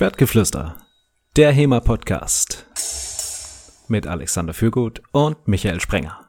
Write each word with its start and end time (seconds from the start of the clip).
Schwertgeflüster, 0.00 0.76
der 1.36 1.52
HEMA-Podcast 1.52 2.64
mit 3.88 4.06
Alexander 4.06 4.54
Fürgut 4.54 5.02
und 5.12 5.46
Michael 5.46 5.78
Sprenger. 5.78 6.26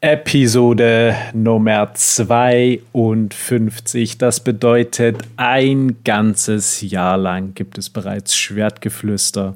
Episode 0.00 1.14
Nummer 1.34 1.94
52. 1.94 4.18
Das 4.18 4.40
bedeutet, 4.40 5.22
ein 5.36 6.02
ganzes 6.02 6.80
Jahr 6.80 7.16
lang 7.16 7.54
gibt 7.54 7.78
es 7.78 7.88
bereits 7.88 8.36
Schwertgeflüster. 8.36 9.54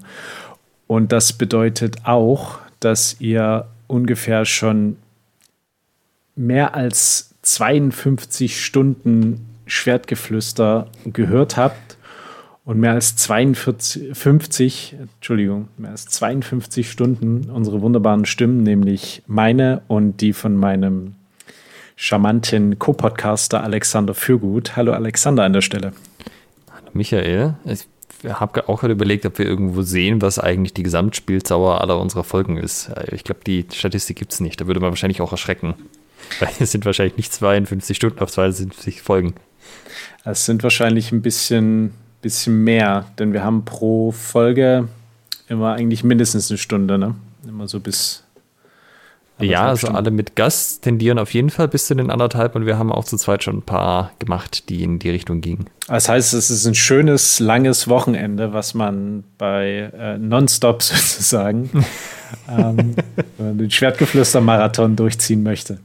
Und 0.86 1.10
das 1.10 1.32
bedeutet 1.32 1.96
auch, 2.04 2.60
dass 2.78 3.20
ihr 3.20 3.66
ungefähr 3.88 4.44
schon 4.44 4.96
mehr 6.36 6.76
als 6.76 7.29
52 7.42 8.62
Stunden 8.62 9.46
Schwertgeflüster 9.66 10.88
gehört 11.04 11.56
habt 11.56 11.96
und 12.64 12.78
mehr 12.78 12.92
als 12.92 13.16
42, 13.16 14.16
50, 14.16 14.96
Entschuldigung, 15.00 15.68
mehr 15.78 15.92
als 15.92 16.06
52 16.06 16.90
Stunden 16.90 17.50
unsere 17.50 17.80
wunderbaren 17.80 18.26
Stimmen, 18.26 18.62
nämlich 18.62 19.22
meine 19.26 19.82
und 19.88 20.20
die 20.20 20.32
von 20.32 20.56
meinem 20.56 21.14
charmanten 21.96 22.78
Co-Podcaster 22.78 23.62
Alexander 23.62 24.14
Fürgut. 24.14 24.76
Hallo 24.76 24.92
Alexander 24.92 25.44
an 25.44 25.52
der 25.52 25.60
Stelle. 25.60 25.92
Hallo 26.70 26.90
Michael. 26.92 27.54
Ich 27.64 27.86
habe 28.28 28.68
auch 28.68 28.80
gerade 28.80 28.92
überlegt, 28.92 29.24
ob 29.26 29.38
wir 29.38 29.46
irgendwo 29.46 29.82
sehen, 29.82 30.20
was 30.20 30.38
eigentlich 30.38 30.74
die 30.74 30.82
Gesamtspielzauer 30.82 31.80
aller 31.80 31.98
unserer 31.98 32.24
Folgen 32.24 32.56
ist. 32.56 32.90
Ich 33.12 33.24
glaube, 33.24 33.40
die 33.46 33.66
Statistik 33.72 34.18
gibt 34.18 34.32
es 34.32 34.40
nicht. 34.40 34.60
Da 34.60 34.66
würde 34.66 34.80
man 34.80 34.90
wahrscheinlich 34.90 35.20
auch 35.20 35.32
erschrecken. 35.32 35.74
Weil 36.38 36.50
es 36.60 36.72
sind 36.72 36.84
wahrscheinlich 36.84 37.16
nicht 37.16 37.32
52 37.32 37.96
Stunden 37.96 38.18
auf 38.20 38.30
52 38.30 39.02
Folgen. 39.02 39.34
Es 40.24 40.44
sind 40.44 40.62
wahrscheinlich 40.62 41.12
ein 41.12 41.22
bisschen, 41.22 41.92
bisschen 42.22 42.62
mehr, 42.64 43.06
denn 43.18 43.32
wir 43.32 43.42
haben 43.42 43.64
pro 43.64 44.12
Folge 44.12 44.88
immer 45.48 45.74
eigentlich 45.74 46.04
mindestens 46.04 46.50
eine 46.50 46.58
Stunde, 46.58 46.98
ne? 46.98 47.14
Immer 47.46 47.68
so 47.68 47.80
bis. 47.80 48.24
Ja, 49.38 49.68
also 49.68 49.86
Stunden. 49.86 49.96
alle 49.96 50.10
mit 50.10 50.36
Gast 50.36 50.82
tendieren 50.82 51.18
auf 51.18 51.32
jeden 51.32 51.48
Fall 51.48 51.66
bis 51.66 51.86
zu 51.86 51.94
den 51.94 52.10
anderthalb 52.10 52.54
und 52.56 52.66
wir 52.66 52.76
haben 52.76 52.92
auch 52.92 53.06
zu 53.06 53.16
zweit 53.16 53.42
schon 53.42 53.58
ein 53.58 53.62
paar 53.62 54.12
gemacht, 54.18 54.68
die 54.68 54.82
in 54.82 54.98
die 54.98 55.08
Richtung 55.08 55.40
gingen. 55.40 55.64
Das 55.88 56.10
heißt, 56.10 56.34
es 56.34 56.50
ist 56.50 56.66
ein 56.66 56.74
schönes, 56.74 57.40
langes 57.40 57.88
Wochenende, 57.88 58.52
was 58.52 58.74
man 58.74 59.24
bei 59.38 59.90
äh, 59.98 60.18
Nonstop 60.18 60.82
sozusagen 60.82 61.70
ähm, 62.50 62.94
den 63.38 63.70
Schwertgeflüster-Marathon 63.70 64.94
durchziehen 64.96 65.42
möchte. 65.42 65.78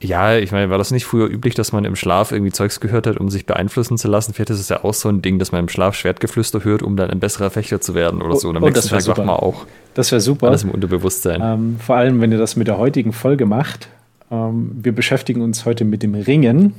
Ja, 0.00 0.36
ich 0.36 0.52
meine, 0.52 0.68
war 0.68 0.76
das 0.76 0.90
nicht 0.90 1.06
früher 1.06 1.26
üblich, 1.26 1.54
dass 1.54 1.72
man 1.72 1.86
im 1.86 1.96
Schlaf 1.96 2.30
irgendwie 2.30 2.52
Zeugs 2.52 2.80
gehört 2.80 3.06
hat, 3.06 3.16
um 3.16 3.30
sich 3.30 3.46
beeinflussen 3.46 3.96
zu 3.96 4.08
lassen? 4.08 4.34
Vielleicht 4.34 4.50
ist 4.50 4.60
es 4.60 4.68
ja 4.68 4.84
auch 4.84 4.92
so 4.92 5.08
ein 5.08 5.22
Ding, 5.22 5.38
dass 5.38 5.52
man 5.52 5.62
im 5.62 5.68
Schlaf 5.70 5.94
Schwertgeflüster 5.94 6.64
hört, 6.64 6.82
um 6.82 6.96
dann 6.96 7.10
ein 7.10 7.18
besserer 7.18 7.48
Fechter 7.48 7.80
zu 7.80 7.94
werden 7.94 8.20
oder 8.20 8.36
so. 8.36 8.50
Und 8.50 8.58
am 8.58 8.62
oh, 8.62 8.66
nächsten 8.66 8.90
Tag 8.90 9.06
wacht 9.06 9.18
man 9.18 9.30
auch. 9.30 9.66
Das 9.94 10.12
wäre 10.12 10.20
super. 10.20 10.48
Alles 10.48 10.64
im 10.64 10.70
Unterbewusstsein. 10.70 11.40
Ähm, 11.42 11.76
vor 11.78 11.96
allem, 11.96 12.20
wenn 12.20 12.30
ihr 12.30 12.38
das 12.38 12.56
mit 12.56 12.68
der 12.68 12.76
heutigen 12.76 13.14
Folge 13.14 13.46
macht. 13.46 13.88
Ähm, 14.30 14.72
wir 14.82 14.92
beschäftigen 14.92 15.40
uns 15.40 15.64
heute 15.64 15.86
mit 15.86 16.02
dem 16.02 16.14
Ringen, 16.14 16.74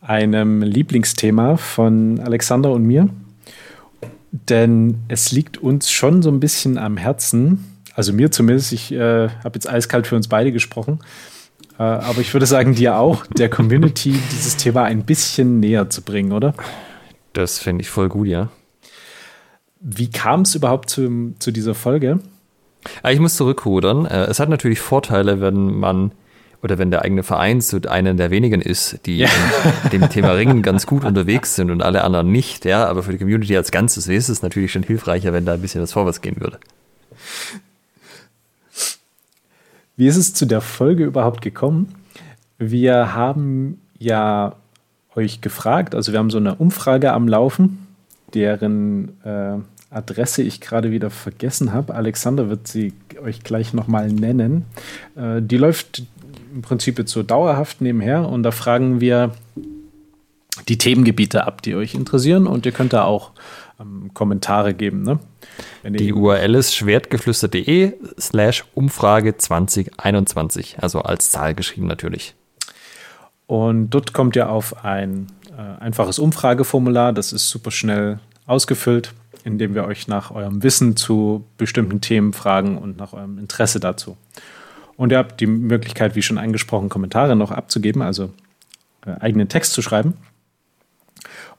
einem 0.00 0.62
Lieblingsthema 0.62 1.56
von 1.56 2.20
Alexander 2.20 2.70
und 2.70 2.84
mir. 2.84 3.08
Denn 4.30 4.98
es 5.08 5.32
liegt 5.32 5.58
uns 5.58 5.90
schon 5.90 6.22
so 6.22 6.30
ein 6.30 6.38
bisschen 6.38 6.78
am 6.78 6.96
Herzen, 6.96 7.64
also 7.94 8.12
mir 8.12 8.30
zumindest, 8.30 8.72
ich 8.72 8.92
äh, 8.92 9.28
habe 9.28 9.54
jetzt 9.54 9.68
eiskalt 9.68 10.06
für 10.06 10.16
uns 10.16 10.26
beide 10.26 10.50
gesprochen, 10.50 10.98
aber 11.82 12.20
ich 12.20 12.32
würde 12.32 12.46
sagen, 12.46 12.74
dir 12.74 12.98
auch, 12.98 13.26
der 13.26 13.50
Community 13.50 14.14
dieses 14.30 14.56
Thema 14.56 14.84
ein 14.84 15.04
bisschen 15.04 15.60
näher 15.60 15.90
zu 15.90 16.02
bringen, 16.02 16.32
oder? 16.32 16.54
Das 17.32 17.58
finde 17.58 17.82
ich 17.82 17.90
voll 17.90 18.08
gut, 18.08 18.28
ja. 18.28 18.48
Wie 19.80 20.10
kam 20.10 20.42
es 20.42 20.54
überhaupt 20.54 20.88
zu, 20.88 21.34
zu 21.38 21.50
dieser 21.50 21.74
Folge? 21.74 22.20
Ah, 23.02 23.10
ich 23.10 23.20
muss 23.20 23.36
zurückrudern. 23.36 24.06
Äh, 24.06 24.24
es 24.26 24.40
hat 24.40 24.48
natürlich 24.48 24.80
Vorteile, 24.80 25.40
wenn 25.40 25.74
man 25.78 26.12
oder 26.62 26.78
wenn 26.78 26.90
der 26.90 27.02
eigene 27.02 27.22
Verein 27.22 27.60
so 27.60 27.78
einer 27.88 28.14
der 28.14 28.30
wenigen 28.30 28.62
ist, 28.62 29.00
die 29.04 29.18
ja. 29.18 29.28
in 29.84 30.00
dem 30.00 30.08
Thema 30.08 30.32
Ringen 30.32 30.62
ganz 30.62 30.86
gut 30.86 31.04
unterwegs 31.04 31.56
sind 31.56 31.70
und 31.70 31.82
alle 31.82 32.02
anderen 32.02 32.32
nicht, 32.32 32.64
ja, 32.64 32.86
aber 32.86 33.02
für 33.02 33.12
die 33.12 33.18
Community 33.18 33.54
als 33.54 33.70
Ganzes 33.70 34.08
ist 34.08 34.30
es 34.30 34.40
natürlich 34.40 34.72
schon 34.72 34.82
hilfreicher, 34.82 35.34
wenn 35.34 35.44
da 35.44 35.52
ein 35.52 35.60
bisschen 35.60 35.82
was 35.82 35.92
vorwärts 35.92 36.22
gehen 36.22 36.40
würde. 36.40 36.58
Wie 39.96 40.06
ist 40.08 40.16
es 40.16 40.34
zu 40.34 40.44
der 40.46 40.60
Folge 40.60 41.04
überhaupt 41.04 41.40
gekommen? 41.40 41.94
Wir 42.58 43.14
haben 43.14 43.80
ja 43.98 44.56
euch 45.14 45.40
gefragt, 45.40 45.94
also 45.94 46.12
wir 46.12 46.18
haben 46.18 46.30
so 46.30 46.38
eine 46.38 46.56
Umfrage 46.56 47.12
am 47.12 47.28
Laufen, 47.28 47.86
deren 48.32 49.20
äh, 49.24 49.58
Adresse 49.90 50.42
ich 50.42 50.60
gerade 50.60 50.90
wieder 50.90 51.10
vergessen 51.10 51.72
habe. 51.72 51.94
Alexander 51.94 52.48
wird 52.48 52.66
sie 52.66 52.92
euch 53.22 53.44
gleich 53.44 53.72
nochmal 53.72 54.08
nennen. 54.10 54.64
Äh, 55.14 55.40
die 55.40 55.56
läuft 55.56 56.02
im 56.52 56.62
Prinzip 56.62 56.98
jetzt 56.98 57.12
so 57.12 57.22
dauerhaft 57.22 57.80
nebenher 57.80 58.28
und 58.28 58.42
da 58.42 58.50
fragen 58.50 59.00
wir 59.00 59.32
die 60.68 60.78
Themengebiete 60.78 61.46
ab, 61.46 61.62
die 61.62 61.74
euch 61.76 61.94
interessieren 61.94 62.46
und 62.48 62.66
ihr 62.66 62.72
könnt 62.72 62.92
da 62.92 63.04
auch 63.04 63.30
ähm, 63.80 64.10
Kommentare 64.14 64.74
geben. 64.74 65.02
Ne? 65.02 65.18
Die 65.84 66.12
URL 66.12 66.54
ist 66.54 66.74
schwertgeflüster.de 66.74 67.94
slash 68.18 68.64
Umfrage 68.74 69.36
2021, 69.36 70.76
also 70.80 71.00
als 71.00 71.30
Zahl 71.30 71.54
geschrieben 71.54 71.86
natürlich. 71.86 72.34
Und 73.46 73.90
dort 73.90 74.12
kommt 74.12 74.36
ihr 74.36 74.48
auf 74.48 74.84
ein 74.84 75.26
äh, 75.56 75.82
einfaches 75.82 76.18
Umfrageformular, 76.18 77.12
das 77.12 77.32
ist 77.32 77.48
super 77.50 77.70
schnell 77.70 78.18
ausgefüllt, 78.46 79.12
indem 79.44 79.74
wir 79.74 79.84
euch 79.84 80.08
nach 80.08 80.30
eurem 80.30 80.62
Wissen 80.62 80.96
zu 80.96 81.44
bestimmten 81.58 82.00
Themen 82.00 82.32
fragen 82.32 82.78
und 82.78 82.96
nach 82.96 83.12
eurem 83.12 83.38
Interesse 83.38 83.80
dazu. 83.80 84.16
Und 84.96 85.12
ihr 85.12 85.18
habt 85.18 85.40
die 85.40 85.46
Möglichkeit, 85.46 86.14
wie 86.14 86.22
schon 86.22 86.38
angesprochen, 86.38 86.88
Kommentare 86.88 87.36
noch 87.36 87.50
abzugeben, 87.50 88.00
also 88.00 88.30
äh, 89.06 89.12
eigenen 89.20 89.48
Text 89.48 89.72
zu 89.72 89.82
schreiben. 89.82 90.14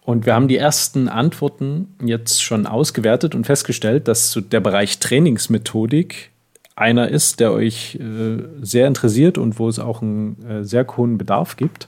Und 0.05 0.27
wir 0.27 0.35
haben 0.35 0.47
die 0.47 0.57
ersten 0.57 1.09
Antworten 1.09 1.95
jetzt 1.99 2.43
schon 2.43 2.67
ausgewertet 2.67 3.33
und 3.33 3.45
festgestellt, 3.45 4.07
dass 4.07 4.31
so 4.31 4.39
der 4.39 4.59
Bereich 4.59 4.99
Trainingsmethodik 4.99 6.31
einer 6.75 7.07
ist, 7.07 7.39
der 7.39 7.51
euch 7.51 7.95
äh, 7.95 8.43
sehr 8.61 8.85
interessiert 8.87 9.39
und 9.39 9.57
wo 9.57 9.67
es 9.67 9.79
auch 9.79 10.03
einen 10.03 10.45
äh, 10.47 10.63
sehr 10.63 10.85
hohen 10.95 11.17
Bedarf 11.17 11.57
gibt. 11.57 11.87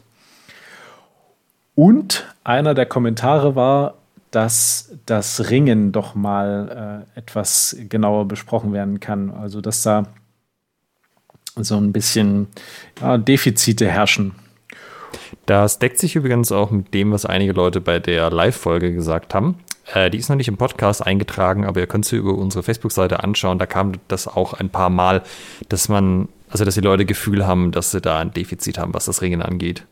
Und 1.75 2.25
einer 2.43 2.73
der 2.73 2.87
Kommentare 2.87 3.55
war, 3.55 3.95
dass 4.31 4.95
das 5.05 5.51
Ringen 5.51 5.91
doch 5.91 6.15
mal 6.15 7.05
äh, 7.15 7.19
etwas 7.19 7.77
genauer 7.87 8.27
besprochen 8.27 8.73
werden 8.73 8.99
kann. 8.99 9.29
Also 9.29 9.61
dass 9.61 9.83
da 9.83 10.07
so 11.55 11.77
ein 11.77 11.91
bisschen 11.91 12.47
ja, 12.99 13.19
Defizite 13.19 13.87
herrschen 13.87 14.33
das 15.45 15.79
deckt 15.79 15.99
sich 15.99 16.15
übrigens 16.15 16.51
auch 16.51 16.71
mit 16.71 16.93
dem, 16.93 17.11
was 17.11 17.25
einige 17.25 17.53
Leute 17.53 17.81
bei 17.81 17.99
der 17.99 18.29
Live-Folge 18.29 18.93
gesagt 18.93 19.33
haben. 19.33 19.59
Äh, 19.93 20.09
die 20.09 20.17
ist 20.17 20.29
noch 20.29 20.35
nicht 20.35 20.47
im 20.47 20.57
Podcast 20.57 21.05
eingetragen, 21.05 21.65
aber 21.65 21.79
ihr 21.79 21.87
könnt 21.87 22.05
sie 22.05 22.17
über 22.17 22.33
unsere 22.33 22.63
Facebook-Seite 22.63 23.23
anschauen. 23.23 23.59
Da 23.59 23.65
kam 23.65 23.93
das 24.07 24.27
auch 24.27 24.53
ein 24.53 24.69
paar 24.69 24.89
Mal, 24.89 25.23
dass 25.69 25.89
man, 25.89 26.27
also 26.49 26.65
dass 26.65 26.75
die 26.75 26.81
Leute 26.81 27.05
Gefühl 27.05 27.45
haben, 27.45 27.71
dass 27.71 27.91
sie 27.91 28.01
da 28.01 28.19
ein 28.19 28.33
Defizit 28.33 28.77
haben, 28.77 28.93
was 28.93 29.05
das 29.05 29.21
Ringen 29.21 29.41
angeht. 29.41 29.83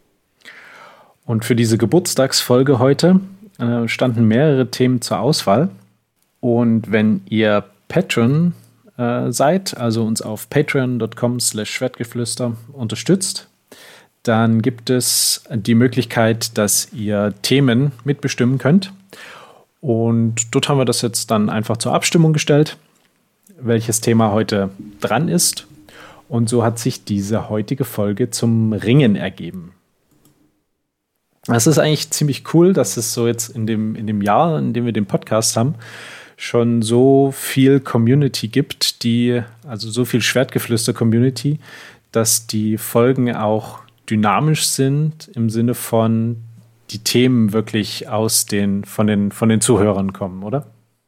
Und 1.26 1.44
für 1.44 1.56
diese 1.56 1.78
Geburtstagsfolge 1.78 2.80
heute 2.80 3.20
äh, 3.58 3.88
standen 3.88 4.28
mehrere 4.28 4.70
Themen 4.70 5.02
zur 5.02 5.20
Auswahl. 5.20 5.70
Und 6.40 6.92
wenn 6.92 7.22
ihr 7.28 7.64
Patron 7.88 8.54
äh, 8.98 9.32
seid, 9.32 9.76
also 9.78 10.04
uns 10.04 10.22
auf 10.22 10.50
patreon.com 10.50 11.40
slash 11.40 11.72
schwertgeflüster 11.72 12.56
unterstützt, 12.74 13.48
dann 14.28 14.62
gibt 14.62 14.90
es 14.90 15.44
die 15.52 15.76
Möglichkeit, 15.76 16.58
dass 16.58 16.92
ihr 16.94 17.34
Themen 17.42 17.92
mitbestimmen 18.04 18.58
könnt. 18.58 18.92
Und 19.82 20.54
dort 20.56 20.68
haben 20.68 20.80
wir 20.80 20.86
das 20.86 21.04
jetzt 21.04 21.30
dann 21.30 21.50
einfach 21.50 21.78
zur 21.78 21.94
Abstimmung 21.94 22.34
gestellt, 22.34 22.78
welches 23.60 24.02
Thema 24.02 24.32
heute 24.32 24.72
dran 25.00 25.28
ist. 25.28 25.68
Und 26.28 26.50
so 26.50 26.64
hat 26.64 26.80
sich 26.80 27.04
diese 27.04 27.50
heutige 27.50 27.84
Folge 27.86 28.32
zum 28.32 28.74
Ringen 28.74 29.16
ergeben. 29.16 29.74
Das 31.46 31.68
ist 31.68 31.78
eigentlich 31.78 32.10
ziemlich 32.10 32.54
cool, 32.56 32.74
dass 32.74 32.98
es 32.98 33.14
so 33.14 33.28
jetzt 33.28 33.50
in 33.50 33.68
dem, 33.68 33.96
in 33.96 34.08
dem 34.08 34.24
Jahr, 34.24 34.58
in 34.58 34.74
dem 34.74 34.86
wir 34.86 34.94
den 34.94 35.06
Podcast 35.06 35.56
haben, 35.56 35.76
schon 36.36 36.82
so 36.82 37.32
viel 37.32 37.80
Community 37.80 38.48
gibt, 38.48 39.04
die, 39.04 39.44
also 39.68 39.92
so 39.92 40.04
viel 40.04 40.22
Schwertgeflüster-Community, 40.22 41.60
dass 42.12 42.48
die 42.48 42.80
Folgen 42.80 43.34
auch 43.36 43.85
dynamisch 44.10 44.66
sind 44.68 45.30
im 45.36 45.50
Sinne 45.50 45.74
von 45.74 46.38
die 46.92 47.00
Themen 47.00 47.54
wirklich 47.54 48.10
aus 48.10 48.46
den, 48.46 48.84
von 48.84 49.08
den, 49.08 49.32
von 49.32 49.50
den 49.50 49.62
Zuhörern 49.62 50.14
kommen, 50.14 50.44
oder? 50.44 50.68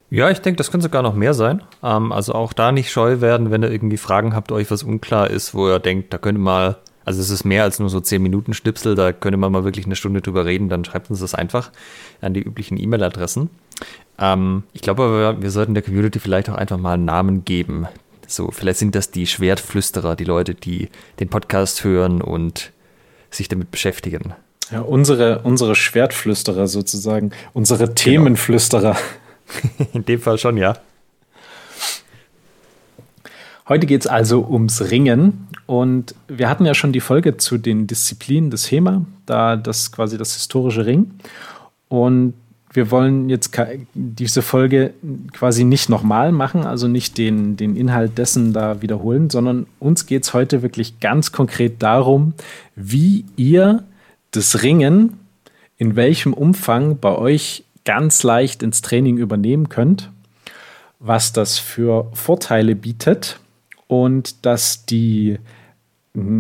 Ja, 0.10 0.30
ich 0.30 0.40
denke, 0.40 0.58
das 0.58 0.72
könnte 0.72 0.86
sogar 0.86 1.04
noch 1.04 1.16
mehr 1.16 1.34
sein. 1.34 1.62
Ähm, 1.84 2.12
also 2.12 2.34
auch 2.34 2.54
da 2.54 2.72
nicht 2.72 2.92
scheu 2.92 3.20
werden, 3.22 3.52
wenn 3.52 3.64
ihr 3.64 3.72
irgendwie 3.72 3.98
Fragen 3.98 4.34
habt, 4.34 4.52
euch 4.52 4.72
was 4.72 4.84
unklar 4.84 5.30
ist, 5.30 5.54
wo 5.54 5.68
ihr 5.68 5.80
denkt, 5.80 6.14
da 6.14 6.18
könnte 6.18 6.42
mal, 6.42 6.78
Also 7.04 7.22
es 7.22 7.30
ist 7.30 7.44
mehr 7.44 7.64
als 7.64 7.80
nur 7.80 7.90
so 7.90 8.00
10 8.00 8.22
Minuten 8.22 8.54
Schnipsel, 8.54 8.96
da 8.96 9.12
könnte 9.12 9.38
man 9.38 9.52
mal 9.52 9.66
wirklich 9.66 9.86
eine 9.86 9.96
Stunde 9.96 10.22
drüber 10.22 10.46
reden, 10.46 10.70
dann 10.70 10.86
schreibt 10.86 11.10
uns 11.10 11.20
das 11.20 11.36
einfach 11.36 11.72
an 12.22 12.34
die 12.34 12.42
üblichen 12.42 12.78
E-Mail-Adressen. 12.78 13.50
Ähm, 14.18 14.64
ich 14.74 14.82
glaube 14.82 15.04
aber, 15.04 15.42
wir 15.42 15.52
sollten 15.52 15.74
der 15.74 15.84
Community 15.84 16.20
vielleicht 16.20 16.50
auch 16.50 16.56
einfach 16.56 16.78
mal 16.78 16.94
einen 16.94 17.06
Namen 17.06 17.46
geben. 17.46 17.88
So, 18.28 18.50
vielleicht 18.52 18.80
sind 18.80 18.96
das 18.96 19.12
die 19.12 19.28
Schwertflüsterer, 19.28 20.16
die 20.16 20.26
Leute, 20.26 20.54
die 20.56 20.90
den 21.20 21.30
Podcast 21.30 21.84
hören 21.84 22.22
und 22.22 22.72
sich 23.32 23.48
damit 23.48 23.72
beschäftigen. 23.72 24.34
Ja, 24.72 24.82
unsere, 24.82 25.40
unsere 25.40 25.76
Schwertflüsterer 25.76 26.68
sozusagen, 26.68 27.32
unsere 27.54 27.86
genau. 27.86 27.94
Themenflüsterer. 27.94 28.98
In 29.94 30.06
dem 30.06 30.20
Fall 30.20 30.38
schon, 30.38 30.58
ja. 30.58 30.78
Heute 33.70 33.86
geht 33.86 34.02
es 34.02 34.08
also 34.08 34.46
ums 34.50 34.92
Ringen 34.92 35.48
und 35.66 36.16
wir 36.30 36.50
hatten 36.50 36.66
ja 36.66 36.74
schon 36.74 36.94
die 36.94 37.02
Folge 37.02 37.36
zu 37.36 37.58
den 37.58 37.86
Disziplinen 37.86 38.50
des 38.50 38.72
HEMA, 38.72 39.06
da 39.26 39.58
das 39.58 39.92
quasi 39.92 40.18
das 40.18 40.34
historische 40.34 40.86
Ring. 40.86 41.12
Und 41.90 42.34
wir 42.78 42.92
wollen 42.92 43.28
jetzt 43.28 43.60
diese 43.96 44.44
Folge 44.44 44.94
quasi 45.34 45.64
nicht 45.64 45.90
nochmal 45.90 46.32
machen, 46.32 46.64
also 46.64 46.88
nicht 46.88 47.18
den, 47.18 47.58
den 47.58 47.76
Inhalt 47.76 48.18
dessen 48.20 48.54
da 48.54 48.82
wiederholen, 48.84 49.32
sondern 49.32 49.66
uns 49.80 50.06
geht 50.06 50.24
es 50.24 50.34
heute 50.36 50.62
wirklich 50.62 51.00
ganz 51.00 51.32
konkret 51.32 51.82
darum, 51.82 52.34
wie 52.76 53.26
ihr 53.36 53.84
das 54.32 54.62
Ringen 54.62 55.18
in 55.78 55.96
welchem 55.96 56.34
Umfang 56.34 57.00
bei 57.00 57.16
euch 57.16 57.66
ganz 57.84 58.22
leicht 58.22 58.62
ins 58.62 58.84
Training 58.84 59.18
übernehmen 59.18 59.70
könnt, 59.70 60.12
was 61.00 61.34
das 61.34 61.58
für 61.58 62.12
Vorteile 62.14 62.76
bietet 62.76 63.40
und 63.88 64.46
dass 64.46 64.86
die 64.86 65.40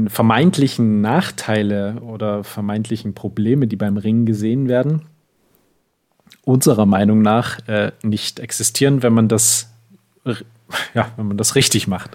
vermeintlichen 0.07 1.01
Nachteile 1.01 2.01
oder 2.01 2.43
vermeintlichen 2.43 3.15
Probleme, 3.15 3.67
die 3.67 3.75
beim 3.75 3.97
Ringen 3.97 4.25
gesehen 4.25 4.67
werden, 4.67 5.01
unserer 6.43 6.85
Meinung 6.85 7.21
nach 7.21 7.59
äh, 7.67 7.91
nicht 8.03 8.39
existieren, 8.39 9.03
wenn 9.03 9.13
man 9.13 9.27
das 9.27 9.69
ja, 10.93 11.11
wenn 11.15 11.27
man 11.27 11.37
das 11.37 11.55
richtig 11.55 11.87
macht. 11.87 12.11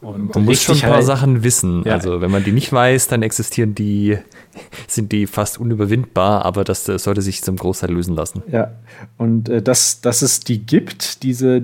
Und 0.00 0.34
man 0.34 0.44
muss 0.44 0.62
schon 0.62 0.76
ein 0.76 0.82
paar 0.82 0.94
halt, 0.94 1.04
Sachen 1.04 1.42
wissen. 1.42 1.82
Ja. 1.84 1.94
Also 1.94 2.20
wenn 2.20 2.30
man 2.30 2.44
die 2.44 2.52
nicht 2.52 2.72
weiß, 2.72 3.08
dann 3.08 3.22
existieren 3.22 3.74
die, 3.74 4.18
sind 4.86 5.12
die 5.12 5.26
fast 5.26 5.58
unüberwindbar, 5.58 6.44
aber 6.44 6.64
das, 6.64 6.84
das 6.84 7.04
sollte 7.04 7.22
sich 7.22 7.42
zum 7.42 7.56
Großteil 7.56 7.90
lösen 7.90 8.14
lassen. 8.14 8.42
Ja, 8.50 8.72
und 9.16 9.48
äh, 9.48 9.62
dass, 9.62 10.00
dass 10.00 10.22
es 10.22 10.40
die 10.40 10.64
gibt, 10.64 11.22
diese 11.22 11.62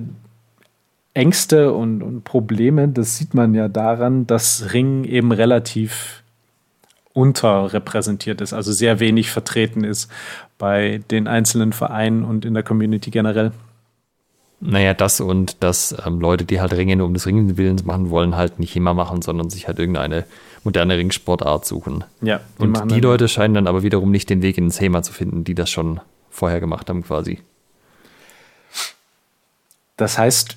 Ängste 1.15 1.73
und, 1.73 2.03
und 2.03 2.25
Probleme, 2.25 2.89
das 2.89 3.17
sieht 3.17 3.35
man 3.35 3.55
ja 3.55 3.69
daran, 3.69 4.27
dass 4.27 4.73
Ring 4.73 5.05
eben 5.05 5.31
relativ 5.31 6.23
unterrepräsentiert 7.13 8.41
ist, 8.41 8.53
also 8.53 8.73
sehr 8.73 8.99
wenig 8.99 9.31
vertreten 9.31 9.85
ist 9.85 10.11
bei 10.59 11.03
den 11.11 11.27
einzelnen 11.27 11.73
Vereinen 11.73 12.25
und 12.25 12.45
in 12.45 12.55
der 12.55 12.63
Community 12.63 13.11
generell. 13.11 13.53
Naja, 14.61 14.95
das 14.95 15.21
und 15.21 15.63
dass 15.63 15.95
ähm, 16.07 16.21
Leute, 16.21 16.45
die 16.45 16.61
halt 16.61 16.73
Ringen 16.73 17.03
um 17.03 17.13
des 17.13 17.27
Ringen 17.27 17.59
Willens 17.59 17.85
machen 17.85 18.09
wollen, 18.11 18.35
halt 18.35 18.59
nicht 18.59 18.75
immer 18.77 18.95
machen, 18.95 19.21
sondern 19.21 19.51
sich 19.51 19.67
halt 19.67 19.79
irgendeine 19.79 20.25
moderne 20.63 20.97
Ringsportart 20.97 21.67
suchen. 21.67 22.05
Ja. 22.23 22.41
Die 22.59 22.63
und 22.63 22.91
die 22.91 23.01
Leute 23.01 23.29
scheinen 23.29 23.55
dann 23.55 23.67
aber 23.67 23.83
wiederum 23.83 24.11
nicht 24.11 24.31
den 24.31 24.43
Weg 24.43 24.57
ins 24.57 24.81
HEMA 24.81 25.03
zu 25.03 25.13
finden, 25.13 25.45
die 25.45 25.55
das 25.55 25.71
schon 25.71 26.01
vorher 26.31 26.61
gemacht 26.61 26.89
haben, 26.89 27.03
quasi. 27.03 27.41
Das 29.97 30.19
heißt, 30.19 30.57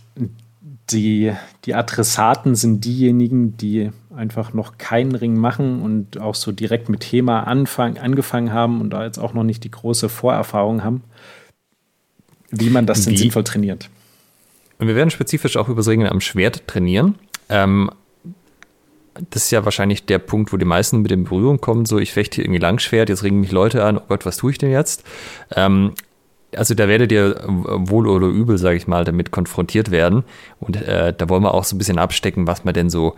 die, 0.90 1.34
die 1.66 1.76
Adressaten 1.76 2.56
sind 2.56 2.86
diejenigen, 2.86 3.58
die 3.58 3.92
einfach 4.18 4.54
noch 4.54 4.78
keinen 4.78 5.16
Ring 5.16 5.38
machen 5.38 5.82
und 5.82 6.20
auch 6.20 6.36
so 6.36 6.52
direkt 6.52 6.90
mit 6.90 7.02
Thema 7.02 7.44
anfang, 7.44 7.98
angefangen 7.98 8.52
haben 8.52 8.82
und 8.82 8.90
da 8.90 9.06
jetzt 9.06 9.20
auch 9.20 9.34
noch 9.34 9.44
nicht 9.44 9.64
die 9.64 9.72
große 9.72 10.10
Vorerfahrung 10.10 10.84
haben, 10.84 11.04
wie 12.50 12.70
man 12.70 12.86
das 12.86 13.06
denn 13.06 13.16
sinnvoll 13.16 13.44
trainiert. 13.44 13.90
Und 14.80 14.88
wir 14.88 14.96
werden 14.96 15.10
spezifisch 15.10 15.58
auch 15.58 15.70
über 15.70 15.78
das 15.78 15.88
Ringen 15.88 16.08
am 16.08 16.22
Schwert 16.22 16.68
trainieren. 16.68 17.16
Ähm, 17.50 17.90
das 19.30 19.46
ist 19.46 19.52
ja 19.52 19.66
wahrscheinlich 19.66 20.06
der 20.06 20.20
Punkt, 20.20 20.54
wo 20.54 20.58
die 20.58 20.66
meisten 20.66 21.02
mit 21.02 21.12
in 21.12 21.24
Berührung 21.24 21.60
kommen. 21.60 21.86
So, 21.86 21.98
ich 21.98 22.14
fechte 22.14 22.36
hier 22.36 22.46
irgendwie 22.46 22.60
Langschwert, 22.60 23.10
jetzt 23.10 23.24
ringen 23.24 23.40
mich 23.40 23.52
Leute 23.52 23.84
an, 23.84 23.98
oh 23.98 24.04
Gott, 24.08 24.26
was 24.26 24.38
tue 24.38 24.52
ich 24.52 24.58
denn 24.58 24.72
jetzt? 24.72 25.04
Ähm, 25.56 25.94
also 26.56 26.74
da 26.74 26.88
werdet 26.88 27.12
ihr 27.12 27.44
wohl 27.46 28.08
oder 28.08 28.28
übel, 28.28 28.58
sage 28.58 28.78
ich 28.78 28.88
mal, 28.88 29.04
damit 29.04 29.32
konfrontiert 29.32 29.92
werden. 29.92 30.24
Und 30.60 30.76
äh, 30.78 31.14
da 31.16 31.30
wollen 31.30 31.44
wir 31.44 31.54
auch 31.54 31.64
so 31.64 31.76
ein 31.76 31.78
bisschen 31.78 32.00
abstecken, 32.00 32.48
was 32.48 32.64
man 32.64 32.74
denn 32.74 32.90
so 32.90 33.16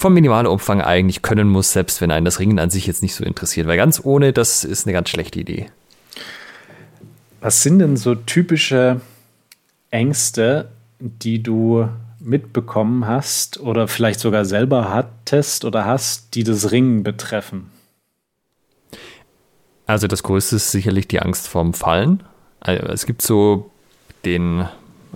vom 0.00 0.14
Minimalumfang 0.14 0.80
eigentlich 0.80 1.20
können 1.20 1.46
muss, 1.46 1.72
selbst 1.72 2.00
wenn 2.00 2.10
einen 2.10 2.24
das 2.24 2.40
Ringen 2.40 2.58
an 2.58 2.70
sich 2.70 2.86
jetzt 2.86 3.02
nicht 3.02 3.14
so 3.14 3.22
interessiert. 3.22 3.66
Weil 3.66 3.76
ganz 3.76 4.00
ohne, 4.02 4.32
das 4.32 4.64
ist 4.64 4.86
eine 4.86 4.94
ganz 4.94 5.10
schlechte 5.10 5.38
Idee. 5.38 5.66
Was 7.42 7.62
sind 7.62 7.80
denn 7.80 7.98
so 7.98 8.14
typische 8.14 9.02
Ängste, 9.90 10.70
die 11.00 11.42
du 11.42 11.86
mitbekommen 12.18 13.06
hast 13.06 13.60
oder 13.60 13.88
vielleicht 13.88 14.20
sogar 14.20 14.46
selber 14.46 14.88
hattest 14.88 15.66
oder 15.66 15.84
hast, 15.84 16.34
die 16.34 16.44
das 16.44 16.70
Ringen 16.70 17.02
betreffen? 17.02 17.70
Also 19.84 20.06
das 20.06 20.22
Größte 20.22 20.56
ist 20.56 20.70
sicherlich 20.70 21.08
die 21.08 21.20
Angst 21.20 21.46
vorm 21.46 21.74
Fallen. 21.74 22.22
Also 22.60 22.86
es 22.86 23.04
gibt 23.04 23.20
so 23.20 23.70
den 24.24 24.66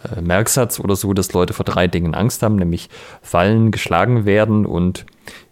äh, 0.05 0.21
Merksatz 0.21 0.81
oder 0.81 0.97
so, 0.97 1.13
dass 1.13 1.33
Leute 1.33 1.53
vor 1.53 1.65
drei 1.65 1.87
Dingen 1.89 2.15
Angst 2.15 2.43
haben, 2.43 2.57
nämlich 2.57 2.89
fallen, 3.23 3.71
geschlagen 3.71 4.25
werden 4.25 4.67
und 4.67 5.07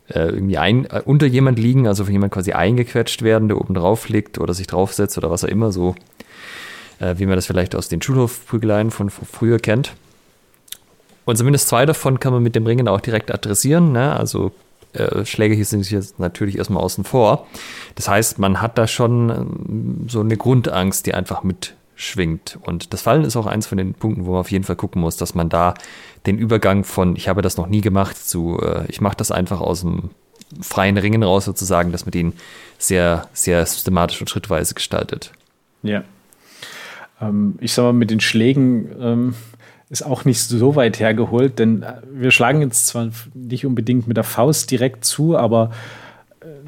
äh, 0.08 0.28
irgendwie 0.28 0.58
ein, 0.58 0.86
äh, 0.86 1.02
unter 1.04 1.26
jemand 1.26 1.58
liegen, 1.58 1.86
also 1.86 2.04
von 2.04 2.12
jemand 2.12 2.32
quasi 2.32 2.52
eingequetscht 2.52 3.22
werden, 3.22 3.48
der 3.48 3.58
oben 3.58 3.74
drauf 3.74 4.08
liegt 4.08 4.38
oder 4.38 4.54
sich 4.54 4.66
draufsetzt 4.66 5.16
oder 5.18 5.30
was 5.30 5.44
auch 5.44 5.48
immer, 5.48 5.72
so 5.72 5.94
äh, 7.00 7.14
wie 7.18 7.26
man 7.26 7.36
das 7.36 7.46
vielleicht 7.46 7.74
aus 7.74 7.88
den 7.88 8.02
Schulhofprügeleien 8.02 8.90
von 8.90 9.10
früher 9.10 9.58
kennt. 9.58 9.94
Und 11.24 11.36
zumindest 11.36 11.68
zwei 11.68 11.86
davon 11.86 12.18
kann 12.20 12.32
man 12.32 12.42
mit 12.42 12.56
dem 12.56 12.66
Ringen 12.66 12.88
auch 12.88 13.00
direkt 13.00 13.32
adressieren. 13.32 13.92
Ne? 13.92 14.14
Also 14.14 14.52
äh, 14.92 15.24
Schläge 15.24 15.54
hier 15.54 15.64
sind 15.64 15.88
jetzt 15.90 16.18
natürlich 16.18 16.58
erstmal 16.58 16.82
außen 16.82 17.04
vor. 17.04 17.46
Das 17.94 18.08
heißt, 18.08 18.38
man 18.38 18.60
hat 18.60 18.78
da 18.78 18.86
schon 18.86 19.30
ähm, 19.30 20.06
so 20.08 20.20
eine 20.20 20.36
Grundangst, 20.36 21.06
die 21.06 21.14
einfach 21.14 21.42
mit 21.42 21.74
schwingt. 21.94 22.58
Und 22.62 22.92
das 22.92 23.02
Fallen 23.02 23.24
ist 23.24 23.36
auch 23.36 23.46
eins 23.46 23.66
von 23.66 23.78
den 23.78 23.94
Punkten, 23.94 24.26
wo 24.26 24.32
man 24.32 24.40
auf 24.40 24.50
jeden 24.50 24.64
Fall 24.64 24.76
gucken 24.76 25.00
muss, 25.00 25.16
dass 25.16 25.34
man 25.34 25.48
da 25.48 25.74
den 26.26 26.38
Übergang 26.38 26.84
von 26.84 27.16
ich 27.16 27.28
habe 27.28 27.42
das 27.42 27.56
noch 27.56 27.66
nie 27.66 27.80
gemacht 27.80 28.16
zu 28.16 28.58
äh, 28.60 28.84
ich 28.88 29.00
mache 29.00 29.16
das 29.16 29.30
einfach 29.30 29.60
aus 29.60 29.80
dem 29.80 30.10
freien 30.60 30.98
Ringen 30.98 31.22
raus 31.22 31.44
sozusagen, 31.44 31.92
dass 31.92 32.04
man 32.04 32.12
den 32.12 32.32
sehr, 32.78 33.28
sehr 33.32 33.64
systematisch 33.64 34.20
und 34.20 34.28
schrittweise 34.28 34.74
gestaltet. 34.74 35.32
Ja. 35.82 36.04
Ähm, 37.20 37.58
ich 37.60 37.72
sag 37.72 37.84
mal, 37.84 37.92
mit 37.92 38.10
den 38.10 38.20
Schlägen 38.20 38.90
ähm, 39.00 39.34
ist 39.88 40.02
auch 40.02 40.24
nicht 40.24 40.40
so 40.40 40.76
weit 40.76 41.00
hergeholt, 41.00 41.58
denn 41.58 41.82
äh, 41.82 41.94
wir 42.12 42.30
schlagen 42.30 42.60
jetzt 42.60 42.86
zwar 42.86 43.10
nicht 43.34 43.66
unbedingt 43.66 44.08
mit 44.08 44.16
der 44.16 44.24
Faust 44.24 44.70
direkt 44.70 45.04
zu, 45.04 45.36
aber 45.36 45.70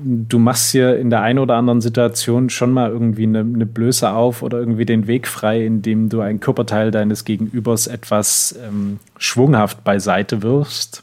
du 0.03 0.39
machst 0.39 0.73
hier 0.73 0.99
in 0.99 1.11
der 1.11 1.23
einen 1.23 1.39
oder 1.39 1.57
anderen 1.57 1.81
Situation 1.81 2.51
schon 2.51 2.73
mal 2.73 2.91
irgendwie 2.91 3.25
eine, 3.25 3.41
eine, 3.41 3.67
Blöße 3.67 4.11
auf 4.11 4.43
oder 4.43 4.59
irgendwie 4.59 4.85
den 4.85 5.07
Weg 5.07 5.27
frei, 5.27 5.65
indem 5.65 6.09
du 6.09 6.21
ein 6.21 6.41
Körperteil 6.41 6.91
deines 6.91 7.25
Gegenübers 7.25 7.87
etwas 7.87 8.59
ähm, 8.63 8.99
schwunghaft 9.19 9.85
beiseite 9.85 10.43
wirfst. 10.43 11.03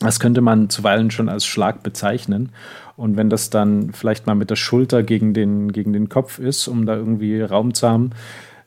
Das 0.00 0.20
könnte 0.20 0.40
man 0.40 0.70
zuweilen 0.70 1.10
schon 1.10 1.28
als 1.28 1.44
Schlag 1.44 1.82
bezeichnen. 1.82 2.50
Und 2.96 3.16
wenn 3.16 3.30
das 3.30 3.50
dann 3.50 3.92
vielleicht 3.92 4.26
mal 4.26 4.34
mit 4.34 4.50
der 4.50 4.56
Schulter 4.56 5.02
gegen 5.02 5.34
den, 5.34 5.72
gegen 5.72 5.92
den 5.92 6.08
Kopf 6.08 6.38
ist, 6.38 6.68
um 6.68 6.86
da 6.86 6.96
irgendwie 6.96 7.40
Raum 7.40 7.74
zu 7.74 7.88
haben, 7.88 8.10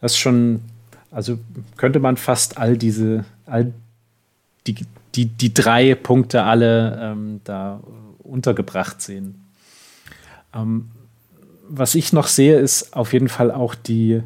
das 0.02 0.18
schon, 0.18 0.62
also 1.10 1.38
könnte 1.78 2.00
man 2.00 2.18
fast 2.18 2.58
all 2.58 2.78
diese, 2.78 3.26
all 3.46 3.74
die, 4.68 4.76
die, 5.16 5.26
die 5.26 5.54
drei 5.54 5.96
Punkte 5.96 6.44
alle 6.44 7.00
ähm, 7.02 7.42
da 7.44 7.82
untergebracht 8.24 9.02
sehen. 9.02 9.44
Ähm, 10.54 10.92
was 11.68 11.96
ich 11.96 12.12
noch 12.14 12.28
sehe, 12.28 12.60
ist 12.60 12.96
auf 12.96 13.14
jeden 13.14 13.30
Fall 13.30 13.52
auch 13.52 13.76
die 13.76 14.22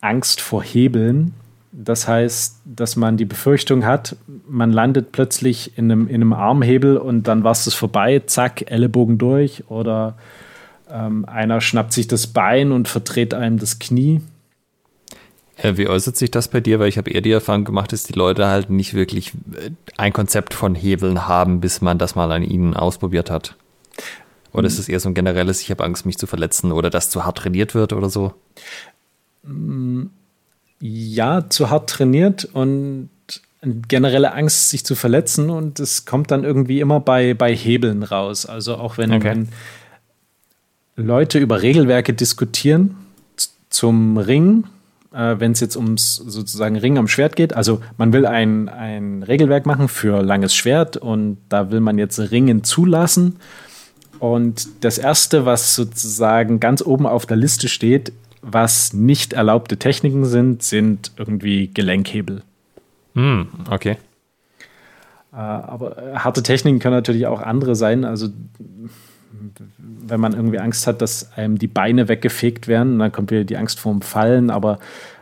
Angst 0.00 0.40
vor 0.40 0.62
Hebeln. 0.62 1.34
Das 1.72 2.08
heißt, 2.08 2.60
dass 2.64 2.96
man 2.96 3.18
die 3.18 3.26
Befürchtung 3.26 3.84
hat, 3.84 4.16
man 4.48 4.72
landet 4.72 5.12
plötzlich 5.12 5.76
in 5.76 5.90
einem, 5.90 6.08
in 6.08 6.14
einem 6.16 6.32
Armhebel 6.32 6.96
und 6.96 7.24
dann 7.24 7.44
war 7.44 7.52
es 7.52 7.74
vorbei, 7.74 8.22
zack, 8.24 8.70
Ellenbogen 8.70 9.18
durch 9.18 9.64
oder 9.68 10.16
ähm, 10.90 11.26
einer 11.26 11.60
schnappt 11.60 11.92
sich 11.92 12.08
das 12.08 12.28
Bein 12.28 12.72
und 12.72 12.88
verdreht 12.88 13.34
einem 13.34 13.58
das 13.58 13.78
Knie. 13.78 14.22
Wie 15.62 15.88
äußert 15.88 16.16
sich 16.16 16.30
das 16.30 16.48
bei 16.48 16.60
dir? 16.60 16.78
Weil 16.78 16.88
ich 16.88 16.98
habe 16.98 17.10
eher 17.10 17.22
die 17.22 17.30
Erfahrung 17.30 17.64
gemacht, 17.64 17.92
dass 17.92 18.02
die 18.02 18.12
Leute 18.12 18.46
halt 18.46 18.68
nicht 18.68 18.92
wirklich 18.94 19.32
äh, 19.54 19.70
ein 19.96 20.12
Konzept 20.12 20.52
von 20.52 20.74
Hebeln 20.74 21.26
haben, 21.26 21.60
bis 21.60 21.80
man 21.80 21.98
das 21.98 22.14
mal 22.14 22.30
an 22.30 22.42
ihnen 22.42 22.74
ausprobiert 22.74 23.30
hat. 23.30 23.56
Oder 24.52 24.66
ist 24.66 24.78
es 24.78 24.88
eher 24.88 25.00
so 25.00 25.08
ein 25.08 25.14
generelles, 25.14 25.60
ich 25.60 25.70
habe 25.70 25.84
Angst, 25.84 26.06
mich 26.06 26.18
zu 26.18 26.26
verletzen 26.26 26.72
oder 26.72 26.88
dass 26.88 27.10
zu 27.10 27.24
hart 27.24 27.38
trainiert 27.38 27.74
wird 27.74 27.92
oder 27.92 28.08
so? 28.08 28.32
Ja, 30.80 31.48
zu 31.50 31.68
hart 31.68 31.90
trainiert 31.90 32.48
und 32.52 33.10
generelle 33.88 34.32
Angst, 34.32 34.70
sich 34.70 34.84
zu 34.84 34.94
verletzen 34.94 35.50
und 35.50 35.80
es 35.80 36.06
kommt 36.06 36.30
dann 36.30 36.44
irgendwie 36.44 36.80
immer 36.80 37.00
bei, 37.00 37.34
bei 37.34 37.54
Hebeln 37.54 38.02
raus. 38.02 38.46
Also 38.46 38.76
auch 38.76 38.96
wenn, 38.96 39.12
okay. 39.12 39.46
wenn 40.96 41.06
Leute 41.06 41.38
über 41.38 41.62
Regelwerke 41.62 42.14
diskutieren 42.14 42.96
zum 43.68 44.16
Ring, 44.16 44.64
äh, 45.16 45.40
wenn 45.40 45.52
es 45.52 45.60
jetzt 45.60 45.76
ums 45.76 46.16
sozusagen 46.16 46.76
Ring 46.76 46.98
am 46.98 47.08
Schwert 47.08 47.36
geht. 47.36 47.54
Also 47.54 47.80
man 47.96 48.12
will 48.12 48.26
ein, 48.26 48.68
ein 48.68 49.22
Regelwerk 49.22 49.64
machen 49.66 49.88
für 49.88 50.22
langes 50.22 50.54
Schwert 50.54 50.96
und 50.96 51.38
da 51.48 51.70
will 51.70 51.80
man 51.80 51.98
jetzt 51.98 52.18
Ringen 52.30 52.62
zulassen. 52.64 53.36
Und 54.18 54.84
das 54.84 54.98
Erste, 54.98 55.44
was 55.46 55.74
sozusagen 55.74 56.60
ganz 56.60 56.82
oben 56.82 57.06
auf 57.06 57.26
der 57.26 57.36
Liste 57.36 57.68
steht, 57.68 58.12
was 58.42 58.92
nicht 58.92 59.32
erlaubte 59.32 59.78
Techniken 59.78 60.24
sind, 60.24 60.62
sind 60.62 61.12
irgendwie 61.16 61.68
Gelenkhebel. 61.72 62.42
Hm, 63.14 63.48
okay. 63.70 63.96
Äh, 65.32 65.36
aber 65.36 65.96
harte 66.14 66.42
Techniken 66.42 66.78
können 66.78 66.94
natürlich 66.94 67.26
auch 67.26 67.40
andere 67.40 67.74
sein. 67.74 68.04
Also 68.04 68.28
wenn 69.78 70.20
man 70.20 70.32
irgendwie 70.32 70.58
Angst 70.58 70.86
hat, 70.86 71.02
dass 71.02 71.32
einem 71.32 71.58
die 71.58 71.66
Beine 71.68 72.08
weggefegt 72.08 72.68
werden, 72.68 72.98
dann 72.98 73.12
kommt 73.12 73.30
wieder 73.30 73.44
die 73.44 73.56
Angst 73.56 73.80
vorm 73.80 74.02
Fallen, 74.02 74.50
aber 74.50 74.78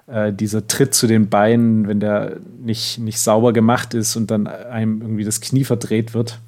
äh, 0.06 0.32
dieser 0.32 0.66
Tritt 0.66 0.94
zu 0.94 1.06
den 1.06 1.28
Beinen, 1.28 1.88
wenn 1.88 2.00
der 2.00 2.36
nicht, 2.60 2.98
nicht 2.98 3.18
sauber 3.18 3.52
gemacht 3.52 3.94
ist 3.94 4.16
und 4.16 4.30
dann 4.30 4.46
einem 4.46 5.00
irgendwie 5.00 5.24
das 5.24 5.40
Knie 5.40 5.64
verdreht 5.64 6.14
wird, 6.14 6.40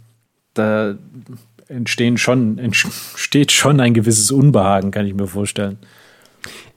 da 0.54 0.96
entstehen 1.68 2.16
schon, 2.16 2.58
entsteht 2.58 3.52
schon 3.52 3.80
ein 3.80 3.94
gewisses 3.94 4.30
Unbehagen, 4.30 4.90
kann 4.90 5.06
ich 5.06 5.14
mir 5.14 5.26
vorstellen. 5.26 5.78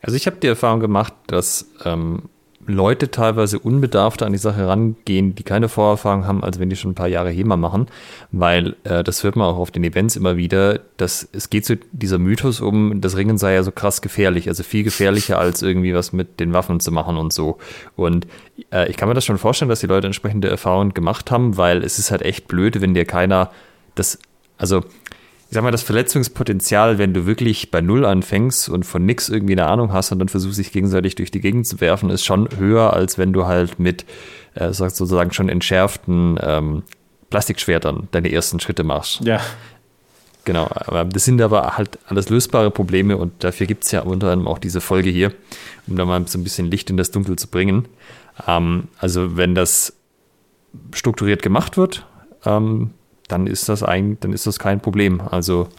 Also 0.02 0.16
ich 0.16 0.26
habe 0.26 0.38
die 0.42 0.48
Erfahrung 0.48 0.80
gemacht, 0.80 1.14
dass 1.28 1.70
ähm, 1.86 2.24
Leute 2.70 3.12
teilweise 3.12 3.60
unbedarfter 3.60 4.26
an 4.26 4.32
die 4.32 4.38
Sache 4.38 4.68
rangehen, 4.68 5.36
die 5.36 5.44
keine 5.44 5.70
Vorerfahrung 5.70 6.26
haben, 6.26 6.44
als 6.44 6.60
wenn 6.60 6.70
die 6.70 6.76
schon 6.76 6.92
ein 6.92 6.96
paar 6.96 7.08
Jahre 7.08 7.30
HEMA 7.30 7.58
machen, 7.58 7.88
weil 8.32 8.76
äh, 8.84 9.04
das 9.04 9.24
hört 9.24 9.36
man 9.36 9.48
auch 9.48 9.58
auf 9.58 9.72
den 9.72 9.84
Events 9.84 10.16
immer 10.16 10.38
wieder, 10.38 10.80
dass 10.98 11.28
es 11.32 11.50
geht 11.50 11.66
zu 11.66 11.74
so 11.74 11.80
dieser 11.92 12.18
Mythos 12.18 12.62
um, 12.62 13.02
das 13.02 13.18
Ringen 13.18 13.38
sei 13.38 13.54
ja 13.54 13.64
so 13.64 13.72
krass 13.72 14.02
gefährlich, 14.02 14.48
also 14.48 14.64
viel 14.64 14.84
gefährlicher 14.84 15.40
als 15.40 15.62
irgendwie 15.62 15.94
was 15.94 16.14
mit 16.14 16.40
den 16.40 16.54
Waffen 16.54 16.80
zu 16.80 16.92
machen 16.92 17.18
und 17.18 17.34
so. 17.34 17.58
Und 17.96 18.28
äh, 18.72 18.90
ich 18.90 18.98
kann 18.98 19.10
mir 19.10 19.16
das 19.16 19.26
schon 19.26 19.38
vorstellen, 19.38 19.70
dass 19.70 19.80
die 19.80 19.88
Leute 19.88 20.08
entsprechende 20.08 20.50
Erfahrungen 20.50 20.94
gemacht 20.94 21.32
haben, 21.32 21.58
weil 21.58 21.84
es 21.84 22.00
ist 22.00 22.12
halt 22.12 22.22
echt 22.22 22.48
blöd, 22.48 22.82
wenn 22.82 22.94
dir 22.94 23.06
keiner 23.06 23.52
das, 23.96 24.20
also 24.58 24.84
ich 25.50 25.56
sag 25.56 25.64
mal, 25.64 25.72
das 25.72 25.82
Verletzungspotenzial, 25.82 27.00
wenn 27.00 27.12
du 27.12 27.26
wirklich 27.26 27.72
bei 27.72 27.82
Null 27.82 28.06
anfängst 28.06 28.70
und 28.70 28.84
von 28.84 29.04
nix 29.04 29.30
irgendwie 29.30 29.54
eine 29.54 29.66
Ahnung 29.66 29.92
hast 29.92 30.12
und 30.12 30.20
dann 30.20 30.30
versuchst, 30.30 30.60
dich 30.60 30.72
gegenseitig 30.72 31.16
durch 31.16 31.32
die 31.32 31.42
Gegend 31.42 31.66
zu 31.66 31.82
werfen, 31.82 32.12
ist 32.12 32.24
schon 32.24 32.48
höher, 32.56 32.94
als 32.94 33.18
wenn 33.18 33.34
du 33.34 33.48
halt 33.48 33.80
mit 33.80 34.06
äh, 34.54 34.72
sozusagen 34.74 35.34
schon 35.34 35.50
entschärften 35.50 36.38
ähm, 36.40 36.84
Plastikschwertern 37.32 38.10
deine 38.12 38.32
ersten 38.32 38.60
Schritte 38.60 38.84
machst. 38.84 39.22
Ja. 39.22 39.42
Genau, 40.46 40.68
aber 40.70 41.06
das 41.06 41.26
sind 41.26 41.42
aber 41.42 41.78
halt 41.78 41.98
alles 42.06 42.30
lösbare 42.30 42.70
Probleme 42.70 43.18
und 43.18 43.44
dafür 43.44 43.66
gibt 43.66 43.86
es 43.86 43.92
ja 43.92 44.02
unter 44.02 44.32
anderem 44.32 44.48
auch 44.48 44.60
diese 44.60 44.82
Folge 44.82 45.10
hier, 45.10 45.34
um 45.88 45.96
da 45.96 46.06
mal 46.06 46.28
so 46.28 46.38
ein 46.38 46.44
bisschen 46.44 46.70
Licht 46.70 46.92
in 46.92 46.98
das 46.98 47.10
Dunkel 47.10 47.38
zu 47.38 47.48
bringen. 47.48 47.88
Ähm, 48.48 48.88
also 49.00 49.36
wenn 49.36 49.56
das 49.56 49.94
strukturiert 50.94 51.42
gemacht 51.42 51.76
wird, 51.76 52.06
ähm, 52.46 52.92
dann 53.30 53.48
ist 53.48 53.70
das 53.70 53.84
ein, 53.84 54.18
dann 54.20 54.34
ist 54.34 54.46
das 54.46 54.60
kein 54.60 54.82
Problem. 54.82 55.22
Also 55.22 55.70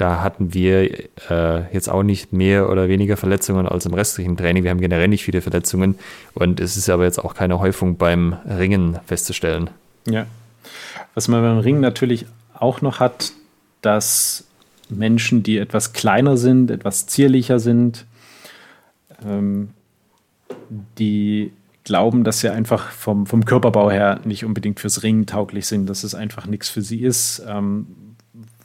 da 0.00 0.22
hatten 0.22 0.54
wir 0.54 1.10
äh, 1.28 1.74
jetzt 1.74 1.90
auch 1.90 2.02
nicht 2.02 2.32
mehr 2.32 2.70
oder 2.70 2.88
weniger 2.88 3.18
Verletzungen 3.18 3.68
als 3.68 3.84
im 3.84 3.92
restlichen 3.92 4.36
Training. 4.36 4.64
Wir 4.64 4.70
haben 4.70 4.80
generell 4.80 5.08
nicht 5.08 5.24
viele 5.24 5.42
Verletzungen 5.42 5.96
und 6.32 6.58
es 6.58 6.78
ist 6.78 6.88
aber 6.88 7.04
jetzt 7.04 7.18
auch 7.18 7.34
keine 7.34 7.60
Häufung 7.60 7.98
beim 7.98 8.34
Ringen 8.48 8.98
festzustellen. 9.06 9.68
Ja. 10.06 10.26
Was 11.14 11.28
man 11.28 11.42
beim 11.42 11.58
Ringen 11.58 11.80
natürlich 11.80 12.24
auch 12.54 12.80
noch 12.80 12.98
hat, 12.98 13.32
dass 13.82 14.44
Menschen, 14.88 15.42
die 15.42 15.58
etwas 15.58 15.92
kleiner 15.92 16.36
sind, 16.36 16.70
etwas 16.70 17.06
zierlicher 17.06 17.58
sind, 17.58 18.06
ähm, 19.24 19.70
die 20.98 21.52
glauben, 21.84 22.24
dass 22.24 22.40
sie 22.40 22.50
einfach 22.50 22.90
vom, 22.90 23.26
vom 23.26 23.44
Körperbau 23.44 23.90
her 23.90 24.20
nicht 24.24 24.44
unbedingt 24.44 24.80
fürs 24.80 25.02
Ringen 25.02 25.26
tauglich 25.26 25.66
sind, 25.66 25.88
dass 25.88 26.04
es 26.04 26.14
einfach 26.14 26.46
nichts 26.46 26.68
für 26.68 26.82
sie 26.82 27.00
ist, 27.00 27.42
ähm, 27.48 27.86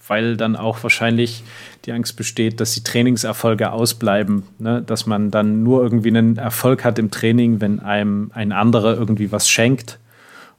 weil 0.07 0.37
dann 0.37 0.55
auch 0.55 0.83
wahrscheinlich 0.83 1.43
die 1.85 1.91
Angst 1.91 2.15
besteht, 2.15 2.59
dass 2.59 2.73
die 2.73 2.83
Trainingserfolge 2.83 3.71
ausbleiben, 3.71 4.43
ne? 4.59 4.81
dass 4.81 5.05
man 5.05 5.31
dann 5.31 5.63
nur 5.63 5.81
irgendwie 5.81 6.09
einen 6.09 6.37
Erfolg 6.37 6.83
hat 6.83 6.99
im 6.99 7.09
Training, 7.09 7.61
wenn 7.61 7.79
einem 7.79 8.31
ein 8.33 8.51
anderer 8.51 8.95
irgendwie 8.95 9.31
was 9.31 9.49
schenkt. 9.49 9.99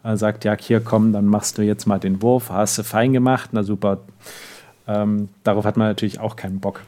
Er 0.02 0.16
sagt, 0.16 0.44
ja, 0.44 0.56
hier 0.58 0.80
komm, 0.80 1.12
dann 1.12 1.26
machst 1.26 1.58
du 1.58 1.62
jetzt 1.62 1.86
mal 1.86 1.98
den 1.98 2.22
Wurf, 2.22 2.50
hast 2.50 2.78
du 2.78 2.84
fein 2.84 3.12
gemacht, 3.12 3.50
na 3.52 3.62
super. 3.62 3.98
Ähm, 4.88 5.28
darauf 5.42 5.64
hat 5.64 5.76
man 5.76 5.88
natürlich 5.88 6.20
auch 6.20 6.36
keinen 6.36 6.60
Bock. 6.60 6.82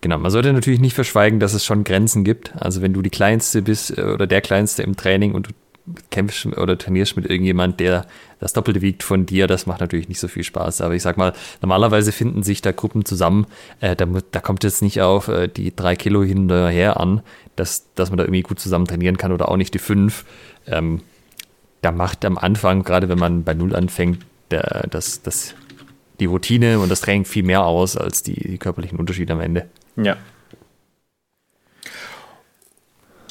Genau, 0.00 0.18
man 0.18 0.30
sollte 0.30 0.52
natürlich 0.52 0.80
nicht 0.80 0.94
verschweigen, 0.94 1.40
dass 1.40 1.54
es 1.54 1.64
schon 1.64 1.84
Grenzen 1.84 2.22
gibt. 2.22 2.54
Also 2.56 2.82
wenn 2.82 2.92
du 2.92 3.02
die 3.02 3.10
Kleinste 3.10 3.62
bist 3.62 3.96
äh, 3.96 4.02
oder 4.02 4.26
der 4.26 4.40
Kleinste 4.40 4.82
im 4.82 4.96
Training 4.96 5.34
und 5.34 5.48
du 5.48 5.52
kämpfst 6.10 6.46
oder 6.46 6.76
trainierst 6.76 7.16
mit 7.16 7.26
irgendjemand, 7.26 7.80
der 7.80 8.06
das 8.40 8.52
Doppelte 8.52 8.82
wiegt 8.82 9.02
von 9.02 9.24
dir, 9.24 9.46
das 9.46 9.66
macht 9.66 9.80
natürlich 9.80 10.08
nicht 10.08 10.18
so 10.18 10.28
viel 10.28 10.42
Spaß. 10.42 10.80
Aber 10.80 10.94
ich 10.94 11.02
sag 11.02 11.16
mal, 11.16 11.32
normalerweise 11.62 12.12
finden 12.12 12.42
sich 12.42 12.60
da 12.60 12.72
Gruppen 12.72 13.04
zusammen. 13.04 13.46
Äh, 13.80 13.96
da, 13.96 14.06
da, 14.30 14.40
kommt 14.40 14.64
jetzt 14.64 14.82
nicht 14.82 15.00
auf 15.00 15.28
äh, 15.28 15.48
die 15.48 15.74
drei 15.74 15.96
Kilo 15.96 16.22
hinterher 16.22 16.98
an, 17.00 17.22
dass, 17.54 17.92
dass 17.94 18.10
man 18.10 18.18
da 18.18 18.24
irgendwie 18.24 18.42
gut 18.42 18.60
zusammen 18.60 18.86
trainieren 18.86 19.16
kann 19.16 19.32
oder 19.32 19.48
auch 19.48 19.56
nicht 19.56 19.74
die 19.74 19.78
fünf. 19.78 20.24
Ähm, 20.66 21.02
da 21.82 21.92
macht 21.92 22.24
am 22.24 22.36
Anfang, 22.36 22.82
gerade 22.82 23.08
wenn 23.08 23.18
man 23.18 23.44
bei 23.44 23.54
Null 23.54 23.74
anfängt, 23.74 24.26
der, 24.50 24.86
das, 24.90 25.22
das, 25.22 25.54
die 26.20 26.26
Routine 26.26 26.80
und 26.80 26.90
das 26.90 27.00
Training 27.00 27.24
viel 27.24 27.44
mehr 27.44 27.64
aus 27.64 27.96
als 27.96 28.22
die, 28.22 28.34
die 28.34 28.58
körperlichen 28.58 28.98
Unterschiede 28.98 29.32
am 29.32 29.40
Ende. 29.40 29.66
Ja. 29.96 30.16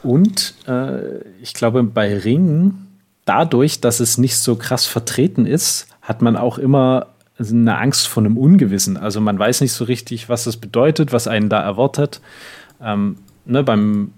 Und 0.04 0.54
äh, 0.68 1.20
ich 1.42 1.54
glaube, 1.54 1.84
bei 1.84 2.18
Ringen, 2.18 3.00
dadurch, 3.26 3.82
dass 3.82 4.00
es 4.00 4.18
nicht 4.18 4.38
so 4.38 4.56
krass 4.56 4.86
vertreten 4.86 5.46
ist, 5.46 5.88
hat 6.02 6.22
man 6.22 6.36
auch 6.36 6.58
immer 6.58 7.08
eine 7.40 7.78
Angst 7.78 8.08
vor 8.08 8.24
einem 8.24 8.38
Ungewissen. 8.38 8.98
Also 8.98 9.20
man 9.20 9.38
weiß 9.38 9.62
nicht 9.62 9.74
so 9.74 9.86
richtig, 9.86 10.30
was 10.30 10.46
das 10.46 10.58
bedeutet, 10.58 11.12
was 11.12 11.28
einen 11.28 11.50
da 11.50 11.62
erwartet. 11.62 12.22
Ähm, 12.82 13.18
ne, 13.46 13.64
beim, 13.64 14.12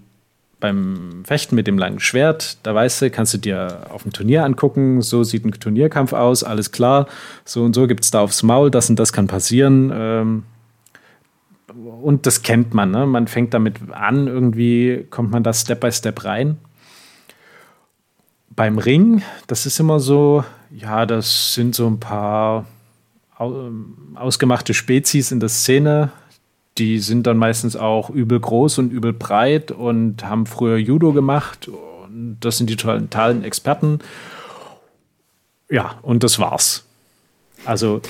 beim 0.60 1.22
Fechten 1.24 1.54
mit 1.54 1.66
dem 1.66 1.78
langen 1.78 2.00
Schwert, 2.00 2.58
da 2.62 2.74
weißt 2.74 3.02
du, 3.02 3.10
kannst 3.10 3.34
du 3.34 3.38
dir 3.38 3.86
auf 3.90 4.02
dem 4.02 4.12
Turnier 4.12 4.44
angucken, 4.44 5.02
so 5.02 5.24
sieht 5.24 5.44
ein 5.44 5.52
Turnierkampf 5.52 6.12
aus, 6.12 6.44
alles 6.44 6.70
klar, 6.70 7.08
so 7.44 7.64
und 7.64 7.74
so 7.74 7.86
gibt 7.86 8.04
es 8.04 8.10
da 8.10 8.20
aufs 8.20 8.42
Maul, 8.42 8.70
das 8.70 8.90
und 8.90 8.98
das 8.98 9.12
kann 9.12 9.26
passieren. 9.26 9.90
Ähm, 9.92 10.42
und 12.02 12.26
das 12.26 12.42
kennt 12.42 12.74
man, 12.74 12.90
ne? 12.90 13.06
Man 13.06 13.26
fängt 13.26 13.54
damit 13.54 13.76
an, 13.90 14.26
irgendwie 14.26 15.06
kommt 15.10 15.30
man 15.30 15.42
da 15.42 15.52
Step 15.52 15.80
by 15.80 15.92
Step 15.92 16.24
rein. 16.24 16.58
Beim 18.50 18.78
Ring, 18.78 19.22
das 19.46 19.66
ist 19.66 19.78
immer 19.78 20.00
so, 20.00 20.44
ja, 20.70 21.06
das 21.06 21.54
sind 21.54 21.74
so 21.74 21.86
ein 21.86 22.00
paar 22.00 22.66
ausgemachte 24.14 24.74
Spezies 24.74 25.30
in 25.30 25.40
der 25.40 25.48
Szene. 25.48 26.10
Die 26.76 26.98
sind 26.98 27.26
dann 27.26 27.36
meistens 27.36 27.76
auch 27.76 28.10
übel 28.10 28.40
groß 28.40 28.78
und 28.78 28.92
übel 28.92 29.12
breit 29.12 29.70
und 29.70 30.24
haben 30.24 30.46
früher 30.46 30.76
Judo 30.76 31.12
gemacht. 31.12 31.68
Und 31.68 32.38
das 32.40 32.58
sind 32.58 32.68
die 32.70 32.76
totalen 32.76 33.44
Experten. 33.44 34.00
Ja, 35.70 35.98
und 36.02 36.24
das 36.24 36.38
war's. 36.38 36.84
Also 37.64 38.00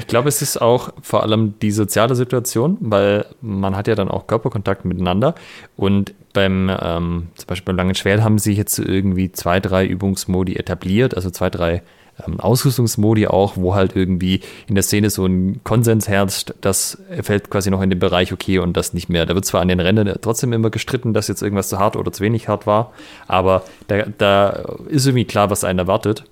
ich 0.00 0.06
glaube, 0.06 0.28
es 0.28 0.42
ist 0.42 0.60
auch 0.60 0.90
vor 1.02 1.22
allem 1.22 1.54
die 1.60 1.70
soziale 1.70 2.14
Situation, 2.14 2.78
weil 2.80 3.26
man 3.40 3.76
hat 3.76 3.88
ja 3.88 3.94
dann 3.94 4.08
auch 4.08 4.26
Körperkontakt 4.26 4.84
miteinander 4.84 5.34
und 5.76 6.14
beim 6.32 6.70
ähm, 6.80 7.28
zum 7.34 7.46
Beispiel 7.46 7.66
beim 7.66 7.76
langen 7.76 7.94
Schwert 7.94 8.22
haben 8.22 8.38
sich 8.38 8.56
jetzt 8.56 8.78
irgendwie 8.78 9.32
zwei, 9.32 9.60
drei 9.60 9.84
Übungsmodi 9.86 10.56
etabliert, 10.56 11.14
also 11.14 11.30
zwei, 11.30 11.50
drei 11.50 11.82
ähm, 12.26 12.40
Ausrüstungsmodi 12.40 13.26
auch, 13.26 13.56
wo 13.56 13.74
halt 13.74 13.96
irgendwie 13.96 14.40
in 14.66 14.74
der 14.74 14.82
Szene 14.82 15.10
so 15.10 15.26
ein 15.26 15.60
Konsens 15.64 16.08
herrscht, 16.08 16.54
das 16.60 16.98
fällt 17.22 17.50
quasi 17.50 17.70
noch 17.70 17.82
in 17.82 17.90
den 17.90 17.98
Bereich 17.98 18.32
okay 18.32 18.58
und 18.58 18.76
das 18.76 18.94
nicht 18.94 19.08
mehr. 19.08 19.26
Da 19.26 19.34
wird 19.34 19.44
zwar 19.44 19.60
an 19.60 19.68
den 19.68 19.80
Rändern 19.80 20.12
trotzdem 20.20 20.52
immer 20.52 20.70
gestritten, 20.70 21.12
dass 21.12 21.28
jetzt 21.28 21.42
irgendwas 21.42 21.68
zu 21.68 21.78
hart 21.78 21.96
oder 21.96 22.12
zu 22.12 22.22
wenig 22.22 22.48
hart 22.48 22.66
war, 22.66 22.92
aber 23.26 23.64
da, 23.88 24.04
da 24.18 24.48
ist 24.88 25.06
irgendwie 25.06 25.24
klar, 25.24 25.50
was 25.50 25.64
einen 25.64 25.78
erwartet. 25.78 26.24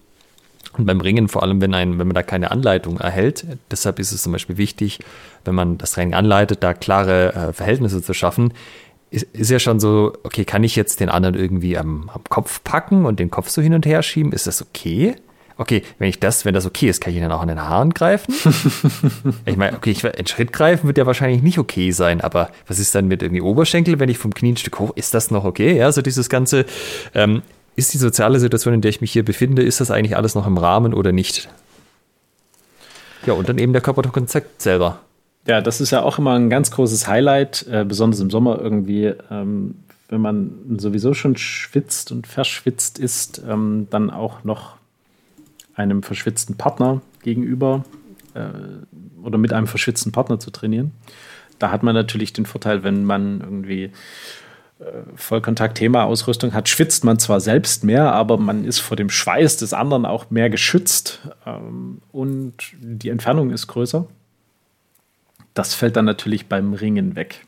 Und 0.77 0.87
beim 0.87 1.01
Ringen, 1.01 1.29
vor 1.29 1.43
allem 1.43 1.61
wenn, 1.61 1.75
ein, 1.75 1.99
wenn 1.99 2.07
man 2.07 2.15
da 2.15 2.23
keine 2.23 2.51
Anleitung 2.51 2.99
erhält, 2.99 3.47
deshalb 3.71 3.99
ist 3.99 4.13
es 4.13 4.23
zum 4.23 4.33
Beispiel 4.33 4.59
wichtig, 4.59 5.01
wenn 5.45 5.55
man 5.55 5.79
das 5.79 5.93
Training 5.93 6.15
anleitet, 6.15 6.63
da 6.63 6.75
klare 6.75 7.35
äh, 7.35 7.53
Verhältnisse 7.53 8.03
zu 8.03 8.15
schaffen, 8.15 8.53
ist, 9.11 9.27
ist, 9.33 9.51
ja 9.51 9.59
schon 9.59 9.81
so, 9.81 10.13
okay, 10.23 10.45
kann 10.45 10.63
ich 10.63 10.77
jetzt 10.77 11.01
den 11.01 11.09
anderen 11.09 11.35
irgendwie 11.35 11.79
am, 11.79 12.11
am, 12.13 12.23
Kopf 12.29 12.63
packen 12.63 13.07
und 13.07 13.19
den 13.19 13.31
Kopf 13.31 13.49
so 13.49 13.63
hin 13.63 13.75
und 13.75 13.87
her 13.87 14.03
schieben? 14.03 14.33
Ist 14.33 14.47
das 14.47 14.63
okay? 14.63 15.17
okay, 15.59 15.83
wenn 15.99 16.09
ich 16.09 16.21
das, 16.21 16.45
wenn 16.45 16.55
das 16.55 16.65
okay 16.67 16.89
ist, 16.89 17.03
kann 17.03 17.13
ich 17.13 17.21
dann 17.21 17.33
auch 17.33 17.43
an 17.43 17.49
den 17.49 17.61
Haaren 17.61 17.93
greifen? 17.93 18.33
ich 19.45 19.57
meine, 19.57 19.77
okay, 19.77 19.91
ich, 19.91 20.05
ein 20.05 20.27
Schritt 20.27 20.53
greifen 20.53 20.87
wird 20.87 20.99
ja 20.99 21.05
wahrscheinlich 21.05 21.43
nicht 21.43 21.59
okay 21.59 21.91
sein, 21.91 22.21
aber 22.21 22.51
was 22.67 22.79
ist 22.79 22.95
dann 22.95 23.09
mit 23.09 23.23
irgendwie 23.23 23.43
Oberschenkel, 23.43 23.99
wenn 23.99 24.09
ich 24.09 24.19
vom 24.19 24.33
Knie 24.33 24.53
ein 24.53 24.57
Stück 24.57 24.79
hoch, 24.79 24.93
ist 24.95 25.15
das 25.15 25.31
noch 25.31 25.45
okay? 25.45 25.77
Ja, 25.77 25.91
so 25.93 26.01
dieses 26.01 26.29
ganze, 26.29 26.65
ähm, 27.15 27.43
ist 27.79 27.95
die 27.95 27.99
soziale 27.99 28.41
Situation, 28.41 28.75
in 28.75 28.81
der 28.81 28.89
ich 28.89 29.01
mich 29.01 29.13
hier 29.13 29.25
befinde, 29.25 29.63
ist 29.63 29.81
das 29.81 29.93
eigentlich 29.93 30.17
alles 30.17 30.35
noch 30.35 30.47
im 30.47 30.59
Rahmen 30.59 30.93
oder 30.93 31.13
nicht? 31.13 31.49
Ja, 33.25 33.35
und 33.35 33.49
dann 33.49 33.59
eben 33.59 33.73
der 33.73 33.81
Körperkontakt 33.83 34.61
selber. 34.61 34.99
Ja, 35.47 35.61
das 35.61 35.81
ist 35.81 35.93
ja 35.93 36.03
auch 36.03 36.19
immer 36.19 36.35
ein 36.35 36.51
ganz 36.51 36.73
großes 36.73 37.07
Highlight, 37.07 37.67
äh, 37.71 37.85
besonders 37.85 38.19
im 38.19 38.31
Sommer 38.31 38.61
irgendwie, 38.61 39.15
ähm, 39.31 39.77
wenn 40.09 40.21
man 40.21 40.51
sowieso 40.79 41.15
schon 41.15 41.37
schwitzt 41.37 42.11
und 42.11 42.27
verschwitzt 42.27 42.99
ist, 42.99 43.43
ähm, 43.49 43.87
dann 43.91 44.11
auch 44.11 44.43
noch 44.43 44.75
einem 45.75 46.03
verschwitzten 46.03 46.57
Partner 46.57 47.01
gegenüber 47.23 47.85
äh, 48.35 48.49
oder 49.23 49.39
mit 49.39 49.53
einem 49.53 49.69
verschwitzten 49.69 50.11
Partner 50.11 50.41
zu 50.41 50.51
trainieren. 50.51 50.91
Da 51.61 51.71
hat 51.71 51.85
man 51.85 51.95
natürlich 51.95 52.33
den 52.33 52.45
Vorteil, 52.45 52.83
wenn 52.83 53.05
man 53.05 53.41
irgendwie 53.41 53.93
Vollkontakt-Thema-Ausrüstung 55.17 56.55
hat, 56.55 56.69
schwitzt 56.69 57.05
man 57.05 57.19
zwar 57.19 57.41
selbst 57.41 57.83
mehr, 57.83 58.13
aber 58.13 58.39
man 58.39 58.65
ist 58.65 58.79
vor 58.79 58.97
dem 58.97 59.11
Schweiß 59.11 59.57
des 59.57 59.73
anderen 59.73 60.07
auch 60.07 60.31
mehr 60.31 60.51
geschützt 60.51 61.29
ähm, 61.45 62.01
und 62.13 62.55
die 62.81 63.09
Entfernung 63.09 63.51
ist 63.51 63.67
größer. 63.67 64.07
Das 65.55 65.75
fällt 65.75 65.97
dann 65.97 66.05
natürlich 66.05 66.47
beim 66.47 66.75
Ringen 66.75 67.17
weg. 67.17 67.45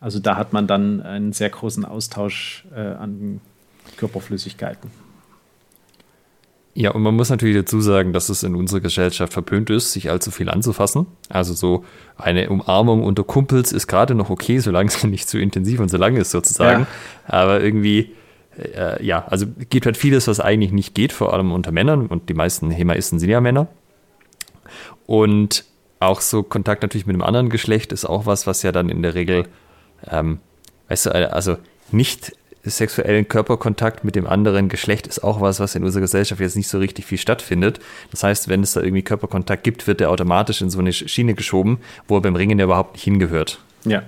Also 0.00 0.18
da 0.20 0.36
hat 0.36 0.52
man 0.54 0.66
dann 0.66 1.02
einen 1.02 1.32
sehr 1.32 1.50
großen 1.50 1.84
Austausch 1.84 2.66
äh, 2.74 2.80
an 2.80 3.40
Körperflüssigkeiten. 3.96 4.90
Ja, 6.76 6.90
und 6.90 7.02
man 7.02 7.14
muss 7.14 7.30
natürlich 7.30 7.56
dazu 7.56 7.80
sagen, 7.80 8.12
dass 8.12 8.28
es 8.28 8.42
in 8.42 8.56
unserer 8.56 8.80
Gesellschaft 8.80 9.32
verpönt 9.32 9.70
ist, 9.70 9.92
sich 9.92 10.10
allzu 10.10 10.32
viel 10.32 10.50
anzufassen. 10.50 11.06
Also 11.28 11.54
so 11.54 11.84
eine 12.16 12.50
Umarmung 12.50 13.04
unter 13.04 13.22
Kumpels 13.22 13.70
ist 13.70 13.86
gerade 13.86 14.16
noch 14.16 14.28
okay, 14.28 14.58
solange 14.58 14.88
es 14.88 15.04
nicht 15.04 15.28
zu 15.28 15.38
intensiv 15.38 15.78
und 15.78 15.88
so 15.88 15.96
lang 15.96 16.16
ist 16.16 16.32
sozusagen. 16.32 16.80
Ja. 16.82 16.86
Aber 17.28 17.60
irgendwie, 17.62 18.12
äh, 18.58 19.04
ja, 19.04 19.24
also 19.28 19.46
gibt 19.70 19.86
halt 19.86 19.96
vieles, 19.96 20.26
was 20.26 20.40
eigentlich 20.40 20.72
nicht 20.72 20.96
geht, 20.96 21.12
vor 21.12 21.32
allem 21.32 21.52
unter 21.52 21.70
Männern. 21.70 22.08
Und 22.08 22.28
die 22.28 22.34
meisten 22.34 22.72
Hemaisten 22.72 23.20
sind 23.20 23.30
ja 23.30 23.40
Männer. 23.40 23.68
Und 25.06 25.64
auch 26.00 26.20
so 26.20 26.42
Kontakt 26.42 26.82
natürlich 26.82 27.06
mit 27.06 27.14
einem 27.14 27.22
anderen 27.22 27.50
Geschlecht 27.50 27.92
ist 27.92 28.04
auch 28.04 28.26
was, 28.26 28.48
was 28.48 28.64
ja 28.64 28.72
dann 28.72 28.88
in 28.88 29.00
der 29.00 29.14
Regel, 29.14 29.46
ähm, 30.10 30.40
weißt 30.88 31.06
du, 31.06 31.32
also 31.32 31.56
nicht 31.92 32.32
sexuellen 32.70 33.28
Körperkontakt 33.28 34.04
mit 34.04 34.16
dem 34.16 34.26
anderen 34.26 34.68
Geschlecht 34.68 35.06
ist 35.06 35.22
auch 35.22 35.40
was, 35.40 35.60
was 35.60 35.74
in 35.74 35.84
unserer 35.84 36.02
Gesellschaft 36.02 36.40
jetzt 36.40 36.56
nicht 36.56 36.68
so 36.68 36.78
richtig 36.78 37.04
viel 37.04 37.18
stattfindet. 37.18 37.80
Das 38.10 38.22
heißt, 38.22 38.48
wenn 38.48 38.62
es 38.62 38.72
da 38.72 38.80
irgendwie 38.80 39.02
Körperkontakt 39.02 39.64
gibt, 39.64 39.86
wird 39.86 40.00
er 40.00 40.10
automatisch 40.10 40.62
in 40.62 40.70
so 40.70 40.78
eine 40.78 40.92
Schiene 40.92 41.34
geschoben, 41.34 41.78
wo 42.08 42.16
er 42.16 42.22
beim 42.22 42.36
Ringen 42.36 42.58
ja 42.58 42.64
überhaupt 42.64 42.94
nicht 42.94 43.04
hingehört. 43.04 43.60
Ja. 43.84 44.02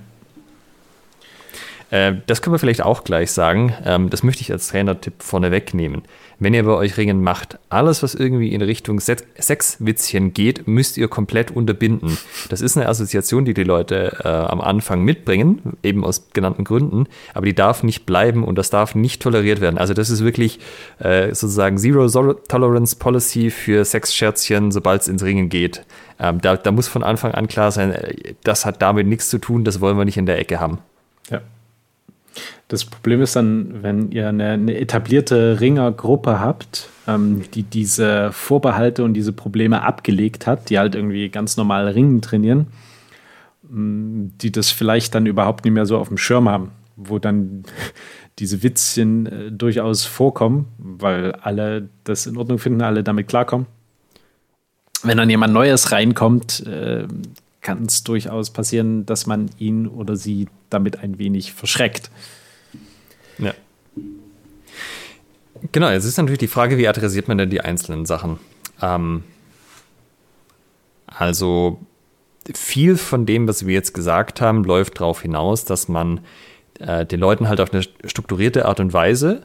Äh, 1.90 2.14
das 2.26 2.42
können 2.42 2.54
wir 2.54 2.58
vielleicht 2.58 2.82
auch 2.82 3.04
gleich 3.04 3.30
sagen. 3.30 3.74
Ähm, 3.84 4.10
das 4.10 4.22
möchte 4.22 4.42
ich 4.42 4.52
als 4.52 4.68
Trainertipp 4.68 5.22
vorneweg 5.22 5.74
nehmen. 5.74 6.02
Wenn 6.38 6.52
ihr 6.52 6.64
bei 6.64 6.72
euch 6.72 6.98
Ringen 6.98 7.22
macht, 7.22 7.58
alles, 7.70 8.02
was 8.02 8.14
irgendwie 8.14 8.52
in 8.52 8.60
Richtung 8.60 9.00
Sexwitzchen 9.00 10.34
geht, 10.34 10.68
müsst 10.68 10.98
ihr 10.98 11.08
komplett 11.08 11.50
unterbinden. 11.50 12.18
Das 12.50 12.60
ist 12.60 12.76
eine 12.76 12.88
Assoziation, 12.88 13.46
die 13.46 13.54
die 13.54 13.64
Leute 13.64 14.18
äh, 14.22 14.28
am 14.28 14.60
Anfang 14.60 15.02
mitbringen, 15.02 15.78
eben 15.82 16.04
aus 16.04 16.28
genannten 16.34 16.64
Gründen, 16.64 17.06
aber 17.32 17.46
die 17.46 17.54
darf 17.54 17.82
nicht 17.82 18.04
bleiben 18.04 18.44
und 18.44 18.58
das 18.58 18.68
darf 18.68 18.94
nicht 18.94 19.22
toleriert 19.22 19.62
werden. 19.62 19.78
Also 19.78 19.94
das 19.94 20.10
ist 20.10 20.24
wirklich 20.24 20.58
äh, 20.98 21.28
sozusagen 21.28 21.78
Zero 21.78 22.06
Tolerance 22.34 22.96
Policy 22.96 23.50
für 23.50 23.84
Sexscherzchen, 23.84 24.72
sobald 24.72 25.02
es 25.02 25.08
ins 25.08 25.22
Ringen 25.22 25.48
geht. 25.48 25.86
Ähm, 26.18 26.40
da, 26.42 26.56
da 26.56 26.70
muss 26.70 26.88
von 26.88 27.02
Anfang 27.02 27.32
an 27.32 27.48
klar 27.48 27.70
sein, 27.70 27.92
äh, 27.92 28.34
das 28.44 28.66
hat 28.66 28.82
damit 28.82 29.06
nichts 29.06 29.30
zu 29.30 29.38
tun, 29.38 29.64
das 29.64 29.80
wollen 29.80 29.96
wir 29.96 30.04
nicht 30.04 30.18
in 30.18 30.26
der 30.26 30.38
Ecke 30.38 30.60
haben. 30.60 30.80
Ja. 31.30 31.40
Das 32.68 32.84
Problem 32.84 33.22
ist 33.22 33.36
dann, 33.36 33.82
wenn 33.82 34.10
ihr 34.10 34.28
eine, 34.28 34.50
eine 34.50 34.78
etablierte 34.78 35.60
Ringergruppe 35.60 36.40
habt, 36.40 36.88
ähm, 37.06 37.44
die 37.54 37.62
diese 37.62 38.32
Vorbehalte 38.32 39.04
und 39.04 39.14
diese 39.14 39.32
Probleme 39.32 39.82
abgelegt 39.82 40.46
hat, 40.46 40.70
die 40.70 40.78
halt 40.78 40.94
irgendwie 40.94 41.28
ganz 41.28 41.56
normal 41.56 41.88
Ringen 41.88 42.22
trainieren, 42.22 42.66
mm, 43.68 44.28
die 44.40 44.50
das 44.50 44.70
vielleicht 44.70 45.14
dann 45.14 45.26
überhaupt 45.26 45.64
nicht 45.64 45.74
mehr 45.74 45.86
so 45.86 45.98
auf 45.98 46.08
dem 46.08 46.18
Schirm 46.18 46.48
haben, 46.48 46.72
wo 46.96 47.18
dann 47.18 47.64
diese 48.38 48.62
Witzchen 48.62 49.26
äh, 49.26 49.52
durchaus 49.52 50.04
vorkommen, 50.04 50.66
weil 50.78 51.32
alle 51.32 51.88
das 52.04 52.26
in 52.26 52.36
Ordnung 52.36 52.58
finden, 52.58 52.82
alle 52.82 53.04
damit 53.04 53.28
klarkommen. 53.28 53.66
Wenn 55.02 55.18
dann 55.18 55.30
jemand 55.30 55.52
Neues 55.52 55.92
reinkommt, 55.92 56.66
äh, 56.66 57.06
kann 57.60 57.84
es 57.84 58.04
durchaus 58.04 58.50
passieren, 58.50 59.06
dass 59.06 59.26
man 59.26 59.50
ihn 59.58 59.86
oder 59.86 60.16
sie 60.16 60.48
damit 60.70 61.00
ein 61.00 61.18
wenig 61.18 61.52
verschreckt. 61.52 62.10
Ja. 63.38 63.54
Genau, 65.72 65.90
jetzt 65.90 66.04
ist 66.04 66.16
natürlich 66.16 66.38
die 66.38 66.46
Frage, 66.46 66.78
wie 66.78 66.88
adressiert 66.88 67.28
man 67.28 67.38
denn 67.38 67.50
die 67.50 67.60
einzelnen 67.60 68.06
Sachen? 68.06 68.38
Ähm, 68.80 69.24
also 71.06 71.80
viel 72.54 72.96
von 72.96 73.26
dem, 73.26 73.48
was 73.48 73.66
wir 73.66 73.74
jetzt 73.74 73.94
gesagt 73.94 74.40
haben, 74.40 74.64
läuft 74.64 75.00
darauf 75.00 75.22
hinaus, 75.22 75.64
dass 75.64 75.88
man 75.88 76.20
äh, 76.78 77.04
den 77.06 77.20
Leuten 77.20 77.48
halt 77.48 77.60
auf 77.60 77.72
eine 77.72 77.82
strukturierte 77.82 78.66
Art 78.66 78.80
und 78.80 78.92
Weise 78.92 79.42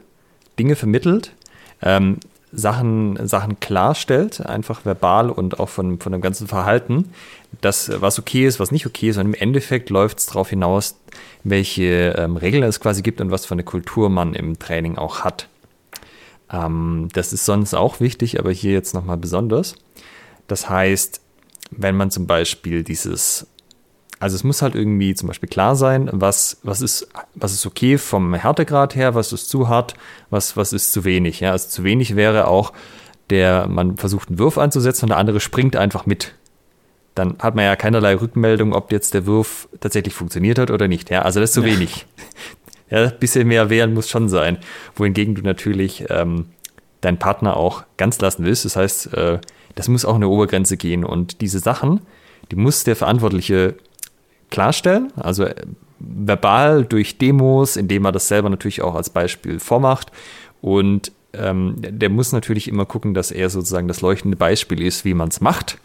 Dinge 0.59 0.75
vermittelt, 0.75 1.33
ähm, 1.81 2.17
Sachen, 2.53 3.27
Sachen 3.27 3.59
klarstellt, 3.59 4.45
einfach 4.45 4.85
verbal 4.85 5.29
und 5.29 5.59
auch 5.59 5.69
von, 5.69 5.99
von 5.99 6.11
dem 6.11 6.21
ganzen 6.21 6.47
Verhalten, 6.47 7.13
das, 7.61 7.91
was 8.01 8.19
okay 8.19 8.45
ist, 8.45 8.59
was 8.59 8.71
nicht 8.71 8.85
okay 8.85 9.09
ist. 9.09 9.17
Und 9.17 9.25
im 9.25 9.33
Endeffekt 9.33 9.89
läuft 9.89 10.19
es 10.19 10.25
darauf 10.27 10.49
hinaus, 10.49 10.97
welche 11.43 12.15
ähm, 12.17 12.37
Regeln 12.37 12.63
es 12.63 12.79
quasi 12.79 13.01
gibt 13.01 13.21
und 13.21 13.31
was 13.31 13.45
für 13.45 13.53
eine 13.53 13.63
Kultur 13.63 14.09
man 14.09 14.33
im 14.33 14.59
Training 14.59 14.97
auch 14.97 15.21
hat. 15.21 15.47
Ähm, 16.51 17.07
das 17.13 17.33
ist 17.33 17.45
sonst 17.45 17.73
auch 17.73 17.99
wichtig, 17.99 18.39
aber 18.39 18.51
hier 18.51 18.73
jetzt 18.73 18.93
nochmal 18.93 19.17
besonders. 19.17 19.75
Das 20.47 20.69
heißt, 20.69 21.21
wenn 21.71 21.95
man 21.95 22.11
zum 22.11 22.27
Beispiel 22.27 22.83
dieses 22.83 23.47
also 24.21 24.35
es 24.35 24.43
muss 24.43 24.61
halt 24.61 24.75
irgendwie 24.75 25.15
zum 25.15 25.27
Beispiel 25.27 25.49
klar 25.49 25.75
sein, 25.75 26.07
was, 26.13 26.59
was, 26.61 26.81
ist, 26.81 27.07
was 27.33 27.53
ist 27.53 27.65
okay 27.65 27.97
vom 27.97 28.35
Härtegrad 28.35 28.95
her, 28.95 29.15
was 29.15 29.33
ist 29.33 29.49
zu 29.49 29.67
hart, 29.67 29.95
was, 30.29 30.55
was 30.55 30.73
ist 30.73 30.93
zu 30.93 31.03
wenig. 31.03 31.39
Ja? 31.39 31.51
Also 31.51 31.69
zu 31.69 31.83
wenig 31.83 32.15
wäre 32.15 32.47
auch, 32.47 32.71
der 33.31 33.67
man 33.67 33.97
versucht 33.97 34.29
einen 34.29 34.37
Wurf 34.37 34.59
anzusetzen 34.59 35.05
und 35.05 35.09
der 35.09 35.17
andere 35.17 35.39
springt 35.39 35.75
einfach 35.75 36.05
mit. 36.05 36.35
Dann 37.15 37.37
hat 37.39 37.55
man 37.55 37.65
ja 37.65 37.75
keinerlei 37.75 38.15
Rückmeldung, 38.15 38.73
ob 38.73 38.91
jetzt 38.91 39.15
der 39.15 39.25
Wurf 39.25 39.67
tatsächlich 39.79 40.13
funktioniert 40.13 40.59
hat 40.59 40.69
oder 40.69 40.87
nicht. 40.87 41.09
Ja? 41.09 41.23
Also 41.23 41.39
das 41.39 41.49
ist 41.49 41.55
zu 41.55 41.61
ja. 41.61 41.73
wenig. 41.73 42.05
Ja, 42.91 43.05
ein 43.05 43.19
bisschen 43.19 43.47
mehr 43.47 43.69
wehren 43.69 43.93
muss 43.93 44.09
schon 44.09 44.27
sein. 44.27 44.57
Wohingegen 44.95 45.33
du 45.33 45.41
natürlich 45.41 46.03
ähm, 46.09 46.47
deinen 46.99 47.17
Partner 47.17 47.55
auch 47.55 47.85
ganz 47.95 48.19
lassen 48.19 48.43
willst. 48.43 48.65
Das 48.65 48.75
heißt, 48.75 49.13
äh, 49.13 49.39
das 49.75 49.87
muss 49.87 50.03
auch 50.03 50.15
eine 50.15 50.27
Obergrenze 50.27 50.75
gehen. 50.75 51.05
Und 51.05 51.39
diese 51.39 51.59
Sachen, 51.59 52.01
die 52.51 52.57
muss 52.57 52.83
der 52.83 52.97
Verantwortliche 52.97 53.77
klarstellen. 54.51 55.11
Also 55.15 55.45
äh, 55.45 55.55
verbal 55.99 56.85
durch 56.85 57.17
Demos, 57.17 57.75
indem 57.75 58.05
er 58.05 58.11
das 58.11 58.27
selber 58.27 58.49
natürlich 58.49 58.81
auch 58.81 58.95
als 58.95 59.09
Beispiel 59.09 59.59
vormacht. 59.59 60.11
Und 60.61 61.11
ähm, 61.33 61.75
der 61.79 62.09
muss 62.09 62.31
natürlich 62.33 62.67
immer 62.67 62.85
gucken, 62.85 63.13
dass 63.13 63.31
er 63.31 63.49
sozusagen 63.49 63.87
das 63.87 64.01
leuchtende 64.01 64.37
Beispiel 64.37 64.81
ist, 64.81 65.05
wie 65.05 65.13
man 65.13 65.29
es 65.29 65.41
macht. 65.41 65.77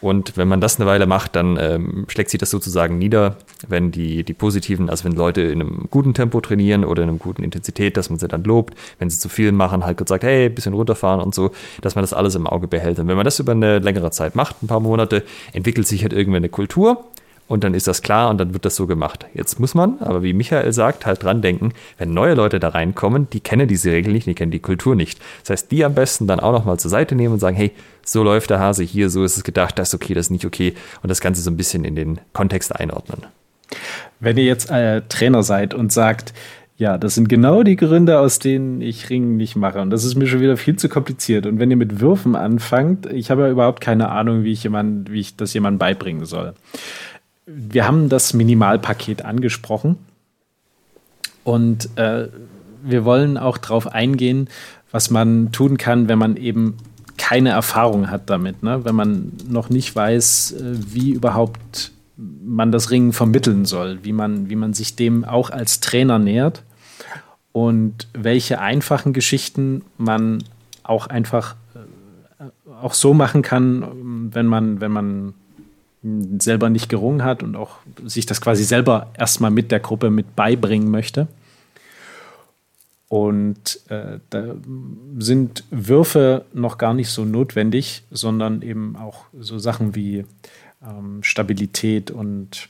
Und 0.00 0.36
wenn 0.36 0.46
man 0.46 0.60
das 0.60 0.78
eine 0.78 0.88
Weile 0.88 1.06
macht, 1.06 1.34
dann 1.34 1.58
ähm, 1.60 2.04
schlägt 2.08 2.30
sich 2.30 2.38
das 2.38 2.50
sozusagen 2.50 2.98
nieder, 2.98 3.36
wenn 3.66 3.90
die, 3.90 4.22
die 4.22 4.32
positiven, 4.32 4.90
also 4.90 5.04
wenn 5.04 5.12
Leute 5.12 5.40
in 5.40 5.60
einem 5.60 5.88
guten 5.90 6.14
Tempo 6.14 6.40
trainieren 6.40 6.84
oder 6.84 7.02
in 7.02 7.08
einer 7.08 7.18
guten 7.18 7.42
Intensität, 7.42 7.96
dass 7.96 8.08
man 8.08 8.18
sie 8.18 8.28
dann 8.28 8.44
lobt. 8.44 8.74
Wenn 9.00 9.10
sie 9.10 9.18
zu 9.18 9.28
viel 9.28 9.50
machen, 9.50 9.84
halt 9.84 9.96
kurz 9.96 10.10
sagt, 10.10 10.22
hey, 10.22 10.48
bisschen 10.50 10.74
runterfahren 10.74 11.20
und 11.20 11.34
so, 11.34 11.50
dass 11.80 11.96
man 11.96 12.02
das 12.04 12.12
alles 12.12 12.36
im 12.36 12.46
Auge 12.46 12.68
behält. 12.68 13.00
Und 13.00 13.08
wenn 13.08 13.16
man 13.16 13.24
das 13.24 13.40
über 13.40 13.52
eine 13.52 13.80
längere 13.80 14.12
Zeit 14.12 14.36
macht, 14.36 14.62
ein 14.62 14.68
paar 14.68 14.80
Monate, 14.80 15.24
entwickelt 15.52 15.88
sich 15.88 16.02
halt 16.02 16.12
irgendwann 16.12 16.38
eine 16.38 16.48
Kultur 16.48 17.04
und 17.48 17.64
dann 17.64 17.74
ist 17.74 17.88
das 17.88 18.02
klar 18.02 18.30
und 18.30 18.38
dann 18.38 18.52
wird 18.52 18.64
das 18.64 18.76
so 18.76 18.86
gemacht. 18.86 19.26
Jetzt 19.34 19.58
muss 19.58 19.74
man, 19.74 19.98
aber 20.00 20.22
wie 20.22 20.34
Michael 20.34 20.72
sagt, 20.72 21.06
halt 21.06 21.22
dran 21.22 21.42
denken, 21.42 21.72
wenn 21.96 22.12
neue 22.14 22.34
Leute 22.34 22.60
da 22.60 22.68
reinkommen, 22.68 23.28
die 23.30 23.40
kennen 23.40 23.66
diese 23.66 23.90
Regel 23.90 24.12
nicht, 24.12 24.26
die 24.26 24.34
kennen 24.34 24.52
die 24.52 24.60
Kultur 24.60 24.94
nicht. 24.94 25.18
Das 25.40 25.50
heißt, 25.50 25.72
die 25.72 25.84
am 25.84 25.94
besten 25.94 26.26
dann 26.26 26.40
auch 26.40 26.52
nochmal 26.52 26.78
zur 26.78 26.90
Seite 26.90 27.14
nehmen 27.14 27.34
und 27.34 27.40
sagen, 27.40 27.56
hey, 27.56 27.72
so 28.04 28.22
läuft 28.22 28.50
der 28.50 28.60
Hase 28.60 28.84
hier, 28.84 29.10
so 29.10 29.24
ist 29.24 29.36
es 29.36 29.44
gedacht, 29.44 29.78
das 29.78 29.88
ist 29.88 29.94
okay, 29.94 30.14
das 30.14 30.26
ist 30.26 30.30
nicht 30.30 30.44
okay 30.44 30.74
und 31.02 31.08
das 31.08 31.20
Ganze 31.20 31.40
so 31.40 31.50
ein 31.50 31.56
bisschen 31.56 31.84
in 31.84 31.96
den 31.96 32.20
Kontext 32.34 32.76
einordnen. 32.76 33.22
Wenn 34.20 34.36
ihr 34.36 34.44
jetzt 34.44 34.70
äh, 34.70 35.02
Trainer 35.08 35.42
seid 35.42 35.74
und 35.74 35.92
sagt, 35.92 36.34
ja, 36.76 36.96
das 36.96 37.16
sind 37.16 37.28
genau 37.28 37.64
die 37.64 37.74
Gründe, 37.74 38.20
aus 38.20 38.38
denen 38.38 38.80
ich 38.80 39.10
Ringen 39.10 39.36
nicht 39.36 39.56
mache. 39.56 39.80
Und 39.80 39.90
das 39.90 40.04
ist 40.04 40.14
mir 40.14 40.28
schon 40.28 40.40
wieder 40.40 40.56
viel 40.56 40.76
zu 40.76 40.88
kompliziert. 40.88 41.44
Und 41.44 41.58
wenn 41.58 41.72
ihr 41.72 41.76
mit 41.76 42.00
Würfen 42.00 42.36
anfangt, 42.36 43.06
ich 43.06 43.32
habe 43.32 43.42
ja 43.42 43.50
überhaupt 43.50 43.80
keine 43.80 44.10
Ahnung, 44.10 44.44
wie 44.44 44.52
ich 44.52 44.62
jemand, 44.62 45.10
wie 45.10 45.18
ich 45.18 45.36
das 45.36 45.52
jemandem 45.54 45.80
beibringen 45.80 46.24
soll 46.24 46.54
wir 47.48 47.86
haben 47.86 48.08
das 48.08 48.34
Minimalpaket 48.34 49.24
angesprochen 49.24 49.96
und 51.44 51.88
äh, 51.96 52.28
wir 52.82 53.04
wollen 53.04 53.38
auch 53.38 53.56
darauf 53.56 53.86
eingehen, 53.88 54.48
was 54.90 55.10
man 55.10 55.50
tun 55.50 55.78
kann, 55.78 56.08
wenn 56.08 56.18
man 56.18 56.36
eben 56.36 56.76
keine 57.16 57.50
Erfahrung 57.50 58.10
hat 58.10 58.30
damit, 58.30 58.62
ne? 58.62 58.84
wenn 58.84 58.94
man 58.94 59.32
noch 59.48 59.70
nicht 59.70 59.96
weiß, 59.96 60.52
äh, 60.52 60.62
wie 60.92 61.12
überhaupt 61.12 61.92
man 62.16 62.70
das 62.70 62.90
Ringen 62.90 63.12
vermitteln 63.12 63.64
soll, 63.64 64.00
wie 64.02 64.12
man, 64.12 64.50
wie 64.50 64.56
man 64.56 64.74
sich 64.74 64.94
dem 64.94 65.24
auch 65.24 65.50
als 65.50 65.80
Trainer 65.80 66.18
nähert 66.18 66.62
und 67.52 68.08
welche 68.12 68.60
einfachen 68.60 69.12
Geschichten 69.12 69.82
man 69.96 70.44
auch 70.82 71.06
einfach 71.06 71.56
äh, 71.74 72.44
auch 72.82 72.94
so 72.94 73.14
machen 73.14 73.42
kann, 73.42 74.30
wenn 74.32 74.46
man, 74.46 74.80
wenn 74.80 74.92
man 74.92 75.34
selber 76.02 76.70
nicht 76.70 76.88
gerungen 76.88 77.24
hat 77.24 77.42
und 77.42 77.56
auch 77.56 77.78
sich 78.04 78.26
das 78.26 78.40
quasi 78.40 78.64
selber 78.64 79.10
erstmal 79.18 79.50
mit 79.50 79.72
der 79.72 79.80
Gruppe 79.80 80.10
mit 80.10 80.36
beibringen 80.36 80.90
möchte. 80.90 81.26
Und 83.08 83.80
äh, 83.88 84.18
da 84.28 84.54
sind 85.18 85.64
Würfe 85.70 86.44
noch 86.52 86.76
gar 86.76 86.92
nicht 86.92 87.10
so 87.10 87.24
notwendig, 87.24 88.02
sondern 88.10 88.60
eben 88.62 88.96
auch 88.96 89.24
so 89.38 89.58
Sachen 89.58 89.94
wie 89.94 90.24
ähm, 90.86 91.22
Stabilität 91.22 92.10
und 92.10 92.68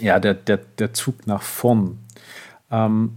ja, 0.00 0.18
der, 0.18 0.34
der, 0.34 0.58
der 0.78 0.94
Zug 0.94 1.26
nach 1.26 1.42
vorn. 1.42 1.98
Ähm, 2.70 3.12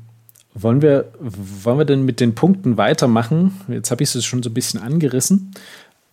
wollen, 0.54 0.82
wir, 0.82 1.12
wollen 1.20 1.78
wir 1.78 1.86
denn 1.86 2.04
mit 2.04 2.20
den 2.20 2.36
Punkten 2.36 2.76
weitermachen? 2.76 3.62
Jetzt 3.70 3.92
habe 3.92 4.04
ich 4.04 4.14
es 4.14 4.26
schon 4.26 4.44
so 4.44 4.50
ein 4.50 4.54
bisschen 4.54 4.82
angerissen, 4.82 5.52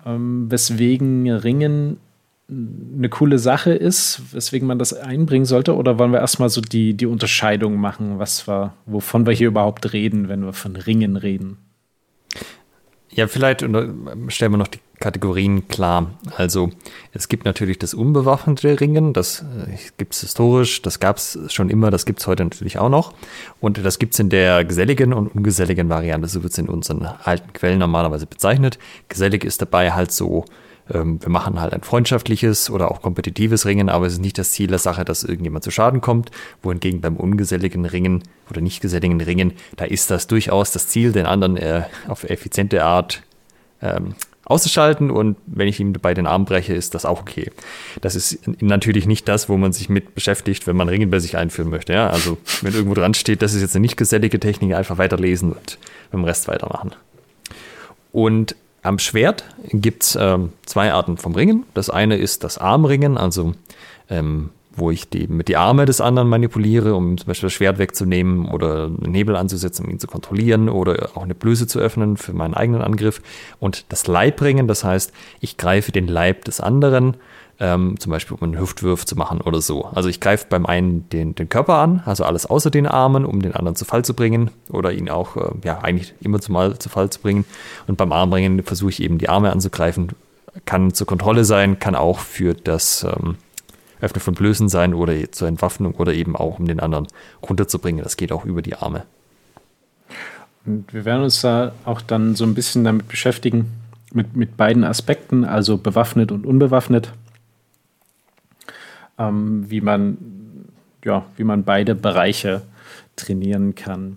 ähm, 0.06 0.50
weswegen 0.50 1.28
Ringen 1.28 1.98
eine 2.50 3.10
coole 3.10 3.38
Sache 3.38 3.72
ist, 3.72 4.22
weswegen 4.32 4.66
man 4.66 4.78
das 4.78 4.94
einbringen 4.94 5.44
sollte? 5.44 5.76
Oder 5.76 5.98
wollen 5.98 6.12
wir 6.12 6.20
erstmal 6.20 6.48
so 6.48 6.60
die, 6.60 6.94
die 6.94 7.06
Unterscheidung 7.06 7.76
machen, 7.76 8.18
was 8.18 8.48
wir, 8.48 8.72
wovon 8.86 9.26
wir 9.26 9.34
hier 9.34 9.48
überhaupt 9.48 9.92
reden, 9.92 10.28
wenn 10.28 10.44
wir 10.44 10.54
von 10.54 10.76
Ringen 10.76 11.16
reden? 11.16 11.58
Ja, 13.10 13.26
vielleicht 13.26 13.60
stellen 13.60 14.52
wir 14.52 14.58
noch 14.58 14.68
die 14.68 14.80
Kategorien 15.00 15.68
klar. 15.68 16.14
Also 16.36 16.70
es 17.12 17.28
gibt 17.28 17.44
natürlich 17.44 17.78
das 17.78 17.94
unbewaffnete 17.94 18.80
Ringen, 18.80 19.12
das 19.12 19.40
äh, 19.40 19.76
gibt 19.96 20.14
es 20.14 20.20
historisch, 20.20 20.82
das 20.82 21.00
gab 21.00 21.16
es 21.16 21.38
schon 21.48 21.70
immer, 21.70 21.90
das 21.90 22.06
gibt 22.06 22.20
es 22.20 22.26
heute 22.26 22.44
natürlich 22.44 22.78
auch 22.78 22.88
noch. 22.88 23.14
Und 23.60 23.84
das 23.84 23.98
gibt 23.98 24.14
es 24.14 24.20
in 24.20 24.28
der 24.28 24.64
geselligen 24.64 25.12
und 25.12 25.28
ungeselligen 25.28 25.88
Variante, 25.88 26.28
so 26.28 26.42
wird 26.42 26.52
es 26.52 26.58
in 26.58 26.68
unseren 26.68 27.06
alten 27.24 27.52
Quellen 27.52 27.78
normalerweise 27.78 28.26
bezeichnet. 28.26 28.78
Gesellig 29.08 29.44
ist 29.44 29.60
dabei 29.62 29.92
halt 29.92 30.12
so 30.12 30.44
wir 30.88 31.28
machen 31.28 31.60
halt 31.60 31.74
ein 31.74 31.82
freundschaftliches 31.82 32.70
oder 32.70 32.90
auch 32.90 33.02
kompetitives 33.02 33.66
Ringen, 33.66 33.88
aber 33.88 34.06
es 34.06 34.14
ist 34.14 34.20
nicht 34.20 34.38
das 34.38 34.52
Ziel 34.52 34.68
der 34.68 34.78
Sache, 34.78 35.04
dass 35.04 35.22
irgendjemand 35.22 35.64
zu 35.64 35.70
Schaden 35.70 36.00
kommt. 36.00 36.30
Wohingegen 36.62 37.00
beim 37.00 37.16
ungeselligen 37.16 37.84
Ringen 37.84 38.22
oder 38.50 38.60
nicht 38.60 38.80
geselligen 38.80 39.20
Ringen, 39.20 39.52
da 39.76 39.84
ist 39.84 40.10
das 40.10 40.26
durchaus 40.26 40.72
das 40.72 40.88
Ziel, 40.88 41.12
den 41.12 41.26
anderen 41.26 41.56
äh, 41.56 41.82
auf 42.06 42.24
effiziente 42.24 42.84
Art 42.84 43.22
ähm, 43.82 44.14
auszuschalten 44.48 45.10
und 45.10 45.36
wenn 45.46 45.68
ich 45.68 45.78
ihm 45.78 45.92
bei 45.92 46.14
den 46.14 46.26
Arm 46.26 46.46
breche, 46.46 46.72
ist 46.72 46.94
das 46.94 47.04
auch 47.04 47.20
okay. 47.20 47.50
Das 48.00 48.14
ist 48.14 48.40
natürlich 48.62 49.06
nicht 49.06 49.28
das, 49.28 49.50
wo 49.50 49.58
man 49.58 49.72
sich 49.72 49.90
mit 49.90 50.14
beschäftigt, 50.14 50.66
wenn 50.66 50.74
man 50.74 50.88
Ringen 50.88 51.10
bei 51.10 51.18
sich 51.18 51.36
einführen 51.36 51.68
möchte. 51.68 51.92
Ja? 51.92 52.08
Also 52.08 52.38
wenn 52.62 52.72
irgendwo 52.72 52.94
dran 52.94 53.12
steht, 53.12 53.42
das 53.42 53.52
ist 53.52 53.60
jetzt 53.60 53.76
eine 53.76 53.82
nicht 53.82 53.98
gesellige 53.98 54.40
Technik, 54.40 54.74
einfach 54.74 54.96
weiterlesen 54.96 55.52
und 55.52 55.78
beim 56.10 56.24
Rest 56.24 56.48
weitermachen. 56.48 56.92
Und 58.10 58.56
am 58.82 58.98
Schwert 58.98 59.44
gibt 59.70 60.04
es 60.04 60.18
ähm, 60.20 60.52
zwei 60.64 60.92
Arten 60.92 61.16
vom 61.16 61.34
Ringen. 61.34 61.64
Das 61.74 61.90
eine 61.90 62.16
ist 62.16 62.44
das 62.44 62.58
Armringen, 62.58 63.18
also 63.18 63.54
ähm, 64.08 64.50
wo 64.78 64.90
ich 64.90 65.08
die, 65.08 65.26
mit 65.26 65.48
die 65.48 65.56
Arme 65.56 65.84
des 65.84 66.00
anderen 66.00 66.28
manipuliere, 66.28 66.94
um 66.94 67.18
zum 67.18 67.26
Beispiel 67.26 67.48
das 67.48 67.54
Schwert 67.54 67.78
wegzunehmen 67.78 68.46
oder 68.46 68.84
einen 68.84 69.14
Hebel 69.14 69.36
anzusetzen, 69.36 69.84
um 69.84 69.90
ihn 69.90 69.98
zu 69.98 70.06
kontrollieren 70.06 70.68
oder 70.68 71.10
auch 71.14 71.22
eine 71.22 71.34
Blöße 71.34 71.66
zu 71.66 71.80
öffnen 71.80 72.16
für 72.16 72.32
meinen 72.32 72.54
eigenen 72.54 72.82
Angriff. 72.82 73.20
Und 73.58 73.86
das 73.88 74.06
Leibringen, 74.06 74.68
das 74.68 74.84
heißt, 74.84 75.12
ich 75.40 75.56
greife 75.56 75.92
den 75.92 76.06
Leib 76.06 76.44
des 76.44 76.60
anderen 76.60 77.16
ähm, 77.60 77.98
zum 77.98 78.10
Beispiel 78.10 78.36
um 78.36 78.42
einen 78.44 78.60
Hüftwurf 78.60 79.04
zu 79.04 79.16
machen 79.16 79.40
oder 79.40 79.60
so. 79.60 79.84
Also 79.86 80.08
ich 80.08 80.20
greife 80.20 80.46
beim 80.48 80.64
einen 80.64 81.08
den, 81.10 81.34
den 81.34 81.48
Körper 81.48 81.74
an, 81.74 82.02
also 82.04 82.24
alles 82.24 82.46
außer 82.46 82.70
den 82.70 82.86
Armen, 82.86 83.24
um 83.24 83.42
den 83.42 83.54
anderen 83.54 83.74
zu 83.74 83.84
Fall 83.84 84.04
zu 84.04 84.14
bringen 84.14 84.50
oder 84.68 84.92
ihn 84.92 85.08
auch, 85.08 85.36
äh, 85.36 85.50
ja, 85.64 85.78
eigentlich 85.78 86.14
immer 86.20 86.40
zumal 86.40 86.78
zu 86.78 86.88
Fall 86.88 87.10
zu 87.10 87.20
bringen. 87.20 87.44
Und 87.86 87.96
beim 87.96 88.12
Armbringen 88.12 88.62
versuche 88.62 88.90
ich 88.90 89.02
eben 89.02 89.18
die 89.18 89.28
Arme 89.28 89.50
anzugreifen. 89.50 90.10
Kann 90.64 90.94
zur 90.94 91.06
Kontrolle 91.06 91.44
sein, 91.44 91.78
kann 91.78 91.94
auch 91.94 92.20
für 92.20 92.54
das 92.54 93.04
ähm, 93.04 93.36
Öffnen 94.00 94.20
von 94.20 94.34
Blößen 94.34 94.68
sein 94.68 94.94
oder 94.94 95.14
zur 95.32 95.48
Entwaffnung 95.48 95.94
oder 95.94 96.14
eben 96.14 96.36
auch, 96.36 96.60
um 96.60 96.66
den 96.66 96.78
anderen 96.78 97.08
runterzubringen. 97.42 98.04
Das 98.04 98.16
geht 98.16 98.30
auch 98.30 98.44
über 98.44 98.62
die 98.62 98.76
Arme. 98.76 99.04
Und 100.64 100.92
wir 100.92 101.04
werden 101.04 101.24
uns 101.24 101.40
da 101.40 101.72
auch 101.84 102.00
dann 102.00 102.36
so 102.36 102.44
ein 102.44 102.54
bisschen 102.54 102.84
damit 102.84 103.08
beschäftigen, 103.08 103.72
mit, 104.12 104.36
mit 104.36 104.56
beiden 104.56 104.84
Aspekten, 104.84 105.44
also 105.44 105.76
bewaffnet 105.76 106.30
und 106.30 106.46
unbewaffnet 106.46 107.12
ähm, 109.18 109.64
wie 109.68 109.80
man 109.80 110.18
ja, 111.04 111.24
wie 111.36 111.44
man 111.44 111.64
beide 111.64 111.94
Bereiche 111.94 112.62
trainieren 113.16 113.74
kann. 113.74 114.16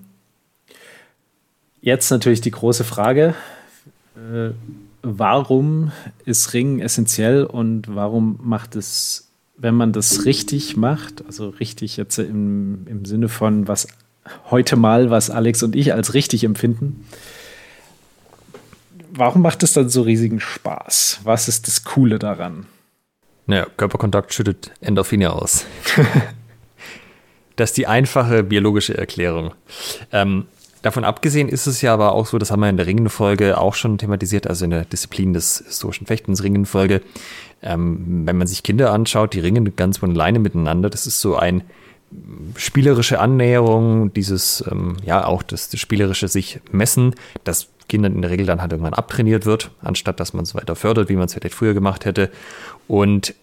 Jetzt 1.81 2.11
natürlich 2.11 2.41
die 2.41 2.51
große 2.51 2.83
Frage, 2.83 3.33
äh, 4.15 4.51
warum 5.01 5.91
ist 6.25 6.53
Ringen 6.53 6.79
essentiell 6.79 7.43
und 7.43 7.93
warum 7.95 8.39
macht 8.43 8.75
es, 8.75 9.29
wenn 9.57 9.73
man 9.73 9.93
das 9.93 10.25
richtig 10.25 10.77
macht, 10.77 11.25
also 11.25 11.49
richtig 11.49 11.97
jetzt 11.97 12.19
im, 12.19 12.85
im 12.87 13.05
Sinne 13.05 13.29
von 13.29 13.67
was 13.67 13.87
heute 14.51 14.75
mal, 14.75 15.09
was 15.09 15.31
Alex 15.31 15.63
und 15.63 15.75
ich 15.75 15.93
als 15.93 16.13
richtig 16.13 16.43
empfinden, 16.43 17.05
warum 19.11 19.41
macht 19.41 19.63
es 19.63 19.73
dann 19.73 19.89
so 19.89 20.03
riesigen 20.03 20.39
Spaß? 20.39 21.21
Was 21.23 21.47
ist 21.47 21.67
das 21.67 21.83
Coole 21.83 22.19
daran? 22.19 22.67
Naja, 23.51 23.67
Körperkontakt 23.75 24.33
schüttet 24.33 24.71
Endorphine 24.79 25.33
aus. 25.33 25.65
das 27.57 27.71
ist 27.71 27.77
die 27.77 27.85
einfache 27.85 28.43
biologische 28.43 28.97
Erklärung. 28.97 29.53
Ähm, 30.13 30.45
davon 30.83 31.03
abgesehen 31.03 31.49
ist 31.49 31.67
es 31.67 31.81
ja 31.81 31.93
aber 31.93 32.13
auch 32.13 32.27
so, 32.27 32.37
das 32.37 32.49
haben 32.49 32.61
wir 32.61 32.69
in 32.69 32.77
der 32.77 32.85
Ringenfolge 32.85 33.57
auch 33.57 33.73
schon 33.73 33.97
thematisiert, 33.97 34.47
also 34.47 34.63
in 34.63 34.71
der 34.71 34.85
Disziplin 34.85 35.33
des 35.33 35.65
historischen 35.67 36.07
Fechtens 36.07 36.43
Ringenfolge. 36.43 37.01
Ähm, 37.61 38.25
wenn 38.25 38.37
man 38.37 38.47
sich 38.47 38.63
Kinder 38.63 38.93
anschaut, 38.93 39.33
die 39.33 39.41
ringen 39.41 39.75
ganz 39.75 39.97
von 39.97 40.11
alleine 40.11 40.39
miteinander, 40.39 40.89
das 40.89 41.05
ist 41.05 41.19
so 41.19 41.35
ein 41.35 41.65
spielerische 42.55 43.19
Annäherung, 43.19 44.13
dieses, 44.13 44.63
ähm, 44.71 44.95
ja, 45.03 45.25
auch 45.25 45.43
das, 45.43 45.67
das 45.67 45.81
spielerische 45.81 46.29
sich 46.29 46.61
messen, 46.71 47.15
das 47.43 47.67
Kindern 47.87 48.15
in 48.15 48.21
der 48.21 48.31
Regel 48.31 48.45
dann 48.45 48.61
halt 48.61 48.71
irgendwann 48.71 48.93
abtrainiert 48.93 49.45
wird, 49.45 49.71
anstatt 49.81 50.19
dass 50.19 50.33
man 50.33 50.43
es 50.43 50.55
weiter 50.55 50.75
fördert, 50.75 51.09
wie 51.09 51.15
man 51.15 51.25
es 51.25 51.33
vielleicht 51.33 51.55
früher 51.55 51.73
gemacht 51.73 52.05
hätte. 52.05 52.29
Und 52.87 53.35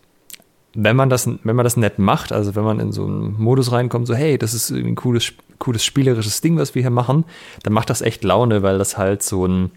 wenn 0.75 0.97
man 0.97 1.11
das, 1.11 1.27
wenn 1.27 1.57
man 1.57 1.65
das 1.65 1.77
nett 1.77 1.99
macht, 1.99 2.33
also 2.33 2.55
wenn 2.55 2.65
man 2.65 2.81
in 2.81 2.93
so 2.93 3.05
einen 3.05 3.35
Modus 3.41 3.73
reinkommt, 3.73 4.07
so 4.07 4.15
hey, 4.15 4.39
das 4.39 4.55
ist 4.55 4.71
ein 4.71 4.95
cooles, 4.95 5.33
cooles 5.59 5.85
spielerisches 5.85 6.41
Ding, 6.41 6.59
was 6.59 6.75
wir 6.75 6.83
hier 6.83 6.91
machen, 6.91 7.25
dann 7.63 7.73
macht 7.73 7.91
das 7.91 8.01
echt 8.01 8.23
Laune, 8.25 8.63
weil 8.63 8.79
das 8.79 8.97
halt 8.97 9.23
so 9.23 9.47
ein, 9.47 9.71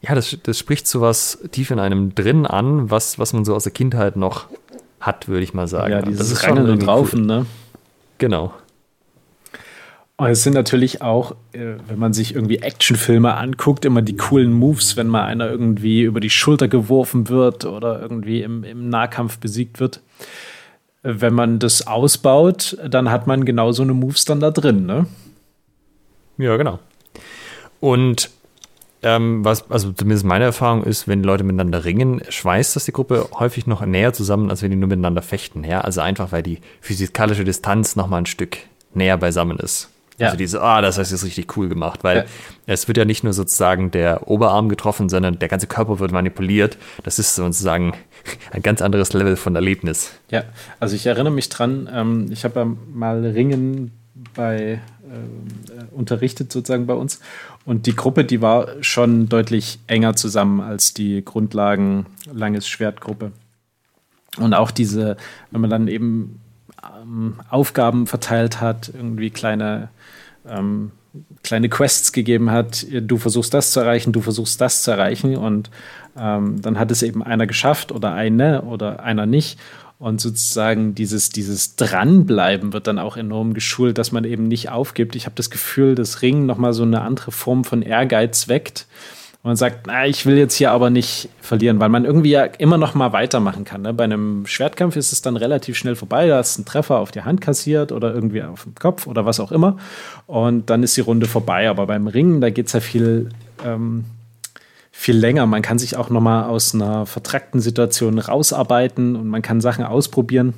ja, 0.00 0.14
das, 0.14 0.36
das 0.42 0.58
spricht 0.58 0.88
so 0.88 1.00
was 1.00 1.38
tief 1.52 1.70
in 1.70 1.78
einem 1.78 2.14
drin 2.14 2.46
an, 2.46 2.90
was, 2.90 3.18
was 3.18 3.32
man 3.32 3.44
so 3.44 3.54
aus 3.54 3.64
der 3.64 3.72
Kindheit 3.72 4.16
noch 4.16 4.46
hat, 4.98 5.28
würde 5.28 5.44
ich 5.44 5.54
mal 5.54 5.68
sagen. 5.68 5.92
Ja, 5.92 6.02
dieses 6.02 6.30
das 6.30 6.38
ist 6.38 6.46
Rennen 6.46 6.68
und 6.68 6.86
Raufen, 6.86 7.20
cool. 7.20 7.26
ne? 7.26 7.46
Genau. 8.18 8.52
Und 10.18 10.28
es 10.28 10.42
sind 10.42 10.54
natürlich 10.54 11.02
auch, 11.02 11.32
äh, 11.52 11.74
wenn 11.88 11.98
man 11.98 12.12
sich 12.12 12.34
irgendwie 12.34 12.58
Actionfilme 12.58 13.34
anguckt, 13.34 13.84
immer 13.84 14.02
die 14.02 14.16
coolen 14.16 14.52
Moves, 14.52 14.96
wenn 14.96 15.08
mal 15.08 15.24
einer 15.24 15.50
irgendwie 15.50 16.02
über 16.02 16.20
die 16.20 16.30
Schulter 16.30 16.68
geworfen 16.68 17.28
wird 17.28 17.64
oder 17.64 18.00
irgendwie 18.00 18.42
im, 18.42 18.62
im 18.62 18.88
Nahkampf 18.88 19.38
besiegt 19.38 19.80
wird. 19.80 20.00
Wenn 21.02 21.34
man 21.34 21.58
das 21.58 21.86
ausbaut, 21.86 22.76
dann 22.88 23.10
hat 23.10 23.26
man 23.26 23.44
genau 23.44 23.72
so 23.72 23.82
eine 23.82 23.94
Moves 23.94 24.24
dann 24.24 24.38
da 24.38 24.52
drin, 24.52 24.86
ne? 24.86 25.06
Ja, 26.38 26.56
genau. 26.56 26.78
Und 27.80 28.30
ähm, 29.02 29.44
was, 29.44 29.68
also 29.68 29.90
zumindest 29.92 30.24
meine 30.24 30.44
Erfahrung 30.44 30.84
ist, 30.84 31.08
wenn 31.08 31.24
Leute 31.24 31.42
miteinander 31.42 31.84
ringen, 31.84 32.22
schweißt 32.28 32.76
das 32.76 32.84
die 32.84 32.92
Gruppe 32.92 33.28
häufig 33.32 33.66
noch 33.66 33.84
näher 33.84 34.12
zusammen, 34.12 34.48
als 34.50 34.62
wenn 34.62 34.70
die 34.70 34.76
nur 34.76 34.88
miteinander 34.88 35.22
fechten. 35.22 35.64
Ja, 35.64 35.80
also 35.80 36.00
einfach, 36.00 36.30
weil 36.30 36.44
die 36.44 36.60
physikalische 36.80 37.42
Distanz 37.42 37.96
noch 37.96 38.06
mal 38.06 38.18
ein 38.18 38.26
Stück 38.26 38.58
näher 38.94 39.16
beisammen 39.16 39.58
ist. 39.58 39.88
Ja. 40.22 40.28
Also 40.28 40.38
diese, 40.38 40.62
ah, 40.62 40.80
das 40.80 40.98
heißt 40.98 41.10
jetzt 41.10 41.24
richtig 41.24 41.56
cool 41.56 41.68
gemacht, 41.68 42.04
weil 42.04 42.18
ja. 42.18 42.24
es 42.66 42.86
wird 42.88 42.96
ja 42.96 43.04
nicht 43.04 43.24
nur 43.24 43.32
sozusagen 43.32 43.90
der 43.90 44.28
Oberarm 44.28 44.68
getroffen, 44.68 45.08
sondern 45.08 45.38
der 45.38 45.48
ganze 45.48 45.66
Körper 45.66 45.98
wird 45.98 46.12
manipuliert. 46.12 46.78
Das 47.02 47.18
ist 47.18 47.34
sozusagen 47.34 47.94
ein 48.52 48.62
ganz 48.62 48.80
anderes 48.82 49.12
Level 49.12 49.36
von 49.36 49.54
Erlebnis. 49.54 50.12
Ja, 50.30 50.44
also 50.78 50.94
ich 50.94 51.06
erinnere 51.06 51.32
mich 51.32 51.48
dran, 51.48 51.88
ähm, 51.92 52.28
ich 52.30 52.44
habe 52.44 52.60
ja 52.60 52.66
mal 52.94 53.26
Ringen 53.26 53.92
bei 54.34 54.80
äh, 55.02 55.84
unterrichtet 55.90 56.52
sozusagen 56.52 56.86
bei 56.86 56.94
uns 56.94 57.20
und 57.64 57.86
die 57.86 57.94
Gruppe, 57.94 58.24
die 58.24 58.40
war 58.40 58.68
schon 58.80 59.28
deutlich 59.28 59.78
enger 59.86 60.16
zusammen 60.16 60.60
als 60.60 60.94
die 60.94 61.24
Grundlagen 61.24 62.06
langes 62.32 62.68
Schwertgruppe. 62.68 63.32
Und 64.38 64.54
auch 64.54 64.70
diese, 64.70 65.16
wenn 65.50 65.60
man 65.60 65.70
dann 65.70 65.88
eben 65.88 66.40
ähm, 66.84 67.40
Aufgaben 67.48 68.06
verteilt 68.06 68.60
hat, 68.60 68.90
irgendwie 68.94 69.30
kleine 69.30 69.88
ähm, 70.48 70.92
kleine 71.42 71.68
Quests 71.68 72.12
gegeben 72.12 72.50
hat, 72.50 72.86
du 72.90 73.18
versuchst 73.18 73.52
das 73.52 73.72
zu 73.72 73.80
erreichen, 73.80 74.12
du 74.12 74.22
versuchst 74.22 74.60
das 74.60 74.82
zu 74.82 74.90
erreichen 74.92 75.36
und 75.36 75.70
ähm, 76.16 76.62
dann 76.62 76.78
hat 76.78 76.90
es 76.90 77.02
eben 77.02 77.22
einer 77.22 77.46
geschafft 77.46 77.92
oder 77.92 78.12
eine 78.12 78.62
oder 78.62 79.02
einer 79.02 79.26
nicht. 79.26 79.58
Und 79.98 80.20
sozusagen 80.20 80.96
dieses, 80.96 81.30
dieses 81.30 81.76
Dranbleiben 81.76 82.72
wird 82.72 82.88
dann 82.88 82.98
auch 82.98 83.16
enorm 83.16 83.54
geschult, 83.54 83.98
dass 83.98 84.10
man 84.10 84.24
eben 84.24 84.48
nicht 84.48 84.68
aufgibt. 84.68 85.14
Ich 85.14 85.26
habe 85.26 85.36
das 85.36 85.48
Gefühl, 85.48 85.94
dass 85.94 86.22
Ringen 86.22 86.44
nochmal 86.44 86.72
so 86.72 86.82
eine 86.82 87.02
andere 87.02 87.30
Form 87.30 87.62
von 87.62 87.82
Ehrgeiz 87.82 88.48
weckt. 88.48 88.86
Und 89.42 89.48
man 89.48 89.56
sagt, 89.56 89.88
na, 89.88 90.06
ich 90.06 90.24
will 90.24 90.36
jetzt 90.36 90.54
hier 90.54 90.70
aber 90.70 90.90
nicht 90.90 91.28
verlieren, 91.40 91.80
weil 91.80 91.88
man 91.88 92.04
irgendwie 92.04 92.30
ja 92.30 92.44
immer 92.44 92.78
noch 92.78 92.94
mal 92.94 93.12
weitermachen 93.12 93.64
kann. 93.64 93.82
Ne? 93.82 93.92
Bei 93.92 94.04
einem 94.04 94.46
Schwertkampf 94.46 94.94
ist 94.94 95.12
es 95.12 95.20
dann 95.20 95.36
relativ 95.36 95.76
schnell 95.76 95.96
vorbei. 95.96 96.28
Da 96.28 96.36
hast 96.36 96.56
du 96.56 96.60
einen 96.60 96.66
Treffer 96.66 96.98
auf 96.98 97.10
die 97.10 97.22
Hand 97.22 97.40
kassiert 97.40 97.90
oder 97.90 98.14
irgendwie 98.14 98.42
auf 98.42 98.64
den 98.64 98.76
Kopf 98.76 99.08
oder 99.08 99.26
was 99.26 99.40
auch 99.40 99.50
immer. 99.50 99.78
Und 100.26 100.70
dann 100.70 100.84
ist 100.84 100.96
die 100.96 101.00
Runde 101.00 101.26
vorbei. 101.26 101.68
Aber 101.68 101.86
beim 101.88 102.06
Ringen, 102.06 102.40
da 102.40 102.50
geht 102.50 102.68
es 102.68 102.72
ja 102.72 102.80
viel 102.80 103.30
ähm, 103.64 104.04
viel 104.92 105.16
länger. 105.16 105.46
Man 105.46 105.62
kann 105.62 105.78
sich 105.78 105.96
auch 105.96 106.10
noch 106.10 106.20
mal 106.20 106.44
aus 106.44 106.74
einer 106.74 107.06
vertrackten 107.06 107.60
Situation 107.60 108.18
rausarbeiten 108.18 109.16
und 109.16 109.26
man 109.26 109.42
kann 109.42 109.60
Sachen 109.60 109.84
ausprobieren. 109.84 110.54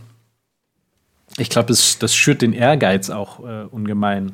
Ich 1.39 1.49
glaube, 1.49 1.69
das, 1.69 1.99
das 1.99 2.15
schürt 2.15 2.43
den 2.43 2.53
Ehrgeiz 2.53 3.09
auch 3.09 3.41
äh, 3.41 3.65
ungemein. 3.71 4.33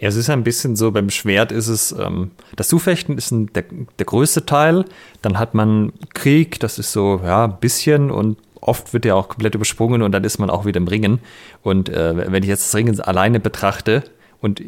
Ja, 0.00 0.08
es 0.08 0.16
ist 0.16 0.28
ein 0.28 0.42
bisschen 0.42 0.76
so, 0.76 0.90
beim 0.90 1.10
Schwert 1.10 1.52
ist 1.52 1.68
es, 1.68 1.92
ähm, 1.92 2.32
das 2.56 2.68
Zufechten 2.68 3.16
ist 3.16 3.30
ein, 3.30 3.52
der, 3.52 3.64
der 3.98 4.06
größte 4.06 4.44
Teil. 4.44 4.84
Dann 5.22 5.38
hat 5.38 5.54
man 5.54 5.92
Krieg, 6.14 6.58
das 6.60 6.78
ist 6.78 6.92
so, 6.92 7.20
ja, 7.24 7.44
ein 7.44 7.58
bisschen 7.60 8.10
und 8.10 8.38
oft 8.60 8.92
wird 8.92 9.04
ja 9.04 9.14
auch 9.14 9.28
komplett 9.28 9.54
übersprungen 9.54 10.02
und 10.02 10.12
dann 10.12 10.24
ist 10.24 10.38
man 10.38 10.50
auch 10.50 10.64
wieder 10.64 10.78
im 10.78 10.88
Ringen. 10.88 11.20
Und 11.62 11.88
äh, 11.88 12.32
wenn 12.32 12.42
ich 12.42 12.48
jetzt 12.48 12.64
das 12.64 12.74
Ringen 12.74 12.98
alleine 13.00 13.38
betrachte 13.38 14.02
und 14.40 14.62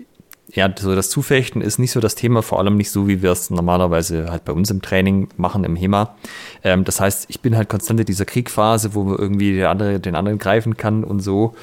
ja, 0.52 0.72
so 0.78 0.94
das 0.94 1.10
Zufechten 1.10 1.60
ist 1.60 1.78
nicht 1.78 1.90
so 1.90 2.00
das 2.00 2.14
Thema, 2.14 2.40
vor 2.40 2.58
allem 2.58 2.76
nicht 2.76 2.90
so, 2.90 3.08
wie 3.08 3.20
wir 3.20 3.32
es 3.32 3.50
normalerweise 3.50 4.30
halt 4.30 4.44
bei 4.44 4.52
uns 4.52 4.70
im 4.70 4.80
Training 4.80 5.28
machen, 5.36 5.64
im 5.64 5.74
HEMA. 5.74 6.14
Ähm, 6.62 6.84
das 6.84 7.00
heißt, 7.00 7.26
ich 7.28 7.40
bin 7.40 7.56
halt 7.56 7.68
konstant 7.68 8.00
in 8.00 8.06
dieser 8.06 8.24
Kriegphase, 8.26 8.94
wo 8.94 9.02
man 9.02 9.18
irgendwie 9.18 9.56
der 9.56 9.70
andere, 9.70 9.98
den 9.98 10.14
anderen 10.14 10.38
greifen 10.38 10.76
kann 10.76 11.02
und 11.02 11.20
so. 11.20 11.54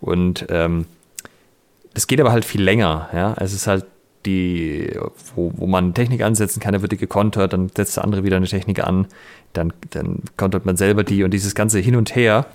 Und 0.00 0.46
ähm, 0.48 0.86
das 1.94 2.06
geht 2.06 2.20
aber 2.20 2.32
halt 2.32 2.44
viel 2.44 2.62
länger, 2.62 3.08
ja. 3.12 3.34
Es 3.38 3.52
ist 3.52 3.66
halt 3.66 3.84
die, 4.26 4.96
wo, 5.34 5.52
wo 5.56 5.66
man 5.66 5.94
Technik 5.94 6.22
ansetzen 6.22 6.60
kann, 6.60 6.72
da 6.72 6.82
wird 6.82 6.92
die 6.92 6.96
gekontert, 6.96 7.52
dann 7.52 7.70
setzt 7.74 7.96
der 7.96 8.04
andere 8.04 8.22
wieder 8.24 8.36
eine 8.36 8.46
Technik 8.46 8.84
an, 8.84 9.06
dann, 9.52 9.72
dann 9.90 10.20
kontert 10.36 10.64
man 10.64 10.76
selber 10.76 11.02
die 11.04 11.24
und 11.24 11.32
dieses 11.32 11.54
ganze 11.54 11.80
Hin 11.80 11.96
und 11.96 12.14
Her. 12.14 12.46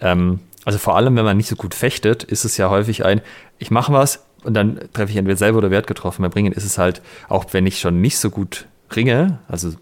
Ähm, 0.00 0.40
also 0.64 0.78
vor 0.78 0.96
allem, 0.96 1.16
wenn 1.16 1.24
man 1.24 1.36
nicht 1.36 1.48
so 1.48 1.56
gut 1.56 1.74
fechtet, 1.74 2.24
ist 2.24 2.44
es 2.44 2.56
ja 2.56 2.70
häufig 2.70 3.04
ein, 3.04 3.20
ich 3.58 3.70
mache 3.70 3.92
was, 3.92 4.24
und 4.44 4.54
dann 4.54 4.78
treffe 4.92 5.10
ich 5.10 5.16
entweder 5.16 5.36
selber 5.36 5.58
oder 5.58 5.72
Wert 5.72 5.88
getroffen. 5.88 6.22
Beim 6.22 6.30
Ringen 6.30 6.52
ist 6.52 6.64
es 6.64 6.78
halt, 6.78 7.02
auch 7.28 7.46
wenn 7.50 7.66
ich 7.66 7.80
schon 7.80 8.00
nicht 8.00 8.18
so 8.18 8.30
gut 8.30 8.66
ringe, 8.94 9.40
also 9.48 9.72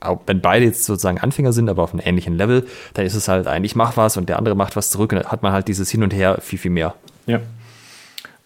auch 0.00 0.20
wenn 0.26 0.40
beide 0.40 0.64
jetzt 0.64 0.84
sozusagen 0.84 1.18
Anfänger 1.18 1.52
sind, 1.52 1.68
aber 1.68 1.82
auf 1.82 1.92
einem 1.92 2.02
ähnlichen 2.04 2.36
Level, 2.36 2.66
dann 2.94 3.04
ist 3.04 3.14
es 3.14 3.28
halt 3.28 3.46
ein, 3.46 3.64
ich 3.64 3.76
mache 3.76 3.96
was 3.96 4.16
und 4.16 4.28
der 4.28 4.38
andere 4.38 4.54
macht 4.54 4.76
was 4.76 4.90
zurück 4.90 5.12
und 5.12 5.18
dann 5.18 5.30
hat 5.30 5.42
man 5.42 5.52
halt 5.52 5.68
dieses 5.68 5.90
Hin 5.90 6.02
und 6.02 6.14
Her 6.14 6.38
viel, 6.40 6.58
viel 6.58 6.70
mehr. 6.70 6.94
Ja. 7.26 7.40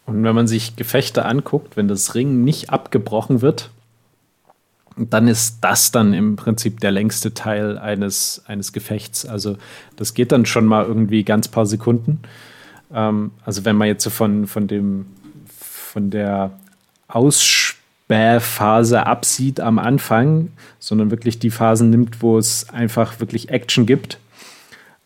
Und 0.07 0.23
wenn 0.23 0.35
man 0.35 0.47
sich 0.47 0.77
Gefechte 0.77 1.25
anguckt, 1.25 1.77
wenn 1.77 1.89
das 1.89 2.15
Ringen 2.15 2.45
nicht 2.45 2.71
abgebrochen 2.71 3.41
wird, 3.41 3.71
dann 4.97 5.27
ist 5.29 5.59
das 5.61 5.91
dann 5.91 6.15
im 6.15 6.37
Prinzip 6.37 6.81
der 6.81 6.93
längste 6.93 7.35
Teil 7.35 7.79
eines, 7.79 8.43
eines 8.47 8.73
Gefechts. 8.73 9.27
Also 9.27 9.57
das 9.97 10.15
geht 10.15 10.31
dann 10.31 10.47
schon 10.47 10.67
mal 10.67 10.85
irgendwie 10.85 11.25
ganz 11.25 11.49
paar 11.49 11.67
Sekunden. 11.67 12.21
Ähm, 12.93 13.33
also 13.45 13.65
wenn 13.65 13.77
man 13.77 13.89
jetzt 13.89 14.05
so 14.05 14.11
von, 14.11 14.47
von 14.47 14.69
dem 14.69 15.07
von 15.49 16.11
der 16.11 16.51
Ausspähphase 17.09 19.07
absieht 19.07 19.61
am 19.61 19.79
Anfang, 19.79 20.51
sondern 20.81 21.11
wirklich 21.11 21.39
die 21.39 21.51
Phasen 21.51 21.91
nimmt, 21.91 22.21
wo 22.21 22.37
es 22.37 22.69
einfach 22.69 23.21
wirklich 23.21 23.49
Action 23.51 23.87
gibt. 23.87 24.19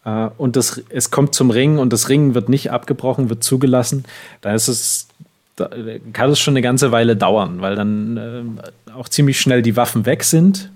Äh, 0.08 0.30
und 0.38 0.56
das, 0.56 0.82
es 0.88 1.10
kommt 1.10 1.34
zum 1.34 1.50
Ringen 1.50 1.78
und 1.78 1.92
das 1.92 2.08
Ringen 2.08 2.34
wird 2.34 2.48
nicht 2.48 2.70
abgebrochen, 2.70 3.28
wird 3.28 3.44
zugelassen. 3.44 4.04
Da 4.40 4.54
ist 4.54 4.68
es, 4.68 5.08
da 5.56 5.70
kann 6.12 6.30
es 6.30 6.38
schon 6.38 6.52
eine 6.52 6.62
ganze 6.62 6.92
Weile 6.92 7.16
dauern, 7.16 7.60
weil 7.60 7.76
dann 7.76 8.16
äh, 8.16 8.92
auch 8.92 9.08
ziemlich 9.08 9.40
schnell 9.40 9.62
die 9.62 9.76
Waffen 9.76 10.06
weg 10.06 10.24
sind 10.24 10.70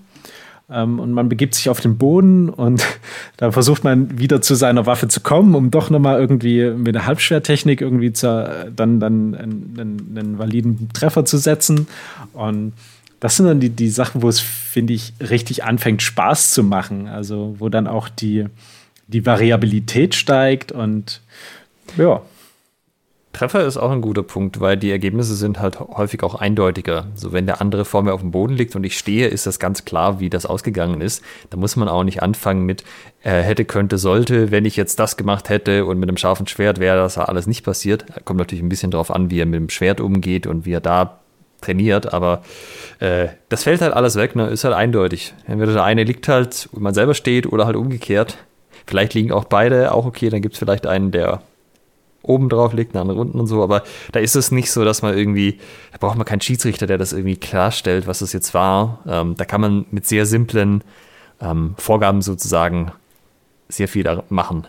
ähm, 0.69 0.99
und 0.99 1.11
man 1.11 1.29
begibt 1.29 1.55
sich 1.55 1.69
auf 1.69 1.79
den 1.79 1.97
Boden 1.97 2.49
und 2.49 2.85
da 3.37 3.51
versucht 3.51 3.83
man 3.83 4.17
wieder 4.17 4.41
zu 4.41 4.55
seiner 4.55 4.85
Waffe 4.85 5.07
zu 5.07 5.21
kommen, 5.21 5.55
um 5.55 5.71
doch 5.71 5.89
nochmal 5.89 6.19
irgendwie 6.19 6.69
mit 6.69 6.95
der 6.95 7.05
Halbschwertechnik 7.05 7.81
irgendwie 7.81 8.13
zu, 8.13 8.71
dann, 8.75 8.99
dann 8.99 9.35
einen, 9.35 9.75
einen, 9.79 10.17
einen 10.17 10.39
validen 10.39 10.89
Treffer 10.93 11.25
zu 11.25 11.37
setzen. 11.37 11.87
Und 12.33 12.73
das 13.19 13.37
sind 13.37 13.45
dann 13.45 13.59
die, 13.59 13.69
die 13.69 13.89
Sachen, 13.89 14.21
wo 14.21 14.29
es, 14.29 14.39
finde 14.39 14.93
ich, 14.93 15.13
richtig 15.21 15.63
anfängt, 15.63 16.01
Spaß 16.01 16.51
zu 16.51 16.63
machen. 16.63 17.07
Also, 17.07 17.55
wo 17.57 17.69
dann 17.69 17.87
auch 17.87 18.09
die, 18.09 18.47
die 19.07 19.25
Variabilität 19.25 20.15
steigt 20.15 20.71
und 20.71 21.21
ja. 21.97 22.21
Treffer 23.33 23.65
ist 23.65 23.77
auch 23.77 23.89
ein 23.89 24.01
guter 24.01 24.21
Punkt, 24.21 24.59
weil 24.59 24.77
die 24.77 24.91
Ergebnisse 24.91 25.33
sind 25.35 25.59
halt 25.59 25.79
häufig 25.79 26.21
auch 26.21 26.35
eindeutiger. 26.35 27.07
So 27.15 27.33
wenn 27.33 27.47
der 27.47 27.61
andere 27.61 27.83
vor 27.83 28.03
mir 28.03 28.13
auf 28.13 28.21
dem 28.21 28.29
Boden 28.29 28.53
liegt 28.53 28.75
und 28.75 28.83
ich 28.83 28.95
stehe, 28.95 29.27
ist 29.27 29.47
das 29.47 29.57
ganz 29.57 29.85
klar, 29.85 30.19
wie 30.19 30.29
das 30.29 30.45
ausgegangen 30.45 31.01
ist. 31.01 31.23
Da 31.49 31.57
muss 31.57 31.75
man 31.75 31.89
auch 31.89 32.03
nicht 32.03 32.21
anfangen 32.21 32.63
mit 32.63 32.83
äh, 33.23 33.41
hätte, 33.41 33.65
könnte, 33.65 33.97
sollte. 33.97 34.51
Wenn 34.51 34.65
ich 34.65 34.75
jetzt 34.75 34.99
das 34.99 35.17
gemacht 35.17 35.49
hätte 35.49 35.85
und 35.85 35.99
mit 35.99 36.09
einem 36.09 36.17
scharfen 36.17 36.45
Schwert 36.45 36.79
wäre 36.79 36.97
das 36.97 37.17
alles 37.17 37.47
nicht 37.47 37.63
passiert. 37.65 38.05
Kommt 38.23 38.37
natürlich 38.37 38.63
ein 38.63 38.69
bisschen 38.69 38.91
darauf 38.91 39.09
an, 39.09 39.31
wie 39.31 39.39
er 39.39 39.47
mit 39.47 39.59
dem 39.59 39.69
Schwert 39.69 39.99
umgeht 39.99 40.45
und 40.45 40.67
wie 40.67 40.73
er 40.73 40.81
da 40.81 41.19
trainiert, 41.63 42.13
aber 42.13 42.43
äh, 42.99 43.29
das 43.49 43.63
fällt 43.63 43.81
halt 43.81 43.93
alles 43.93 44.15
weg, 44.15 44.35
ne? 44.35 44.47
Ist 44.47 44.63
halt 44.63 44.75
eindeutig. 44.75 45.33
Entweder 45.47 45.73
der 45.73 45.83
eine 45.83 46.03
liegt 46.03 46.27
halt, 46.27 46.69
wo 46.71 46.79
man 46.79 46.93
selber 46.93 47.13
steht, 47.13 47.51
oder 47.51 47.65
halt 47.65 47.75
umgekehrt. 47.75 48.37
Vielleicht 48.85 49.13
liegen 49.13 49.31
auch 49.31 49.45
beide, 49.45 49.93
auch 49.93 50.05
okay, 50.05 50.29
dann 50.29 50.41
gibt 50.41 50.55
es 50.55 50.59
vielleicht 50.59 50.87
einen, 50.87 51.11
der 51.11 51.41
oben 52.21 52.49
drauf 52.49 52.73
liegt, 52.73 52.95
eine 52.95 53.01
andere 53.01 53.19
unten 53.19 53.39
und 53.39 53.47
so, 53.47 53.63
aber 53.63 53.83
da 54.11 54.19
ist 54.19 54.35
es 54.35 54.51
nicht 54.51 54.71
so, 54.71 54.85
dass 54.85 55.01
man 55.01 55.17
irgendwie, 55.17 55.59
da 55.91 55.97
braucht 55.99 56.17
man 56.17 56.25
keinen 56.25 56.41
Schiedsrichter, 56.41 56.87
der 56.87 56.97
das 56.97 57.13
irgendwie 57.13 57.35
klarstellt, 57.35 58.07
was 58.07 58.21
es 58.21 58.33
jetzt 58.33 58.53
war. 58.53 58.99
Ähm, 59.05 59.35
da 59.35 59.45
kann 59.45 59.61
man 59.61 59.85
mit 59.91 60.07
sehr 60.07 60.25
simplen 60.25 60.83
ähm, 61.41 61.75
Vorgaben 61.77 62.21
sozusagen 62.21 62.91
sehr 63.67 63.87
viel 63.87 64.21
machen. 64.29 64.67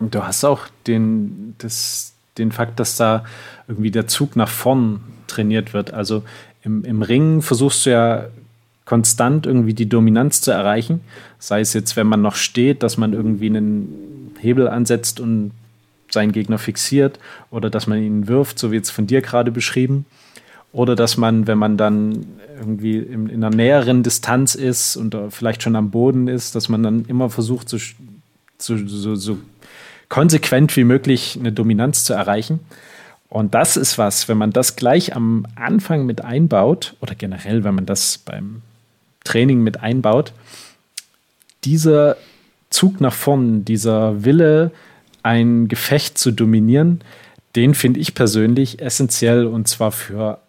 Du 0.00 0.22
hast 0.22 0.44
auch 0.44 0.66
den, 0.86 1.54
das, 1.58 2.14
den 2.36 2.52
Fakt, 2.52 2.78
dass 2.78 2.96
da 2.96 3.24
irgendwie 3.68 3.90
der 3.90 4.06
Zug 4.06 4.36
nach 4.36 4.48
vorn 4.48 5.00
trainiert 5.26 5.72
wird. 5.72 5.94
Also 5.94 6.22
im, 6.62 6.84
im 6.84 7.02
Ringen 7.02 7.40
versuchst 7.42 7.86
du 7.86 7.90
ja 7.90 8.26
konstant 8.84 9.46
irgendwie 9.46 9.74
die 9.74 9.88
Dominanz 9.88 10.40
zu 10.40 10.50
erreichen. 10.50 11.00
Sei 11.38 11.60
es 11.60 11.72
jetzt, 11.72 11.96
wenn 11.96 12.06
man 12.06 12.22
noch 12.22 12.34
steht, 12.34 12.82
dass 12.82 12.96
man 12.96 13.12
irgendwie 13.12 13.46
einen 13.46 14.34
Hebel 14.40 14.68
ansetzt 14.68 15.20
und 15.20 15.52
seinen 16.10 16.32
Gegner 16.32 16.58
fixiert 16.58 17.18
oder 17.50 17.70
dass 17.70 17.86
man 17.86 17.98
ihn 18.02 18.28
wirft, 18.28 18.58
so 18.58 18.70
wie 18.70 18.76
jetzt 18.76 18.90
von 18.90 19.06
dir 19.06 19.22
gerade 19.22 19.50
beschrieben. 19.50 20.04
Oder 20.72 20.96
dass 20.96 21.16
man, 21.16 21.46
wenn 21.46 21.58
man 21.58 21.76
dann 21.76 22.26
irgendwie 22.58 22.98
in, 22.98 23.28
in 23.28 23.44
einer 23.44 23.54
näheren 23.54 24.02
Distanz 24.02 24.54
ist 24.54 24.96
und 24.96 25.16
vielleicht 25.30 25.62
schon 25.62 25.76
am 25.76 25.90
Boden 25.90 26.28
ist, 26.28 26.54
dass 26.54 26.68
man 26.68 26.82
dann 26.82 27.04
immer 27.06 27.28
versucht, 27.28 27.68
so, 27.68 27.76
so, 28.58 28.76
so, 28.86 29.14
so 29.14 29.38
konsequent 30.08 30.74
wie 30.76 30.84
möglich 30.84 31.36
eine 31.38 31.52
Dominanz 31.52 32.04
zu 32.04 32.14
erreichen. 32.14 32.60
Und 33.28 33.54
das 33.54 33.76
ist 33.76 33.96
was, 33.96 34.28
wenn 34.28 34.38
man 34.38 34.52
das 34.52 34.76
gleich 34.76 35.16
am 35.16 35.46
Anfang 35.54 36.04
mit 36.04 36.22
einbaut, 36.22 36.94
oder 37.00 37.14
generell, 37.14 37.64
wenn 37.64 37.74
man 37.74 37.86
das 37.86 38.18
beim 38.18 38.62
Training 39.24 39.60
mit 39.60 39.80
einbaut, 39.80 40.32
dieser 41.64 42.16
Zug 42.70 43.00
nach 43.00 43.14
vorn, 43.14 43.64
dieser 43.64 44.24
Wille, 44.24 44.72
ein 45.22 45.68
Gefecht 45.68 46.18
zu 46.18 46.32
dominieren, 46.32 47.00
den 47.54 47.74
finde 47.74 48.00
ich 48.00 48.14
persönlich 48.14 48.80
essentiell 48.80 49.46
und 49.46 49.68
zwar 49.68 49.92
für 49.92 50.40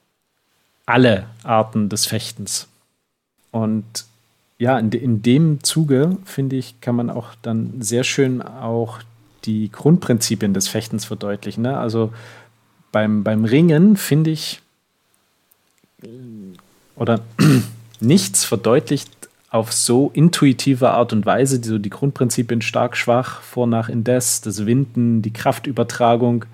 alle 0.85 1.27
Arten 1.43 1.89
des 1.89 2.05
Fechtens. 2.05 2.67
Und 3.51 4.05
ja, 4.57 4.79
in, 4.79 4.89
de, 4.89 5.01
in 5.01 5.21
dem 5.21 5.63
Zuge, 5.63 6.17
finde 6.25 6.55
ich, 6.55 6.79
kann 6.81 6.95
man 6.95 7.09
auch 7.09 7.35
dann 7.41 7.81
sehr 7.81 8.03
schön 8.03 8.41
auch 8.41 8.99
die 9.45 9.69
Grundprinzipien 9.71 10.53
des 10.53 10.67
Fechtens 10.67 11.05
verdeutlichen. 11.05 11.63
Ne? 11.63 11.77
Also 11.77 12.13
beim, 12.91 13.23
beim 13.23 13.43
Ringen 13.43 13.97
finde 13.97 14.31
ich, 14.31 14.61
oder 16.95 17.21
nichts 18.03 18.45
verdeutlicht 18.45 19.09
auf 19.49 19.71
so 19.71 20.09
intuitive 20.13 20.89
Art 20.91 21.13
und 21.13 21.25
Weise, 21.25 21.59
die, 21.59 21.67
so 21.67 21.77
die 21.77 21.91
Grundprinzipien 21.91 22.61
stark, 22.61 22.97
schwach, 22.97 23.41
vor, 23.41 23.67
nach, 23.67 23.87
indes, 23.87 24.41
das 24.41 24.65
Winden, 24.65 25.21
die 25.21 25.31
Kraftübertragung. 25.31 26.45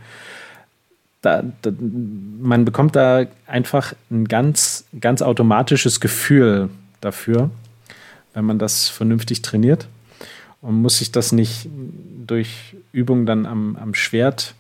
Da, 1.22 1.44
da, 1.62 1.72
man 1.80 2.66
bekommt 2.66 2.96
da 2.98 3.26
einfach 3.48 3.94
ein 4.12 4.26
ganz, 4.26 4.86
ganz 5.00 5.22
automatisches 5.22 6.02
Gefühl 6.02 6.70
dafür, 7.00 7.50
wenn 8.34 8.44
man 8.44 8.60
das 8.60 8.90
vernünftig 8.90 9.42
trainiert. 9.42 9.88
Und 10.62 10.82
muss 10.82 10.98
sich 10.98 11.14
das 11.14 11.32
nicht 11.32 11.70
durch 12.28 12.76
Übung 12.92 13.26
dann 13.26 13.46
am, 13.46 13.78
am 13.78 13.94
Schwert 13.94 14.56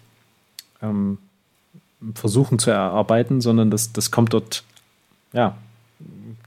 ähm, 0.81 1.17
versuchen 2.15 2.57
zu 2.57 2.71
erarbeiten, 2.71 3.41
sondern 3.41 3.69
das, 3.69 3.91
das 3.91 4.11
kommt 4.11 4.33
dort, 4.33 4.63
ja, 5.33 5.57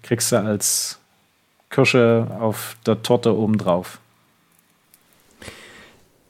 kriegst 0.02 0.32
du 0.32 0.36
als 0.36 0.98
Kirsche 1.70 2.28
auf 2.38 2.76
der 2.86 3.02
Torte 3.02 3.36
obendrauf. 3.36 3.98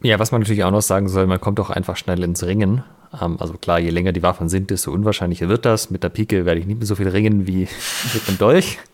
Ja, 0.02 0.18
was 0.18 0.32
man 0.32 0.40
natürlich 0.40 0.64
auch 0.64 0.70
noch 0.70 0.82
sagen 0.82 1.08
soll, 1.08 1.26
man 1.26 1.40
kommt 1.40 1.60
auch 1.60 1.70
einfach 1.70 1.96
schnell 1.96 2.22
ins 2.22 2.44
Ringen. 2.44 2.82
Ähm, 3.20 3.36
also 3.38 3.54
klar, 3.54 3.78
je 3.78 3.90
länger 3.90 4.12
die 4.12 4.22
Waffen 4.22 4.48
sind, 4.48 4.70
desto 4.70 4.90
unwahrscheinlicher 4.92 5.48
wird 5.48 5.64
das. 5.64 5.90
Mit 5.90 6.02
der 6.02 6.08
Pike 6.08 6.44
werde 6.44 6.60
ich 6.60 6.66
nicht 6.66 6.78
mehr 6.78 6.86
so 6.86 6.96
viel 6.96 7.08
ringen 7.08 7.46
wie 7.46 7.68
mit 8.14 8.28
dem 8.28 8.38
Dolch. 8.38 8.78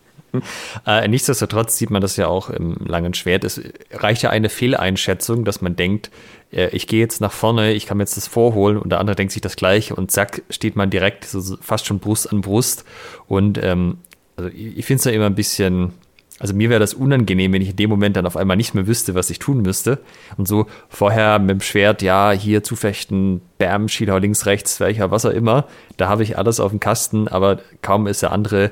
Äh, 0.85 1.07
nichtsdestotrotz 1.07 1.75
sieht 1.75 1.89
man 1.89 2.03
das 2.03 2.15
ja 2.15 2.27
auch 2.27 2.51
im 2.51 2.75
langen 2.85 3.15
Schwert. 3.15 3.43
Es 3.43 3.59
reicht 3.91 4.21
ja 4.21 4.29
eine 4.29 4.49
Fehleinschätzung, 4.49 5.43
dass 5.43 5.61
man 5.61 5.75
denkt, 5.75 6.11
äh, 6.51 6.69
ich 6.69 6.85
gehe 6.85 6.99
jetzt 6.99 7.19
nach 7.19 7.31
vorne, 7.31 7.73
ich 7.73 7.87
kann 7.87 7.97
mir 7.97 8.03
jetzt 8.03 8.15
das 8.15 8.27
vorholen 8.27 8.77
und 8.77 8.89
der 8.91 8.99
andere 8.99 9.15
denkt 9.15 9.33
sich 9.33 9.41
das 9.41 9.55
gleiche 9.55 9.95
und 9.95 10.11
zack, 10.11 10.43
steht 10.51 10.75
man 10.75 10.91
direkt 10.91 11.25
so 11.25 11.57
fast 11.61 11.87
schon 11.87 11.97
Brust 11.97 12.31
an 12.31 12.41
Brust. 12.41 12.85
Und 13.27 13.57
ähm, 13.63 13.97
also 14.39 14.49
ich, 14.55 14.77
ich 14.77 14.85
finde 14.85 14.99
es 14.99 15.05
ja 15.05 15.11
immer 15.11 15.25
ein 15.25 15.35
bisschen, 15.35 15.91
also 16.39 16.53
mir 16.53 16.69
wäre 16.69 16.79
das 16.79 16.93
unangenehm, 16.93 17.51
wenn 17.51 17.61
ich 17.61 17.71
in 17.71 17.75
dem 17.75 17.89
Moment 17.89 18.15
dann 18.15 18.25
auf 18.25 18.37
einmal 18.37 18.55
nicht 18.55 18.73
mehr 18.73 18.87
wüsste, 18.87 19.13
was 19.13 19.29
ich 19.29 19.39
tun 19.39 19.61
müsste. 19.61 19.99
Und 20.37 20.47
so 20.47 20.67
vorher 20.87 21.39
mit 21.39 21.49
dem 21.49 21.61
Schwert, 21.61 22.01
ja, 22.01 22.31
hier 22.31 22.63
zufechten, 22.63 23.41
bam, 23.57 23.89
Schielhau 23.89 24.17
links, 24.17 24.45
rechts, 24.45 24.79
welcher, 24.79 25.11
was 25.11 25.25
auch 25.25 25.31
immer. 25.31 25.67
Da 25.97 26.07
habe 26.07 26.23
ich 26.23 26.37
alles 26.37 26.61
auf 26.61 26.71
dem 26.71 26.79
Kasten, 26.79 27.27
aber 27.27 27.59
kaum 27.81 28.07
ist 28.07 28.21
der 28.21 28.31
andere 28.31 28.71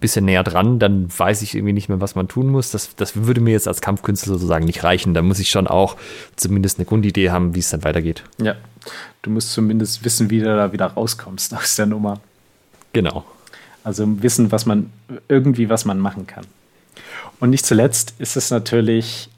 bisschen 0.00 0.24
näher 0.24 0.42
dran, 0.42 0.80
dann 0.80 1.08
weiß 1.16 1.42
ich 1.42 1.54
irgendwie 1.54 1.72
nicht 1.72 1.88
mehr, 1.88 2.00
was 2.00 2.16
man 2.16 2.26
tun 2.26 2.48
muss. 2.48 2.72
Das, 2.72 2.96
das 2.96 3.14
würde 3.14 3.40
mir 3.40 3.52
jetzt 3.52 3.68
als 3.68 3.80
Kampfkünstler 3.80 4.32
sozusagen 4.32 4.64
nicht 4.64 4.82
reichen. 4.82 5.14
Da 5.14 5.22
muss 5.22 5.38
ich 5.38 5.48
schon 5.48 5.68
auch 5.68 5.96
zumindest 6.34 6.80
eine 6.80 6.86
Grundidee 6.86 7.30
haben, 7.30 7.54
wie 7.54 7.60
es 7.60 7.70
dann 7.70 7.84
weitergeht. 7.84 8.24
Ja, 8.38 8.56
du 9.22 9.30
musst 9.30 9.52
zumindest 9.52 10.04
wissen, 10.04 10.28
wie 10.28 10.40
du 10.40 10.46
da 10.46 10.72
wieder 10.72 10.86
rauskommst 10.86 11.54
aus 11.54 11.76
der 11.76 11.86
Nummer. 11.86 12.18
Genau. 12.92 13.24
Also 13.86 14.20
wissen, 14.20 14.50
was 14.50 14.66
man 14.66 14.90
irgendwie, 15.28 15.68
was 15.68 15.84
man 15.84 16.00
machen 16.00 16.26
kann. 16.26 16.44
Und 17.38 17.50
nicht 17.50 17.64
zuletzt 17.64 18.14
ist 18.18 18.36
es 18.36 18.50
natürlich 18.50 19.28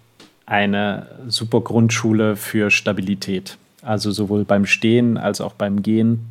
eine 0.46 1.06
super 1.26 1.60
Grundschule 1.60 2.34
für 2.34 2.70
Stabilität. 2.70 3.58
Also 3.82 4.10
sowohl 4.10 4.46
beim 4.46 4.64
Stehen 4.64 5.18
als 5.18 5.42
auch 5.42 5.52
beim 5.52 5.82
Gehen. 5.82 6.30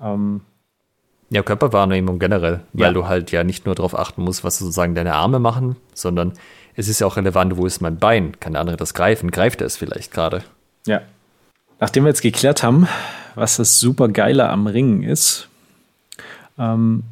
Ähm, 0.00 0.42
ja, 1.30 1.42
Körperwahrnehmung 1.42 2.20
generell, 2.20 2.60
weil 2.74 2.86
ja. 2.86 2.92
du 2.92 3.08
halt 3.08 3.32
ja 3.32 3.42
nicht 3.42 3.66
nur 3.66 3.74
darauf 3.74 3.98
achten 3.98 4.22
musst, 4.22 4.44
was 4.44 4.58
sozusagen 4.58 4.94
deine 4.94 5.14
Arme 5.14 5.40
machen, 5.40 5.74
sondern 5.94 6.34
es 6.76 6.86
ist 6.86 7.00
ja 7.00 7.08
auch 7.08 7.16
relevant, 7.16 7.56
wo 7.56 7.66
ist 7.66 7.80
mein 7.80 7.98
Bein? 7.98 8.38
Kann 8.38 8.52
der 8.52 8.60
andere 8.60 8.76
das 8.76 8.94
greifen? 8.94 9.32
Greift 9.32 9.62
er 9.62 9.66
es 9.66 9.76
vielleicht 9.76 10.12
gerade? 10.12 10.44
Ja. 10.86 11.00
Nachdem 11.80 12.04
wir 12.04 12.10
jetzt 12.10 12.22
geklärt 12.22 12.62
haben, 12.62 12.86
was 13.34 13.56
das 13.56 13.80
super 13.80 14.06
Geile 14.06 14.48
am 14.48 14.68
Ringen 14.68 15.02
ist, 15.02 15.48
ähm, 16.56 17.02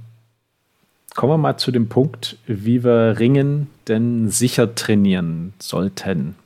kommen 1.14 1.32
wir 1.32 1.38
mal 1.38 1.56
zu 1.56 1.70
dem 1.70 1.88
Punkt, 1.88 2.36
wie 2.46 2.84
wir 2.84 3.18
Ringen 3.18 3.68
denn 3.88 4.28
sicher 4.28 4.74
trainieren 4.74 5.54
sollten. 5.58 6.36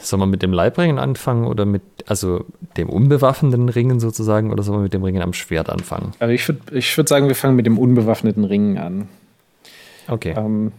Soll 0.00 0.18
man 0.18 0.30
mit 0.30 0.42
dem 0.42 0.52
Leibringen 0.52 0.98
anfangen 0.98 1.46
oder 1.46 1.64
mit, 1.64 1.82
also 2.06 2.44
dem 2.76 2.90
unbewaffneten 2.90 3.68
Ringen 3.68 4.00
sozusagen, 4.00 4.50
oder 4.50 4.62
soll 4.62 4.74
man 4.74 4.82
mit 4.84 4.92
dem 4.92 5.02
Ringen 5.02 5.22
am 5.22 5.32
Schwert 5.32 5.70
anfangen? 5.70 6.12
Also 6.18 6.32
ich 6.32 6.46
würde 6.46 6.78
ich 6.78 6.96
würd 6.96 7.08
sagen, 7.08 7.28
wir 7.28 7.34
fangen 7.34 7.56
mit 7.56 7.66
dem 7.66 7.78
unbewaffneten 7.78 8.44
Ringen 8.44 8.78
an. 8.78 9.08
Okay. 10.08 10.34
Ähm, 10.36 10.72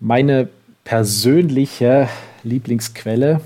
meine 0.00 0.48
persönliche 0.84 2.08
Lieblingsquelle, 2.42 3.40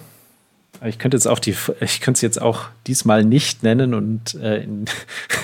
ich 0.85 0.99
könnte 0.99 1.17
jetzt 1.17 1.27
auch 1.27 1.38
die, 1.38 1.57
ich 1.81 2.01
könnte 2.01 2.19
es 2.19 2.23
jetzt 2.23 2.41
auch 2.41 2.67
diesmal 2.87 3.25
nicht 3.25 3.62
nennen 3.62 3.95
und 3.95 4.35
äh, 4.35 4.62
in, 4.62 4.85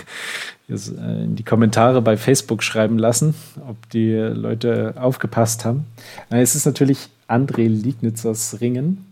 in, 0.69 1.37
die 1.37 1.43
Kommentare 1.43 2.01
bei 2.01 2.17
Facebook 2.17 2.63
schreiben 2.63 2.97
lassen, 2.99 3.35
ob 3.69 3.91
die 3.91 4.13
Leute 4.13 4.95
aufgepasst 4.97 5.65
haben. 5.65 5.87
Äh, 6.31 6.41
es 6.41 6.55
ist 6.55 6.65
natürlich 6.65 7.09
André 7.29 7.69
Liegnitzers 7.69 8.61
Ringen. 8.61 9.05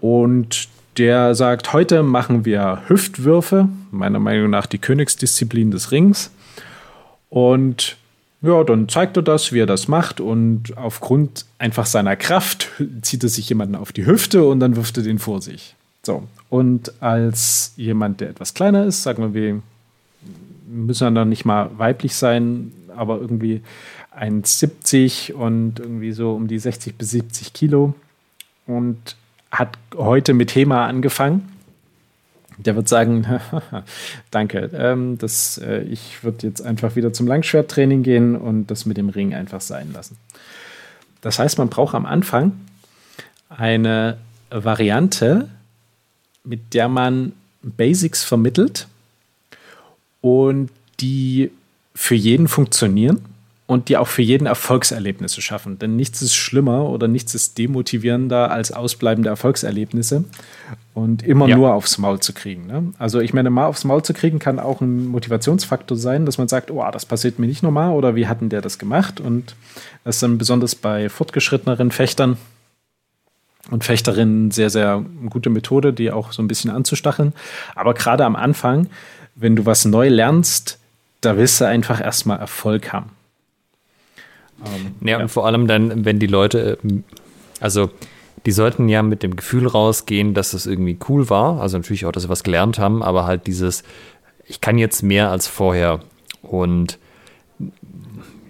Und 0.00 0.68
der 1.00 1.34
sagt, 1.34 1.72
heute 1.72 2.02
machen 2.02 2.44
wir 2.44 2.82
Hüftwürfe, 2.86 3.70
meiner 3.90 4.18
Meinung 4.18 4.50
nach 4.50 4.66
die 4.66 4.76
Königsdisziplin 4.76 5.70
des 5.70 5.92
Rings. 5.92 6.30
Und 7.30 7.96
ja, 8.42 8.62
dann 8.64 8.86
zeigt 8.86 9.16
er 9.16 9.22
das, 9.22 9.50
wie 9.50 9.60
er 9.60 9.66
das 9.66 9.88
macht 9.88 10.20
und 10.20 10.76
aufgrund 10.76 11.46
einfach 11.58 11.86
seiner 11.86 12.16
Kraft 12.16 12.68
zieht 13.00 13.22
er 13.22 13.30
sich 13.30 13.48
jemanden 13.48 13.76
auf 13.76 13.92
die 13.92 14.04
Hüfte 14.04 14.44
und 14.44 14.60
dann 14.60 14.76
wirft 14.76 14.98
er 14.98 15.02
den 15.02 15.18
vor 15.18 15.40
sich. 15.40 15.74
So, 16.02 16.24
und 16.50 16.92
als 17.02 17.72
jemand, 17.78 18.20
der 18.20 18.28
etwas 18.28 18.52
kleiner 18.52 18.84
ist, 18.84 19.02
sagen 19.02 19.22
wir, 19.22 19.32
wir 19.32 19.62
müssen 20.68 21.14
dann 21.14 21.30
nicht 21.30 21.46
mal 21.46 21.70
weiblich 21.78 22.14
sein, 22.14 22.72
aber 22.94 23.18
irgendwie 23.18 23.62
1,70 24.18 25.32
und 25.32 25.80
irgendwie 25.80 26.12
so 26.12 26.34
um 26.34 26.46
die 26.46 26.58
60 26.58 26.96
bis 26.96 27.12
70 27.12 27.54
Kilo 27.54 27.94
und 28.66 29.16
hat 29.50 29.76
heute 29.96 30.34
mit 30.34 30.54
HEMA 30.54 30.86
angefangen 30.86 31.50
der 32.66 32.76
wird 32.76 32.88
sagen, 32.88 33.26
danke, 34.30 34.70
ähm, 34.74 35.18
das, 35.18 35.58
äh, 35.58 35.82
ich 35.82 36.22
würde 36.22 36.46
jetzt 36.46 36.62
einfach 36.62 36.96
wieder 36.96 37.12
zum 37.12 37.26
Langschwerttraining 37.26 38.02
gehen 38.02 38.36
und 38.36 38.66
das 38.68 38.86
mit 38.86 38.96
dem 38.96 39.08
Ring 39.08 39.34
einfach 39.34 39.60
sein 39.60 39.92
lassen. 39.92 40.16
Das 41.20 41.38
heißt, 41.38 41.58
man 41.58 41.68
braucht 41.68 41.94
am 41.94 42.06
Anfang 42.06 42.52
eine 43.48 44.18
Variante, 44.50 45.48
mit 46.44 46.74
der 46.74 46.88
man 46.88 47.32
Basics 47.62 48.24
vermittelt 48.24 48.88
und 50.20 50.70
die 51.00 51.50
für 51.94 52.14
jeden 52.14 52.48
funktionieren 52.48 53.24
und 53.70 53.88
die 53.88 53.96
auch 53.96 54.08
für 54.08 54.22
jeden 54.22 54.46
Erfolgserlebnisse 54.46 55.40
schaffen. 55.40 55.78
Denn 55.78 55.94
nichts 55.94 56.22
ist 56.22 56.34
schlimmer 56.34 56.88
oder 56.88 57.06
nichts 57.06 57.36
ist 57.36 57.56
demotivierender 57.56 58.50
als 58.50 58.72
ausbleibende 58.72 59.28
Erfolgserlebnisse 59.28 60.24
und 60.92 61.22
immer 61.22 61.46
ja. 61.46 61.56
nur 61.56 61.74
aufs 61.74 61.96
Maul 61.96 62.18
zu 62.18 62.32
kriegen. 62.32 62.66
Ne? 62.66 62.92
Also 62.98 63.20
ich 63.20 63.32
meine, 63.32 63.48
mal 63.48 63.66
aufs 63.66 63.84
Maul 63.84 64.02
zu 64.02 64.12
kriegen 64.12 64.40
kann 64.40 64.58
auch 64.58 64.80
ein 64.80 65.06
Motivationsfaktor 65.06 65.96
sein, 65.96 66.26
dass 66.26 66.36
man 66.36 66.48
sagt, 66.48 66.72
oh, 66.72 66.84
das 66.90 67.06
passiert 67.06 67.38
mir 67.38 67.46
nicht 67.46 67.62
normal 67.62 67.92
oder 67.92 68.16
wie 68.16 68.26
hatten 68.26 68.48
der 68.48 68.60
das 68.60 68.80
gemacht? 68.80 69.20
Und 69.20 69.54
das 70.02 70.16
ist 70.16 70.24
dann 70.24 70.36
besonders 70.36 70.74
bei 70.74 71.08
fortgeschritteneren 71.08 71.92
Fechtern 71.92 72.38
und 73.70 73.84
Fechterinnen 73.84 74.50
sehr, 74.50 74.70
sehr 74.70 75.04
gute 75.28 75.48
Methode, 75.48 75.92
die 75.92 76.10
auch 76.10 76.32
so 76.32 76.42
ein 76.42 76.48
bisschen 76.48 76.72
anzustacheln. 76.72 77.34
Aber 77.76 77.94
gerade 77.94 78.24
am 78.24 78.34
Anfang, 78.34 78.88
wenn 79.36 79.54
du 79.54 79.64
was 79.64 79.84
neu 79.84 80.08
lernst, 80.08 80.80
da 81.20 81.36
willst 81.36 81.60
du 81.60 81.66
einfach 81.66 82.00
erstmal 82.00 82.40
Erfolg 82.40 82.92
haben. 82.92 83.10
Ähm, 84.64 84.94
ja, 85.00 85.18
ja, 85.18 85.22
und 85.22 85.28
vor 85.28 85.46
allem 85.46 85.66
dann, 85.66 86.04
wenn 86.04 86.18
die 86.18 86.26
Leute, 86.26 86.78
ähm, 86.84 87.04
also 87.60 87.90
die 88.46 88.52
sollten 88.52 88.88
ja 88.88 89.02
mit 89.02 89.22
dem 89.22 89.36
Gefühl 89.36 89.66
rausgehen, 89.66 90.34
dass 90.34 90.54
es 90.54 90.66
irgendwie 90.66 90.98
cool 91.08 91.28
war. 91.28 91.60
Also 91.60 91.76
natürlich 91.76 92.06
auch, 92.06 92.12
dass 92.12 92.22
sie 92.24 92.28
was 92.28 92.42
gelernt 92.42 92.78
haben, 92.78 93.02
aber 93.02 93.26
halt 93.26 93.46
dieses, 93.46 93.82
ich 94.46 94.60
kann 94.60 94.78
jetzt 94.78 95.02
mehr 95.02 95.30
als 95.30 95.46
vorher. 95.46 96.00
Und 96.42 96.98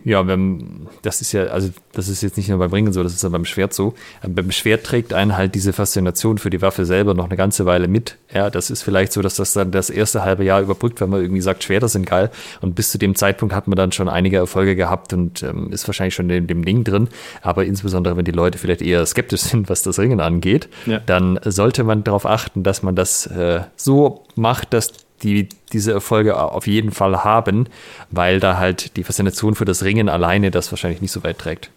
Ja, 0.05 0.27
wenn, 0.27 0.87
das 1.03 1.21
ist 1.21 1.33
ja, 1.33 1.45
also 1.45 1.71
das 1.93 2.09
ist 2.09 2.23
jetzt 2.23 2.37
nicht 2.37 2.49
nur 2.49 2.59
beim 2.59 2.73
Ringen 2.73 2.93
so, 2.93 3.03
das 3.03 3.13
ist 3.13 3.23
ja 3.23 3.29
beim 3.29 3.45
Schwert 3.45 3.75
so. 3.75 3.95
Beim 4.27 4.51
Schwert 4.51 4.85
trägt 4.85 5.13
einen 5.13 5.37
halt 5.37 5.55
diese 5.55 5.73
Faszination 5.73 6.39
für 6.39 6.51
die 6.51 6.63
Waffe 6.63 6.87
selber 6.87 7.15
noch 7.15 7.27
eine 7.27 7.37
ganze 7.37 7.67
Weile 7.67 7.89
mit. 7.89 8.17
Ja, 8.33 8.51
das 8.51 8.71
ist 8.71 8.83
vielleicht 8.83 9.13
so, 9.13 9.23
dass 9.23 9.37
das 9.37 9.53
dann 9.53 9.71
das 9.71 9.91
erste 9.91 10.23
halbe 10.23 10.45
Jahr 10.45 10.61
überbrückt, 10.61 11.01
wenn 11.01 11.11
man 11.11 11.21
irgendwie 11.21 11.41
sagt, 11.41 11.65
Schwerter 11.65 11.89
sind 11.89 12.07
geil. 12.07 12.31
Und 12.61 12.75
bis 12.75 12.91
zu 12.91 12.99
dem 12.99 13.15
Zeitpunkt 13.15 13.55
hat 13.55 13.69
man 13.69 13.77
dann 13.77 13.93
schon 13.93 14.09
einige 14.09 14.37
Erfolge 14.37 14.77
gehabt 14.77 15.13
und 15.13 15.43
ähm, 15.43 15.73
ist 15.73 15.87
wahrscheinlich 15.87 16.15
schon 16.15 16.31
in 16.31 16.47
dem 16.47 16.65
Ding 16.65 16.85
drin. 16.85 17.09
Aber 17.43 17.65
insbesondere, 17.65 18.17
wenn 18.17 18.25
die 18.25 18.31
Leute 18.31 18.59
vielleicht 18.59 18.83
eher 18.83 19.05
skeptisch 19.07 19.41
sind, 19.43 19.69
was 19.69 19.83
das 19.83 19.99
Ringen 19.99 20.21
angeht, 20.21 20.69
ja. 20.87 21.01
dann 21.01 21.39
sollte 21.45 21.85
man 21.85 22.05
darauf 22.05 22.27
achten, 22.27 22.63
dass 22.63 22.83
man 22.83 22.95
das 22.95 23.27
äh, 23.27 23.63
so 23.77 24.25
macht, 24.35 24.73
dass 24.73 24.93
die 25.23 25.49
diese 25.73 25.93
Erfolge 25.93 26.41
auf 26.41 26.67
jeden 26.67 26.91
Fall 26.91 27.25
haben, 27.25 27.67
weil 28.11 28.41
da 28.41 28.57
halt 28.59 28.97
die 28.97 29.05
Faszination 29.05 29.55
für 29.55 29.65
das 29.65 29.85
Ringen 29.85 30.09
alleine 30.09 30.51
das 30.51 30.73
wahrscheinlich 30.73 31.01
nicht 31.01 31.13
so 31.13 31.23
weit 31.23 31.39
trägt. 31.39 31.71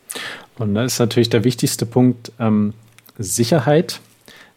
Und 0.57 0.75
da 0.75 0.83
ist 0.83 0.99
natürlich 0.99 1.29
der 1.29 1.43
wichtigste 1.43 1.85
Punkt 1.85 2.31
ähm, 2.39 2.73
Sicherheit. 3.17 3.99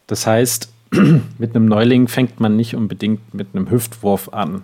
Das 0.07 0.27
heißt, 0.27 0.71
mit 1.39 1.55
einem 1.55 1.67
Neuling 1.67 2.09
fängt 2.09 2.41
man 2.41 2.57
nicht 2.57 2.75
unbedingt 2.75 3.35
mit 3.35 3.49
einem 3.55 3.71
Hüftwurf 3.71 4.31
an. 4.33 4.63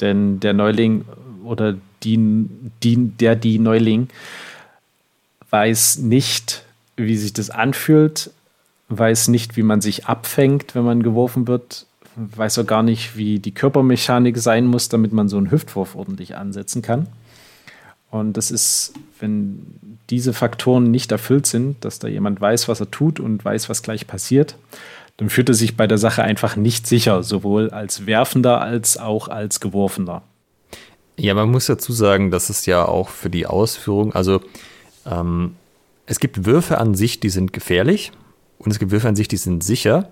Denn 0.00 0.40
der 0.40 0.52
Neuling 0.52 1.04
oder 1.44 1.76
die, 2.02 2.48
die, 2.82 2.96
der 2.96 3.36
die 3.36 3.58
Neuling 3.58 4.08
weiß 5.50 5.98
nicht, 5.98 6.64
wie 6.96 7.16
sich 7.16 7.32
das 7.32 7.50
anfühlt, 7.50 8.30
weiß 8.88 9.28
nicht, 9.28 9.56
wie 9.56 9.62
man 9.62 9.80
sich 9.80 10.06
abfängt, 10.06 10.74
wenn 10.74 10.84
man 10.84 11.02
geworfen 11.02 11.46
wird, 11.48 11.86
weiß 12.16 12.58
auch 12.58 12.66
gar 12.66 12.82
nicht, 12.82 13.16
wie 13.16 13.38
die 13.38 13.52
Körpermechanik 13.52 14.38
sein 14.38 14.66
muss, 14.66 14.88
damit 14.88 15.12
man 15.12 15.28
so 15.28 15.36
einen 15.36 15.50
Hüftwurf 15.50 15.94
ordentlich 15.94 16.36
ansetzen 16.36 16.82
kann. 16.82 17.08
Und 18.10 18.36
das 18.36 18.50
ist, 18.50 18.94
wenn 19.18 19.98
diese 20.10 20.32
Faktoren 20.32 20.90
nicht 20.90 21.10
erfüllt 21.10 21.46
sind, 21.46 21.84
dass 21.84 21.98
da 21.98 22.06
jemand 22.06 22.40
weiß, 22.40 22.68
was 22.68 22.80
er 22.80 22.90
tut 22.90 23.18
und 23.18 23.44
weiß, 23.44 23.68
was 23.68 23.82
gleich 23.82 24.06
passiert, 24.06 24.56
dann 25.16 25.30
fühlt 25.30 25.48
er 25.48 25.54
sich 25.54 25.76
bei 25.76 25.86
der 25.86 25.98
Sache 25.98 26.22
einfach 26.22 26.56
nicht 26.56 26.86
sicher, 26.86 27.22
sowohl 27.22 27.70
als 27.70 28.06
Werfender 28.06 28.60
als 28.60 28.98
auch 28.98 29.28
als 29.28 29.60
Geworfener. 29.60 30.22
Ja, 31.16 31.34
man 31.34 31.50
muss 31.50 31.66
dazu 31.66 31.92
sagen, 31.92 32.30
dass 32.30 32.50
es 32.50 32.66
ja 32.66 32.84
auch 32.84 33.08
für 33.08 33.30
die 33.30 33.46
Ausführung, 33.46 34.12
also 34.14 34.40
ähm, 35.06 35.54
es 36.06 36.18
gibt 36.18 36.44
Würfe 36.44 36.78
an 36.78 36.94
sich, 36.94 37.20
die 37.20 37.30
sind 37.30 37.52
gefährlich 37.52 38.12
und 38.58 38.70
es 38.70 38.78
gibt 38.78 38.90
Würfe 38.90 39.08
an 39.08 39.16
sich, 39.16 39.28
die 39.28 39.36
sind 39.36 39.62
sicher. 39.62 40.08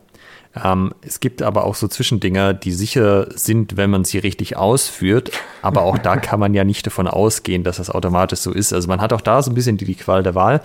Ähm, 0.62 0.92
es 1.00 1.20
gibt 1.20 1.40
aber 1.42 1.64
auch 1.64 1.74
so 1.74 1.88
Zwischendinger, 1.88 2.52
die 2.52 2.72
sicher 2.72 3.28
sind, 3.34 3.76
wenn 3.76 3.90
man 3.90 4.04
sie 4.04 4.18
richtig 4.18 4.56
ausführt. 4.56 5.30
Aber 5.62 5.82
auch 5.82 5.96
da 5.96 6.16
kann 6.16 6.40
man 6.40 6.52
ja 6.54 6.64
nicht 6.64 6.86
davon 6.86 7.06
ausgehen, 7.06 7.64
dass 7.64 7.78
das 7.78 7.90
automatisch 7.90 8.40
so 8.40 8.52
ist. 8.52 8.72
Also 8.72 8.88
man 8.88 9.00
hat 9.00 9.12
auch 9.12 9.20
da 9.20 9.42
so 9.42 9.50
ein 9.50 9.54
bisschen 9.54 9.78
die, 9.78 9.84
die 9.84 9.94
Qual 9.94 10.22
der 10.22 10.34
Wahl. 10.34 10.60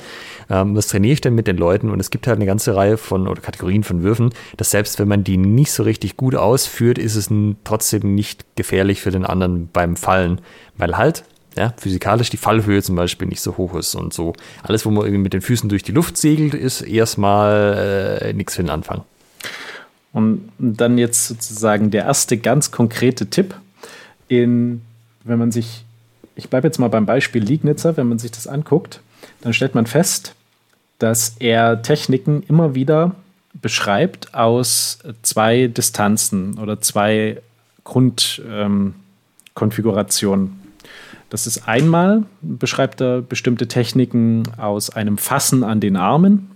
Ähm, 0.50 0.76
was 0.76 0.88
trainiere 0.88 1.14
ich 1.14 1.22
denn 1.22 1.36
mit 1.36 1.48
den 1.48 1.58
Leuten? 1.58 1.90
Und 1.90 2.00
es 2.00 2.10
gibt 2.10 2.28
halt 2.28 2.38
eine 2.38 2.46
ganze 2.46 2.76
Reihe 2.76 2.98
von 2.98 3.28
oder 3.28 3.42
Kategorien 3.42 3.84
von 3.84 4.04
Würfen, 4.04 4.34
dass 4.58 4.72
selbst 4.72 5.00
wenn 5.00 5.08
man 5.08 5.24
die 5.24 5.38
nicht 5.38 5.72
so 5.72 5.84
richtig 5.84 6.18
gut 6.18 6.36
ausführt, 6.36 6.98
ist 6.98 7.16
es 7.16 7.30
trotzdem 7.64 8.14
nicht 8.14 8.46
gefährlich 8.56 9.02
für 9.02 9.12
den 9.12 9.26
anderen 9.26 9.70
beim 9.72 9.96
Fallen. 9.96 10.42
Weil 10.76 10.98
halt 10.98 11.24
ja, 11.56 11.74
physikalisch 11.78 12.30
die 12.30 12.38
Fallhöhe 12.38 12.84
zum 12.84 12.96
Beispiel 12.96 13.28
nicht 13.28 13.42
so 13.42 13.58
hoch 13.58 13.74
ist 13.76 13.96
und 13.96 14.14
so. 14.14 14.34
Alles, 14.64 14.86
wo 14.86 14.92
man 14.92 15.06
irgendwie 15.06 15.24
mit 15.24 15.34
den 15.34 15.42
Füßen 15.42 15.70
durch 15.70 15.82
die 15.82 15.92
Luft 15.92 16.18
segelt, 16.18 16.54
ist 16.54 16.82
erstmal 16.82 18.20
äh, 18.22 18.34
nichts 18.34 18.56
für 18.56 18.64
den 18.64 18.70
Anfang. 18.70 19.04
Und 20.18 20.50
dann 20.58 20.98
jetzt 20.98 21.28
sozusagen 21.28 21.92
der 21.92 22.06
erste 22.06 22.40
ganz 22.40 22.72
konkrete 22.72 23.30
Tipp, 23.30 23.54
in, 24.28 24.82
wenn 25.24 25.38
man 25.38 25.52
sich, 25.52 25.86
ich 26.36 26.50
bleibe 26.50 26.68
jetzt 26.68 26.80
mal 26.80 26.88
beim 26.88 27.06
Beispiel 27.06 27.44
Liegnitzer, 27.44 27.98
wenn 27.98 28.10
man 28.10 28.18
sich 28.18 28.32
das 28.32 28.48
anguckt, 28.48 29.02
dann 29.42 29.54
stellt 29.54 29.76
man 29.76 29.86
fest, 29.86 30.34
dass 30.98 31.36
er 31.38 31.84
Techniken 31.84 32.42
immer 32.50 32.74
wieder 32.74 33.14
beschreibt 33.54 34.34
aus 34.34 34.98
zwei 35.22 35.68
Distanzen 35.68 36.58
oder 36.58 36.82
zwei 36.82 37.40
Grundkonfigurationen. 37.84 40.48
Ähm, 40.48 40.60
das 41.30 41.46
ist 41.46 41.68
einmal, 41.68 42.24
beschreibt 42.42 43.02
er 43.02 43.22
bestimmte 43.22 43.68
Techniken 43.68 44.42
aus 44.58 44.90
einem 44.90 45.20
Fassen 45.20 45.64
an 45.64 45.80
den 45.80 45.96
Armen. 45.96 46.50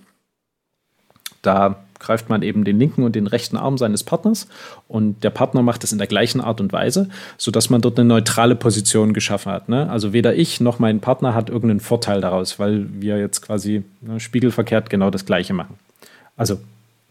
Da 1.44 1.84
greift 2.02 2.30
man 2.30 2.42
eben 2.42 2.66
den 2.66 2.78
linken 2.78 3.04
und 3.04 3.16
den 3.16 3.28
rechten 3.28 3.56
Arm 3.56 3.78
seines 3.78 4.04
Partners 4.04 4.48
und 4.88 5.24
der 5.24 5.30
Partner 5.30 5.62
macht 5.62 5.84
es 5.84 5.92
in 5.92 5.98
der 5.98 6.08
gleichen 6.08 6.42
Art 6.42 6.60
und 6.60 6.74
Weise, 6.74 7.08
sodass 7.38 7.70
man 7.70 7.82
dort 7.82 7.98
eine 7.98 8.08
neutrale 8.08 8.56
Position 8.56 9.14
geschaffen 9.14 9.52
hat. 9.52 9.70
Ne? 9.70 9.90
Also 9.90 10.12
weder 10.12 10.36
ich 10.36 10.60
noch 10.60 10.80
mein 10.80 11.00
Partner 11.00 11.34
hat 11.34 11.50
irgendeinen 11.50 11.80
Vorteil 11.80 12.20
daraus, 12.20 12.60
weil 12.60 12.88
wir 13.00 13.18
jetzt 13.20 13.42
quasi 13.42 13.84
ne, 14.02 14.20
spiegelverkehrt 14.20 14.90
genau 14.90 15.10
das 15.10 15.26
Gleiche 15.26 15.54
machen. 15.54 15.76
Also 16.36 16.56
mh, 16.56 16.60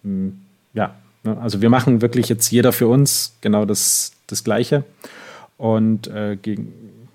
hm, 0.03 0.41
ja, 0.75 0.95
ne? 1.25 1.39
also 1.41 1.63
wir 1.63 1.71
machen 1.71 2.03
wirklich 2.03 2.29
jetzt 2.29 2.51
jeder 2.51 2.73
für 2.73 2.89
uns 2.89 3.37
genau 3.41 3.65
das, 3.65 4.13
das 4.27 4.45
Gleiche 4.45 4.85
und 5.57 6.07
äh, 6.09 6.37
gegen, 6.41 6.73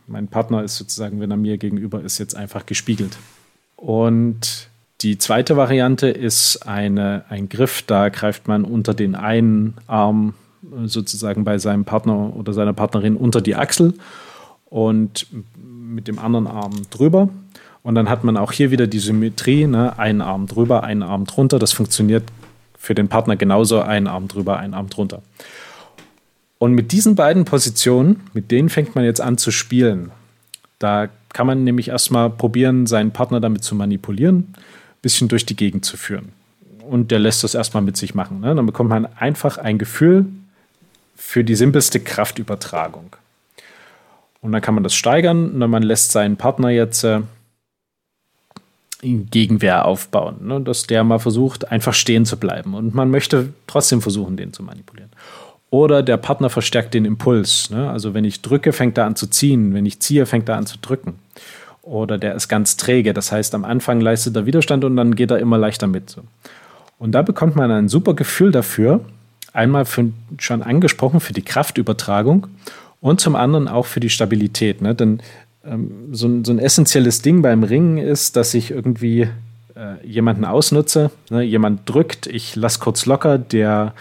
mein 0.07 0.27
Partner 0.27 0.63
ist 0.63 0.77
sozusagen, 0.77 1.19
wenn 1.19 1.31
er 1.31 1.37
mir 1.37 1.57
gegenüber 1.57 2.01
ist, 2.01 2.19
jetzt 2.19 2.35
einfach 2.35 2.65
gespiegelt. 2.65 3.17
Und 3.75 4.69
die 5.01 5.17
zweite 5.17 5.57
Variante 5.57 6.07
ist 6.07 6.67
eine, 6.67 7.25
ein 7.29 7.49
Griff, 7.49 7.81
da 7.81 8.09
greift 8.09 8.47
man 8.47 8.63
unter 8.63 8.93
den 8.93 9.15
einen 9.15 9.75
Arm 9.87 10.33
sozusagen 10.85 11.43
bei 11.43 11.57
seinem 11.57 11.85
Partner 11.85 12.35
oder 12.35 12.53
seiner 12.53 12.73
Partnerin 12.73 13.17
unter 13.17 13.41
die 13.41 13.55
Achsel 13.55 13.93
und 14.65 15.27
mit 15.55 16.07
dem 16.07 16.17
anderen 16.17 16.47
Arm 16.47 16.73
drüber. 16.89 17.29
Und 17.83 17.95
dann 17.95 18.09
hat 18.09 18.23
man 18.23 18.35
auch 18.35 18.51
hier 18.51 18.71
wieder 18.71 18.87
die 18.87 18.99
Symmetrie, 18.99 19.67
ne? 19.67 19.99
einen 19.99 20.21
Arm 20.21 20.47
drüber, 20.47 20.83
einen 20.83 21.03
Arm 21.03 21.25
drunter. 21.25 21.59
Das 21.59 21.71
funktioniert 21.71 22.23
für 22.77 22.95
den 22.95 23.09
Partner 23.09 23.35
genauso, 23.35 23.81
einen 23.81 24.07
Arm 24.07 24.27
drüber, 24.27 24.57
einen 24.57 24.73
Arm 24.73 24.89
drunter. 24.89 25.21
Und 26.57 26.73
mit 26.73 26.91
diesen 26.93 27.15
beiden 27.15 27.45
Positionen, 27.45 28.21
mit 28.33 28.49
denen 28.49 28.69
fängt 28.69 28.95
man 28.95 29.03
jetzt 29.03 29.21
an 29.21 29.37
zu 29.37 29.51
spielen. 29.51 30.11
Da 30.79 31.09
kann 31.29 31.45
man 31.45 31.63
nämlich 31.63 31.89
erstmal 31.89 32.29
probieren, 32.29 32.87
seinen 32.87 33.11
Partner 33.11 33.39
damit 33.39 33.63
zu 33.63 33.75
manipulieren 33.75 34.55
bisschen 35.05 35.27
durch 35.27 35.45
die 35.45 35.55
Gegend 35.55 35.85
zu 35.85 35.97
führen. 35.97 36.29
Und 36.89 37.11
der 37.11 37.19
lässt 37.19 37.43
das 37.43 37.53
erstmal 37.53 37.83
mit 37.83 37.95
sich 37.95 38.15
machen. 38.15 38.39
Ne? 38.39 38.55
Dann 38.55 38.65
bekommt 38.65 38.89
man 38.89 39.05
einfach 39.05 39.59
ein 39.59 39.77
Gefühl 39.77 40.25
für 41.15 41.43
die 41.43 41.53
simpelste 41.53 41.99
Kraftübertragung. 41.99 43.15
Und 44.41 44.51
dann 44.51 44.63
kann 44.63 44.73
man 44.73 44.83
das 44.83 44.95
steigern 44.95 45.61
und 45.61 45.69
man 45.69 45.83
lässt 45.83 46.11
seinen 46.11 46.37
Partner 46.37 46.69
jetzt 46.69 47.03
äh, 47.03 47.21
Gegenwehr 49.03 49.85
aufbauen, 49.85 50.37
ne? 50.41 50.59
dass 50.59 50.87
der 50.87 51.03
mal 51.03 51.19
versucht, 51.19 51.71
einfach 51.71 51.93
stehen 51.93 52.25
zu 52.25 52.37
bleiben. 52.37 52.73
Und 52.73 52.95
man 52.95 53.11
möchte 53.11 53.53
trotzdem 53.67 54.01
versuchen, 54.01 54.37
den 54.37 54.53
zu 54.53 54.63
manipulieren. 54.63 55.11
Oder 55.69 56.01
der 56.01 56.17
Partner 56.17 56.49
verstärkt 56.49 56.95
den 56.95 57.05
Impuls. 57.05 57.69
Ne? 57.69 57.91
Also 57.91 58.15
wenn 58.15 58.25
ich 58.25 58.41
drücke, 58.41 58.73
fängt 58.73 58.97
er 58.97 59.05
an 59.05 59.15
zu 59.15 59.27
ziehen. 59.27 59.75
Wenn 59.75 59.85
ich 59.85 59.99
ziehe, 59.99 60.25
fängt 60.25 60.49
er 60.49 60.57
an 60.57 60.65
zu 60.65 60.79
drücken 60.81 61.19
oder 61.85 62.17
der 62.17 62.35
ist 62.35 62.49
ganz 62.49 62.75
träge. 62.77 63.13
Das 63.13 63.31
heißt, 63.31 63.55
am 63.55 63.63
Anfang 63.63 64.01
leistet 64.01 64.35
er 64.35 64.45
Widerstand 64.45 64.83
und 64.83 64.97
dann 64.97 65.15
geht 65.15 65.31
er 65.31 65.39
immer 65.39 65.57
leichter 65.57 65.87
mit. 65.87 66.17
Und 66.97 67.11
da 67.11 67.21
bekommt 67.21 67.55
man 67.55 67.71
ein 67.71 67.87
super 67.87 68.13
Gefühl 68.13 68.51
dafür, 68.51 69.01
einmal 69.53 69.85
für, 69.85 70.09
schon 70.39 70.63
angesprochen 70.63 71.19
für 71.19 71.33
die 71.33 71.43
Kraftübertragung 71.43 72.47
und 73.01 73.21
zum 73.21 73.35
anderen 73.35 73.67
auch 73.67 73.85
für 73.85 73.99
die 73.99 74.09
Stabilität. 74.09 74.81
Ne? 74.81 74.95
Denn 74.95 75.21
ähm, 75.63 76.09
so, 76.11 76.27
ein, 76.27 76.43
so, 76.43 76.51
ein, 76.51 76.59
essentielles 76.59 77.21
Ding 77.21 77.41
beim 77.41 77.63
Ringen 77.63 77.97
ist, 77.97 78.35
dass 78.35 78.53
ich 78.53 78.71
irgendwie 78.71 79.27
äh, 79.75 80.05
jemanden 80.05 80.43
ausnutze. 80.43 81.11
Ne? 81.29 81.43
Jemand 81.43 81.87
drückt, 81.87 82.27
ich 82.27 82.55
lasse 82.55 82.79
kurz 82.79 83.05
locker, 83.05 83.37
der 83.37 83.93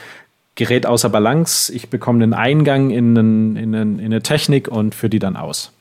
gerät 0.54 0.86
außer 0.86 1.10
Balance, 1.10 1.72
ich 1.72 1.90
bekomme 1.90 2.22
einen 2.22 2.32
Eingang 2.32 2.90
in, 2.90 3.18
einen, 3.18 3.56
in, 3.56 3.74
einen, 3.74 3.98
in 3.98 4.06
eine 4.06 4.22
Technik 4.22 4.68
und 4.68 4.94
führe 4.94 5.10
die 5.10 5.18
dann 5.18 5.36
aus. 5.36 5.73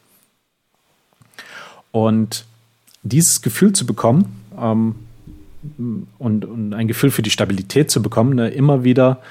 Und 1.93 2.45
dieses 3.03 3.41
Gefühl 3.41 3.73
zu 3.73 3.85
bekommen 3.85 4.41
ähm, 4.59 4.95
und, 6.17 6.43
und, 6.43 6.73
ein 6.73 6.87
Gefühl 6.87 7.11
für 7.11 7.21
die 7.21 7.29
Stabilität 7.29 7.91
zu 7.91 8.01
bekommen, 8.01 8.35
ne, 8.35 8.49
immer 8.49 8.83
wieder 8.83 9.21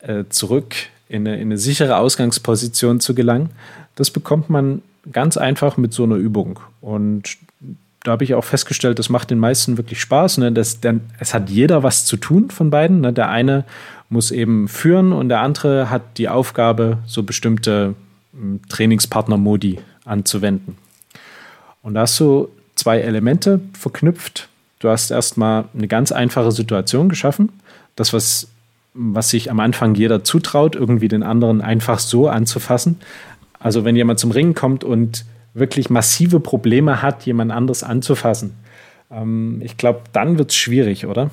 äh, 0.00 0.24
zurück 0.28 0.74
in 1.08 1.26
eine, 1.26 1.36
in 1.36 1.48
eine, 1.48 1.58
sichere 1.58 1.96
Ausgangsposition 1.96 2.98
zu 2.98 3.14
gelangen, 3.14 3.50
das 3.94 4.10
bekommt 4.10 4.50
man 4.50 4.82
ganz 5.12 5.36
einfach 5.36 5.76
mit 5.76 5.92
so 5.92 6.02
einer 6.02 6.16
Übung. 6.16 6.58
Und 6.80 7.36
da 8.02 8.10
habe 8.10 8.24
ich 8.24 8.34
auch 8.34 8.44
festgestellt, 8.44 8.98
das 8.98 9.08
macht 9.08 9.30
den 9.30 9.38
meisten 9.38 9.76
wirklich 9.76 10.00
Spaß. 10.00 10.38
Ne? 10.38 10.50
Das, 10.50 10.80
denn 10.80 11.02
es 11.20 11.32
hat 11.32 11.48
jeder 11.48 11.82
was 11.84 12.04
zu 12.04 12.16
tun 12.16 12.50
von 12.50 12.70
beiden. 12.70 13.02
Ne? 13.02 13.12
Der 13.12 13.30
eine 13.30 13.64
muss 14.08 14.30
eben 14.32 14.66
führen 14.66 15.12
und 15.12 15.28
der 15.28 15.40
andere 15.40 15.90
hat 15.90 16.18
die 16.18 16.28
Aufgabe, 16.28 16.98
so 17.06 17.22
bestimmte 17.22 17.94
hm, 18.32 18.60
Trainingspartner-Modi 18.68 19.78
anzuwenden. 20.04 20.76
Und 21.84 21.94
da 21.94 22.00
hast 22.00 22.18
du 22.18 22.48
zwei 22.74 22.98
Elemente 22.98 23.60
verknüpft. 23.78 24.48
Du 24.80 24.88
hast 24.88 25.10
erstmal 25.10 25.66
eine 25.74 25.86
ganz 25.86 26.10
einfache 26.10 26.50
Situation 26.50 27.08
geschaffen. 27.08 27.50
Das, 27.94 28.12
was, 28.12 28.48
was 28.94 29.30
sich 29.30 29.50
am 29.50 29.60
Anfang 29.60 29.94
jeder 29.94 30.24
zutraut, 30.24 30.74
irgendwie 30.74 31.08
den 31.08 31.22
anderen 31.22 31.60
einfach 31.60 32.00
so 32.00 32.26
anzufassen. 32.28 32.98
Also 33.60 33.84
wenn 33.84 33.96
jemand 33.96 34.18
zum 34.18 34.30
Ringen 34.30 34.54
kommt 34.54 34.82
und 34.82 35.24
wirklich 35.52 35.90
massive 35.90 36.40
Probleme 36.40 37.02
hat, 37.02 37.26
jemand 37.26 37.52
anderes 37.52 37.84
anzufassen. 37.84 38.54
Ähm, 39.10 39.60
ich 39.62 39.76
glaube, 39.76 40.00
dann 40.12 40.38
wird 40.38 40.50
es 40.50 40.56
schwierig, 40.56 41.06
oder? 41.06 41.30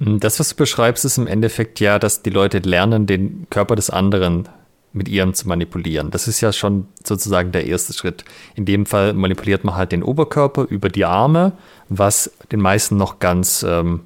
Das, 0.00 0.40
was 0.40 0.50
du 0.50 0.56
beschreibst, 0.56 1.04
ist 1.04 1.16
im 1.16 1.26
Endeffekt 1.26 1.80
ja, 1.80 1.98
dass 1.98 2.22
die 2.22 2.30
Leute 2.30 2.58
lernen, 2.58 3.06
den 3.06 3.46
Körper 3.50 3.76
des 3.76 3.90
anderen 3.90 4.48
mit 4.92 5.08
ihrem 5.08 5.34
zu 5.34 5.46
manipulieren. 5.46 6.10
Das 6.10 6.26
ist 6.26 6.40
ja 6.40 6.52
schon 6.52 6.88
sozusagen 7.04 7.52
der 7.52 7.66
erste 7.66 7.92
Schritt. 7.92 8.24
In 8.54 8.64
dem 8.64 8.86
Fall 8.86 9.12
manipuliert 9.12 9.64
man 9.64 9.76
halt 9.76 9.92
den 9.92 10.02
Oberkörper 10.02 10.66
über 10.68 10.88
die 10.88 11.04
Arme, 11.04 11.52
was 11.88 12.32
den 12.50 12.60
meisten 12.60 12.96
noch 12.96 13.20
ganz, 13.20 13.62
ähm, 13.62 14.02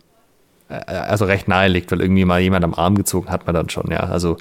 äh, 0.68 0.74
also 0.74 1.24
recht 1.24 1.48
nahe 1.48 1.68
liegt, 1.68 1.90
weil 1.90 2.02
irgendwie 2.02 2.24
mal 2.24 2.40
jemand 2.40 2.64
am 2.64 2.74
Arm 2.74 2.96
gezogen 2.96 3.30
hat 3.30 3.46
man 3.46 3.54
dann 3.54 3.70
schon, 3.70 3.90
ja. 3.90 4.00
Also 4.00 4.36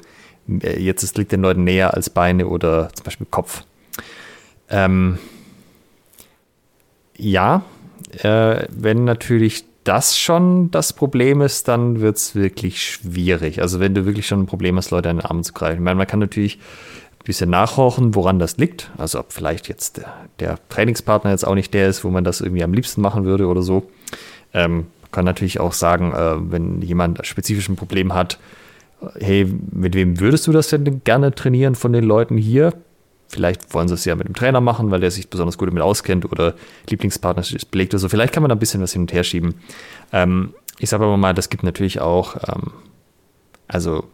äh, 0.48 0.78
jetzt 0.78 1.02
es 1.02 1.14
liegt 1.14 1.32
den 1.32 1.40
Leuten 1.40 1.64
näher 1.64 1.94
als 1.94 2.10
Beine 2.10 2.46
oder 2.46 2.90
zum 2.92 3.04
Beispiel 3.04 3.26
Kopf. 3.30 3.64
Ähm, 4.68 5.18
ja, 7.16 7.62
äh, 8.22 8.66
wenn 8.70 9.04
natürlich 9.04 9.64
das 9.84 10.18
schon 10.18 10.70
das 10.70 10.92
Problem 10.92 11.40
ist, 11.40 11.68
dann 11.68 12.00
wird 12.00 12.16
es 12.16 12.34
wirklich 12.34 12.82
schwierig. 12.82 13.60
Also 13.60 13.80
wenn 13.80 13.94
du 13.94 14.06
wirklich 14.06 14.26
schon 14.26 14.40
ein 14.40 14.46
Problem 14.46 14.76
hast, 14.76 14.90
Leute 14.90 15.10
an 15.10 15.18
den 15.18 15.26
Arm 15.26 15.42
zu 15.42 15.52
greifen. 15.52 15.76
Ich 15.76 15.84
meine, 15.84 15.96
man 15.96 16.06
kann 16.06 16.20
natürlich 16.20 16.56
ein 16.56 17.24
bisschen 17.24 17.50
nachhorchen, 17.50 18.14
woran 18.14 18.38
das 18.38 18.56
liegt. 18.56 18.90
Also 18.96 19.20
ob 19.20 19.32
vielleicht 19.32 19.68
jetzt 19.68 19.98
der, 19.98 20.14
der 20.40 20.58
Trainingspartner 20.70 21.30
jetzt 21.30 21.46
auch 21.46 21.54
nicht 21.54 21.74
der 21.74 21.88
ist, 21.88 22.02
wo 22.02 22.10
man 22.10 22.24
das 22.24 22.40
irgendwie 22.40 22.64
am 22.64 22.72
liebsten 22.72 23.02
machen 23.02 23.24
würde 23.24 23.46
oder 23.46 23.62
so. 23.62 23.90
Ähm, 24.52 24.86
kann 25.12 25.24
natürlich 25.24 25.60
auch 25.60 25.72
sagen, 25.72 26.12
äh, 26.12 26.50
wenn 26.50 26.82
jemand 26.82 27.24
spezifisch 27.26 27.68
ein 27.68 27.76
Problem 27.76 28.14
hat, 28.14 28.38
hey, 29.18 29.46
mit 29.70 29.94
wem 29.94 30.18
würdest 30.18 30.46
du 30.46 30.52
das 30.52 30.68
denn 30.68 31.02
gerne 31.04 31.34
trainieren 31.34 31.74
von 31.74 31.92
den 31.92 32.04
Leuten 32.04 32.36
hier? 32.36 32.72
Vielleicht 33.28 33.74
wollen 33.74 33.88
sie 33.88 33.94
es 33.94 34.04
ja 34.04 34.14
mit 34.14 34.28
dem 34.28 34.34
Trainer 34.34 34.60
machen, 34.60 34.90
weil 34.90 35.00
der 35.00 35.10
sich 35.10 35.28
besonders 35.28 35.58
gut 35.58 35.68
damit 35.68 35.82
auskennt 35.82 36.30
oder 36.30 36.54
Lieblingspartner 36.88 37.42
ist 37.42 37.70
belegt 37.70 37.94
oder 37.94 38.00
so. 38.00 38.08
Vielleicht 38.08 38.32
kann 38.32 38.42
man 38.42 38.48
da 38.48 38.54
ein 38.54 38.60
bisschen 38.60 38.82
was 38.82 38.92
hin 38.92 39.02
und 39.02 39.12
her 39.12 39.24
schieben. 39.24 39.54
Ähm, 40.12 40.54
ich 40.78 40.90
sage 40.90 41.04
aber 41.04 41.16
mal, 41.16 41.34
das 41.34 41.48
gibt 41.48 41.62
natürlich 41.62 42.00
auch, 42.00 42.36
ähm, 42.48 42.72
also 43.66 44.04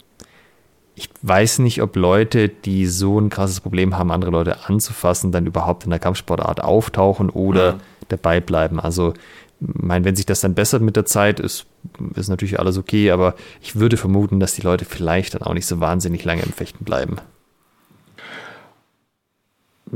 ich 0.95 1.09
weiß 1.23 1.61
nicht, 1.61 1.83
ob 1.83 1.97
Leute, 1.97 2.49
die 2.49 2.87
so 2.87 3.19
ein 3.19 3.31
krasses 3.31 3.61
Problem 3.61 3.97
haben, 3.97 4.11
andere 4.11 4.31
Leute 4.31 4.69
anzufassen, 4.69 5.33
dann 5.33 5.47
überhaupt 5.47 5.85
in 5.85 5.91
der 5.91 5.99
Kampfsportart 5.99 6.63
auftauchen 6.63 7.31
oder 7.31 7.75
mhm. 7.75 7.81
dabei 8.09 8.41
bleiben. 8.41 8.81
Also, 8.81 9.15
mein, 9.61 10.05
wenn 10.05 10.17
sich 10.17 10.27
das 10.27 10.41
dann 10.41 10.55
bessert 10.55 10.83
mit 10.83 10.97
der 10.97 11.05
Zeit, 11.05 11.41
ist, 11.41 11.67
ist 12.15 12.29
natürlich 12.29 12.59
alles 12.59 12.79
okay, 12.79 13.11
aber 13.11 13.35
ich 13.61 13.77
würde 13.77 13.97
vermuten, 13.97 14.41
dass 14.41 14.55
die 14.55 14.63
Leute 14.63 14.85
vielleicht 14.85 15.35
dann 15.35 15.43
auch 15.43 15.55
nicht 15.55 15.67
so 15.67 15.81
wahnsinnig 15.81 16.25
lange 16.25 16.43
im 16.43 16.53
Fechten 16.53 16.85
bleiben 16.85 17.17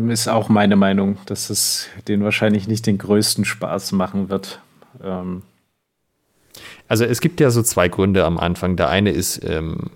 ist 0.09 0.29
auch 0.29 0.49
meine 0.49 0.77
Meinung, 0.77 1.19
dass 1.27 1.51
es 1.51 1.89
den 2.09 2.25
wahrscheinlich 2.25 2.69
nicht 2.69 2.87
den 2.87 2.99
größten 2.99 3.45
Spaß 3.45 3.93
machen 3.93 4.29
wird. 4.29 4.61
Ähm. 5.03 5.43
Also 6.89 7.05
es 7.05 7.21
gibt 7.21 7.41
ja 7.41 7.51
so 7.51 7.63
zwei 7.63 7.89
Gründe 7.89 8.25
am 8.25 8.39
Anfang. 8.39 8.77
Der 8.77 8.89
eine 8.89 9.11
ist, 9.11 9.43
ähm, 9.45 9.91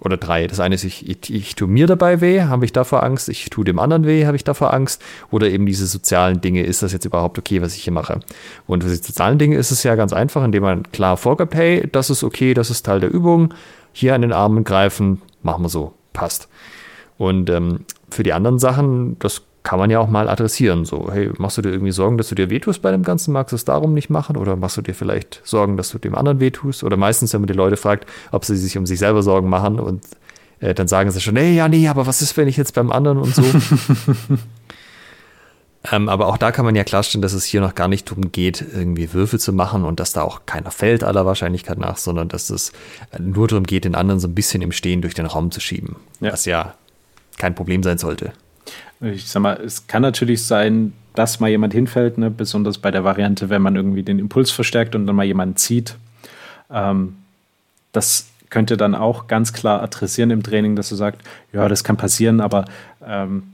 oder 0.00 0.16
drei. 0.16 0.46
Das 0.46 0.60
eine 0.60 0.74
ist, 0.74 0.84
ich, 0.84 1.08
ich, 1.08 1.32
ich 1.32 1.54
tue 1.54 1.68
mir 1.68 1.86
dabei 1.86 2.20
weh, 2.20 2.42
habe 2.42 2.64
ich 2.64 2.72
davor 2.72 3.02
Angst. 3.02 3.28
Ich 3.28 3.48
tue 3.50 3.64
dem 3.64 3.78
anderen 3.78 4.06
weh, 4.06 4.26
habe 4.26 4.36
ich 4.36 4.44
davor 4.44 4.74
Angst. 4.74 5.02
Oder 5.30 5.48
eben 5.48 5.66
diese 5.66 5.86
sozialen 5.86 6.40
Dinge, 6.40 6.62
ist 6.62 6.82
das 6.82 6.92
jetzt 6.92 7.04
überhaupt 7.04 7.38
okay, 7.38 7.62
was 7.62 7.74
ich 7.74 7.84
hier 7.84 7.92
mache? 7.92 8.20
Und 8.66 8.84
für 8.84 8.90
die 8.90 8.96
sozialen 8.96 9.38
Dinge 9.38 9.56
ist 9.56 9.70
es 9.70 9.82
ja 9.82 9.94
ganz 9.94 10.12
einfach, 10.12 10.44
indem 10.44 10.62
man 10.64 10.82
klar 10.92 11.16
vorgibt, 11.16 11.54
hey, 11.54 11.88
das 11.90 12.10
ist 12.10 12.22
okay, 12.22 12.54
das 12.54 12.70
ist 12.70 12.84
Teil 12.84 13.00
der 13.00 13.12
Übung. 13.12 13.54
Hier 13.92 14.14
an 14.14 14.22
den 14.22 14.32
Armen 14.32 14.64
greifen, 14.64 15.22
machen 15.42 15.64
wir 15.64 15.68
so, 15.68 15.94
passt. 16.12 16.48
Und 17.16 17.48
ähm, 17.48 17.80
für 18.14 18.22
die 18.22 18.32
anderen 18.32 18.58
Sachen, 18.58 19.18
das 19.18 19.42
kann 19.64 19.78
man 19.78 19.90
ja 19.90 19.98
auch 19.98 20.08
mal 20.08 20.28
adressieren. 20.28 20.84
So, 20.84 21.10
hey, 21.10 21.30
machst 21.38 21.56
du 21.56 21.62
dir 21.62 21.70
irgendwie 21.70 21.90
Sorgen, 21.90 22.18
dass 22.18 22.28
du 22.28 22.34
dir 22.34 22.50
wehtust 22.50 22.82
bei 22.82 22.90
dem 22.90 23.02
Ganzen? 23.02 23.32
Magst 23.32 23.52
du 23.52 23.56
es 23.56 23.64
darum 23.64 23.94
nicht 23.94 24.10
machen? 24.10 24.36
Oder 24.36 24.56
machst 24.56 24.76
du 24.76 24.82
dir 24.82 24.94
vielleicht 24.94 25.40
Sorgen, 25.42 25.76
dass 25.76 25.90
du 25.90 25.98
dem 25.98 26.14
anderen 26.14 26.38
wehtust? 26.38 26.84
Oder 26.84 26.98
meistens, 26.98 27.32
wenn 27.32 27.40
man 27.40 27.48
die 27.48 27.54
Leute 27.54 27.78
fragt, 27.78 28.06
ob 28.30 28.44
sie 28.44 28.56
sich 28.56 28.76
um 28.76 28.84
sich 28.84 28.98
selber 28.98 29.22
Sorgen 29.22 29.48
machen 29.48 29.80
und 29.80 30.04
äh, 30.60 30.74
dann 30.74 30.86
sagen 30.86 31.10
sie 31.10 31.20
schon, 31.20 31.34
nee, 31.34 31.54
ja, 31.54 31.68
nee, 31.68 31.88
aber 31.88 32.06
was 32.06 32.20
ist, 32.20 32.36
wenn 32.36 32.46
ich 32.46 32.58
jetzt 32.58 32.74
beim 32.74 32.92
anderen 32.92 33.18
und 33.18 33.34
so? 33.34 33.42
ähm, 35.92 36.10
aber 36.10 36.26
auch 36.26 36.36
da 36.36 36.52
kann 36.52 36.66
man 36.66 36.76
ja 36.76 36.84
klarstellen, 36.84 37.22
dass 37.22 37.32
es 37.32 37.44
hier 37.44 37.62
noch 37.62 37.74
gar 37.74 37.88
nicht 37.88 38.10
darum 38.10 38.32
geht, 38.32 38.62
irgendwie 38.74 39.14
Würfel 39.14 39.40
zu 39.40 39.54
machen 39.54 39.84
und 39.84 39.98
dass 39.98 40.12
da 40.12 40.22
auch 40.22 40.42
keiner 40.44 40.72
fällt 40.72 41.02
aller 41.02 41.24
Wahrscheinlichkeit 41.24 41.78
nach, 41.78 41.96
sondern 41.96 42.28
dass 42.28 42.50
es 42.50 42.72
nur 43.18 43.48
darum 43.48 43.64
geht, 43.64 43.86
den 43.86 43.94
anderen 43.94 44.20
so 44.20 44.28
ein 44.28 44.34
bisschen 44.34 44.60
im 44.60 44.72
Stehen 44.72 45.00
durch 45.00 45.14
den 45.14 45.24
Raum 45.24 45.50
zu 45.50 45.60
schieben. 45.60 45.96
Ja. 46.20 46.32
Was 46.32 46.44
ja 46.44 46.74
kein 47.38 47.54
Problem 47.54 47.82
sein 47.82 47.98
sollte. 47.98 48.32
Ich 49.00 49.28
sag 49.28 49.42
mal, 49.42 49.60
es 49.60 49.86
kann 49.86 50.02
natürlich 50.02 50.42
sein, 50.42 50.92
dass 51.14 51.40
mal 51.40 51.50
jemand 51.50 51.72
hinfällt, 51.72 52.18
ne? 52.18 52.30
besonders 52.30 52.78
bei 52.78 52.90
der 52.90 53.04
Variante, 53.04 53.50
wenn 53.50 53.62
man 53.62 53.76
irgendwie 53.76 54.02
den 54.02 54.18
Impuls 54.18 54.50
verstärkt 54.50 54.94
und 54.94 55.06
dann 55.06 55.16
mal 55.16 55.24
jemanden 55.24 55.56
zieht. 55.56 55.96
Ähm, 56.70 57.16
das 57.92 58.28
könnte 58.50 58.76
dann 58.76 58.94
auch 58.94 59.26
ganz 59.26 59.52
klar 59.52 59.82
adressieren 59.82 60.30
im 60.30 60.42
Training, 60.42 60.76
dass 60.76 60.88
du 60.88 60.94
sagst, 60.94 61.20
ja, 61.52 61.68
das 61.68 61.84
kann 61.84 61.96
passieren, 61.96 62.40
aber 62.40 62.64
ähm, 63.04 63.44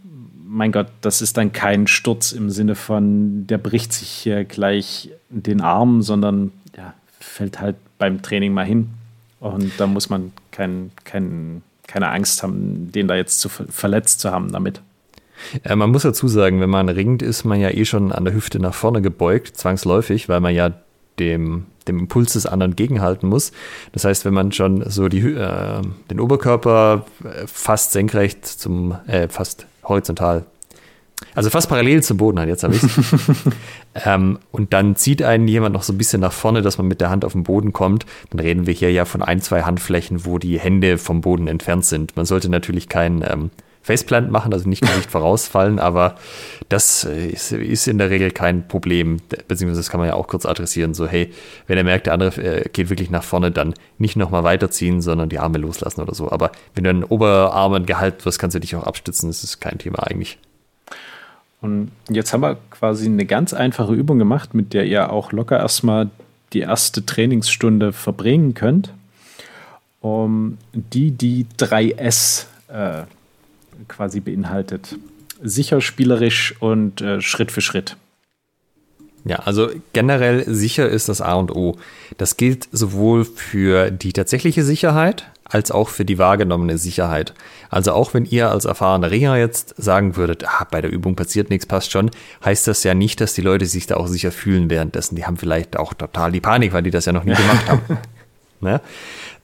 mein 0.44 0.72
Gott, 0.72 0.88
das 1.00 1.22
ist 1.22 1.36
dann 1.36 1.52
kein 1.52 1.86
Sturz 1.86 2.32
im 2.32 2.50
Sinne 2.50 2.74
von, 2.74 3.46
der 3.46 3.58
bricht 3.58 3.92
sich 3.92 4.08
hier 4.08 4.44
gleich 4.44 5.10
den 5.28 5.60
Arm, 5.60 6.02
sondern 6.02 6.52
ja, 6.76 6.94
fällt 7.20 7.60
halt 7.60 7.76
beim 7.98 8.20
Training 8.20 8.52
mal 8.52 8.66
hin. 8.66 8.90
Und 9.38 9.72
da 9.78 9.86
muss 9.86 10.10
man 10.10 10.32
kein, 10.50 10.90
kein, 11.04 11.62
keine 11.90 12.10
Angst 12.10 12.42
haben, 12.42 12.92
den 12.92 13.08
da 13.08 13.16
jetzt 13.16 13.40
zu 13.40 13.48
verletzt 13.48 14.20
zu 14.20 14.30
haben 14.30 14.52
damit. 14.52 14.80
Ja, 15.64 15.74
man 15.74 15.90
muss 15.90 16.02
dazu 16.02 16.28
sagen, 16.28 16.60
wenn 16.60 16.70
man 16.70 16.88
ringt, 16.88 17.22
ist 17.22 17.44
man 17.44 17.60
ja 17.60 17.70
eh 17.70 17.84
schon 17.84 18.12
an 18.12 18.24
der 18.24 18.34
Hüfte 18.34 18.60
nach 18.60 18.74
vorne 18.74 19.02
gebeugt, 19.02 19.56
zwangsläufig, 19.56 20.28
weil 20.28 20.40
man 20.40 20.54
ja 20.54 20.72
dem, 21.18 21.66
dem 21.88 21.98
Impuls 21.98 22.34
des 22.34 22.46
anderen 22.46 22.76
gegenhalten 22.76 23.28
muss. 23.28 23.52
Das 23.92 24.04
heißt, 24.04 24.24
wenn 24.24 24.34
man 24.34 24.52
schon 24.52 24.88
so 24.88 25.08
die, 25.08 25.20
äh, 25.20 25.82
den 26.10 26.20
Oberkörper 26.20 27.06
fast 27.46 27.92
senkrecht 27.92 28.46
zum, 28.46 28.96
äh, 29.06 29.28
fast 29.28 29.66
horizontal, 29.84 30.44
also 31.34 31.50
fast 31.50 31.68
parallel 31.68 32.02
zum 32.02 32.16
Boden 32.16 32.40
hat, 32.40 32.48
jetzt 32.48 32.64
habe 32.64 32.74
ich 32.74 32.82
ähm, 34.06 34.38
Und 34.50 34.72
dann 34.72 34.96
zieht 34.96 35.22
einen 35.22 35.48
jemand 35.48 35.74
noch 35.74 35.82
so 35.82 35.92
ein 35.92 35.98
bisschen 35.98 36.20
nach 36.20 36.32
vorne, 36.32 36.62
dass 36.62 36.78
man 36.78 36.88
mit 36.88 37.00
der 37.00 37.10
Hand 37.10 37.24
auf 37.24 37.32
den 37.32 37.44
Boden 37.44 37.72
kommt. 37.72 38.06
Dann 38.30 38.40
reden 38.40 38.66
wir 38.66 38.74
hier 38.74 38.92
ja 38.92 39.04
von 39.04 39.22
ein, 39.22 39.40
zwei 39.40 39.62
Handflächen, 39.62 40.24
wo 40.24 40.38
die 40.38 40.58
Hände 40.58 40.98
vom 40.98 41.20
Boden 41.20 41.46
entfernt 41.46 41.84
sind. 41.84 42.16
Man 42.16 42.26
sollte 42.26 42.48
natürlich 42.48 42.88
kein 42.88 43.22
ähm, 43.22 43.50
Faceplant 43.82 44.30
machen, 44.30 44.52
also 44.52 44.68
nicht 44.68 44.82
Gesicht 44.82 45.10
vorausfallen, 45.10 45.78
aber 45.78 46.16
das 46.68 47.04
ist, 47.04 47.52
ist, 47.52 47.88
in 47.88 47.98
der 47.98 48.10
Regel 48.10 48.30
kein 48.30 48.68
Problem, 48.68 49.18
beziehungsweise 49.48 49.80
das 49.80 49.90
kann 49.90 50.00
man 50.00 50.08
ja 50.08 50.14
auch 50.14 50.26
kurz 50.26 50.44
adressieren, 50.44 50.92
so 50.92 51.06
hey, 51.06 51.30
wenn 51.66 51.78
er 51.78 51.84
merkt, 51.84 52.06
der 52.06 52.12
andere 52.12 52.42
äh, 52.42 52.68
geht 52.68 52.90
wirklich 52.90 53.10
nach 53.10 53.24
vorne, 53.24 53.50
dann 53.50 53.74
nicht 53.96 54.16
nochmal 54.16 54.44
weiterziehen, 54.44 55.00
sondern 55.00 55.30
die 55.30 55.38
Arme 55.38 55.58
loslassen 55.58 56.02
oder 56.02 56.14
so, 56.14 56.30
aber 56.30 56.52
wenn 56.74 56.84
du 56.84 56.90
an 56.90 57.04
Oberarmen 57.04 57.86
gehalten 57.86 58.24
wirst, 58.24 58.38
kannst 58.38 58.54
du 58.54 58.60
dich 58.60 58.76
auch 58.76 58.84
abstützen, 58.84 59.28
das 59.28 59.44
ist 59.44 59.60
kein 59.60 59.78
Thema 59.78 60.06
eigentlich. 60.06 60.38
Und 61.60 61.90
jetzt 62.08 62.32
haben 62.32 62.40
wir 62.40 62.56
quasi 62.70 63.06
eine 63.06 63.26
ganz 63.26 63.52
einfache 63.52 63.92
Übung 63.92 64.18
gemacht, 64.18 64.54
mit 64.54 64.72
der 64.72 64.86
ihr 64.86 65.12
auch 65.12 65.32
locker 65.32 65.58
erstmal 65.58 66.08
die 66.52 66.60
erste 66.60 67.04
Trainingsstunde 67.04 67.92
verbringen 67.92 68.54
könnt, 68.54 68.92
um 70.00 70.58
die 70.72 71.10
die 71.10 71.46
3S 71.58 72.46
äh, 72.68 73.02
quasi 73.88 74.20
beinhaltet. 74.20 74.96
Sicher, 75.42 75.80
spielerisch 75.80 76.54
und 76.60 77.00
äh, 77.00 77.20
Schritt 77.20 77.52
für 77.52 77.60
Schritt. 77.60 77.96
Ja, 79.24 79.40
also 79.40 79.68
generell 79.92 80.44
sicher 80.52 80.88
ist 80.88 81.08
das 81.08 81.20
A 81.20 81.34
und 81.34 81.54
O. 81.54 81.76
Das 82.16 82.36
gilt 82.36 82.68
sowohl 82.72 83.24
für 83.24 83.90
die 83.90 84.12
tatsächliche 84.12 84.64
Sicherheit 84.64 85.26
als 85.50 85.70
auch 85.70 85.88
für 85.88 86.04
die 86.04 86.18
wahrgenommene 86.18 86.78
Sicherheit. 86.78 87.34
Also 87.68 87.92
auch 87.92 88.14
wenn 88.14 88.24
ihr 88.24 88.50
als 88.50 88.64
erfahrener 88.64 89.10
Ringer 89.10 89.36
jetzt 89.36 89.74
sagen 89.76 90.16
würdet, 90.16 90.44
ah, 90.46 90.66
bei 90.70 90.80
der 90.80 90.90
Übung 90.90 91.16
passiert 91.16 91.50
nichts, 91.50 91.66
passt 91.66 91.90
schon, 91.90 92.10
heißt 92.44 92.66
das 92.66 92.82
ja 92.84 92.94
nicht, 92.94 93.20
dass 93.20 93.34
die 93.34 93.42
Leute 93.42 93.66
sich 93.66 93.86
da 93.86 93.96
auch 93.96 94.06
sicher 94.06 94.32
fühlen 94.32 94.70
währenddessen. 94.70 95.16
Die 95.16 95.26
haben 95.26 95.36
vielleicht 95.36 95.76
auch 95.76 95.94
total 95.94 96.32
die 96.32 96.40
Panik, 96.40 96.72
weil 96.72 96.82
die 96.82 96.90
das 96.90 97.04
ja 97.04 97.12
noch 97.12 97.24
nie 97.24 97.34
gemacht 97.34 97.68
haben. 97.68 97.82
ne? 98.60 98.80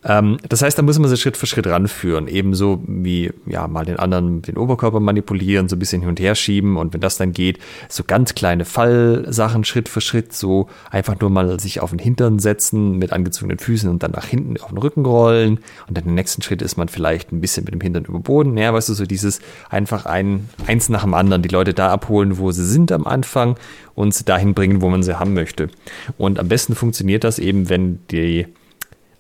Ähm, 0.07 0.39
das 0.49 0.63
heißt, 0.63 0.79
da 0.79 0.83
muss 0.83 0.99
man 0.99 1.11
sich 1.11 1.21
Schritt 1.21 1.37
für 1.37 1.47
Schritt 1.47 1.67
ranführen. 1.67 2.29
Ebenso 2.29 2.83
wie 2.87 3.33
ja 3.45 3.67
mal 3.67 3.85
den 3.85 3.99
anderen 3.99 4.43
den 4.43 4.57
Oberkörper 4.57 5.01
manipulieren, 5.01 5.69
so 5.69 5.77
ein 5.77 5.79
bisschen 5.81 6.01
hin 6.01 6.09
und 6.09 6.21
her 6.21 6.35
schieben 6.35 6.77
und 6.77 6.95
wenn 6.95 7.01
das 7.01 7.17
dann 7.17 7.33
geht, 7.33 7.59
so 7.89 8.05
ganz 8.07 8.35
kleine 8.35 8.65
Fallsachen 8.65 9.65
Schritt 9.65 9.89
für 9.89 10.01
Schritt, 10.01 10.33
so 10.33 10.69
einfach 10.91 11.19
nur 11.21 11.31
mal 11.31 11.59
sich 11.59 11.81
auf 11.81 11.91
den 11.91 11.99
Hintern 11.99 12.39
setzen 12.39 12.99
mit 12.99 13.13
angezogenen 13.13 13.59
Füßen 13.59 13.91
und 13.91 14.03
dann 14.03 14.13
nach 14.13 14.27
hinten 14.27 14.57
auf 14.61 14.69
den 14.69 14.79
Rücken 14.79 15.05
rollen 15.05 15.59
und 15.89 15.97
dann 15.97 16.05
im 16.05 16.15
nächsten 16.15 16.43
Schritt 16.43 16.63
ist 16.63 16.77
man 16.77 16.89
vielleicht 16.89 17.33
ein 17.33 17.41
bisschen 17.41 17.65
mit 17.65 17.75
dem 17.75 17.81
Hintern 17.81 18.05
über 18.05 18.21
Boden. 18.21 18.57
Ja, 18.57 18.73
weißt 18.73 18.89
du, 18.89 18.95
so 18.95 19.07
dieses 19.07 19.41
einfach 19.69 20.07
ein, 20.07 20.49
eins 20.67 20.89
nach 20.89 21.03
dem 21.03 21.15
anderen, 21.15 21.43
die 21.43 21.49
Leute 21.49 21.75
da 21.75 21.91
abholen, 21.93 22.39
wo 22.39 22.53
sie 22.53 22.65
sind 22.65 22.93
am 22.93 23.07
Anfang 23.07 23.57
und 23.95 24.15
sie 24.15 24.25
dahin 24.25 24.55
bringen, 24.55 24.83
wo 24.83 24.89
man 24.89 25.03
sie 25.03 25.19
haben 25.19 25.35
möchte. 25.35 25.69
Und 26.17 26.39
am 26.39 26.49
besten 26.49 26.75
funktioniert 26.77 27.25
das 27.25 27.39
eben, 27.41 27.69
wenn 27.69 27.99
die 28.11 28.47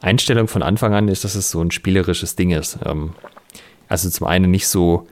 Einstellung 0.00 0.48
von 0.48 0.62
Anfang 0.62 0.94
an 0.94 1.08
ist, 1.08 1.24
dass 1.24 1.34
es 1.34 1.50
so 1.50 1.60
ein 1.60 1.70
spielerisches 1.70 2.36
Ding 2.36 2.50
ist. 2.50 2.78
Ähm, 2.84 3.10
also 3.88 4.10
zum 4.10 4.26
einen 4.26 4.50
nicht 4.50 4.68
so 4.68 5.06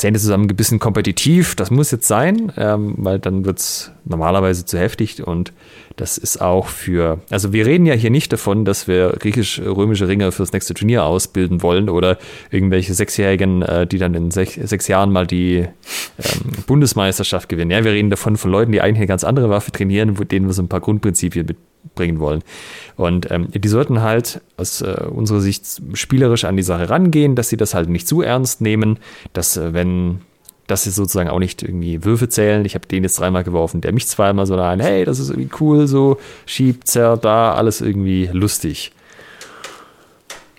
Zähne 0.00 0.18
zusammengebissen 0.18 0.78
kompetitiv. 0.78 1.54
Das 1.54 1.70
muss 1.70 1.90
jetzt 1.90 2.08
sein, 2.08 2.52
ähm, 2.56 2.94
weil 2.96 3.18
dann 3.18 3.44
wird 3.44 3.58
es 3.58 3.92
normalerweise 4.04 4.64
zu 4.64 4.78
heftig 4.78 5.26
und 5.26 5.52
das 5.96 6.16
ist 6.16 6.40
auch 6.40 6.68
für, 6.68 7.20
also 7.28 7.52
wir 7.52 7.66
reden 7.66 7.84
ja 7.84 7.92
hier 7.92 8.10
nicht 8.10 8.32
davon, 8.32 8.64
dass 8.64 8.88
wir 8.88 9.10
griechisch-römische 9.10 10.08
Ringer 10.08 10.32
fürs 10.32 10.52
nächste 10.52 10.72
Turnier 10.72 11.04
ausbilden 11.04 11.62
wollen 11.62 11.90
oder 11.90 12.16
irgendwelche 12.50 12.94
Sechsjährigen, 12.94 13.60
äh, 13.60 13.86
die 13.86 13.98
dann 13.98 14.14
in 14.14 14.30
sech, 14.30 14.58
sechs 14.64 14.88
Jahren 14.88 15.12
mal 15.12 15.26
die 15.26 15.58
ähm, 15.58 16.52
Bundesmeisterschaft 16.66 17.50
gewinnen. 17.50 17.70
Ja, 17.70 17.84
wir 17.84 17.92
reden 17.92 18.08
davon 18.08 18.38
von 18.38 18.50
Leuten, 18.50 18.72
die 18.72 18.80
eigentlich 18.80 19.00
eine 19.00 19.06
ganz 19.06 19.24
andere 19.24 19.50
Waffe 19.50 19.70
trainieren, 19.70 20.14
denen 20.28 20.46
wir 20.46 20.54
so 20.54 20.62
ein 20.62 20.68
paar 20.68 20.80
Grundprinzipien 20.80 21.54
mitbringen 21.84 22.20
wollen. 22.20 22.42
Und 22.96 23.30
ähm, 23.30 23.48
die 23.50 23.68
sollten 23.68 24.02
halt 24.02 24.40
aus 24.56 24.80
äh, 24.82 25.04
unserer 25.10 25.40
Sicht 25.40 25.64
spielerisch 25.94 26.44
an 26.44 26.56
die 26.56 26.62
Sache 26.62 26.90
rangehen, 26.90 27.34
dass 27.34 27.48
sie 27.48 27.56
das 27.56 27.74
halt 27.74 27.88
nicht 27.88 28.06
zu 28.06 28.22
ernst 28.22 28.60
nehmen, 28.60 28.98
dass 29.32 29.56
äh, 29.56 29.72
wenn 29.72 30.20
dass 30.66 30.84
sie 30.84 30.90
sozusagen 30.90 31.28
auch 31.28 31.40
nicht 31.40 31.64
irgendwie 31.64 32.04
Würfe 32.04 32.28
zählen. 32.28 32.64
Ich 32.64 32.76
habe 32.76 32.86
den 32.86 33.02
jetzt 33.02 33.18
dreimal 33.18 33.42
geworfen, 33.42 33.80
der 33.80 33.92
mich 33.92 34.06
zweimal 34.06 34.46
so 34.46 34.54
ein, 34.54 34.78
hey, 34.78 35.04
das 35.04 35.18
ist 35.18 35.30
irgendwie 35.30 35.50
cool, 35.58 35.88
so 35.88 36.18
schiebt, 36.46 36.86
zerrt 36.86 37.24
da, 37.24 37.54
alles 37.54 37.80
irgendwie 37.80 38.30
lustig. 38.32 38.92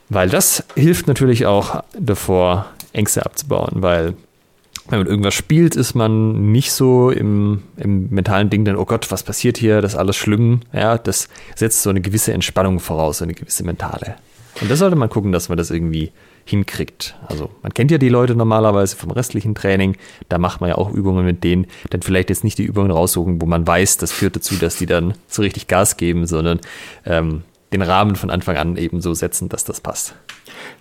Weil 0.10 0.28
das 0.28 0.66
hilft 0.76 1.08
natürlich 1.08 1.46
auch 1.46 1.82
davor, 1.98 2.66
Ängste 2.92 3.26
abzubauen, 3.26 3.76
weil 3.76 4.16
wenn 4.90 5.00
man 5.00 5.08
irgendwas 5.08 5.34
spielt, 5.34 5.76
ist 5.76 5.94
man 5.94 6.52
nicht 6.52 6.72
so 6.72 7.12
im, 7.12 7.62
im 7.78 8.10
mentalen 8.10 8.50
Ding, 8.50 8.66
dann, 8.66 8.76
oh 8.76 8.86
Gott, 8.86 9.12
was 9.12 9.24
passiert 9.24 9.58
hier, 9.58 9.82
das 9.82 9.94
ist 9.94 10.00
alles 10.00 10.16
schlimm. 10.16 10.62
Ja, 10.74 10.98
das 10.98 11.30
setzt 11.56 11.84
so 11.84 11.90
eine 11.90 12.02
gewisse 12.02 12.34
Entspannung 12.34 12.80
voraus, 12.80 13.20
so 13.20 13.24
eine 13.24 13.34
gewisse 13.34 13.64
mentale. 13.64 14.16
Und 14.60 14.70
da 14.70 14.76
sollte 14.76 14.96
man 14.96 15.10
gucken, 15.10 15.32
dass 15.32 15.50
man 15.50 15.58
das 15.58 15.72
irgendwie 15.72 16.12
hinkriegt. 16.46 17.16
Also 17.28 17.50
man 17.62 17.74
kennt 17.74 17.92
ja 17.92 17.98
die 17.98 18.10
Leute 18.10 18.36
normalerweise 18.36 18.96
vom 18.96 19.12
restlichen 19.12 19.56
Training, 19.56 19.96
da 20.28 20.38
macht 20.38 20.60
man 20.60 20.70
ja 20.70 20.78
auch 20.78 20.92
Übungen 20.92 21.26
mit 21.26 21.44
denen, 21.44 21.68
dann 21.92 22.02
vielleicht 22.02 22.30
jetzt 22.30 22.44
nicht 22.44 22.58
die 22.58 22.66
Übungen 22.66 22.92
raussuchen, 22.92 23.42
wo 23.42 23.46
man 23.46 23.66
weiß, 23.66 23.98
das 23.98 24.12
führt 24.12 24.36
dazu, 24.36 24.56
dass 24.56 24.78
die 24.78 24.88
dann 24.88 25.14
so 25.28 25.44
richtig 25.44 25.68
Gas 25.68 25.98
geben, 25.98 26.26
sondern 26.26 26.60
ähm, 27.06 27.44
den 27.72 27.82
Rahmen 27.82 28.16
von 28.16 28.30
Anfang 28.30 28.58
an 28.58 28.76
eben 28.76 29.02
so 29.02 29.14
setzen, 29.14 29.50
dass 29.50 29.64
das 29.64 29.80
passt. 29.80 30.16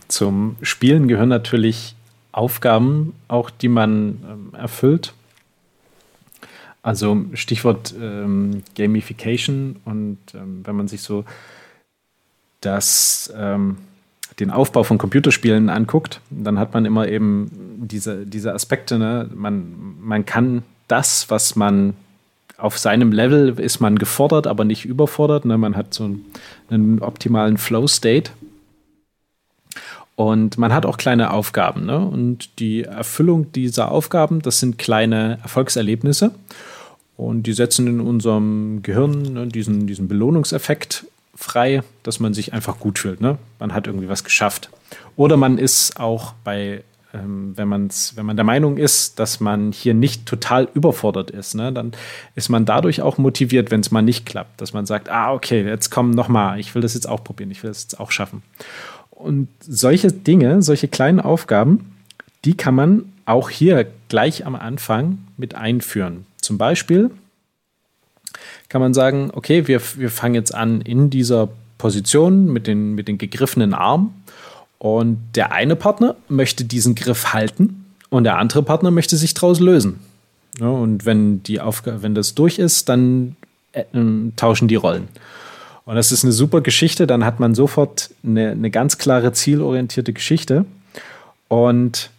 Zum 0.08 0.56
Spielen 0.62 1.06
gehören 1.06 1.28
natürlich 1.28 1.94
Aufgaben, 2.32 3.14
auch 3.28 3.50
die 3.50 3.68
man 3.68 4.22
ähm, 4.28 4.54
erfüllt. 4.54 5.14
Also 6.82 7.24
Stichwort 7.34 7.94
ähm, 8.00 8.62
Gamification 8.74 9.76
und 9.84 10.18
ähm, 10.34 10.62
wenn 10.64 10.76
man 10.76 10.88
sich 10.88 11.02
so 11.02 11.24
das 12.60 13.32
ähm, 13.36 13.76
den 14.40 14.50
Aufbau 14.50 14.82
von 14.82 14.98
Computerspielen 14.98 15.68
anguckt, 15.68 16.20
dann 16.30 16.58
hat 16.58 16.72
man 16.72 16.84
immer 16.84 17.08
eben 17.08 17.50
diese, 17.82 18.26
diese 18.26 18.54
Aspekte. 18.54 18.98
Ne? 18.98 19.28
Man, 19.34 19.96
man 20.00 20.24
kann 20.24 20.62
das, 20.88 21.30
was 21.30 21.56
man 21.56 21.94
auf 22.56 22.78
seinem 22.78 23.12
Level 23.12 23.58
ist 23.58 23.80
man 23.80 23.98
gefordert, 23.98 24.46
aber 24.46 24.64
nicht 24.64 24.84
überfordert. 24.84 25.44
Ne? 25.44 25.56
Man 25.56 25.76
hat 25.76 25.94
so 25.94 26.04
einen, 26.04 26.24
einen 26.70 26.98
optimalen 27.00 27.58
Flow-State. 27.58 28.32
Und 30.20 30.58
man 30.58 30.74
hat 30.74 30.84
auch 30.84 30.98
kleine 30.98 31.32
Aufgaben. 31.32 31.86
Ne? 31.86 31.98
Und 31.98 32.58
die 32.58 32.82
Erfüllung 32.82 33.52
dieser 33.52 33.90
Aufgaben, 33.90 34.42
das 34.42 34.60
sind 34.60 34.76
kleine 34.76 35.38
Erfolgserlebnisse. 35.42 36.32
Und 37.16 37.44
die 37.44 37.54
setzen 37.54 37.86
in 37.86 38.00
unserem 38.02 38.82
Gehirn 38.82 39.32
ne, 39.32 39.46
diesen, 39.46 39.86
diesen 39.86 40.08
Belohnungseffekt 40.08 41.06
frei, 41.34 41.82
dass 42.02 42.20
man 42.20 42.34
sich 42.34 42.52
einfach 42.52 42.78
gut 42.78 42.98
fühlt. 42.98 43.22
Ne? 43.22 43.38
Man 43.58 43.72
hat 43.72 43.86
irgendwie 43.86 44.10
was 44.10 44.22
geschafft. 44.22 44.68
Oder 45.16 45.38
man 45.38 45.56
ist 45.56 45.98
auch 45.98 46.34
bei, 46.44 46.84
ähm, 47.14 47.54
wenn, 47.56 47.68
man's, 47.68 48.12
wenn 48.16 48.26
man 48.26 48.36
der 48.36 48.44
Meinung 48.44 48.76
ist, 48.76 49.18
dass 49.18 49.40
man 49.40 49.72
hier 49.72 49.94
nicht 49.94 50.26
total 50.26 50.68
überfordert 50.74 51.30
ist, 51.30 51.54
ne? 51.54 51.72
dann 51.72 51.92
ist 52.34 52.50
man 52.50 52.66
dadurch 52.66 53.00
auch 53.00 53.16
motiviert, 53.16 53.70
wenn 53.70 53.80
es 53.80 53.90
mal 53.90 54.02
nicht 54.02 54.26
klappt. 54.26 54.60
Dass 54.60 54.74
man 54.74 54.84
sagt, 54.84 55.08
ah, 55.08 55.32
okay, 55.32 55.66
jetzt 55.66 55.88
komm 55.88 56.10
noch 56.10 56.28
mal, 56.28 56.60
ich 56.60 56.74
will 56.74 56.82
das 56.82 56.92
jetzt 56.92 57.08
auch 57.08 57.24
probieren, 57.24 57.50
ich 57.50 57.62
will 57.62 57.70
das 57.70 57.84
jetzt 57.84 57.98
auch 57.98 58.10
schaffen. 58.10 58.42
Und 59.22 59.48
solche 59.60 60.12
Dinge, 60.12 60.62
solche 60.62 60.88
kleinen 60.88 61.20
Aufgaben, 61.20 61.92
die 62.44 62.56
kann 62.56 62.74
man 62.74 63.12
auch 63.26 63.50
hier 63.50 63.86
gleich 64.08 64.46
am 64.46 64.54
Anfang 64.56 65.18
mit 65.36 65.54
einführen. 65.54 66.26
Zum 66.40 66.58
Beispiel 66.58 67.10
kann 68.68 68.80
man 68.80 68.94
sagen, 68.94 69.30
okay, 69.34 69.68
wir, 69.68 69.80
wir 69.96 70.10
fangen 70.10 70.34
jetzt 70.34 70.54
an 70.54 70.80
in 70.80 71.10
dieser 71.10 71.48
Position 71.78 72.52
mit 72.52 72.66
den, 72.66 72.94
mit 72.94 73.08
den 73.08 73.18
gegriffenen 73.18 73.74
Armen 73.74 74.14
und 74.78 75.18
der 75.34 75.52
eine 75.52 75.76
Partner 75.76 76.16
möchte 76.28 76.64
diesen 76.64 76.94
Griff 76.94 77.32
halten 77.32 77.84
und 78.08 78.24
der 78.24 78.38
andere 78.38 78.62
Partner 78.62 78.90
möchte 78.90 79.16
sich 79.16 79.34
daraus 79.34 79.60
lösen. 79.60 80.00
Ja, 80.58 80.68
und 80.68 81.04
wenn, 81.06 81.42
die 81.42 81.60
Aufgabe, 81.60 82.02
wenn 82.02 82.14
das 82.14 82.34
durch 82.34 82.58
ist, 82.58 82.88
dann 82.88 83.36
äh, 83.72 83.84
tauschen 84.36 84.68
die 84.68 84.74
Rollen. 84.74 85.08
Und 85.90 85.96
das 85.96 86.12
ist 86.12 86.22
eine 86.22 86.32
super 86.32 86.60
Geschichte, 86.60 87.08
dann 87.08 87.24
hat 87.24 87.40
man 87.40 87.56
sofort 87.56 88.10
eine, 88.24 88.52
eine 88.52 88.70
ganz 88.70 88.96
klare 88.96 89.32
zielorientierte 89.32 90.12
Geschichte. 90.12 90.64
Und 91.48 92.10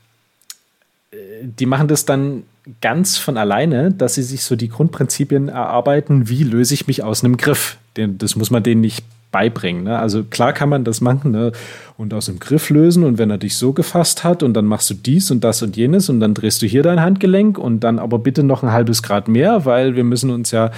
äh, 1.11 1.15
die 1.41 1.65
machen 1.65 1.87
das 1.87 2.03
dann 2.03 2.43
ganz 2.81 3.17
von 3.17 3.37
alleine, 3.37 3.93
dass 3.93 4.15
sie 4.15 4.23
sich 4.23 4.43
so 4.43 4.57
die 4.57 4.67
Grundprinzipien 4.67 5.47
erarbeiten, 5.47 6.27
wie 6.27 6.43
löse 6.43 6.73
ich 6.73 6.87
mich 6.87 7.01
aus 7.01 7.23
einem 7.23 7.37
Griff. 7.37 7.77
Das 7.95 8.35
muss 8.35 8.51
man 8.51 8.61
denen 8.61 8.81
nicht 8.81 9.05
beibringen. 9.31 9.85
Ne? 9.85 9.97
Also 9.97 10.25
klar 10.25 10.51
kann 10.51 10.67
man 10.67 10.83
das 10.83 10.99
machen 10.99 11.31
ne? 11.31 11.53
und 11.95 12.13
aus 12.13 12.25
dem 12.25 12.39
Griff 12.39 12.71
lösen 12.71 13.05
und 13.05 13.19
wenn 13.19 13.29
er 13.29 13.37
dich 13.37 13.55
so 13.55 13.71
gefasst 13.71 14.25
hat 14.25 14.43
und 14.43 14.53
dann 14.53 14.65
machst 14.65 14.89
du 14.89 14.95
dies 14.95 15.31
und 15.31 15.45
das 15.45 15.61
und 15.61 15.77
jenes 15.77 16.09
und 16.09 16.19
dann 16.19 16.33
drehst 16.33 16.61
du 16.61 16.65
hier 16.65 16.83
dein 16.83 16.99
Handgelenk 16.99 17.57
und 17.57 17.79
dann 17.85 17.99
aber 17.99 18.19
bitte 18.19 18.43
noch 18.43 18.63
ein 18.63 18.73
halbes 18.73 19.01
Grad 19.01 19.29
mehr, 19.29 19.63
weil 19.63 19.95
wir 19.95 20.03
müssen 20.03 20.29
uns 20.29 20.51
ja, 20.51 20.71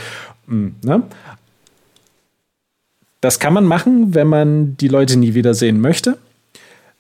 hm, 0.48 0.76
ne? 0.84 1.02
Das 3.24 3.40
kann 3.40 3.54
man 3.54 3.64
machen, 3.64 4.14
wenn 4.14 4.28
man 4.28 4.76
die 4.76 4.90
Leute 4.90 5.16
nie 5.16 5.34
wiedersehen 5.34 5.80
möchte. 5.80 6.18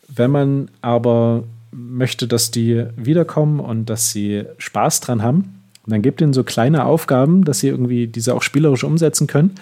Wenn 0.07 0.31
man 0.31 0.69
aber 0.79 1.43
möchte, 1.71 2.29
dass 2.29 2.49
die 2.49 2.85
wiederkommen 2.95 3.59
und 3.59 3.89
dass 3.89 4.11
sie 4.11 4.45
Spaß 4.57 5.01
dran 5.01 5.21
haben. 5.21 5.63
Dann 5.85 6.01
gibt 6.01 6.21
ihnen 6.21 6.31
so 6.31 6.45
kleine 6.45 6.85
Aufgaben, 6.85 7.43
dass 7.43 7.59
sie 7.59 7.67
irgendwie 7.67 8.07
diese 8.07 8.35
auch 8.35 8.41
spielerisch 8.41 8.85
umsetzen 8.85 9.27
können. 9.27 9.55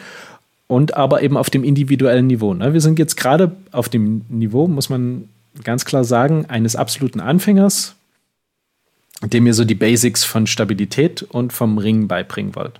Und 0.68 0.95
aber 0.95 1.24
eben 1.24 1.36
auf 1.36 1.49
dem 1.49 1.64
individuellen 1.64 2.28
Niveau. 2.28 2.53
Ne? 2.53 2.74
Wir 2.74 2.82
sind 2.82 2.99
jetzt 2.99 3.18
gerade 3.18 3.53
auf 3.72 3.89
dem 3.89 4.22
Niveau, 4.30 4.68
muss 4.68 4.88
man 4.88 5.30
ganz 5.64 5.84
klar 5.84 6.03
sagen, 6.03 6.45
eines 6.47 6.76
absoluten 6.76 7.22
Anfängers, 7.22 7.95
dem 9.24 9.47
ihr 9.47 9.55
so 9.55 9.66
die 9.66 9.74
Basics 9.74 10.24
von 10.24 10.45
Stabilität 10.45 11.24
und 11.24 11.53
vom 11.53 11.80
Ringen 11.80 12.07
beibringen 12.07 12.53
wollt. 12.53 12.80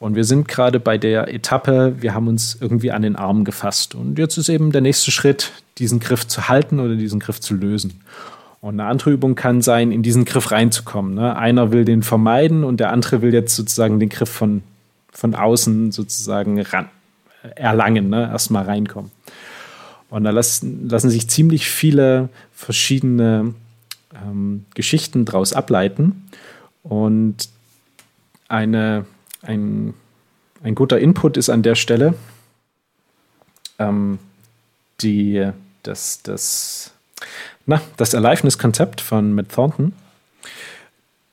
Und 0.00 0.16
wir 0.16 0.24
sind 0.24 0.48
gerade 0.48 0.80
bei 0.80 0.96
der 0.96 1.32
Etappe, 1.32 1.94
wir 2.00 2.14
haben 2.14 2.26
uns 2.26 2.56
irgendwie 2.58 2.90
an 2.90 3.02
den 3.02 3.16
Arm 3.16 3.44
gefasst. 3.44 3.94
Und 3.94 4.18
jetzt 4.18 4.38
ist 4.38 4.48
eben 4.48 4.72
der 4.72 4.80
nächste 4.80 5.10
Schritt, 5.10 5.52
diesen 5.76 6.00
Griff 6.00 6.26
zu 6.26 6.48
halten 6.48 6.80
oder 6.80 6.96
diesen 6.96 7.20
Griff 7.20 7.38
zu 7.38 7.54
lösen. 7.54 8.00
Und 8.62 8.80
eine 8.80 8.88
andere 8.88 9.10
Übung 9.10 9.34
kann 9.34 9.60
sein, 9.60 9.92
in 9.92 10.02
diesen 10.02 10.24
Griff 10.24 10.52
reinzukommen. 10.52 11.14
Ne? 11.14 11.36
Einer 11.36 11.70
will 11.70 11.84
den 11.84 12.02
vermeiden 12.02 12.64
und 12.64 12.80
der 12.80 12.92
andere 12.92 13.20
will 13.20 13.34
jetzt 13.34 13.54
sozusagen 13.54 14.00
den 14.00 14.08
Griff 14.08 14.30
von, 14.30 14.62
von 15.12 15.34
außen 15.34 15.92
sozusagen 15.92 16.62
ran, 16.62 16.88
erlangen, 17.54 18.08
ne? 18.08 18.22
erstmal 18.22 18.64
reinkommen. 18.64 19.10
Und 20.08 20.24
da 20.24 20.30
lassen, 20.30 20.88
lassen 20.88 21.10
sich 21.10 21.28
ziemlich 21.28 21.68
viele 21.68 22.30
verschiedene 22.52 23.52
ähm, 24.14 24.64
Geschichten 24.72 25.26
daraus 25.26 25.52
ableiten. 25.52 26.24
Und 26.82 27.50
eine, 28.48 29.04
ein, 29.42 29.94
ein 30.62 30.74
guter 30.74 30.98
Input 30.98 31.36
ist 31.36 31.50
an 31.50 31.62
der 31.62 31.74
Stelle 31.74 32.14
ähm, 33.78 34.18
die, 35.00 35.50
das, 35.82 36.22
das 36.22 36.92
na, 37.66 37.80
das 37.96 38.14
Aliveness-Konzept 38.14 39.00
von 39.00 39.34
Matt 39.34 39.50
Thornton. 39.50 39.92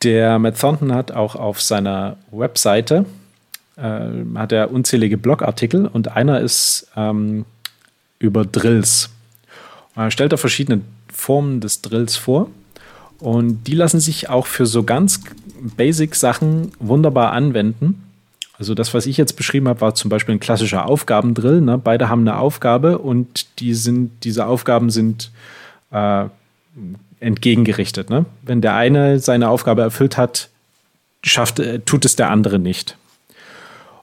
Der 0.03 0.39
Matt 0.39 0.59
Thornton 0.59 0.93
hat 0.93 1.11
auch 1.11 1.35
auf 1.35 1.61
seiner 1.61 2.17
Webseite 2.31 3.05
äh, 3.77 4.09
hat 4.35 4.51
er 4.51 4.71
unzählige 4.71 5.17
Blogartikel 5.17 5.85
und 5.85 6.09
einer 6.09 6.41
ist 6.41 6.87
ähm, 6.95 7.45
über 8.19 8.45
Drills. 8.45 9.09
Er 9.95 10.11
stellt 10.11 10.33
da 10.33 10.37
verschiedene 10.37 10.81
Formen 11.11 11.61
des 11.61 11.81
Drills 11.81 12.15
vor 12.15 12.49
und 13.19 13.63
die 13.65 13.75
lassen 13.75 13.99
sich 13.99 14.29
auch 14.29 14.47
für 14.47 14.65
so 14.65 14.83
ganz 14.83 15.21
basic 15.75 16.15
Sachen 16.15 16.71
wunderbar 16.79 17.31
anwenden. 17.31 18.03
Also 18.57 18.73
das, 18.73 18.93
was 18.93 19.05
ich 19.05 19.17
jetzt 19.17 19.33
beschrieben 19.33 19.67
habe, 19.67 19.81
war 19.81 19.95
zum 19.95 20.09
Beispiel 20.09 20.35
ein 20.35 20.39
klassischer 20.39 20.85
Aufgabendrill. 20.85 21.61
Ne? 21.61 21.77
Beide 21.77 22.09
haben 22.09 22.21
eine 22.21 22.37
Aufgabe 22.37 22.97
und 22.97 23.59
die 23.59 23.73
sind, 23.73 24.11
diese 24.23 24.47
Aufgaben 24.47 24.89
sind 24.89 25.31
äh, 25.91 26.25
entgegengerichtet. 27.19 28.09
Ne? 28.09 28.25
Wenn 28.41 28.61
der 28.61 28.75
eine 28.75 29.19
seine 29.19 29.49
Aufgabe 29.49 29.83
erfüllt 29.83 30.17
hat, 30.17 30.49
schafft, 31.23 31.59
äh, 31.59 31.79
tut 31.79 32.05
es 32.05 32.15
der 32.15 32.31
andere 32.31 32.57
nicht. 32.57 32.97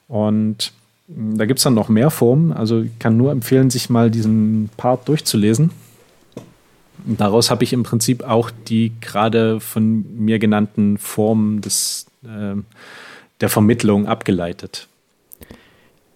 Und 0.07 0.73
hm, 1.09 1.37
da 1.37 1.47
gibt 1.47 1.59
es 1.59 1.65
dann 1.65 1.75
noch 1.75 1.89
mehr 1.89 2.11
Formen. 2.11 2.53
Also 2.53 2.83
ich 2.83 2.99
kann 2.99 3.17
nur 3.17 3.33
empfehlen, 3.33 3.71
sich 3.71 3.91
mal 3.91 4.11
diesen 4.11 4.71
Part 4.77 5.09
durchzulesen. 5.09 5.71
Daraus 7.05 7.51
habe 7.51 7.65
ich 7.65 7.73
im 7.73 7.83
Prinzip 7.83 8.23
auch 8.25 8.51
die 8.69 8.93
gerade 9.01 9.61
von 9.61 10.05
mir 10.17 10.39
genannten 10.39 10.99
Formen 10.99 11.61
des, 11.61 12.07
äh, 12.25 12.57
der 13.41 13.49
Vermittlung 13.49 14.07
abgeleitet. 14.07 14.89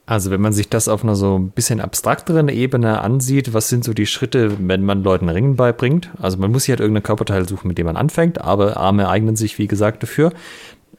Also 0.09 0.30
wenn 0.30 0.41
man 0.41 0.55
sich 0.55 0.70
das 0.70 0.89
auf 0.89 1.05
einer 1.05 1.14
so 1.14 1.39
ein 1.39 1.51
bisschen 1.51 1.82
abstrakteren 1.82 2.49
Ebene 2.49 3.03
ansieht, 3.03 3.53
was 3.53 3.68
sind 3.68 3.84
so 3.84 3.93
die 3.93 4.07
Schritte, 4.07 4.57
wenn 4.59 4.82
man 4.82 5.03
Leuten 5.03 5.28
Ringen 5.28 5.57
beibringt? 5.57 6.09
Also 6.18 6.39
man 6.39 6.51
muss 6.51 6.62
sich 6.62 6.70
halt 6.70 6.80
irgendein 6.80 7.03
Körperteil 7.03 7.47
suchen, 7.47 7.68
mit 7.68 7.76
dem 7.76 7.84
man 7.84 7.99
anfängt, 7.99 8.41
aber 8.41 8.78
Arme 8.78 9.11
eignen 9.11 9.36
sich, 9.36 9.59
wie 9.59 9.66
gesagt, 9.66 10.03
dafür. 10.03 10.32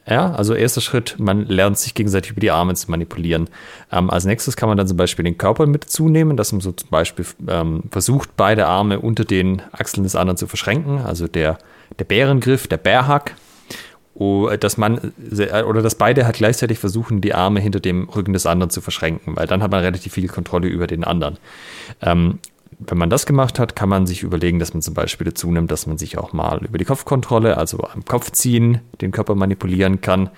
Ja, 0.09 0.31
also 0.31 0.55
erster 0.55 0.81
Schritt, 0.81 1.17
man 1.19 1.45
lernt 1.45 1.77
sich 1.77 1.93
gegenseitig 1.93 2.31
über 2.31 2.41
die 2.41 2.49
Arme 2.49 2.73
zu 2.73 2.89
manipulieren. 2.89 3.47
Ähm, 3.91 4.09
als 4.09 4.25
nächstes 4.25 4.55
kann 4.55 4.67
man 4.67 4.77
dann 4.77 4.87
zum 4.87 4.97
Beispiel 4.97 5.23
den 5.23 5.37
Körper 5.37 5.67
mit 5.67 5.83
zunehmen, 5.83 6.35
dass 6.35 6.51
man 6.51 6.61
so 6.61 6.71
zum 6.71 6.89
Beispiel 6.89 7.25
ähm, 7.47 7.83
versucht, 7.91 8.35
beide 8.35 8.65
Arme 8.65 8.99
unter 8.99 9.23
den 9.23 9.61
Achseln 9.71 10.03
des 10.03 10.15
anderen 10.15 10.37
zu 10.37 10.47
verschränken. 10.47 10.99
Also 10.99 11.27
der, 11.27 11.59
der 11.99 12.05
Bärengriff, 12.05 12.67
der 12.67 12.77
Bärhack, 12.77 13.35
dass 14.59 14.77
man 14.77 15.13
oder 15.65 15.81
dass 15.81 15.95
beide 15.95 16.25
halt 16.25 16.35
gleichzeitig 16.37 16.77
versuchen, 16.79 17.21
die 17.21 17.33
Arme 17.33 17.61
hinter 17.61 17.79
dem 17.79 18.09
Rücken 18.09 18.33
des 18.33 18.45
anderen 18.45 18.69
zu 18.69 18.81
verschränken, 18.81 19.37
weil 19.37 19.47
dann 19.47 19.63
hat 19.63 19.71
man 19.71 19.81
relativ 19.81 20.13
viel 20.13 20.27
Kontrolle 20.27 20.67
über 20.67 20.87
den 20.87 21.05
anderen. 21.05 21.37
Ähm, 22.01 22.39
wenn 22.79 22.97
man 22.97 23.09
das 23.09 23.25
gemacht 23.25 23.59
hat, 23.59 23.75
kann 23.75 23.89
man 23.89 24.07
sich 24.07 24.23
überlegen, 24.23 24.57
dass 24.59 24.73
man 24.73 24.81
zum 24.81 24.93
Beispiel 24.93 25.25
dazu 25.25 25.51
nimmt, 25.51 25.69
dass 25.69 25.85
man 25.85 25.97
sich 25.97 26.17
auch 26.17 26.31
mal 26.31 26.63
über 26.63 26.77
die 26.77 26.85
Kopfkontrolle, 26.85 27.57
also 27.57 27.79
am 27.79 28.05
Kopf 28.05 28.31
ziehen, 28.31 28.79
den 29.01 29.11
Körper 29.11 29.35
manipulieren 29.35 29.99
kann. 29.99 30.29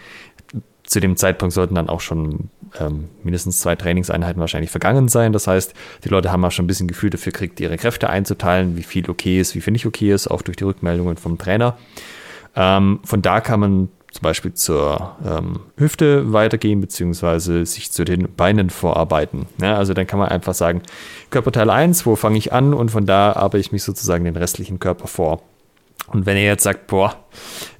Zu 0.84 1.00
dem 1.00 1.16
Zeitpunkt 1.16 1.54
sollten 1.54 1.76
dann 1.76 1.88
auch 1.88 2.02
schon 2.02 2.50
ähm, 2.80 3.10
mindestens 3.24 3.62
zwei 3.62 3.76
Trainingseinheiten 3.76 4.39
wahrscheinlich 4.39 4.72
vergangen 4.72 5.08
sein. 5.08 5.34
Das 5.34 5.46
heißt, 5.46 5.76
die 6.04 6.10
Leute 6.10 6.32
haben 6.32 6.44
auch 6.44 6.52
schon 6.52 6.66
ein 6.66 6.68
bisschen 6.68 6.88
Gefühl 6.88 7.12
dafür 7.12 7.32
kriegt, 7.32 7.60
ihre 7.60 7.78
Kräfte 7.78 8.10
einzuteilen, 8.10 8.76
wie 8.76 8.84
viel 8.84 9.08
okay 9.10 9.39
ist, 9.39 9.54
wie 9.54 9.62
viel 9.62 9.74
nicht 9.74 9.86
okay 9.86 10.12
ist, 10.12 10.28
auch 10.28 10.42
durch 10.42 10.58
die 10.58 10.64
Rückmeldungen 10.64 11.18
vom 11.18 11.38
Trainer. 11.38 11.78
Ähm, 12.56 13.00
von 13.04 13.22
da 13.22 13.39
kann 13.39 13.60
man 13.60 13.89
zum 14.12 14.24
Beispiel 14.24 14.53
zur 14.53 15.16
ähm, 15.26 15.62
Hüfte 15.78 16.34
weitergehen, 16.34 16.82
beziehungsweise 16.82 17.66
sich 17.66 17.91
zu 17.91 18.03
den 18.03 18.34
Beinen 18.36 18.70
vorarbeiten. 18.70 19.47
Ja, 19.62 19.78
also 19.78 19.93
dann 19.93 20.05
kann 20.05 20.20
man 20.20 20.30
einfach 20.30 20.53
sagen, 20.53 20.84
Körperteil 21.30 21.70
1, 21.70 22.05
wo 22.05 22.18
fange 22.18 22.38
ich 22.38 22.51
an 22.51 22.74
und 22.74 22.91
von 22.91 23.05
da 23.05 23.34
arbeite 23.34 23.59
ich 23.59 23.72
mich 23.72 23.84
sozusagen 23.84 24.26
den 24.26 24.36
restlichen 24.36 24.80
Körper 24.80 25.07
vor. 25.07 25.41
Und 26.07 26.26
wenn 26.26 26.36
ihr 26.36 26.43
jetzt 26.43 26.64
sagt, 26.64 26.88
boah, 26.88 27.16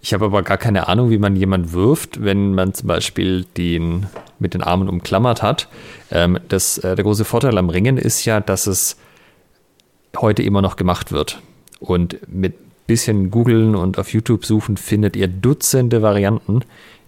ich 0.02 0.14
habe 0.14 0.26
aber 0.26 0.42
gar 0.42 0.58
keine 0.58 0.88
Ahnung, 0.88 1.10
wie 1.10 1.18
man 1.18 1.36
jemand 1.36 1.74
wirft, 1.74 2.24
wenn 2.24 2.56
man 2.56 2.74
zum 2.74 2.88
Beispiel 2.88 3.46
den 3.58 4.08
mit 4.40 4.54
den 4.54 4.64
Armen 4.64 4.88
umklammert 4.88 5.44
hat, 5.44 5.68
ähm, 6.12 6.40
das, 6.48 6.78
äh, 6.78 6.96
der 6.96 7.04
große 7.04 7.26
Vorteil 7.26 7.58
am 7.58 7.70
Ringen 7.70 7.98
ist 7.98 8.24
ja, 8.24 8.40
dass 8.40 8.68
es 8.68 8.96
heute 10.18 10.44
immer 10.44 10.62
noch 10.62 10.78
gemacht 10.78 11.12
wird. 11.12 11.42
Und 11.80 12.20
mit 12.28 12.54
bisschen 12.88 13.32
googeln 13.32 13.76
und 13.76 13.98
auf 14.00 14.14
YouTube 14.14 14.46
suchen, 14.46 14.78
findet 14.78 15.16
ihr 15.16 15.28
Dutzende 15.28 16.02
Varianten 16.02 16.62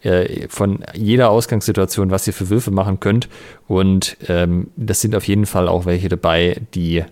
äh, 0.03 0.47
von 0.49 0.83
jeder 0.93 1.29
Ausgangssituation, 1.29 2.11
was 2.11 2.27
ihr 2.27 2.33
für 2.33 2.49
Würfe 2.49 2.71
machen 2.71 2.99
könnt. 2.99 3.29
Und 3.67 4.17
ähm, 4.27 4.67
das 4.75 5.01
sind 5.01 5.15
auf 5.15 5.27
jeden 5.27 5.45
Fall 5.45 5.67
auch 5.67 5.85
welche 5.85 6.09
dabei, 6.09 6.61
die 6.73 7.03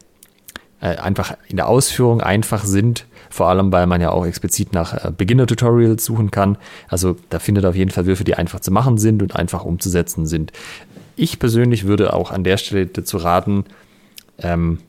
äh, 0.81 0.97
einfach 0.97 1.37
in 1.47 1.57
der 1.57 1.67
Ausführung 1.67 2.21
einfach 2.21 2.65
sind. 2.65 3.05
Vor 3.29 3.47
allem, 3.47 3.71
weil 3.71 3.87
man 3.87 4.01
ja 4.01 4.11
auch 4.11 4.25
explizit 4.25 4.73
nach 4.73 5.05
äh, 5.05 5.11
Beginner-Tutorials 5.15 6.03
suchen 6.03 6.31
kann. 6.31 6.57
Also 6.89 7.15
da 7.29 7.39
findet 7.39 7.65
auf 7.65 7.75
jeden 7.75 7.91
Fall 7.91 8.05
Würfe, 8.05 8.25
die 8.25 8.35
einfach 8.35 8.59
zu 8.59 8.71
machen 8.71 8.97
sind 8.97 9.21
und 9.21 9.35
einfach 9.35 9.63
umzusetzen 9.63 10.25
sind. 10.25 10.51
Ich 11.15 11.39
persönlich 11.39 11.85
würde 11.85 12.13
auch 12.13 12.31
an 12.31 12.43
der 12.43 12.57
Stelle 12.57 12.87
dazu 12.87 13.17
raten, 13.17 13.65
ähm, 14.39 14.79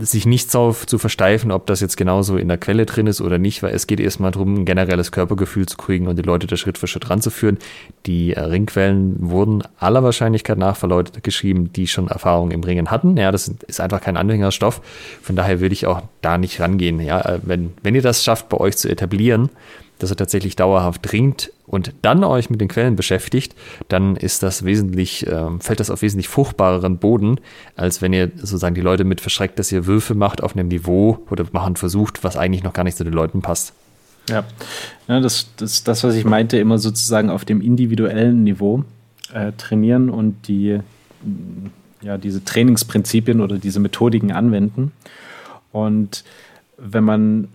sich 0.00 0.24
nicht 0.24 0.50
so 0.50 0.72
zu 0.72 0.98
versteifen, 0.98 1.50
ob 1.50 1.66
das 1.66 1.80
jetzt 1.80 1.96
genauso 1.96 2.36
in 2.36 2.48
der 2.48 2.58
Quelle 2.58 2.86
drin 2.86 3.06
ist 3.06 3.20
oder 3.20 3.38
nicht, 3.38 3.62
weil 3.62 3.74
es 3.74 3.86
geht 3.86 3.98
erstmal 3.98 4.30
darum, 4.30 4.54
ein 4.54 4.64
generelles 4.64 5.10
Körpergefühl 5.10 5.66
zu 5.66 5.76
kriegen 5.76 6.06
und 6.06 6.16
die 6.16 6.22
Leute 6.22 6.46
da 6.46 6.56
Schritt 6.56 6.78
für 6.78 6.86
Schritt 6.86 7.10
ranzuführen. 7.10 7.58
Die 8.06 8.34
äh, 8.34 8.40
Ringquellen 8.40 9.16
wurden 9.18 9.62
aller 9.78 10.04
Wahrscheinlichkeit 10.04 10.58
nach 10.58 10.76
für 10.76 10.86
Leute 10.86 11.20
geschrieben, 11.20 11.72
die 11.72 11.88
schon 11.88 12.08
Erfahrung 12.08 12.52
im 12.52 12.62
Ringen 12.62 12.90
hatten. 12.90 13.16
Ja, 13.16 13.32
das 13.32 13.48
ist 13.48 13.80
einfach 13.80 14.00
kein 14.00 14.16
Anhängerstoff. 14.16 14.80
Von 15.22 15.34
daher 15.34 15.60
würde 15.60 15.72
ich 15.72 15.86
auch 15.86 16.02
da 16.22 16.38
nicht 16.38 16.60
rangehen. 16.60 17.00
Ja, 17.00 17.20
äh, 17.20 17.40
wenn, 17.42 17.72
wenn 17.82 17.94
ihr 17.94 18.02
das 18.02 18.22
schafft, 18.22 18.48
bei 18.48 18.58
euch 18.58 18.76
zu 18.76 18.88
etablieren, 18.88 19.50
dass 20.04 20.10
er 20.10 20.16
tatsächlich 20.16 20.54
dauerhaft 20.54 21.10
ringt 21.12 21.50
und 21.66 21.94
dann 22.02 22.24
euch 22.24 22.50
mit 22.50 22.60
den 22.60 22.68
Quellen 22.68 22.94
beschäftigt, 22.94 23.54
dann 23.88 24.16
ist 24.16 24.42
das 24.42 24.64
wesentlich, 24.64 25.26
äh, 25.26 25.46
fällt 25.60 25.80
das 25.80 25.88
auf 25.88 26.02
wesentlich 26.02 26.28
fruchtbareren 26.28 26.98
Boden, 26.98 27.40
als 27.74 28.02
wenn 28.02 28.12
ihr 28.12 28.30
sozusagen 28.36 28.74
die 28.74 28.82
Leute 28.82 29.04
mit 29.04 29.22
verschreckt, 29.22 29.58
dass 29.58 29.72
ihr 29.72 29.86
Würfe 29.86 30.14
macht 30.14 30.42
auf 30.42 30.54
einem 30.54 30.68
Niveau 30.68 31.18
oder 31.30 31.46
machen 31.52 31.76
versucht, 31.76 32.22
was 32.22 32.36
eigentlich 32.36 32.62
noch 32.62 32.74
gar 32.74 32.84
nicht 32.84 32.98
zu 32.98 33.04
den 33.04 33.14
Leuten 33.14 33.40
passt. 33.40 33.72
Ja, 34.28 34.44
ja 35.08 35.20
das, 35.20 35.48
das, 35.56 35.84
das, 35.84 36.04
was 36.04 36.14
ich 36.14 36.26
meinte, 36.26 36.58
immer 36.58 36.76
sozusagen 36.78 37.30
auf 37.30 37.46
dem 37.46 37.62
individuellen 37.62 38.44
Niveau 38.44 38.84
äh, 39.32 39.52
trainieren 39.56 40.10
und 40.10 40.48
die, 40.48 40.80
ja, 42.02 42.18
diese 42.18 42.44
Trainingsprinzipien 42.44 43.40
oder 43.40 43.56
diese 43.56 43.80
Methodiken 43.80 44.32
anwenden. 44.32 44.92
Und 45.72 46.24
wenn 46.76 47.04
man 47.04 47.48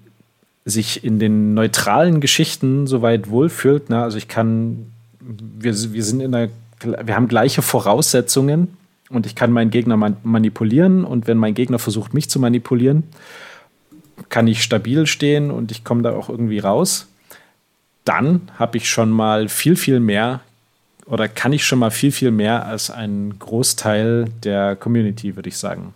sich 0.65 1.03
in 1.03 1.19
den 1.19 1.53
neutralen 1.53 2.21
Geschichten 2.21 2.87
soweit 2.87 3.29
wohlfühlt. 3.29 3.89
Ne? 3.89 4.01
Also 4.01 4.17
ich 4.17 4.27
kann, 4.27 4.91
wir, 5.19 5.73
wir 5.73 6.03
sind 6.03 6.21
in 6.21 6.31
der, 6.31 6.49
wir 6.81 7.15
haben 7.15 7.27
gleiche 7.27 7.61
Voraussetzungen 7.61 8.77
und 9.09 9.25
ich 9.25 9.35
kann 9.35 9.51
meinen 9.51 9.71
Gegner 9.71 9.97
man 9.97 10.17
manipulieren 10.23 11.03
und 11.03 11.27
wenn 11.27 11.37
mein 11.37 11.55
Gegner 11.55 11.79
versucht, 11.79 12.13
mich 12.13 12.29
zu 12.29 12.39
manipulieren, 12.39 13.03
kann 14.29 14.47
ich 14.47 14.63
stabil 14.63 15.07
stehen 15.07 15.49
und 15.51 15.71
ich 15.71 15.83
komme 15.83 16.03
da 16.03 16.11
auch 16.11 16.29
irgendwie 16.29 16.59
raus. 16.59 17.07
Dann 18.05 18.49
habe 18.57 18.77
ich 18.77 18.89
schon 18.89 19.09
mal 19.09 19.49
viel, 19.49 19.75
viel 19.75 19.99
mehr 19.99 20.41
oder 21.05 21.27
kann 21.27 21.53
ich 21.53 21.65
schon 21.65 21.79
mal 21.79 21.91
viel, 21.91 22.11
viel 22.11 22.31
mehr 22.31 22.65
als 22.65 22.91
ein 22.91 23.39
Großteil 23.39 24.25
der 24.43 24.75
Community, 24.75 25.35
würde 25.35 25.49
ich 25.49 25.57
sagen. 25.57 25.93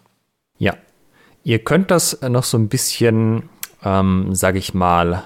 Ja. 0.57 0.76
Ihr 1.43 1.59
könnt 1.59 1.91
das 1.91 2.22
noch 2.22 2.45
so 2.45 2.57
ein 2.57 2.70
bisschen 2.70 3.43
ähm, 3.84 4.34
sage 4.34 4.60
ich 4.60 4.74
mal, 4.74 5.24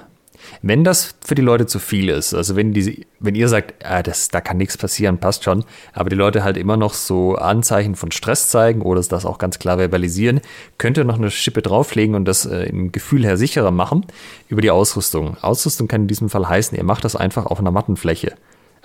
wenn 0.62 0.84
das 0.84 1.16
für 1.24 1.36
die 1.36 1.42
Leute 1.42 1.66
zu 1.66 1.80
viel 1.80 2.10
ist, 2.10 2.34
also 2.34 2.56
wenn, 2.56 2.74
die, 2.74 3.06
wenn 3.20 3.36
ihr 3.36 3.48
sagt, 3.48 3.84
äh, 3.84 4.04
das, 4.04 4.30
da 4.30 4.42
kann 4.42 4.58
nichts 4.58 4.78
passieren, 4.78 5.20
passt 5.20 5.44
schon, 5.44 5.64
aber 5.94 6.10
die 6.10 6.16
Leute 6.16 6.44
halt 6.44 6.58
immer 6.58 6.78
noch 6.78 6.94
so 6.94 7.36
Anzeichen 7.36 7.96
von 7.96 8.12
Stress 8.12 8.50
zeigen 8.50 8.82
oder 8.82 9.02
das 9.02 9.26
auch 9.26 9.38
ganz 9.38 9.60
klar 9.60 9.78
verbalisieren, 9.78 10.42
könnt 10.78 10.98
ihr 10.98 11.04
noch 11.04 11.18
eine 11.18 11.32
Schippe 11.32 11.62
drauflegen 11.62 12.16
und 12.16 12.26
das 12.26 12.46
äh, 12.46 12.64
im 12.64 12.92
Gefühl 12.92 13.26
her 13.26 13.38
sicherer 13.38 13.72
machen 13.72 14.06
über 14.50 14.62
die 14.62 14.72
Ausrüstung. 14.72 15.38
Ausrüstung 15.42 15.88
kann 15.88 16.04
in 16.04 16.08
diesem 16.08 16.30
Fall 16.30 16.48
heißen, 16.48 16.78
ihr 16.78 16.84
macht 16.84 17.04
das 17.04 17.16
einfach 17.16 17.46
auf 17.46 17.60
einer 17.60 17.72
Mattenfläche. 17.72 18.34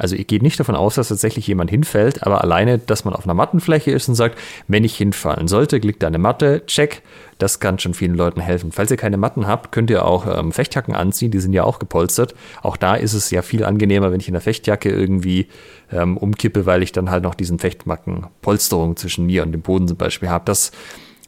Also 0.03 0.17
ihr 0.17 0.25
geht 0.25 0.43
nicht 0.43 0.59
davon 0.59 0.75
aus, 0.75 0.97
dass 0.97 1.09
tatsächlich 1.09 1.47
jemand 1.47 1.71
hinfällt, 1.71 2.25
aber 2.25 2.43
alleine, 2.43 2.79
dass 2.79 3.05
man 3.05 3.15
auf 3.15 3.23
einer 3.23 3.35
Mattenfläche 3.35 3.93
ist 3.93 4.09
und 4.09 4.17
sagt, 4.17 4.37
wenn 4.67 4.83
ich 4.83 4.97
hinfallen 4.97 5.47
sollte, 5.47 5.77
liegt 5.77 6.03
da 6.03 6.09
eine 6.09 6.19
Matte, 6.19 6.67
check, 6.67 7.03
das 7.39 7.61
kann 7.61 7.79
schon 7.79 7.95
vielen 7.95 8.17
Leuten 8.17 8.41
helfen. 8.41 8.73
Falls 8.73 8.91
ihr 8.91 8.97
keine 8.97 9.17
Matten 9.17 9.47
habt, 9.47 9.71
könnt 9.71 9.91
ihr 9.91 10.05
auch 10.05 10.27
ähm, 10.27 10.51
Fechtjacken 10.51 10.97
anziehen, 10.97 11.31
die 11.31 11.39
sind 11.39 11.53
ja 11.53 11.63
auch 11.63 11.79
gepolstert. 11.79 12.35
Auch 12.63 12.77
da 12.77 12.97
ist 12.97 13.13
es 13.13 13.31
ja 13.31 13.43
viel 13.43 13.65
angenehmer, 13.65 14.11
wenn 14.11 14.19
ich 14.19 14.27
in 14.27 14.35
der 14.35 14.41
Fechtjacke 14.41 14.91
irgendwie 14.91 15.47
ähm, 15.93 16.17
umkippe, 16.17 16.67
weil 16.67 16.83
ich 16.83 16.91
dann 16.91 17.09
halt 17.09 17.23
noch 17.23 17.37
diesen 17.37 17.61
Fechtmacken-Polsterung 17.61 18.97
zwischen 18.97 19.27
mir 19.27 19.45
und 19.45 19.53
dem 19.53 19.63
Boden 19.63 19.87
zum 19.87 19.99
Beispiel 19.99 20.31
habe. 20.31 20.47
Das 20.47 20.73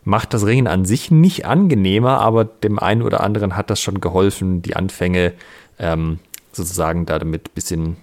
macht 0.02 0.34
das 0.34 0.44
Ringen 0.46 0.66
an 0.66 0.84
sich 0.84 1.12
nicht 1.12 1.46
angenehmer, 1.46 2.18
aber 2.18 2.44
dem 2.44 2.80
einen 2.80 3.02
oder 3.02 3.22
anderen 3.22 3.56
hat 3.56 3.70
das 3.70 3.80
schon 3.80 4.00
geholfen, 4.00 4.62
die 4.62 4.74
Anfänge 4.74 5.32
ähm, 5.78 6.18
sozusagen 6.50 7.06
da 7.06 7.20
damit 7.20 7.50
ein 7.50 7.54
bisschen 7.54 7.96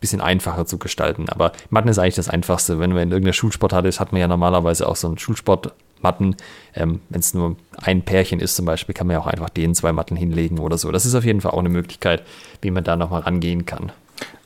bisschen 0.00 0.20
einfacher 0.20 0.66
zu 0.66 0.78
gestalten. 0.78 1.28
Aber 1.28 1.52
Matten 1.70 1.88
ist 1.88 1.98
eigentlich 1.98 2.14
das 2.14 2.28
Einfachste. 2.28 2.78
Wenn 2.78 2.90
man 2.90 3.02
in 3.02 3.10
irgendeiner 3.10 3.32
Schulsportart 3.32 3.86
ist, 3.86 4.00
hat 4.00 4.12
man 4.12 4.20
ja 4.20 4.28
normalerweise 4.28 4.88
auch 4.88 4.96
so 4.96 5.08
einen 5.08 5.18
Schulsportmatten. 5.18 6.36
Ähm, 6.74 7.00
Wenn 7.08 7.20
es 7.20 7.34
nur 7.34 7.56
ein 7.76 8.02
Pärchen 8.02 8.40
ist 8.40 8.56
zum 8.56 8.64
Beispiel, 8.66 8.94
kann 8.94 9.06
man 9.06 9.14
ja 9.14 9.20
auch 9.20 9.26
einfach 9.26 9.50
den 9.50 9.74
zwei 9.74 9.92
Matten 9.92 10.16
hinlegen 10.16 10.58
oder 10.58 10.78
so. 10.78 10.90
Das 10.92 11.06
ist 11.06 11.14
auf 11.14 11.24
jeden 11.24 11.40
Fall 11.40 11.52
auch 11.52 11.58
eine 11.58 11.68
Möglichkeit, 11.68 12.22
wie 12.62 12.70
man 12.70 12.84
da 12.84 12.96
nochmal 12.96 13.22
rangehen 13.22 13.66
kann. 13.66 13.92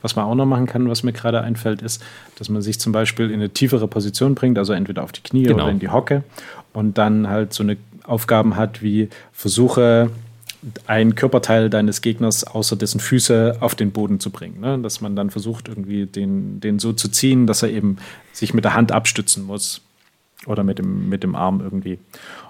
Was 0.01 0.15
man 0.15 0.25
auch 0.25 0.35
noch 0.35 0.45
machen 0.45 0.67
kann, 0.67 0.89
was 0.89 1.03
mir 1.03 1.13
gerade 1.13 1.41
einfällt, 1.41 1.81
ist, 1.81 2.03
dass 2.37 2.49
man 2.49 2.61
sich 2.61 2.79
zum 2.79 2.91
Beispiel 2.91 3.29
in 3.29 3.35
eine 3.35 3.49
tiefere 3.49 3.87
Position 3.87 4.35
bringt, 4.35 4.57
also 4.57 4.73
entweder 4.73 5.03
auf 5.03 5.11
die 5.11 5.21
Knie 5.21 5.43
genau. 5.43 5.63
oder 5.63 5.71
in 5.71 5.79
die 5.79 5.89
Hocke 5.89 6.23
und 6.73 6.97
dann 6.97 7.29
halt 7.29 7.53
so 7.53 7.63
eine 7.63 7.77
Aufgaben 8.03 8.55
hat 8.55 8.81
wie 8.81 9.09
versuche 9.31 10.09
ein 10.87 11.15
Körperteil 11.15 11.69
deines 11.69 12.01
Gegners 12.01 12.43
außer 12.43 12.75
dessen 12.75 12.99
Füße 12.99 13.57
auf 13.59 13.75
den 13.75 13.91
Boden 13.91 14.19
zu 14.19 14.29
bringen. 14.29 14.59
Ne? 14.59 14.79
Dass 14.79 15.01
man 15.01 15.15
dann 15.15 15.29
versucht, 15.29 15.67
irgendwie 15.67 16.05
den, 16.05 16.59
den 16.59 16.79
so 16.79 16.93
zu 16.93 17.09
ziehen, 17.09 17.47
dass 17.47 17.63
er 17.63 17.69
eben 17.69 17.97
sich 18.31 18.53
mit 18.53 18.63
der 18.63 18.73
Hand 18.73 18.91
abstützen 18.91 19.45
muss 19.45 19.81
oder 20.45 20.63
mit 20.63 20.79
dem, 20.79 21.09
mit 21.09 21.23
dem 21.23 21.35
Arm 21.35 21.61
irgendwie. 21.61 21.99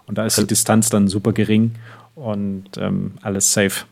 Und 0.05 0.17
da 0.17 0.25
ist 0.25 0.37
die 0.37 0.47
Distanz 0.47 0.89
dann 0.89 1.07
super 1.07 1.33
gering 1.33 1.71
und 2.15 2.65
ähm, 2.77 3.13
alles 3.21 3.53
safe. 3.53 3.85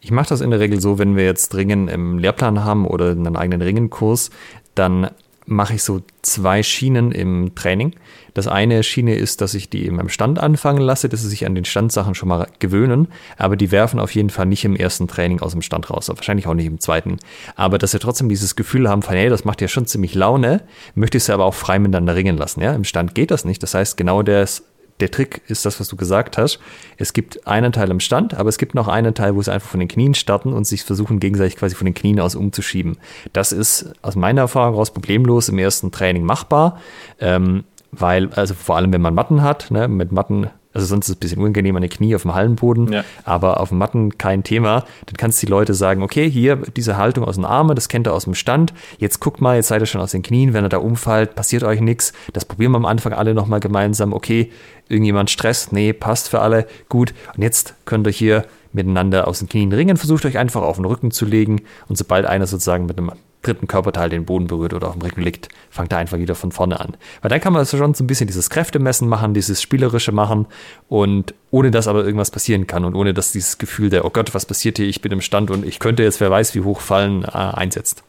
Ich 0.00 0.10
mache 0.10 0.28
das 0.28 0.40
in 0.40 0.50
der 0.50 0.60
Regel 0.60 0.80
so, 0.80 0.98
wenn 0.98 1.16
wir 1.16 1.24
jetzt 1.24 1.54
Ringen 1.54 1.88
im 1.88 2.18
Lehrplan 2.18 2.64
haben 2.64 2.86
oder 2.86 3.10
einen 3.10 3.36
eigenen 3.36 3.62
Ringenkurs, 3.62 4.30
dann 4.74 5.10
mache 5.46 5.74
ich 5.74 5.82
so 5.82 6.02
zwei 6.22 6.62
Schienen 6.62 7.12
im 7.12 7.54
Training. 7.54 7.94
Das 8.34 8.48
eine 8.48 8.82
Schiene 8.82 9.14
ist, 9.14 9.40
dass 9.40 9.54
ich 9.54 9.70
die 9.70 9.86
im 9.86 10.08
Stand 10.08 10.38
anfangen 10.38 10.82
lasse, 10.82 11.08
dass 11.08 11.22
sie 11.22 11.28
sich 11.28 11.46
an 11.46 11.54
den 11.54 11.64
Standsachen 11.64 12.14
schon 12.14 12.28
mal 12.28 12.48
gewöhnen, 12.58 13.08
aber 13.38 13.56
die 13.56 13.70
werfen 13.70 13.98
auf 13.98 14.14
jeden 14.14 14.28
Fall 14.28 14.46
nicht 14.46 14.64
im 14.64 14.76
ersten 14.76 15.08
Training 15.08 15.40
aus 15.40 15.52
dem 15.52 15.62
Stand 15.62 15.88
raus, 15.88 16.08
wahrscheinlich 16.08 16.46
auch 16.46 16.54
nicht 16.54 16.66
im 16.66 16.80
zweiten. 16.80 17.18
Aber 17.54 17.78
dass 17.78 17.92
sie 17.92 17.98
trotzdem 17.98 18.28
dieses 18.28 18.56
Gefühl 18.56 18.88
haben 18.88 19.02
von, 19.02 19.14
hey, 19.14 19.30
das 19.30 19.44
macht 19.44 19.62
ja 19.62 19.68
schon 19.68 19.86
ziemlich 19.86 20.14
Laune, 20.14 20.62
möchte 20.94 21.16
ich 21.16 21.24
sie 21.24 21.32
aber 21.32 21.44
auch 21.44 21.54
frei 21.54 21.78
miteinander 21.78 22.14
ringen 22.14 22.36
lassen. 22.36 22.60
Ja? 22.60 22.74
Im 22.74 22.84
Stand 22.84 23.14
geht 23.14 23.30
das 23.30 23.44
nicht. 23.44 23.62
Das 23.62 23.74
heißt, 23.74 23.96
genau 23.96 24.22
das 24.22 24.64
der 25.00 25.10
Trick 25.10 25.42
ist 25.48 25.66
das, 25.66 25.78
was 25.80 25.88
du 25.88 25.96
gesagt 25.96 26.38
hast. 26.38 26.58
Es 26.96 27.12
gibt 27.12 27.46
einen 27.46 27.72
Teil 27.72 27.90
im 27.90 28.00
Stand, 28.00 28.34
aber 28.34 28.48
es 28.48 28.58
gibt 28.58 28.74
noch 28.74 28.88
einen 28.88 29.14
Teil, 29.14 29.34
wo 29.34 29.42
sie 29.42 29.52
einfach 29.52 29.68
von 29.68 29.80
den 29.80 29.88
Knien 29.88 30.14
starten 30.14 30.52
und 30.52 30.66
sich 30.66 30.84
versuchen, 30.84 31.20
gegenseitig 31.20 31.56
quasi 31.56 31.74
von 31.74 31.84
den 31.84 31.94
Knien 31.94 32.20
aus 32.20 32.34
umzuschieben. 32.34 32.96
Das 33.32 33.52
ist 33.52 33.92
aus 34.02 34.16
meiner 34.16 34.42
Erfahrung 34.42 34.74
heraus 34.74 34.92
problemlos 34.92 35.48
im 35.48 35.58
ersten 35.58 35.90
Training 35.92 36.24
machbar, 36.24 36.80
ähm, 37.20 37.64
weil, 37.92 38.30
also 38.32 38.54
vor 38.54 38.76
allem, 38.76 38.92
wenn 38.92 39.00
man 39.00 39.14
Matten 39.14 39.42
hat, 39.42 39.70
ne, 39.70 39.88
mit 39.88 40.12
Matten 40.12 40.50
also 40.76 40.88
sonst 40.88 41.06
ist 41.06 41.10
es 41.10 41.16
ein 41.16 41.20
bisschen 41.20 41.38
unangenehm 41.38 41.74
an 41.76 41.82
den 41.82 41.90
Knie 41.90 42.14
auf 42.14 42.22
dem 42.22 42.34
Hallenboden, 42.34 42.92
ja. 42.92 43.02
aber 43.24 43.60
auf 43.60 43.70
dem 43.70 43.78
Matten 43.78 44.18
kein 44.18 44.42
Thema. 44.42 44.84
Dann 45.06 45.16
kannst 45.16 45.42
du 45.42 45.46
die 45.46 45.50
Leute 45.50 45.72
sagen, 45.72 46.02
okay, 46.02 46.30
hier 46.30 46.56
diese 46.76 46.98
Haltung 46.98 47.24
aus 47.24 47.36
den 47.36 47.46
Armen, 47.46 47.74
das 47.74 47.88
kennt 47.88 48.06
ihr 48.06 48.12
aus 48.12 48.24
dem 48.24 48.34
Stand. 48.34 48.74
Jetzt 48.98 49.20
guckt 49.20 49.40
mal, 49.40 49.56
jetzt 49.56 49.68
seid 49.68 49.80
ihr 49.80 49.86
schon 49.86 50.02
aus 50.02 50.10
den 50.10 50.22
Knien, 50.22 50.52
wenn 50.52 50.66
ihr 50.66 50.68
da 50.68 50.76
umfällt, 50.76 51.34
passiert 51.34 51.64
euch 51.64 51.80
nichts. 51.80 52.12
Das 52.34 52.44
probieren 52.44 52.72
wir 52.72 52.76
am 52.76 52.84
Anfang 52.84 53.14
alle 53.14 53.32
nochmal 53.32 53.60
gemeinsam. 53.60 54.12
Okay, 54.12 54.50
irgendjemand 54.88 55.30
Stress? 55.30 55.72
Nee, 55.72 55.92
passt 55.92 56.28
für 56.28 56.40
alle. 56.40 56.66
Gut. 56.88 57.14
Und 57.36 57.42
jetzt 57.42 57.74
könnt 57.84 58.06
ihr 58.06 58.12
hier 58.12 58.44
miteinander 58.72 59.26
aus 59.26 59.40
den 59.40 59.48
Knien 59.48 59.72
ringen. 59.72 59.96
Versucht 59.96 60.24
euch 60.26 60.38
einfach 60.38 60.62
auf 60.62 60.76
den 60.76 60.84
Rücken 60.84 61.10
zu 61.10 61.24
legen 61.24 61.62
und 61.88 61.96
sobald 61.96 62.26
einer 62.26 62.46
sozusagen 62.46 62.86
mit 62.86 62.98
einem 62.98 63.12
dritten 63.46 63.68
Körperteil 63.68 64.08
den 64.08 64.24
Boden 64.24 64.46
berührt 64.46 64.74
oder 64.74 64.88
auf 64.88 64.94
dem 64.94 65.02
Rücken 65.02 65.22
liegt, 65.22 65.48
fangt 65.70 65.92
er 65.92 65.98
einfach 65.98 66.18
wieder 66.18 66.34
von 66.34 66.52
vorne 66.52 66.80
an. 66.80 66.96
Weil 67.22 67.28
dann 67.28 67.40
kann 67.40 67.52
man 67.52 67.64
schon 67.64 67.94
so 67.94 68.02
ein 68.02 68.06
bisschen 68.06 68.26
dieses 68.26 68.50
Kräftemessen 68.50 69.08
machen, 69.08 69.34
dieses 69.34 69.62
Spielerische 69.62 70.12
machen 70.12 70.46
und 70.88 71.34
ohne 71.50 71.70
dass 71.70 71.86
aber 71.86 72.04
irgendwas 72.04 72.30
passieren 72.30 72.66
kann 72.66 72.84
und 72.84 72.94
ohne 72.94 73.14
dass 73.14 73.32
dieses 73.32 73.58
Gefühl 73.58 73.88
der, 73.88 74.04
oh 74.04 74.10
Gott, 74.10 74.34
was 74.34 74.46
passiert 74.46 74.78
hier, 74.78 74.88
ich 74.88 75.00
bin 75.00 75.12
im 75.12 75.20
Stand 75.20 75.50
und 75.50 75.64
ich 75.64 75.78
könnte 75.78 76.02
jetzt, 76.02 76.20
wer 76.20 76.30
weiß, 76.30 76.54
wie 76.54 76.62
hoch 76.62 76.80
fallen, 76.80 77.22
äh, 77.24 77.28
einsetzt. 77.28 78.02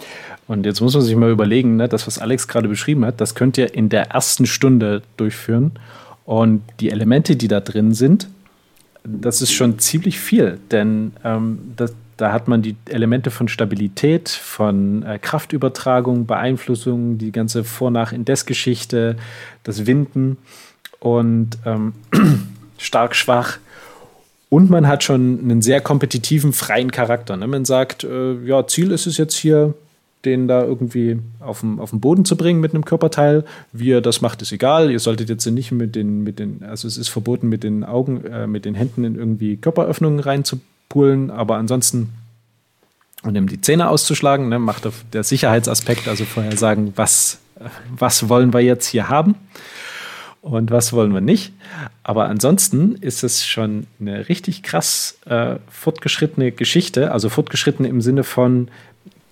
Und 0.48 0.66
jetzt 0.66 0.82
muss 0.82 0.94
man 0.94 1.04
sich 1.04 1.16
mal 1.16 1.30
überlegen, 1.30 1.76
ne, 1.76 1.88
das, 1.88 2.08
was 2.08 2.20
Alex 2.20 2.48
gerade 2.48 2.68
beschrieben 2.68 3.06
hat, 3.06 3.22
das 3.22 3.36
könnt 3.36 3.58
ihr 3.58 3.74
in 3.74 3.90
der 3.90 4.12
ersten 4.12 4.46
Stunde 4.46 5.04
durchführen. 5.18 5.74
Und 6.28 6.62
die 6.82 6.92
Elemente, 6.92 7.38
die 7.38 7.48
da 7.48 7.62
drin 7.62 7.94
sind, 7.94 8.28
das 9.06 9.42
ist 9.42 9.54
schon 9.54 9.80
ziemlich 9.80 10.20
viel, 10.20 10.60
denn 10.72 11.14
ähm, 11.24 11.72
das, 11.78 11.94
da 12.18 12.34
hat 12.34 12.50
man 12.50 12.62
die 12.62 12.76
Elemente 12.90 13.32
von 13.32 13.48
Stabilität, 13.48 14.28
von 14.28 15.04
äh, 15.04 15.20
Kraftübertragung, 15.20 16.26
Beeinflussung, 16.26 17.18
die 17.18 17.32
ganze 17.32 17.64
Vor-Nach-Indes-Geschichte, 17.64 19.16
das 19.64 19.86
Winden 19.86 20.36
und 21.00 21.52
ähm, 21.66 21.94
stark, 22.78 23.16
schwach. 23.16 23.60
Und 24.50 24.70
man 24.70 24.86
hat 24.86 25.06
schon 25.06 25.40
einen 25.40 25.62
sehr 25.62 25.80
kompetitiven, 25.80 26.52
freien 26.52 26.92
Charakter. 26.92 27.38
Ne? 27.38 27.48
Man 27.48 27.64
sagt, 27.64 28.04
äh, 28.04 28.34
ja, 28.44 28.68
Ziel 28.68 28.92
ist 28.92 29.08
es 29.08 29.16
jetzt 29.16 29.36
hier, 29.36 29.76
den 30.28 30.48
da 30.48 30.64
irgendwie 30.64 31.20
auf 31.40 31.62
den, 31.62 31.80
auf 31.80 31.90
den 31.90 32.00
Boden 32.00 32.26
zu 32.26 32.38
bringen 32.38 32.60
mit 32.60 32.74
einem 32.74 32.86
Körperteil. 32.86 33.46
Wie 33.72 33.88
ihr 33.88 34.02
das 34.02 34.22
macht, 34.22 34.42
ist 34.44 34.52
egal. 34.52 34.92
Ihr 34.92 35.00
solltet 35.00 35.30
jetzt 35.30 35.46
nicht 35.48 35.72
mit 35.72 35.96
den, 35.96 36.24
mit 36.24 36.38
den, 36.38 36.64
also 36.64 36.88
es 36.88 36.98
ist 36.98 37.08
verboten, 37.08 37.50
mit 37.50 37.64
den 37.64 37.84
Augen, 37.84 38.24
äh, 38.26 38.46
mit 38.46 38.66
den 38.66 38.76
Händen 38.76 39.04
in 39.04 39.16
irgendwie 39.16 39.58
Körperöffnungen 39.58 40.20
reinzubringen 40.20 40.78
Poolen, 40.90 41.32
aber 41.32 41.58
ansonsten 41.58 42.10
und 43.24 43.36
um 43.36 43.48
die 43.48 43.60
Zähne 43.60 43.90
auszuschlagen, 43.90 44.48
ne, 44.48 44.60
macht 44.60 44.88
der 45.12 45.24
Sicherheitsaspekt, 45.24 46.08
also 46.08 46.24
vorher 46.24 46.56
sagen, 46.56 46.94
was, 46.96 47.40
was 47.90 48.30
wollen 48.30 48.54
wir 48.54 48.62
jetzt 48.62 48.88
hier 48.88 49.10
haben 49.10 49.36
und 50.42 50.70
was 50.70 50.94
wollen 50.94 51.14
wir 51.14 51.20
nicht. 51.20 51.52
Aber 52.04 52.30
ansonsten 52.30 52.96
ist 52.96 53.24
es 53.24 53.46
schon 53.46 53.88
eine 54.00 54.30
richtig 54.30 54.62
krass 54.62 55.18
äh, 55.26 55.56
fortgeschrittene 55.70 56.52
Geschichte, 56.52 57.12
also 57.12 57.30
fortgeschritten 57.30 57.86
im 57.86 58.02
Sinne 58.02 58.24
von, 58.24 58.70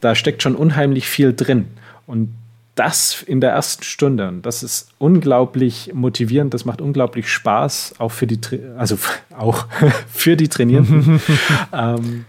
da 0.06 0.16
steckt 0.16 0.44
schon 0.44 0.56
unheimlich 0.56 1.08
viel 1.08 1.34
drin. 1.34 1.66
Und 2.08 2.30
das 2.76 3.24
in 3.24 3.42
der 3.42 3.52
ersten 3.52 3.84
Stunde. 3.84 4.28
Und 4.28 4.46
das 4.46 4.62
ist 4.62 4.90
unglaublich 4.98 5.92
motivierend, 5.94 6.54
das 6.54 6.66
macht 6.66 6.82
unglaublich 6.82 7.30
Spaß, 7.30 7.96
auch 7.98 8.12
für 8.12 8.28
die, 8.28 8.40
also 8.78 8.98
auch 9.38 9.66
für 10.08 10.36
die 10.36 10.50
Trainierenden. 10.50 11.22
ähm, 11.74 12.26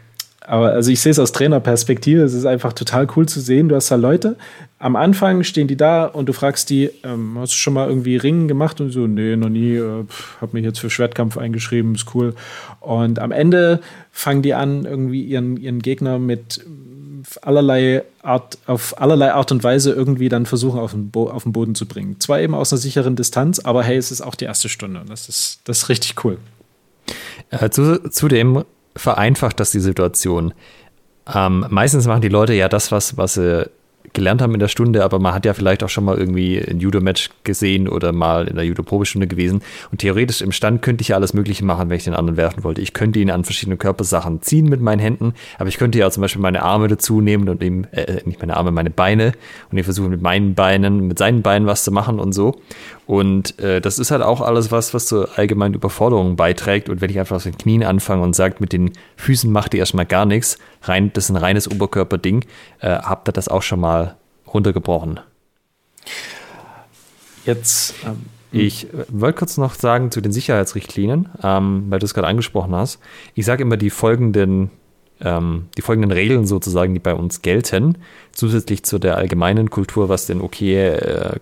aber 0.49 0.71
also 0.71 0.93
ich 0.93 1.01
sehe 1.01 1.11
es 1.11 1.19
aus 1.19 1.33
Trainerperspektive, 1.33 2.23
es 2.23 2.33
ist 2.33 2.47
einfach 2.47 2.73
total 2.73 3.09
cool 3.17 3.27
zu 3.27 3.41
sehen. 3.41 3.69
Du 3.69 3.75
hast 3.75 3.91
da 3.91 3.97
Leute, 3.97 4.37
am 4.79 4.95
Anfang 4.95 5.43
stehen 5.43 5.67
die 5.67 5.77
da 5.77 6.05
und 6.05 6.29
du 6.29 6.33
fragst 6.33 6.71
die, 6.71 6.91
ähm, 7.03 7.37
hast 7.37 7.53
du 7.53 7.57
schon 7.57 7.75
mal 7.75 7.89
irgendwie 7.89 8.17
Ringen 8.17 8.47
gemacht? 8.47 8.81
Und 8.81 8.93
so, 8.93 9.09
nee, 9.09 9.35
noch 9.35 9.49
nie, 9.49 9.75
äh, 9.75 10.05
hab 10.41 10.55
mich 10.55 10.65
jetzt 10.65 10.79
für 10.79 10.89
Schwertkampf 10.89 11.37
eingeschrieben, 11.37 11.97
ist 11.97 12.15
cool. 12.15 12.35
Und 12.79 13.19
am 13.19 13.33
Ende 13.33 13.81
fangen 14.13 14.43
die 14.43 14.55
an, 14.55 14.85
irgendwie 14.85 15.25
ihren, 15.25 15.57
ihren 15.57 15.81
Gegner 15.81 16.21
mit 16.21 16.65
allerlei 17.43 18.03
Art, 18.23 18.59
auf 18.67 19.01
allerlei 19.01 19.33
Art 19.33 19.53
und 19.53 19.63
Weise 19.65 19.93
irgendwie 19.93 20.29
dann 20.29 20.47
versuchen, 20.47 20.79
auf 20.79 20.93
den, 20.93 21.11
auf 21.15 21.43
den 21.43 21.53
Boden 21.53 21.75
zu 21.75 21.87
bringen. 21.87 22.21
Zwar 22.21 22.41
eben 22.41 22.55
aus 22.55 22.73
einer 22.73 22.81
sicheren 22.81 23.17
Distanz, 23.17 23.59
aber 23.61 23.83
hey, 23.83 23.97
es 23.97 24.11
ist 24.11 24.23
auch 24.23 24.35
die 24.35 24.45
erste 24.45 24.69
Stunde. 24.69 25.01
Und 25.01 25.11
das 25.11 25.29
ist, 25.29 25.61
das 25.65 25.79
ist 25.79 25.89
richtig 25.89 26.25
cool. 26.25 26.39
Äh, 27.51 27.71
zu, 27.71 28.11
zudem 28.11 28.65
vereinfacht 28.97 29.61
das 29.61 29.71
die 29.71 29.81
Situation. 29.81 30.55
Ähm, 31.33 31.67
meistens 31.71 32.07
machen 32.07 32.23
die 32.23 32.29
Leute 32.29 32.55
ja 32.55 32.69
das, 32.69 32.93
was, 32.93 33.17
was 33.17 33.35
sie 33.35 33.69
gelernt 34.17 34.43
haben 34.43 34.55
in 34.55 34.61
der 34.61 34.69
Stunde, 34.69 35.05
aber 35.05 35.21
man 35.21 35.33
hat 35.33 35.45
ja 35.45 35.55
vielleicht 35.55 35.85
auch 35.85 35.89
schon 35.89 36.05
mal 36.05 36.19
irgendwie 36.19 36.59
ein 36.59 36.81
Judo-Match 36.81 37.31
gesehen 37.45 37.89
oder 37.89 38.13
mal 38.13 38.49
in 38.49 38.57
der 38.57 38.65
Judo-Probestunde 38.65 39.29
gewesen. 39.29 39.63
Und 39.93 39.99
theoretisch 39.99 40.41
im 40.41 40.51
Stand 40.51 40.83
könnte 40.83 41.03
ich 41.03 41.09
ja 41.09 41.17
alles 41.17 41.35
Mögliche 41.35 41.65
machen, 41.65 41.89
wenn 41.89 41.97
ich 41.97 42.05
den 42.05 42.15
anderen 42.15 42.37
werfen 42.37 42.65
wollte. 42.65 42.81
Ich 42.81 42.93
könnte 42.93 43.21
ihn 43.21 43.31
an 43.31 43.45
verschiedene 43.45 43.77
Körpersachen 43.77 44.43
ziehen 44.43 44.69
mit 44.69 44.81
meinen 44.81 44.99
Händen, 44.99 45.35
aber 45.59 45.69
ich 45.69 45.79
könnte 45.79 45.99
ja 45.99 46.11
zum 46.11 46.23
Beispiel 46.23 46.43
meine 46.43 46.63
Arme 46.63 46.89
dazu 46.89 47.21
nehmen 47.21 47.49
und 47.49 47.63
ihm, 47.63 47.87
äh, 47.93 48.21
nicht 48.25 48.41
meine 48.41 48.57
Arme, 48.57 48.73
meine 48.73 48.91
Beine 48.91 49.33
und 49.71 49.79
ich 49.79 49.85
versuche 49.85 50.09
mit 50.09 50.23
meinen 50.23 50.55
Beinen, 50.55 51.07
mit 51.07 51.19
seinen 51.19 51.43
Beinen 51.43 51.69
was 51.69 51.85
zu 51.85 51.93
machen 51.93 52.19
und 52.19 52.33
so. 52.33 52.57
Und 53.07 53.59
äh, 53.61 53.81
das 53.81 54.01
ist 54.01 54.11
halt 54.11 54.23
auch 54.23 54.41
alles 54.41 54.73
was, 54.73 54.93
was 54.93 55.07
zur 55.07 55.39
allgemeinen 55.39 55.75
Überforderung 55.75 56.35
beiträgt. 56.35 56.89
Und 56.89 57.01
wenn 57.01 57.11
ich 57.11 57.19
einfach 57.19 57.37
aus 57.37 57.45
den 57.45 57.57
Knien 57.57 57.85
anfange 57.85 58.23
und 58.23 58.35
sage, 58.35 58.57
mit 58.59 58.73
den 58.73 58.91
Füßen 59.17 59.51
macht 59.51 59.75
ihr 59.75 59.81
erstmal 59.81 60.07
gar 60.07 60.27
nichts, 60.27 60.59
rein, 60.83 61.13
das 61.13 61.25
ist 61.25 61.31
ein 61.31 61.37
reines 61.37 61.71
Oberkörperding, 61.71 62.45
äh, 62.81 62.89
habt 62.89 63.29
ihr 63.29 63.33
das 63.33 63.49
auch 63.49 63.63
schon 63.63 63.81
mal 63.81 64.06
runtergebrochen. 64.53 65.21
Jetzt. 67.45 67.95
Ähm, 68.05 68.27
ich 68.53 68.87
wollte 69.09 69.39
kurz 69.39 69.59
noch 69.59 69.75
sagen 69.75 70.11
zu 70.11 70.21
den 70.21 70.33
Sicherheitsrichtlinien, 70.33 71.29
ähm, 71.43 71.87
weil 71.89 71.99
du 71.99 72.07
es 72.07 72.15
gerade 72.15 72.29
angesprochen 72.29 72.75
hast. 72.75 73.01
Ich 73.35 73.45
sage 73.45 73.63
immer 73.63 73.77
die 73.77 73.91
folgenden 73.91 74.71
ähm, 75.21 75.67
die 75.77 75.83
folgenden 75.83 76.13
Regeln 76.13 76.47
sozusagen, 76.47 76.95
die 76.95 77.01
bei 77.01 77.15
uns 77.15 77.43
gelten, 77.43 77.99
zusätzlich 78.33 78.85
zu 78.85 78.99
der 78.99 79.17
allgemeinen 79.17 79.71
Kultur, 79.71 80.09
was 80.09 80.27
denn 80.27 80.41
okay, 80.41 80.89
äh, 80.89 81.39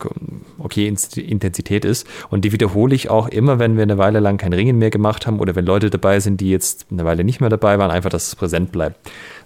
okay 0.58 0.86
Intensität 0.86 1.84
ist. 1.84 2.06
Und 2.30 2.44
die 2.44 2.52
wiederhole 2.52 2.94
ich 2.94 3.10
auch 3.10 3.28
immer, 3.28 3.58
wenn 3.58 3.76
wir 3.76 3.82
eine 3.82 3.98
Weile 3.98 4.20
lang 4.20 4.36
kein 4.36 4.52
Ringen 4.52 4.78
mehr 4.78 4.90
gemacht 4.90 5.26
haben 5.26 5.40
oder 5.40 5.56
wenn 5.56 5.66
Leute 5.66 5.90
dabei 5.90 6.20
sind, 6.20 6.40
die 6.40 6.50
jetzt 6.50 6.86
eine 6.90 7.04
Weile 7.04 7.24
nicht 7.24 7.40
mehr 7.40 7.50
dabei 7.50 7.78
waren, 7.78 7.90
einfach, 7.90 8.10
dass 8.10 8.28
es 8.28 8.36
präsent 8.36 8.70
bleibt. 8.70 8.96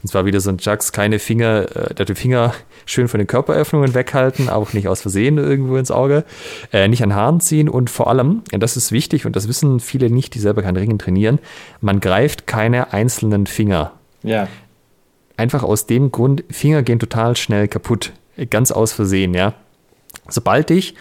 Und 0.03 0.09
zwar 0.09 0.27
wieder 0.27 0.41
so 0.41 0.51
ein 0.51 0.59
Jacks, 0.61 0.93
keine 0.93 1.19
Finger, 1.19 1.67
äh, 1.99 2.05
die 2.05 2.15
Finger 2.15 2.55
schön 2.85 3.09
von 3.09 3.19
den 3.19 3.27
Körperöffnungen 3.27 3.95
weghalten, 3.95 4.49
auch 4.49 4.73
nicht 4.75 4.89
aus 4.89 5.01
Versehen 5.01 5.39
irgendwo 5.39 5.77
ins 5.77 5.91
Auge, 5.91 6.25
äh, 6.73 6.87
nicht 6.89 7.03
an 7.03 7.15
Haaren 7.15 7.41
ziehen 7.41 7.69
und 7.69 7.91
vor 7.91 8.09
allem, 8.09 8.43
und 8.53 8.63
das 8.63 8.77
ist 8.77 8.93
wichtig 8.93 9.27
und 9.27 9.37
das 9.37 9.49
wissen 9.49 9.81
viele 9.81 10.11
nicht, 10.11 10.35
die 10.35 10.39
selber 10.39 10.63
kein 10.63 10.77
Ringen 10.77 10.99
trainieren, 10.99 11.39
man 11.81 12.01
greift 12.01 12.47
keine 12.47 12.93
einzelnen 12.93 13.47
Finger 13.47 13.98
ja. 14.23 14.49
Einfach 15.37 15.63
aus 15.63 15.87
dem 15.87 16.11
Grund, 16.11 16.45
Finger 16.51 16.83
gehen 16.83 16.99
total 16.99 17.37
schnell 17.37 17.69
kaputt. 17.69 18.13
Ganz 18.51 18.71
aus 18.71 18.93
Versehen, 18.93 19.35
ja. 19.35 19.55
Sobald 20.29 20.71
ich 20.71 20.95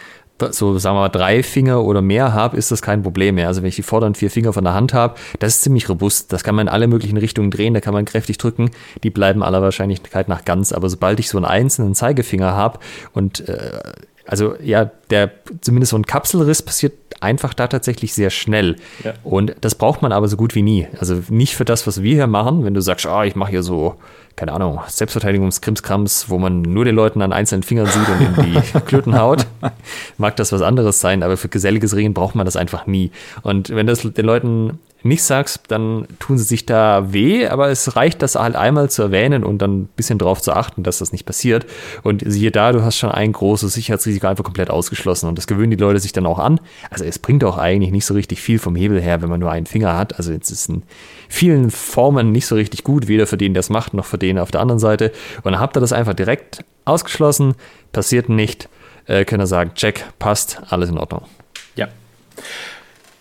so 0.51 0.78
sagen 0.78 0.95
wir 0.95 1.01
mal 1.01 1.09
drei 1.09 1.43
Finger 1.43 1.84
oder 1.84 2.01
mehr 2.01 2.34
habe, 2.34 2.57
ist 2.57 2.72
das 2.72 2.82
kein 2.82 3.01
Problem 3.01 3.36
mehr. 3.36 3.47
Also 3.47 3.61
wenn 3.61 3.70
ich 3.70 3.76
die 3.76 3.84
vorderen 3.84 4.15
vier 4.15 4.30
Finger 4.30 4.53
von 4.53 4.63
der 4.63 4.74
Hand 4.74 4.93
habe, 4.93 5.15
das 5.39 5.55
ist 5.55 5.61
ziemlich 5.63 5.89
robust. 5.89 6.32
Das 6.32 6.43
kann 6.43 6.55
man 6.55 6.68
in 6.68 6.74
alle 6.74 6.88
möglichen 6.88 7.18
Richtungen 7.18 7.51
drehen, 7.51 7.74
da 7.74 7.82
kann 7.82 7.93
man 7.93 8.05
kräftig 8.05 8.38
drücken. 8.38 8.72
Die 9.03 9.09
bleiben 9.09 9.43
aller 9.43 9.61
Wahrscheinlichkeit 9.61 10.28
nach 10.28 10.45
ganz. 10.45 10.72
Aber 10.72 10.89
sobald 10.89 11.20
ich 11.20 11.30
so 11.30 11.38
einen 11.38 11.45
einzelnen 11.45 11.95
Zeigefinger 11.95 12.53
habe 12.53 12.80
und 13.13 13.47
äh, 13.47 13.80
also 14.28 14.55
ja, 14.61 14.91
der 15.09 15.32
zumindest 15.61 15.91
so 15.91 15.97
ein 15.97 16.05
Kapselriss 16.05 16.61
passiert 16.61 16.93
einfach 17.21 17.53
da 17.53 17.67
tatsächlich 17.67 18.13
sehr 18.13 18.30
schnell. 18.30 18.75
Ja. 19.03 19.13
Und 19.23 19.55
das 19.61 19.75
braucht 19.75 20.01
man 20.01 20.11
aber 20.11 20.28
so 20.28 20.38
gut 20.38 20.53
wie 20.53 20.61
nie. 20.61 20.88
Also 20.99 21.21
nicht 21.30 21.55
für 21.55 21.65
das, 21.65 21.88
was 21.88 22.03
wir 22.03 22.13
hier 22.13 22.28
machen, 22.28 22.63
wenn 22.63 22.73
du 22.73 22.82
sagst, 22.82 23.05
ah, 23.05 23.23
ich 23.23 23.36
mache 23.36 23.51
hier 23.51 23.63
so, 23.63 23.95
keine 24.36 24.51
Ahnung, 24.51 24.80
Selbstverteidigungskrimskrams, 24.88 26.30
wo 26.30 26.38
man 26.38 26.61
nur 26.61 26.86
den 26.86 26.95
Leuten 26.95 27.21
an 27.21 27.34
einzelnen 27.34 27.63
Fingern 27.63 27.88
sieht 27.88 28.07
und 28.07 28.21
in 28.21 28.53
die 28.53 28.80
Klöten 28.86 29.17
haut, 29.17 29.47
mag 30.17 30.36
das 30.36 30.51
was 30.51 30.61
anderes 30.61 30.99
sein, 30.99 31.23
aber 31.23 31.38
für 31.38 31.49
geselliges 31.49 31.95
Ringen 31.95 32.13
braucht 32.13 32.36
man 32.36 32.45
das 32.45 32.55
einfach 32.55 32.86
nie. 32.86 33.11
Und 33.41 33.69
wenn 33.69 33.88
das 33.88 34.01
den 34.01 34.25
Leuten 34.25 34.80
nicht 35.04 35.24
sagst, 35.24 35.62
dann 35.70 36.08
tun 36.20 36.38
sie 36.38 36.43
sich 36.43 36.66
da 36.66 37.14
weh, 37.14 37.48
aber 37.48 37.70
es 37.70 37.95
reicht, 37.95 38.22
das 38.22 38.36
halt 38.36 38.56
einmal 38.56 38.89
zu 38.89 39.04
erwähnen 39.04 39.43
und 39.43 39.60
dann 39.60 39.82
ein 39.82 39.89
bisschen 39.95 40.18
drauf 40.18 40.41
zu 40.41 40.54
achten, 40.54 40.84
dass 40.84 41.00
das 41.00 41.12
nicht 41.12 41.26
passiert. 41.26 41.66
Und 42.04 42.24
siehe 42.26 42.52
da, 42.52 42.72
du 42.72 42.84
hast 42.84 42.98
schon 42.98 43.12
ein 43.12 43.32
großes 43.32 43.74
Sicherheitsrisiko 43.74 44.28
einfach 44.28 44.43
komplett 44.43 44.70
ausgeschlossen 44.70 45.28
und 45.28 45.38
das 45.38 45.48
gewöhnen 45.48 45.72
die 45.72 45.78
Leute 45.78 46.00
sich 46.00 46.14
dann 46.14 46.26
auch 46.26 46.39
an. 46.39 46.60
Also 46.89 47.06
es 47.06 47.20
bringt 47.20 47.43
auch 47.43 47.58
eigentlich 47.58 47.91
nicht 47.91 48.06
so 48.06 48.14
richtig 48.14 48.41
viel 48.41 48.60
vom 48.60 48.76
Hebel 48.76 49.02
her, 49.02 49.22
wenn 49.22 49.30
man 49.30 49.39
nur 49.39 49.52
einen 49.52 49.66
Finger 49.66 49.98
hat. 49.98 50.18
Also 50.18 50.34
es 50.34 50.50
ist 50.50 50.70
in 50.70 50.84
vielen 51.30 51.72
Formen 51.72 52.32
nicht 52.32 52.48
so 52.48 52.56
richtig 52.56 52.84
gut, 52.84 53.08
weder 53.08 53.28
für 53.28 53.38
den, 53.38 53.54
der 53.54 53.62
es 53.62 53.70
macht, 53.70 53.93
noch 53.93 54.06
für 54.06 54.18
den 54.18 54.39
auf 54.39 54.52
der 54.52 54.62
anderen 54.62 54.80
Seite. 54.80 55.12
Und 55.43 55.52
dann 55.52 55.60
habt 55.60 55.78
ihr 55.78 55.82
das 55.82 55.93
einfach 55.93 56.14
direkt 56.14 56.64
ausgeschlossen, 56.86 57.56
passiert 57.91 58.30
nicht, 58.30 58.70
äh, 59.06 59.26
könnt 59.26 59.41
ihr 59.41 59.48
sagen, 59.48 59.72
check, 59.76 60.06
passt, 60.20 60.62
alles 60.70 60.89
in 60.89 60.98
Ordnung. 60.98 61.24
Ja. 61.76 61.88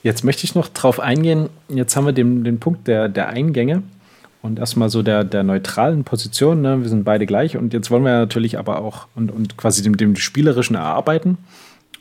Jetzt 0.06 0.22
möchte 0.22 0.44
ich 0.44 0.54
noch 0.54 0.68
drauf 0.68 1.00
eingehen. 1.00 1.48
Jetzt 1.68 1.96
haben 1.96 2.06
wir 2.06 2.12
den, 2.12 2.44
den 2.44 2.60
Punkt 2.60 2.86
der, 2.86 3.08
der 3.08 3.28
Eingänge 3.28 3.82
und 4.40 4.60
erstmal 4.60 4.88
so 4.88 5.02
der, 5.02 5.24
der 5.24 5.42
neutralen 5.42 6.04
Position. 6.04 6.62
Ne? 6.62 6.80
Wir 6.80 6.88
sind 6.88 7.02
beide 7.02 7.26
gleich 7.26 7.56
und 7.56 7.72
jetzt 7.72 7.90
wollen 7.90 8.04
wir 8.04 8.12
natürlich 8.12 8.56
aber 8.56 8.82
auch 8.82 9.08
und, 9.16 9.32
und 9.32 9.56
quasi 9.56 9.82
dem, 9.82 9.96
dem 9.96 10.14
Spielerischen 10.14 10.76
erarbeiten. 10.76 11.38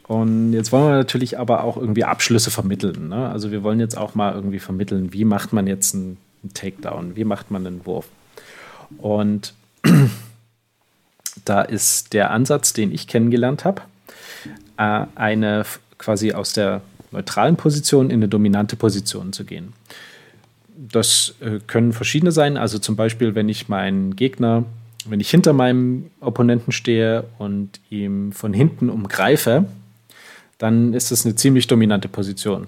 Und 0.04 0.54
jetzt 0.54 0.72
wollen 0.72 0.86
wir 0.86 0.98
natürlich 0.98 1.40
aber 1.40 1.64
auch 1.64 1.78
irgendwie 1.78 2.04
Abschlüsse 2.04 2.52
vermitteln. 2.52 3.10
Ne? 3.10 3.28
Also 3.28 3.50
wir 3.50 3.64
wollen 3.64 3.80
jetzt 3.80 3.98
auch 3.98 4.14
mal 4.14 4.36
irgendwie 4.36 4.60
vermitteln, 4.60 5.12
wie 5.12 5.26
macht 5.26 5.52
man 5.52 5.66
jetzt 5.66 5.96
einen, 5.96 6.18
Takedown, 6.54 7.16
wie 7.16 7.24
macht 7.24 7.50
man 7.50 7.66
einen 7.66 7.88
Wurf. 7.88 8.06
Und 9.00 9.56
da 11.46 11.64
ist 11.64 12.14
der 12.14 12.30
Ansatz, 12.30 12.72
den 12.72 12.92
ich 12.92 13.08
kennengelernt 13.08 13.66
habe, 13.66 13.82
äh, 14.78 15.08
eine 15.16 15.66
quasi 15.98 16.34
aus 16.34 16.54
der 16.54 16.82
neutralen 17.16 17.56
Position 17.56 18.10
in 18.10 18.18
eine 18.18 18.28
dominante 18.28 18.76
Position 18.76 19.32
zu 19.34 19.46
gehen. 19.46 19.74
Das 20.78 21.36
äh, 21.40 21.60
können 21.66 21.94
verschiedene 21.94 22.32
sein. 22.32 22.58
Also 22.58 22.78
zum 22.80 22.96
Beispiel, 22.96 23.36
wenn 23.36 23.48
ich 23.48 23.70
meinen 23.70 24.16
Gegner, 24.16 24.66
wenn 25.06 25.22
ich 25.22 25.30
hinter 25.30 25.54
meinem 25.54 26.12
Opponenten 26.20 26.74
stehe 26.74 27.24
und 27.38 27.80
ihm 27.90 28.34
von 28.34 28.54
hinten 28.54 28.90
umgreife, 28.90 29.66
dann 30.58 30.94
ist 30.94 31.12
das 31.12 31.26
eine 31.26 31.36
ziemlich 31.36 31.68
dominante 31.68 32.10
Position. 32.10 32.68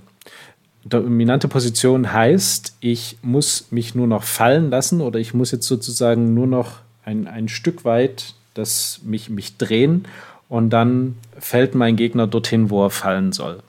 Dominante 0.85 1.49
Position 1.49 2.13
heißt, 2.13 2.77
ich 2.79 3.17
muss 3.21 3.67
mich 3.71 3.93
nur 3.93 4.07
noch 4.07 4.23
fallen 4.23 4.69
lassen 4.69 5.01
oder 5.01 5.19
ich 5.19 5.33
muss 5.33 5.51
jetzt 5.51 5.67
sozusagen 5.67 6.33
nur 6.33 6.47
noch 6.47 6.79
ein, 7.03 7.27
ein 7.27 7.49
Stück 7.49 7.83
weit 7.83 8.35
das 8.53 9.01
mich, 9.03 9.29
mich 9.29 9.57
drehen 9.57 10.05
und 10.49 10.71
dann 10.71 11.15
fällt 11.37 11.75
mein 11.75 11.95
Gegner 11.95 12.25
dorthin, 12.25 12.69
wo 12.69 12.85
er 12.85 12.89
fallen 12.89 13.31
soll 13.33 13.61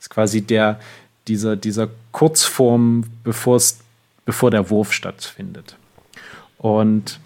ist 0.00 0.10
quasi 0.10 0.40
der, 0.40 0.80
dieser, 1.28 1.56
dieser 1.56 1.88
Kurzform, 2.12 3.04
bevor 3.22 4.50
der 4.50 4.70
Wurf 4.70 4.92
stattfindet. 4.92 5.76
Und 6.58 7.20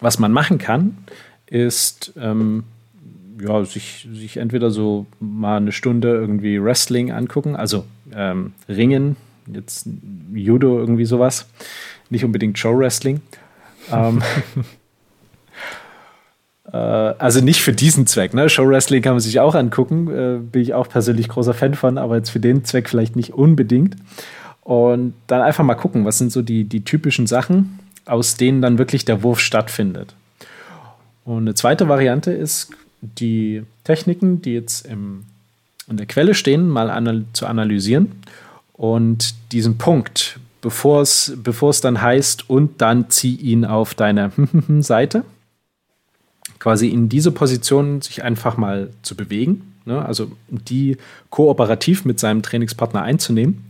was 0.00 0.18
man 0.18 0.32
machen 0.32 0.58
kann, 0.58 0.98
ist 1.46 2.12
ähm, 2.16 2.64
ja, 3.40 3.64
sich, 3.64 4.08
sich 4.12 4.36
entweder 4.36 4.70
so 4.70 5.06
mal 5.20 5.56
eine 5.56 5.72
Stunde 5.72 6.08
irgendwie 6.08 6.62
Wrestling 6.62 7.10
angucken, 7.10 7.56
also 7.56 7.84
ähm, 8.14 8.52
Ringen, 8.68 9.16
jetzt 9.52 9.88
Judo, 10.32 10.78
irgendwie 10.78 11.04
sowas, 11.04 11.48
nicht 12.10 12.24
unbedingt 12.24 12.58
Show-Wrestling. 12.58 13.20
ähm, 13.90 14.22
äh, 14.56 14.60
also 16.76 17.40
nicht 17.40 17.60
für 17.60 17.72
diesen 17.72 18.06
Zweck. 18.06 18.32
Ne? 18.32 18.48
Show 18.48 18.66
Wrestling 18.66 19.02
kann 19.02 19.12
man 19.12 19.20
sich 19.20 19.40
auch 19.40 19.54
angucken, 19.54 20.08
äh, 20.08 20.38
bin 20.38 20.62
ich 20.62 20.74
auch 20.74 20.88
persönlich 20.88 21.28
großer 21.28 21.52
Fan 21.52 21.74
von, 21.74 21.98
aber 21.98 22.16
jetzt 22.16 22.30
für 22.30 22.40
den 22.40 22.64
Zweck 22.64 22.88
vielleicht 22.88 23.14
nicht 23.14 23.34
unbedingt. 23.34 23.96
Und 24.62 25.14
dann 25.26 25.42
einfach 25.42 25.64
mal 25.64 25.74
gucken, 25.74 26.04
was 26.04 26.18
sind 26.18 26.32
so 26.32 26.40
die, 26.40 26.64
die 26.64 26.84
typischen 26.84 27.26
Sachen, 27.26 27.78
aus 28.06 28.36
denen 28.36 28.62
dann 28.62 28.78
wirklich 28.78 29.04
der 29.04 29.22
Wurf 29.22 29.40
stattfindet. 29.40 30.14
Und 31.24 31.42
eine 31.42 31.54
zweite 31.54 31.88
Variante 31.88 32.32
ist, 32.32 32.70
die 33.00 33.64
Techniken, 33.84 34.40
die 34.40 34.54
jetzt 34.54 34.86
im, 34.86 35.24
in 35.88 35.96
der 35.96 36.06
Quelle 36.06 36.34
stehen, 36.34 36.68
mal 36.68 36.90
anal 36.90 37.24
zu 37.32 37.46
analysieren 37.46 38.12
und 38.72 39.34
diesen 39.52 39.78
Punkt, 39.78 40.38
bevor 40.60 41.02
es 41.02 41.80
dann 41.82 42.00
heißt, 42.00 42.48
und 42.48 42.80
dann 42.80 43.10
zieh 43.10 43.34
ihn 43.34 43.64
auf 43.64 43.94
deine 43.94 44.30
Seite, 44.78 45.24
quasi 46.62 46.86
in 46.90 47.08
diese 47.08 47.32
Position 47.32 48.02
sich 48.02 48.22
einfach 48.22 48.56
mal 48.56 48.90
zu 49.02 49.16
bewegen, 49.16 49.74
ne? 49.84 50.04
also 50.04 50.30
die 50.48 50.96
kooperativ 51.28 52.04
mit 52.04 52.20
seinem 52.20 52.40
Trainingspartner 52.40 53.02
einzunehmen 53.02 53.64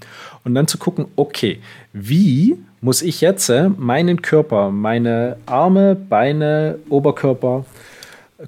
und 0.45 0.55
dann 0.55 0.68
zu 0.68 0.76
gucken, 0.76 1.07
okay, 1.16 1.59
wie 1.95 2.55
muss 2.82 3.01
ich 3.01 3.22
jetzt 3.22 3.49
äh, 3.49 3.70
meinen 3.70 4.20
Körper, 4.20 4.70
meine 4.70 5.38
Arme, 5.47 5.95
Beine, 5.95 6.80
Oberkörper, 6.90 7.64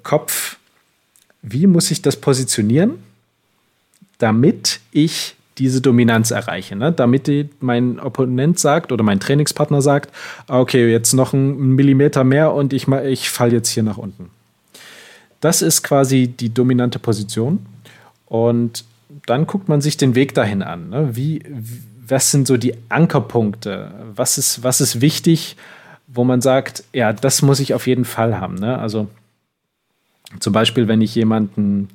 Kopf, 0.03 0.59
wie 1.41 1.67
muss 1.67 1.91
ich 1.91 2.03
das 2.03 2.17
positionieren, 2.17 3.03
damit 4.19 4.81
ich 4.93 5.37
diese 5.59 5.81
Dominanz 5.81 6.31
erreiche, 6.31 6.77
ne? 6.77 6.93
damit 6.93 7.27
die, 7.27 7.49
mein 7.61 8.01
Opponent 8.01 8.59
sagt 8.59 8.93
oder 8.93 9.05
mein 9.05 9.21
Trainingspartner 9.21 9.83
sagt, 9.83 10.15
okay, 10.49 10.91
jetzt 10.91 11.13
noch 11.13 11.33
einen 11.33 11.75
Millimeter 11.75 12.25
mehr 12.25 12.53
und 12.53 12.73
ich, 12.73 12.89
ich 12.89 13.31
falle 13.31 13.53
jetzt 13.53 13.69
hier 13.69 13.83
nach 13.83 13.99
unten. 13.99 14.31
Das 15.41 15.63
ist 15.63 15.83
quasi 15.83 16.29
die 16.29 16.53
dominante 16.53 16.99
Position 16.99 17.67
und 18.27 18.85
dann 19.27 19.47
guckt 19.47 19.69
man 19.69 19.81
sich 19.81 19.97
den 19.97 20.15
Weg 20.15 20.35
dahin 20.35 20.63
an. 20.63 20.91
Ne? 20.91 21.17
Wie, 21.17 21.43
was 22.07 22.31
sind 22.31 22.47
so 22.47 22.57
die 22.57 22.75
Ankerpunkte? 22.89 23.93
Was 24.15 24.39
ist, 24.39 24.63
was 24.63 24.81
ist 24.81 25.01
wichtig, 25.01 25.57
wo 26.07 26.25
man 26.25 26.41
sagt, 26.41 26.85
ja, 26.93 27.13
das 27.13 27.43
muss 27.43 27.61
ich 27.61 27.75
auf 27.75 27.87
jeden 27.87 28.05
Fall 28.05 28.41
haben. 28.41 28.57
Ne? 28.57 28.79
Also 28.79 29.09
zum 30.41 30.53
Beispiel, 30.53 30.89
wenn 30.89 31.01
ich 31.01 31.15
jemanden 31.15 31.89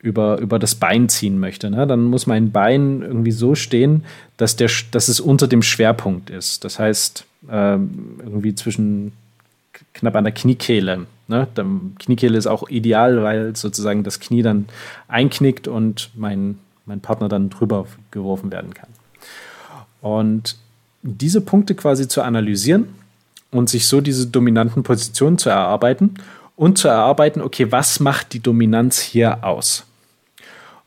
über, 0.00 0.38
über 0.38 0.58
das 0.58 0.74
Bein 0.74 1.08
ziehen 1.08 1.38
möchte. 1.38 1.70
Ne? 1.70 1.86
Dann 1.86 2.04
muss 2.04 2.26
mein 2.26 2.52
Bein 2.52 3.02
irgendwie 3.02 3.32
so 3.32 3.54
stehen, 3.54 4.04
dass, 4.36 4.56
der, 4.56 4.70
dass 4.90 5.08
es 5.08 5.20
unter 5.20 5.48
dem 5.48 5.62
Schwerpunkt 5.62 6.30
ist. 6.30 6.64
Das 6.64 6.78
heißt, 6.78 7.24
ähm, 7.50 8.20
irgendwie 8.22 8.54
zwischen 8.54 9.12
knapp 9.94 10.16
an 10.16 10.24
der 10.24 10.32
Kniekehle. 10.32 11.06
Ne? 11.28 11.48
Der 11.56 11.64
Kniekehle 11.98 12.38
ist 12.38 12.46
auch 12.46 12.68
ideal, 12.68 13.22
weil 13.22 13.56
sozusagen 13.56 14.04
das 14.04 14.20
Knie 14.20 14.42
dann 14.42 14.66
einknickt 15.08 15.66
und 15.68 16.10
mein, 16.14 16.58
mein 16.84 17.00
Partner 17.00 17.28
dann 17.28 17.50
drüber 17.50 17.86
geworfen 18.10 18.52
werden 18.52 18.74
kann. 18.74 18.88
Und 20.00 20.56
diese 21.02 21.40
Punkte 21.40 21.74
quasi 21.74 22.08
zu 22.08 22.22
analysieren 22.22 22.88
und 23.50 23.68
sich 23.68 23.86
so 23.86 24.00
diese 24.00 24.26
dominanten 24.26 24.82
Positionen 24.82 25.38
zu 25.38 25.48
erarbeiten 25.48 26.14
und 26.56 26.78
zu 26.78 26.88
erarbeiten, 26.88 27.40
okay, 27.40 27.70
was 27.70 28.00
macht 28.00 28.32
die 28.32 28.40
Dominanz 28.40 29.00
hier 29.00 29.44
aus? 29.44 29.84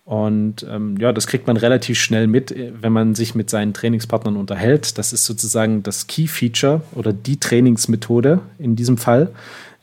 Und 0.03 0.65
ähm, 0.67 0.97
ja, 0.99 1.13
das 1.13 1.27
kriegt 1.27 1.45
man 1.45 1.55
relativ 1.55 1.99
schnell 1.99 2.25
mit, 2.25 2.51
äh, 2.51 2.71
wenn 2.81 2.91
man 2.91 3.13
sich 3.13 3.35
mit 3.35 3.51
seinen 3.51 3.75
Trainingspartnern 3.75 4.37
unterhält. 4.37 4.97
Das 4.97 5.13
ist 5.13 5.25
sozusagen 5.25 5.83
das 5.83 6.07
Key-Feature 6.07 6.81
oder 6.95 7.13
die 7.13 7.39
Trainingsmethode 7.39 8.39
in 8.57 8.75
diesem 8.75 8.97
Fall, 8.97 9.29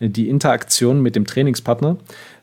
äh, 0.01 0.09
die 0.09 0.28
Interaktion 0.28 1.01
mit 1.01 1.14
dem 1.14 1.26
Trainingspartner, 1.26 1.97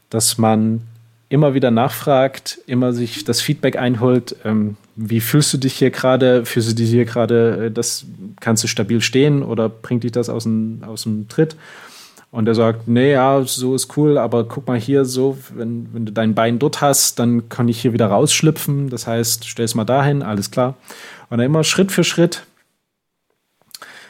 dass 0.10 0.38
man 0.38 0.80
immer 1.28 1.56
wieder 1.56 1.72
nachfragt, 1.72 2.60
immer 2.68 2.94
sich 2.94 3.26
das 3.26 3.42
Feedback 3.42 3.76
einholt, 3.76 4.38
ähm, 4.46 4.78
wie 4.96 5.20
fühlst 5.20 5.52
du 5.54 5.58
dich 5.58 5.74
hier 5.74 5.90
gerade, 5.90 6.46
fühlst 6.46 6.70
du 6.72 6.76
dich 6.76 6.90
hier 6.90 7.04
gerade, 7.04 7.66
äh, 7.66 7.72
das 7.72 8.06
kannst 8.40 8.64
du 8.64 8.68
stabil 8.68 9.02
stehen 9.02 9.44
oder 9.44 9.68
bringt 9.68 10.06
dich 10.06 10.14
das 10.14 10.30
aus 10.30 10.44
dem, 10.44 10.84
aus 10.86 11.04
dem 11.04 11.28
Tritt? 11.28 11.58
Und 12.34 12.48
er 12.48 12.56
sagt, 12.56 12.88
nee, 12.88 13.12
ja, 13.12 13.44
so 13.44 13.76
ist 13.76 13.96
cool, 13.96 14.18
aber 14.18 14.46
guck 14.46 14.68
mal 14.68 14.80
hier 14.80 15.06
so, 15.06 15.38
wenn, 15.54 15.94
wenn 15.94 16.08
du 16.08 16.12
dein 16.12 16.34
Bein 16.34 16.58
dort 16.58 16.82
hast, 16.82 17.20
dann 17.20 17.48
kann 17.48 17.68
ich 17.68 17.80
hier 17.80 17.94
wieder 17.94 18.08
rausschlüpfen. 18.08 18.90
Das 18.90 19.06
heißt, 19.06 19.48
stell 19.48 19.66
es 19.66 19.76
mal 19.76 19.86
dahin, 19.86 20.24
alles 20.24 20.50
klar. 20.50 20.74
Und 21.30 21.38
dann 21.38 21.46
immer 21.46 21.64
Schritt 21.64 21.92
für 21.92 22.04
Schritt, 22.04 22.42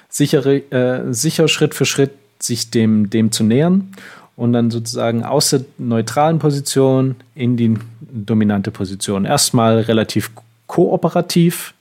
sichere, 0.08 0.60
äh, 0.72 1.14
sicher 1.14 1.50
Schritt 1.50 1.76
für 1.76 1.84
Schritt 1.84 2.12
sich 2.42 2.72
dem, 2.72 3.10
dem 3.10 3.34
zu 3.34 3.44
nähern 3.44 3.92
und 4.38 4.54
dann 4.54 4.72
sozusagen 4.72 5.26
aus 5.26 5.50
der 5.50 5.66
neutralen 5.78 6.40
Position 6.40 7.18
in 7.36 7.58
die 7.58 7.78
dominante 8.00 8.72
Position. 8.72 9.26
Erstmal 9.26 9.82
relativ 9.82 10.32
kooperativ 10.68 11.74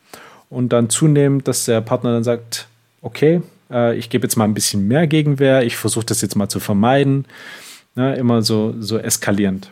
und 0.51 0.71
dann 0.73 0.91
zunehmend, 0.91 1.47
dass 1.47 1.67
der 1.67 1.83
Partner 1.83 2.13
dann 2.13 2.25
sagt, 2.25 2.67
okay, 3.01 3.43
äh, 3.73 3.97
ich 3.97 4.11
gebe 4.11 4.25
jetzt 4.25 4.37
mal 4.37 4.45
ein 4.45 4.55
bisschen 4.55 4.87
mehr 4.87 5.07
Gegenwehr, 5.07 5.65
ich 5.65 5.77
versuche 5.77 6.07
das 6.07 6.21
jetzt 6.21 6.37
mal 6.37 6.49
zu 6.49 6.61
vermeiden. 6.61 7.27
Ne, 7.95 8.15
immer 8.17 8.41
so, 8.41 8.75
so 8.79 8.99
eskalierend. 8.99 9.71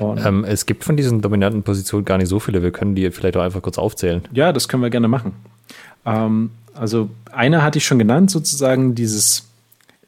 Ähm, 0.00 0.44
es 0.44 0.66
gibt 0.66 0.84
von 0.84 0.96
diesen 0.96 1.22
dominanten 1.22 1.62
Positionen 1.62 2.04
gar 2.04 2.18
nicht 2.18 2.28
so 2.28 2.40
viele. 2.40 2.62
Wir 2.62 2.72
können 2.72 2.94
die 2.94 3.10
vielleicht 3.10 3.36
auch 3.36 3.42
einfach 3.42 3.62
kurz 3.62 3.78
aufzählen. 3.78 4.22
Ja, 4.32 4.52
das 4.52 4.68
können 4.68 4.82
wir 4.82 4.90
gerne 4.90 5.08
machen. 5.08 5.32
Ähm, 6.04 6.50
also 6.74 7.10
eine 7.30 7.62
hatte 7.62 7.78
ich 7.78 7.86
schon 7.86 7.98
genannt, 7.98 8.30
sozusagen 8.30 8.94
dieses, 8.94 9.48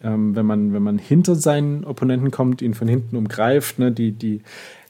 ähm, 0.03 0.37
wenn, 0.37 0.47
man, 0.47 0.73
wenn 0.73 0.83
man 0.83 0.99
hinter 0.99 1.35
seinen 1.35 1.85
Opponenten 1.85 2.31
kommt, 2.31 2.63
ihn 2.63 2.75
von 2.75 2.89
hinten 2.89 3.17
umgreift, 3.17 3.79
ne, 3.79 3.91
die, 3.91 4.13
die 4.13 4.43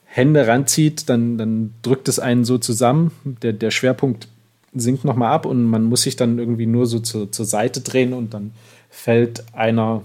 Hände 0.05 0.47
ranzieht, 0.47 1.09
dann, 1.09 1.37
dann 1.37 1.73
drückt 1.81 2.07
es 2.07 2.19
einen 2.19 2.45
so 2.45 2.57
zusammen. 2.57 3.11
Der, 3.41 3.53
der 3.53 3.71
Schwerpunkt 3.71 4.27
sinkt 4.75 5.05
nochmal 5.05 5.33
ab 5.33 5.45
und 5.45 5.63
man 5.63 5.83
muss 5.83 6.03
sich 6.03 6.15
dann 6.15 6.37
irgendwie 6.37 6.65
nur 6.65 6.85
so 6.85 6.99
zur, 6.99 7.31
zur 7.31 7.45
Seite 7.45 7.81
drehen 7.81 8.13
und 8.13 8.33
dann 8.33 8.51
fällt 8.89 9.43
einer 9.53 10.03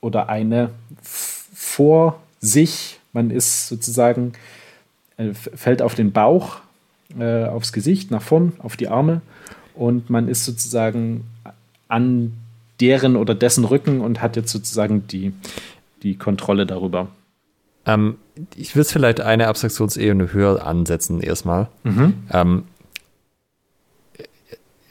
oder 0.00 0.28
eine 0.28 0.70
vor 1.02 2.20
sich. 2.40 3.00
Man 3.12 3.30
ist 3.30 3.68
sozusagen, 3.68 4.32
äh, 5.16 5.34
fällt 5.34 5.82
auf 5.82 5.94
den 5.94 6.12
Bauch, 6.12 6.58
äh, 7.18 7.44
aufs 7.44 7.72
Gesicht, 7.72 8.10
nach 8.10 8.22
vorn, 8.22 8.52
auf 8.58 8.76
die 8.76 8.88
Arme 8.88 9.20
und 9.74 10.10
man 10.10 10.28
ist 10.28 10.44
sozusagen 10.44 11.24
an 11.88 12.32
deren 12.80 13.16
oder 13.16 13.34
dessen 13.34 13.64
Rücken 13.64 14.00
und 14.00 14.20
hat 14.20 14.36
jetzt 14.36 14.52
sozusagen 14.52 15.06
die, 15.06 15.32
die 16.02 16.16
Kontrolle 16.16 16.66
darüber. 16.66 17.08
Ähm, 17.86 18.16
ich 18.54 18.76
würde 18.76 18.88
vielleicht 18.88 19.20
eine 19.20 19.48
Abstraktionsebene 19.48 20.32
höher 20.32 20.66
ansetzen 20.66 21.20
erstmal. 21.20 21.68
Mhm. 21.84 22.14
Ähm, 22.32 22.64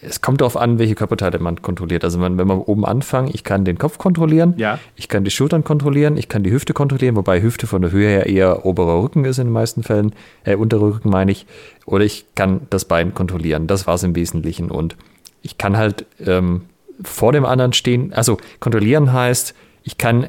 es 0.07 0.21
kommt 0.21 0.41
darauf 0.41 0.57
an, 0.57 0.79
welche 0.79 0.95
Körperteile 0.95 1.39
man 1.39 1.61
kontrolliert. 1.61 2.03
Also 2.03 2.19
man, 2.19 2.37
wenn 2.37 2.47
man 2.47 2.59
oben 2.59 2.85
anfangen, 2.85 3.29
ich 3.33 3.43
kann 3.43 3.65
den 3.65 3.77
Kopf 3.77 3.97
kontrollieren, 3.97 4.53
ja. 4.57 4.79
ich 4.95 5.07
kann 5.09 5.23
die 5.23 5.31
Schultern 5.31 5.63
kontrollieren, 5.63 6.17
ich 6.17 6.29
kann 6.29 6.43
die 6.43 6.51
Hüfte 6.51 6.73
kontrollieren, 6.73 7.15
wobei 7.15 7.41
Hüfte 7.41 7.67
von 7.67 7.81
der 7.81 7.91
Höhe 7.91 8.07
her 8.07 8.27
eher 8.27 8.65
oberer 8.65 9.01
Rücken 9.01 9.25
ist 9.25 9.39
in 9.39 9.47
den 9.47 9.53
meisten 9.53 9.83
Fällen, 9.83 10.13
äh, 10.43 10.55
unterer 10.55 10.81
Rücken 10.81 11.09
meine 11.09 11.31
ich. 11.31 11.45
Oder 11.85 12.05
ich 12.05 12.25
kann 12.35 12.61
das 12.69 12.85
Bein 12.85 13.13
kontrollieren. 13.13 13.67
Das 13.67 13.87
war 13.87 13.95
es 13.95 14.03
im 14.03 14.15
Wesentlichen. 14.15 14.71
Und 14.71 14.95
ich 15.41 15.57
kann 15.57 15.77
halt 15.77 16.05
ähm, 16.19 16.61
vor 17.03 17.31
dem 17.31 17.45
anderen 17.45 17.73
stehen. 17.73 18.13
Also 18.13 18.37
kontrollieren 18.59 19.13
heißt, 19.13 19.53
ich 19.83 19.97
kann 19.97 20.27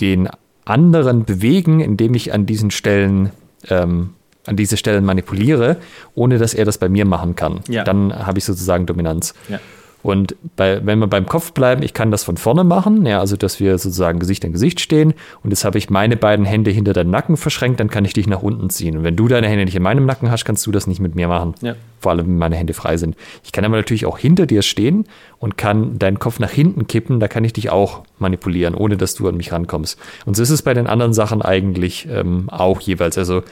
den 0.00 0.28
anderen 0.64 1.24
bewegen, 1.24 1.80
indem 1.80 2.14
ich 2.14 2.32
an 2.32 2.46
diesen 2.46 2.70
Stellen 2.70 3.30
ähm, 3.68 4.10
an 4.48 4.56
diese 4.56 4.76
Stellen 4.76 5.04
manipuliere, 5.04 5.76
ohne 6.14 6.38
dass 6.38 6.54
er 6.54 6.64
das 6.64 6.78
bei 6.78 6.88
mir 6.88 7.04
machen 7.04 7.36
kann. 7.36 7.60
Ja. 7.68 7.84
Dann 7.84 8.12
habe 8.26 8.38
ich 8.38 8.44
sozusagen 8.44 8.86
Dominanz. 8.86 9.34
Ja. 9.48 9.60
Und 10.02 10.36
bei, 10.56 10.84
wenn 10.86 11.00
wir 11.00 11.08
beim 11.08 11.26
Kopf 11.26 11.52
bleiben, 11.52 11.82
ich 11.82 11.92
kann 11.92 12.10
das 12.10 12.22
von 12.22 12.36
vorne 12.36 12.62
machen, 12.62 13.04
ja, 13.04 13.18
also 13.18 13.36
dass 13.36 13.58
wir 13.58 13.76
sozusagen 13.78 14.20
Gesicht 14.20 14.44
an 14.44 14.52
Gesicht 14.52 14.80
stehen 14.80 15.12
und 15.42 15.50
jetzt 15.50 15.64
habe 15.64 15.76
ich 15.76 15.90
meine 15.90 16.16
beiden 16.16 16.44
Hände 16.44 16.70
hinter 16.70 16.92
deinem 16.92 17.10
Nacken 17.10 17.36
verschränkt, 17.36 17.80
dann 17.80 17.90
kann 17.90 18.04
ich 18.04 18.12
dich 18.12 18.28
nach 18.28 18.42
unten 18.42 18.70
ziehen. 18.70 18.96
Und 18.96 19.04
wenn 19.04 19.16
du 19.16 19.26
deine 19.26 19.48
Hände 19.48 19.64
nicht 19.64 19.74
in 19.74 19.82
meinem 19.82 20.06
Nacken 20.06 20.30
hast, 20.30 20.44
kannst 20.44 20.64
du 20.66 20.70
das 20.70 20.86
nicht 20.86 21.00
mit 21.00 21.16
mir 21.16 21.26
machen. 21.26 21.54
Ja. 21.62 21.74
Vor 21.98 22.12
allem, 22.12 22.26
wenn 22.26 22.38
meine 22.38 22.54
Hände 22.54 22.74
frei 22.74 22.96
sind. 22.96 23.16
Ich 23.42 23.50
kann 23.50 23.64
aber 23.64 23.76
natürlich 23.76 24.06
auch 24.06 24.18
hinter 24.18 24.46
dir 24.46 24.62
stehen 24.62 25.04
und 25.40 25.58
kann 25.58 25.98
deinen 25.98 26.20
Kopf 26.20 26.38
nach 26.38 26.50
hinten 26.50 26.86
kippen, 26.86 27.18
da 27.18 27.26
kann 27.26 27.42
ich 27.42 27.52
dich 27.52 27.70
auch 27.70 28.04
manipulieren, 28.18 28.76
ohne 28.76 28.96
dass 28.96 29.14
du 29.14 29.26
an 29.28 29.36
mich 29.36 29.50
rankommst. 29.50 29.98
Und 30.26 30.36
so 30.36 30.42
ist 30.44 30.50
es 30.50 30.62
bei 30.62 30.74
den 30.74 30.86
anderen 30.86 31.12
Sachen 31.12 31.42
eigentlich 31.42 32.06
ähm, 32.08 32.48
auch 32.50 32.80
jeweils. 32.80 33.18
Also 33.18 33.42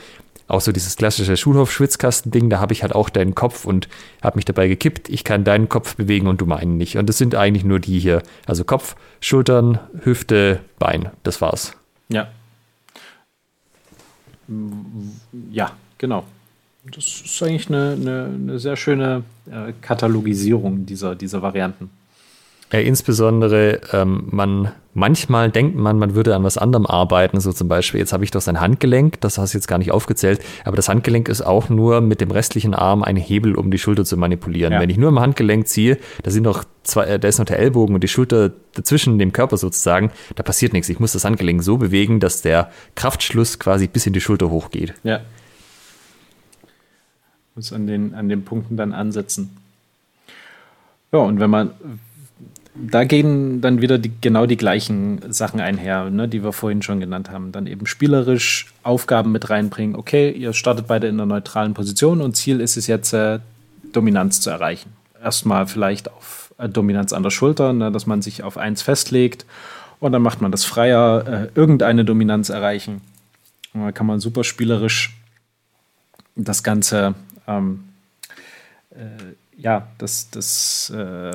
auch 0.49 0.61
so 0.61 0.72
dieses 0.72 0.97
klassische 0.97 1.36
Schulhof-Schwitzkasten-Ding, 1.36 2.51
da 2.51 2.61
habe 2.61 2.72
ich 2.72 2.82
halt 2.82 2.94
auch 2.94 3.11
deinen 3.11 3.34
Kopf 3.34 3.64
und 3.64 3.88
habe 4.22 4.36
mich 4.36 4.44
dabei 4.44 4.68
gekippt. 4.68 5.09
Ich 5.09 5.24
kann 5.24 5.44
deinen 5.44 5.68
Kopf 5.68 5.97
bewegen 5.97 6.28
und 6.28 6.40
du 6.40 6.47
meinen 6.47 6.76
nicht. 6.76 6.97
Und 6.97 7.09
das 7.09 7.18
sind 7.18 7.34
eigentlich 7.34 7.64
nur 7.64 7.80
die 7.80 7.99
hier. 7.99 8.22
Also 8.47 8.64
Kopf, 8.64 8.97
Schultern, 9.20 9.78
Hüfte, 10.03 10.61
Bein. 10.78 11.11
Das 11.22 11.40
war's. 11.40 11.72
Ja. 12.09 12.28
Ja, 15.51 15.72
genau. 15.99 16.24
Das 16.94 17.05
ist 17.05 17.42
eigentlich 17.42 17.68
eine, 17.68 17.97
eine, 18.01 18.24
eine 18.32 18.59
sehr 18.61 18.76
schöne 18.76 19.24
äh, 19.51 19.72
Katalogisierung 19.80 20.86
dieser, 20.86 21.16
dieser 21.16 21.42
Varianten. 21.42 21.90
Ja, 22.72 22.80
insbesondere 22.80 23.80
ähm, 23.92 24.24
man 24.30 24.72
manchmal 24.96 25.50
denkt 25.50 25.76
man, 25.76 25.98
man 25.98 26.14
würde 26.14 26.34
an 26.34 26.42
was 26.42 26.56
anderem 26.56 26.86
arbeiten, 26.86 27.38
so 27.38 27.52
zum 27.52 27.68
Beispiel, 27.68 28.00
jetzt 28.00 28.12
habe 28.14 28.24
ich 28.24 28.30
doch 28.30 28.40
sein 28.40 28.60
Handgelenk, 28.60 29.20
das 29.20 29.36
hast 29.36 29.52
du 29.52 29.58
jetzt 29.58 29.68
gar 29.68 29.78
nicht 29.78 29.92
aufgezählt, 29.92 30.40
aber 30.64 30.74
das 30.74 30.88
Handgelenk 30.88 31.28
ist 31.28 31.42
auch 31.42 31.68
nur 31.68 32.00
mit 32.00 32.22
dem 32.22 32.30
restlichen 32.30 32.74
Arm 32.74 33.04
ein 33.04 33.16
Hebel, 33.16 33.54
um 33.54 33.70
die 33.70 33.78
Schulter 33.78 34.04
zu 34.04 34.16
manipulieren. 34.16 34.72
Ja. 34.72 34.80
Wenn 34.80 34.88
ich 34.88 34.96
nur 34.96 35.10
am 35.10 35.20
Handgelenk 35.20 35.68
ziehe, 35.68 35.98
da 36.22 36.30
sind 36.30 36.44
noch 36.44 36.64
zwei, 36.82 37.04
äh, 37.04 37.18
da 37.20 37.28
ist 37.28 37.38
noch 37.38 37.44
der 37.44 37.58
Ellbogen 37.58 37.94
und 37.94 38.02
die 38.02 38.08
Schulter 38.08 38.52
dazwischen 38.74 39.18
dem 39.18 39.32
Körper 39.32 39.58
sozusagen, 39.58 40.10
da 40.34 40.42
passiert 40.42 40.72
nichts. 40.72 40.88
Ich 40.88 40.98
muss 40.98 41.12
das 41.12 41.24
Handgelenk 41.26 41.62
so 41.62 41.76
bewegen, 41.76 42.18
dass 42.18 42.40
der 42.40 42.70
Kraftschluss 42.94 43.58
quasi 43.58 43.86
bis 43.88 44.06
in 44.06 44.14
die 44.14 44.20
Schulter 44.22 44.50
hochgeht. 44.50 44.94
Ja. 45.04 45.20
Muss 47.54 47.72
an 47.72 47.86
den, 47.86 48.14
an 48.14 48.30
den 48.30 48.44
Punkten 48.44 48.78
dann 48.78 48.92
ansetzen. 48.92 49.56
Ja, 51.12 51.20
und 51.20 51.38
wenn 51.38 51.50
man, 51.50 51.70
da 52.78 53.04
gehen 53.04 53.60
dann 53.60 53.80
wieder 53.80 53.98
die, 53.98 54.12
genau 54.20 54.46
die 54.46 54.56
gleichen 54.56 55.32
Sachen 55.32 55.60
einher, 55.60 56.10
ne, 56.10 56.28
die 56.28 56.42
wir 56.42 56.52
vorhin 56.52 56.82
schon 56.82 57.00
genannt 57.00 57.30
haben. 57.30 57.52
Dann 57.52 57.66
eben 57.66 57.86
spielerisch 57.86 58.72
Aufgaben 58.82 59.32
mit 59.32 59.50
reinbringen. 59.50 59.96
Okay, 59.96 60.30
ihr 60.30 60.52
startet 60.52 60.86
beide 60.86 61.06
in 61.06 61.16
einer 61.16 61.26
neutralen 61.26 61.74
Position 61.74 62.20
und 62.20 62.36
Ziel 62.36 62.60
ist 62.60 62.76
es 62.76 62.86
jetzt, 62.86 63.12
äh, 63.12 63.40
Dominanz 63.92 64.40
zu 64.40 64.50
erreichen. 64.50 64.92
Erstmal 65.22 65.66
vielleicht 65.66 66.10
auf 66.10 66.52
äh, 66.58 66.68
Dominanz 66.68 67.12
an 67.12 67.22
der 67.22 67.30
Schulter, 67.30 67.72
ne, 67.72 67.90
dass 67.90 68.06
man 68.06 68.22
sich 68.22 68.42
auf 68.42 68.58
eins 68.58 68.82
festlegt 68.82 69.46
und 70.00 70.12
dann 70.12 70.22
macht 70.22 70.40
man 70.42 70.52
das 70.52 70.64
freier, 70.64 71.50
äh, 71.54 71.58
irgendeine 71.58 72.04
Dominanz 72.04 72.48
erreichen. 72.48 73.00
Und 73.72 73.82
dann 73.82 73.94
kann 73.94 74.06
man 74.06 74.20
super 74.20 74.44
spielerisch 74.44 75.16
das 76.34 76.62
Ganze, 76.62 77.14
ähm, 77.46 77.84
äh, 78.90 79.34
ja, 79.56 79.88
das, 79.98 80.30
das 80.30 80.90
äh, 80.90 81.32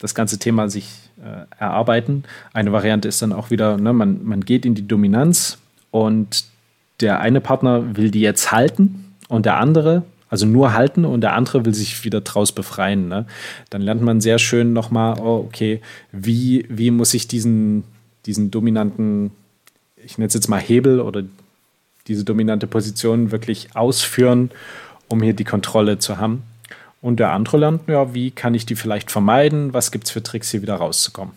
das 0.00 0.14
ganze 0.14 0.38
Thema 0.38 0.68
sich 0.68 0.88
äh, 1.22 1.44
erarbeiten. 1.58 2.24
Eine 2.52 2.72
Variante 2.72 3.06
ist 3.06 3.22
dann 3.22 3.32
auch 3.32 3.50
wieder, 3.50 3.76
ne, 3.76 3.92
man, 3.92 4.24
man 4.24 4.44
geht 4.44 4.66
in 4.66 4.74
die 4.74 4.88
Dominanz 4.88 5.58
und 5.90 6.44
der 7.00 7.20
eine 7.20 7.40
Partner 7.40 7.96
will 7.96 8.10
die 8.10 8.20
jetzt 8.20 8.50
halten 8.50 9.14
und 9.28 9.46
der 9.46 9.58
andere, 9.58 10.02
also 10.28 10.46
nur 10.46 10.72
halten 10.72 11.04
und 11.04 11.20
der 11.20 11.34
andere 11.34 11.64
will 11.64 11.74
sich 11.74 12.04
wieder 12.04 12.22
draus 12.22 12.52
befreien. 12.52 13.08
Ne? 13.08 13.26
Dann 13.68 13.82
lernt 13.82 14.02
man 14.02 14.20
sehr 14.20 14.38
schön 14.38 14.72
nochmal, 14.72 15.18
oh, 15.20 15.44
okay, 15.46 15.80
wie, 16.12 16.66
wie 16.68 16.90
muss 16.90 17.14
ich 17.14 17.28
diesen, 17.28 17.84
diesen 18.26 18.50
dominanten, 18.50 19.32
ich 20.02 20.18
nenne 20.18 20.28
es 20.28 20.34
jetzt 20.34 20.48
mal 20.48 20.60
Hebel 20.60 21.00
oder 21.00 21.22
diese 22.06 22.24
dominante 22.24 22.66
Position 22.66 23.32
wirklich 23.32 23.76
ausführen, 23.76 24.50
um 25.08 25.22
hier 25.22 25.34
die 25.34 25.44
Kontrolle 25.44 25.98
zu 25.98 26.16
haben. 26.16 26.42
Und 27.00 27.18
der 27.18 27.32
andere 27.32 27.56
lernt, 27.56 27.88
ja, 27.88 28.14
wie 28.14 28.30
kann 28.30 28.54
ich 28.54 28.66
die 28.66 28.76
vielleicht 28.76 29.10
vermeiden? 29.10 29.72
Was 29.72 29.90
gibt 29.90 30.04
es 30.04 30.10
für 30.10 30.22
Tricks, 30.22 30.50
hier 30.50 30.62
wieder 30.62 30.74
rauszukommen? 30.74 31.34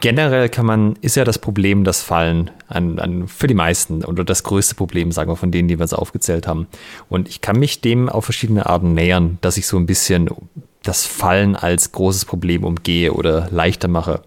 Generell 0.00 0.48
kann 0.48 0.66
man, 0.66 0.96
ist 1.00 1.16
ja 1.16 1.24
das 1.24 1.38
Problem 1.38 1.84
das 1.84 2.00
Fallen 2.02 2.50
an, 2.68 2.98
an, 2.98 3.28
für 3.28 3.46
die 3.46 3.54
meisten 3.54 4.04
oder 4.04 4.24
das 4.24 4.42
größte 4.42 4.74
Problem, 4.74 5.10
sagen 5.10 5.30
wir, 5.30 5.36
von 5.36 5.50
denen, 5.50 5.68
die 5.68 5.78
wir 5.78 5.84
jetzt 5.84 5.94
aufgezählt 5.94 6.46
haben. 6.46 6.68
Und 7.08 7.28
ich 7.28 7.40
kann 7.40 7.58
mich 7.58 7.80
dem 7.80 8.08
auf 8.08 8.24
verschiedene 8.24 8.66
Arten 8.66 8.94
nähern, 8.94 9.38
dass 9.40 9.56
ich 9.56 9.66
so 9.66 9.76
ein 9.76 9.86
bisschen 9.86 10.30
das 10.84 11.06
Fallen 11.06 11.56
als 11.56 11.92
großes 11.92 12.26
Problem 12.26 12.62
umgehe 12.62 13.12
oder 13.12 13.48
leichter 13.50 13.88
mache. 13.88 14.22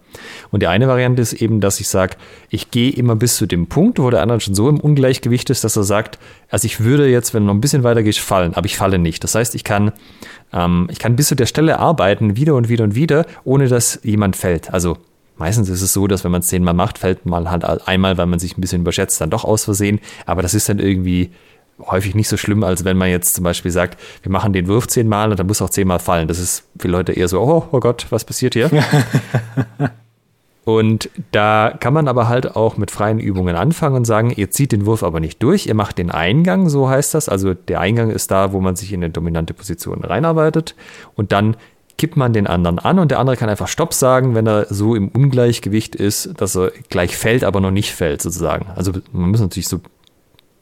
Und 0.50 0.62
die 0.62 0.66
eine 0.66 0.88
Variante 0.88 1.22
ist 1.22 1.32
eben, 1.34 1.60
dass 1.60 1.80
ich 1.80 1.88
sage, 1.88 2.16
ich 2.50 2.70
gehe 2.70 2.90
immer 2.90 3.16
bis 3.16 3.36
zu 3.36 3.46
dem 3.46 3.68
Punkt, 3.68 3.98
wo 3.98 4.10
der 4.10 4.22
andere 4.22 4.40
schon 4.40 4.54
so 4.54 4.68
im 4.68 4.80
Ungleichgewicht 4.80 5.48
ist, 5.50 5.64
dass 5.64 5.76
er 5.76 5.84
sagt, 5.84 6.18
also 6.50 6.66
ich 6.66 6.80
würde 6.80 7.08
jetzt, 7.08 7.32
wenn 7.32 7.44
du 7.44 7.46
noch 7.46 7.54
ein 7.54 7.60
bisschen 7.60 7.84
weiter 7.84 8.02
gehst, 8.02 8.18
fallen, 8.18 8.54
aber 8.54 8.66
ich 8.66 8.76
falle 8.76 8.98
nicht. 8.98 9.22
Das 9.24 9.34
heißt, 9.34 9.54
ich 9.54 9.64
kann, 9.64 9.92
ähm, 10.52 10.88
ich 10.90 10.98
kann 10.98 11.16
bis 11.16 11.28
zu 11.28 11.36
der 11.36 11.46
Stelle 11.46 11.78
arbeiten, 11.78 12.36
wieder 12.36 12.54
und 12.54 12.68
wieder 12.68 12.84
und 12.84 12.94
wieder, 12.94 13.24
ohne 13.44 13.68
dass 13.68 14.00
jemand 14.02 14.36
fällt. 14.36 14.72
Also 14.72 14.98
Meistens 15.38 15.68
ist 15.68 15.82
es 15.82 15.92
so, 15.92 16.08
dass 16.08 16.24
wenn 16.24 16.32
man 16.32 16.40
es 16.40 16.48
zehnmal 16.48 16.74
macht, 16.74 16.98
fällt 16.98 17.24
man 17.24 17.48
halt 17.48 17.64
einmal, 17.86 18.18
weil 18.18 18.26
man 18.26 18.40
sich 18.40 18.58
ein 18.58 18.60
bisschen 18.60 18.80
überschätzt, 18.80 19.20
dann 19.20 19.30
doch 19.30 19.44
aus 19.44 19.64
Versehen. 19.64 20.00
Aber 20.26 20.42
das 20.42 20.52
ist 20.52 20.68
dann 20.68 20.80
irgendwie 20.80 21.30
häufig 21.86 22.14
nicht 22.14 22.28
so 22.28 22.36
schlimm, 22.36 22.64
als 22.64 22.84
wenn 22.84 22.96
man 22.96 23.08
jetzt 23.08 23.34
zum 23.34 23.44
Beispiel 23.44 23.70
sagt, 23.70 24.00
wir 24.22 24.32
machen 24.32 24.52
den 24.52 24.68
Wurf 24.68 24.88
zehnmal 24.88 25.30
und 25.30 25.38
dann 25.38 25.46
muss 25.46 25.62
auch 25.62 25.70
zehnmal 25.70 25.98
fallen. 25.98 26.28
Das 26.28 26.38
ist 26.38 26.64
für 26.78 26.88
Leute 26.88 27.12
eher 27.12 27.28
so, 27.28 27.40
oh, 27.40 27.66
oh 27.70 27.80
Gott, 27.80 28.06
was 28.10 28.24
passiert 28.24 28.54
hier? 28.54 28.70
und 30.64 31.10
da 31.30 31.74
kann 31.78 31.94
man 31.94 32.08
aber 32.08 32.28
halt 32.28 32.56
auch 32.56 32.76
mit 32.76 32.90
freien 32.90 33.18
Übungen 33.20 33.56
anfangen 33.56 33.96
und 33.96 34.04
sagen, 34.04 34.32
ihr 34.34 34.50
zieht 34.50 34.72
den 34.72 34.86
Wurf 34.86 35.02
aber 35.02 35.20
nicht 35.20 35.42
durch, 35.42 35.66
ihr 35.66 35.74
macht 35.74 35.98
den 35.98 36.10
Eingang, 36.10 36.68
so 36.68 36.88
heißt 36.88 37.14
das. 37.14 37.28
Also 37.28 37.54
der 37.54 37.80
Eingang 37.80 38.10
ist 38.10 38.30
da, 38.30 38.52
wo 38.52 38.60
man 38.60 38.76
sich 38.76 38.92
in 38.92 39.02
eine 39.02 39.10
dominante 39.10 39.54
Position 39.54 40.04
reinarbeitet 40.04 40.74
und 41.14 41.32
dann 41.32 41.56
kippt 41.96 42.16
man 42.16 42.32
den 42.32 42.46
anderen 42.46 42.78
an 42.78 43.00
und 43.00 43.10
der 43.10 43.18
andere 43.18 43.36
kann 43.36 43.48
einfach 43.48 43.66
Stopp 43.66 43.92
sagen, 43.92 44.34
wenn 44.36 44.46
er 44.46 44.66
so 44.70 44.94
im 44.94 45.08
Ungleichgewicht 45.08 45.96
ist, 45.96 46.40
dass 46.40 46.56
er 46.56 46.70
gleich 46.88 47.16
fällt, 47.16 47.42
aber 47.42 47.60
noch 47.60 47.72
nicht 47.72 47.92
fällt, 47.92 48.22
sozusagen. 48.22 48.66
Also 48.76 48.92
man 49.12 49.30
muss 49.30 49.40
natürlich 49.40 49.66
so 49.66 49.80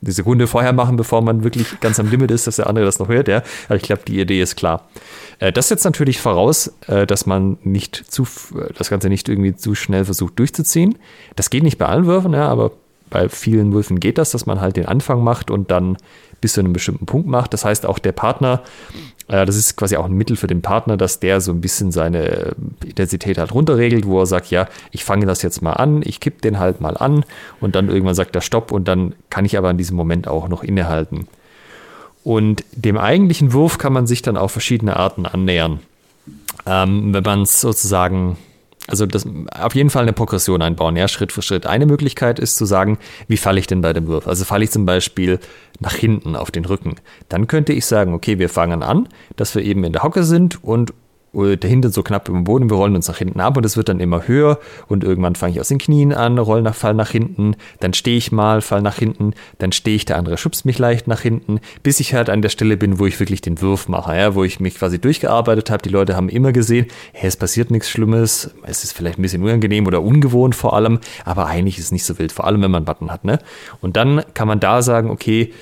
die 0.00 0.12
Sekunde 0.12 0.46
vorher 0.46 0.72
machen, 0.72 0.96
bevor 0.96 1.22
man 1.22 1.44
wirklich 1.44 1.80
ganz 1.80 1.98
am 1.98 2.10
Limit 2.10 2.30
ist, 2.30 2.46
dass 2.46 2.56
der 2.56 2.66
andere 2.66 2.84
das 2.84 2.98
noch 2.98 3.08
hört, 3.08 3.28
ja. 3.28 3.42
Aber 3.66 3.76
ich 3.76 3.82
glaube, 3.82 4.02
die 4.06 4.20
Idee 4.20 4.40
ist 4.40 4.56
klar. 4.56 4.88
Äh, 5.38 5.52
das 5.52 5.68
setzt 5.68 5.84
natürlich 5.84 6.20
voraus, 6.20 6.72
äh, 6.86 7.06
dass 7.06 7.26
man 7.26 7.58
nicht 7.62 7.96
zu, 7.96 8.26
das 8.76 8.90
Ganze 8.90 9.08
nicht 9.08 9.28
irgendwie 9.28 9.54
zu 9.54 9.74
schnell 9.74 10.04
versucht 10.04 10.38
durchzuziehen. 10.38 10.98
Das 11.34 11.50
geht 11.50 11.62
nicht 11.62 11.78
bei 11.78 11.86
allen 11.86 12.06
Würfen, 12.06 12.32
ja, 12.32 12.48
aber 12.48 12.72
bei 13.08 13.28
vielen 13.28 13.72
Würfen 13.72 14.00
geht 14.00 14.18
das, 14.18 14.30
dass 14.30 14.46
man 14.46 14.60
halt 14.60 14.76
den 14.76 14.86
Anfang 14.86 15.22
macht 15.22 15.50
und 15.50 15.70
dann 15.70 15.96
bis 16.40 16.54
zu 16.54 16.60
einem 16.60 16.72
bestimmten 16.72 17.06
Punkt 17.06 17.28
macht. 17.28 17.52
Das 17.52 17.64
heißt, 17.64 17.86
auch 17.86 17.98
der 17.98 18.12
Partner 18.12 18.62
äh, 19.28 19.46
das 19.46 19.56
ist 19.56 19.76
quasi 19.76 19.96
auch 19.96 20.04
ein 20.04 20.12
Mittel 20.12 20.36
für 20.36 20.46
den 20.46 20.62
Partner, 20.62 20.96
dass 20.96 21.20
der 21.20 21.40
so 21.40 21.52
ein 21.52 21.60
bisschen 21.60 21.90
seine 21.90 22.54
Intensität 22.84 23.38
halt 23.38 23.52
runterregelt, 23.52 24.06
wo 24.06 24.20
er 24.20 24.26
sagt, 24.26 24.50
ja, 24.50 24.68
ich 24.92 25.04
fange 25.04 25.26
das 25.26 25.42
jetzt 25.42 25.62
mal 25.62 25.72
an, 25.72 26.02
ich 26.04 26.20
kipp 26.20 26.42
den 26.42 26.58
halt 26.58 26.80
mal 26.80 26.96
an 26.96 27.24
und 27.60 27.74
dann 27.74 27.88
irgendwann 27.88 28.14
sagt 28.14 28.34
er 28.34 28.42
Stopp 28.42 28.72
und 28.72 28.88
dann 28.88 29.14
kann 29.30 29.44
ich 29.44 29.58
aber 29.58 29.70
in 29.70 29.78
diesem 29.78 29.96
Moment 29.96 30.28
auch 30.28 30.48
noch 30.48 30.62
innehalten. 30.62 31.26
Und 32.24 32.64
dem 32.72 32.98
eigentlichen 32.98 33.52
Wurf 33.52 33.78
kann 33.78 33.92
man 33.92 34.06
sich 34.06 34.20
dann 34.20 34.36
auf 34.36 34.50
verschiedene 34.50 34.96
Arten 34.96 35.26
annähern. 35.26 35.80
Ähm, 36.66 37.14
wenn 37.14 37.22
man 37.22 37.42
es 37.42 37.60
sozusagen 37.60 38.36
also 38.86 39.06
das, 39.06 39.26
auf 39.58 39.74
jeden 39.74 39.90
Fall 39.90 40.02
eine 40.02 40.12
Progression 40.12 40.62
einbauen, 40.62 40.96
ja, 40.96 41.08
Schritt 41.08 41.32
für 41.32 41.42
Schritt. 41.42 41.66
Eine 41.66 41.86
Möglichkeit 41.86 42.38
ist 42.38 42.56
zu 42.56 42.64
sagen, 42.64 42.98
wie 43.28 43.36
falle 43.36 43.58
ich 43.58 43.66
denn 43.66 43.80
bei 43.80 43.92
dem 43.92 44.06
Wurf? 44.06 44.28
Also 44.28 44.44
falle 44.44 44.64
ich 44.64 44.70
zum 44.70 44.86
Beispiel 44.86 45.38
nach 45.80 45.94
hinten 45.94 46.36
auf 46.36 46.50
den 46.50 46.64
Rücken. 46.64 46.96
Dann 47.28 47.46
könnte 47.46 47.72
ich 47.72 47.86
sagen, 47.86 48.14
okay, 48.14 48.38
wir 48.38 48.48
fangen 48.48 48.82
an, 48.82 49.08
dass 49.36 49.54
wir 49.54 49.62
eben 49.62 49.84
in 49.84 49.92
der 49.92 50.02
Hocke 50.02 50.24
sind 50.24 50.62
und 50.62 50.92
dahinter 51.36 51.90
so 51.90 52.02
knapp 52.02 52.28
über 52.28 52.38
dem 52.38 52.44
Boden, 52.44 52.70
wir 52.70 52.76
rollen 52.76 52.96
uns 52.96 53.08
nach 53.08 53.18
hinten 53.18 53.40
ab 53.40 53.56
und 53.56 53.66
es 53.66 53.76
wird 53.76 53.88
dann 53.88 54.00
immer 54.00 54.26
höher 54.26 54.58
und 54.88 55.04
irgendwann 55.04 55.34
fange 55.34 55.52
ich 55.52 55.60
aus 55.60 55.68
den 55.68 55.78
Knien 55.78 56.12
an, 56.12 56.38
roll 56.38 56.62
nach, 56.62 56.74
fall 56.74 56.94
nach 56.94 57.10
hinten, 57.10 57.56
dann 57.80 57.92
stehe 57.92 58.16
ich 58.16 58.32
mal, 58.32 58.60
fall 58.60 58.82
nach 58.82 58.96
hinten, 58.96 59.34
dann 59.58 59.72
stehe 59.72 59.96
ich, 59.96 60.04
der 60.04 60.16
andere 60.16 60.38
schubst 60.38 60.64
mich 60.64 60.78
leicht 60.78 61.06
nach 61.06 61.20
hinten, 61.20 61.60
bis 61.82 62.00
ich 62.00 62.14
halt 62.14 62.30
an 62.30 62.42
der 62.42 62.48
Stelle 62.48 62.76
bin, 62.76 62.98
wo 62.98 63.06
ich 63.06 63.20
wirklich 63.20 63.40
den 63.40 63.60
Wurf 63.60 63.88
mache, 63.88 64.16
ja, 64.16 64.34
wo 64.34 64.44
ich 64.44 64.60
mich 64.60 64.76
quasi 64.76 64.98
durchgearbeitet 64.98 65.70
habe. 65.70 65.82
Die 65.82 65.90
Leute 65.90 66.16
haben 66.16 66.28
immer 66.28 66.52
gesehen, 66.52 66.86
hey, 67.12 67.28
es 67.28 67.36
passiert 67.36 67.70
nichts 67.70 67.90
Schlimmes, 67.90 68.50
es 68.62 68.84
ist 68.84 68.92
vielleicht 68.92 69.18
ein 69.18 69.22
bisschen 69.22 69.42
unangenehm 69.42 69.86
oder 69.86 70.02
ungewohnt 70.02 70.54
vor 70.54 70.74
allem, 70.74 71.00
aber 71.24 71.46
eigentlich 71.46 71.78
ist 71.78 71.86
es 71.86 71.92
nicht 71.92 72.04
so 72.04 72.18
wild, 72.18 72.32
vor 72.32 72.46
allem 72.46 72.62
wenn 72.62 72.70
man 72.70 72.78
einen 72.78 72.86
Button 72.86 73.10
hat, 73.10 73.24
ne? 73.24 73.38
Und 73.80 73.96
dann 73.96 74.22
kann 74.34 74.48
man 74.48 74.60
da 74.60 74.82
sagen, 74.82 75.10
okay, 75.10 75.52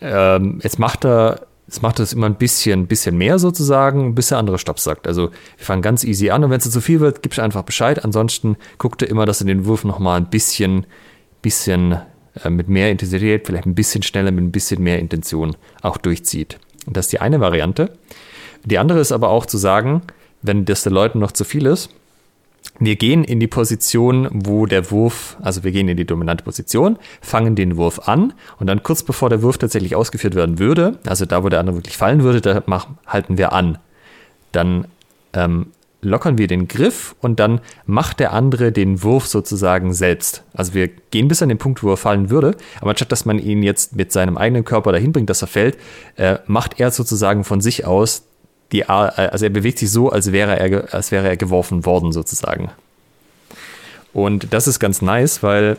ähm, 0.00 0.60
jetzt 0.62 0.78
macht 0.78 1.04
er 1.04 1.46
es 1.72 1.80
macht 1.80 2.00
es 2.00 2.12
immer 2.12 2.26
ein 2.26 2.34
bisschen, 2.34 2.86
bisschen 2.86 3.16
mehr 3.16 3.38
sozusagen, 3.38 4.14
bis 4.14 4.28
der 4.28 4.36
andere 4.36 4.58
Stopp 4.58 4.78
sagt. 4.78 5.08
Also 5.08 5.30
wir 5.56 5.64
fangen 5.64 5.80
ganz 5.80 6.04
easy 6.04 6.28
an 6.28 6.44
und 6.44 6.50
wenn 6.50 6.58
es 6.58 6.70
zu 6.70 6.80
viel 6.82 7.00
wird, 7.00 7.22
gibst 7.22 7.38
du 7.38 7.42
einfach 7.42 7.62
Bescheid. 7.62 8.04
Ansonsten 8.04 8.58
guckt 8.76 9.00
ihr 9.00 9.08
immer, 9.08 9.24
dass 9.24 9.40
ihr 9.40 9.46
den 9.46 9.64
Wurf 9.64 9.82
nochmal 9.82 10.18
ein 10.18 10.28
bisschen, 10.28 10.84
bisschen 11.40 11.96
äh, 12.44 12.50
mit 12.50 12.68
mehr 12.68 12.90
Intensität, 12.90 13.46
vielleicht 13.46 13.64
ein 13.64 13.74
bisschen 13.74 14.02
schneller, 14.02 14.32
mit 14.32 14.44
ein 14.44 14.52
bisschen 14.52 14.82
mehr 14.82 14.98
Intention 14.98 15.56
auch 15.80 15.96
durchzieht. 15.96 16.58
Und 16.86 16.94
das 16.94 17.06
ist 17.06 17.12
die 17.12 17.22
eine 17.22 17.40
Variante. 17.40 17.96
Die 18.64 18.76
andere 18.76 19.00
ist 19.00 19.10
aber 19.10 19.30
auch 19.30 19.46
zu 19.46 19.56
sagen, 19.56 20.02
wenn 20.42 20.66
das 20.66 20.82
den 20.82 20.92
Leuten 20.92 21.20
noch 21.20 21.32
zu 21.32 21.44
viel 21.44 21.64
ist, 21.64 21.88
wir 22.78 22.96
gehen 22.96 23.24
in 23.24 23.38
die 23.38 23.46
Position, 23.46 24.28
wo 24.32 24.66
der 24.66 24.90
Wurf, 24.90 25.36
also 25.42 25.62
wir 25.64 25.72
gehen 25.72 25.88
in 25.88 25.96
die 25.96 26.06
dominante 26.06 26.44
Position, 26.44 26.98
fangen 27.20 27.54
den 27.54 27.76
Wurf 27.76 28.08
an 28.08 28.32
und 28.58 28.66
dann 28.66 28.82
kurz 28.82 29.02
bevor 29.02 29.30
der 29.30 29.42
Wurf 29.42 29.58
tatsächlich 29.58 29.94
ausgeführt 29.94 30.34
werden 30.34 30.58
würde, 30.58 30.98
also 31.06 31.24
da, 31.24 31.44
wo 31.44 31.48
der 31.48 31.60
andere 31.60 31.76
wirklich 31.76 31.96
fallen 31.96 32.22
würde, 32.22 32.40
da 32.40 32.62
machen, 32.66 32.98
halten 33.06 33.38
wir 33.38 33.52
an. 33.52 33.78
Dann 34.52 34.86
ähm, 35.32 35.66
lockern 36.02 36.36
wir 36.36 36.48
den 36.48 36.66
Griff 36.66 37.14
und 37.20 37.38
dann 37.38 37.60
macht 37.86 38.20
der 38.20 38.32
andere 38.32 38.72
den 38.72 39.02
Wurf 39.02 39.26
sozusagen 39.26 39.94
selbst. 39.94 40.42
Also 40.52 40.74
wir 40.74 40.88
gehen 40.88 41.28
bis 41.28 41.42
an 41.42 41.48
den 41.48 41.58
Punkt, 41.58 41.82
wo 41.82 41.90
er 41.90 41.96
fallen 41.96 42.28
würde, 42.28 42.56
aber 42.80 42.90
anstatt 42.90 43.12
dass 43.12 43.24
man 43.24 43.38
ihn 43.38 43.62
jetzt 43.62 43.94
mit 43.96 44.12
seinem 44.12 44.36
eigenen 44.36 44.64
Körper 44.64 44.92
dahin 44.92 45.12
bringt, 45.12 45.30
dass 45.30 45.42
er 45.42 45.48
fällt, 45.48 45.78
äh, 46.16 46.38
macht 46.46 46.80
er 46.80 46.90
sozusagen 46.90 47.44
von 47.44 47.60
sich 47.60 47.86
aus 47.86 48.24
die, 48.72 48.88
also 48.88 49.44
er 49.44 49.50
bewegt 49.50 49.78
sich 49.78 49.90
so, 49.90 50.10
als 50.10 50.32
wäre 50.32 50.58
er, 50.58 50.94
als 50.94 51.12
wäre 51.12 51.28
er 51.28 51.36
geworfen 51.36 51.84
worden, 51.84 52.12
sozusagen. 52.12 52.70
Und 54.12 54.52
das 54.52 54.66
ist 54.66 54.78
ganz 54.80 55.02
nice, 55.02 55.42
weil 55.42 55.76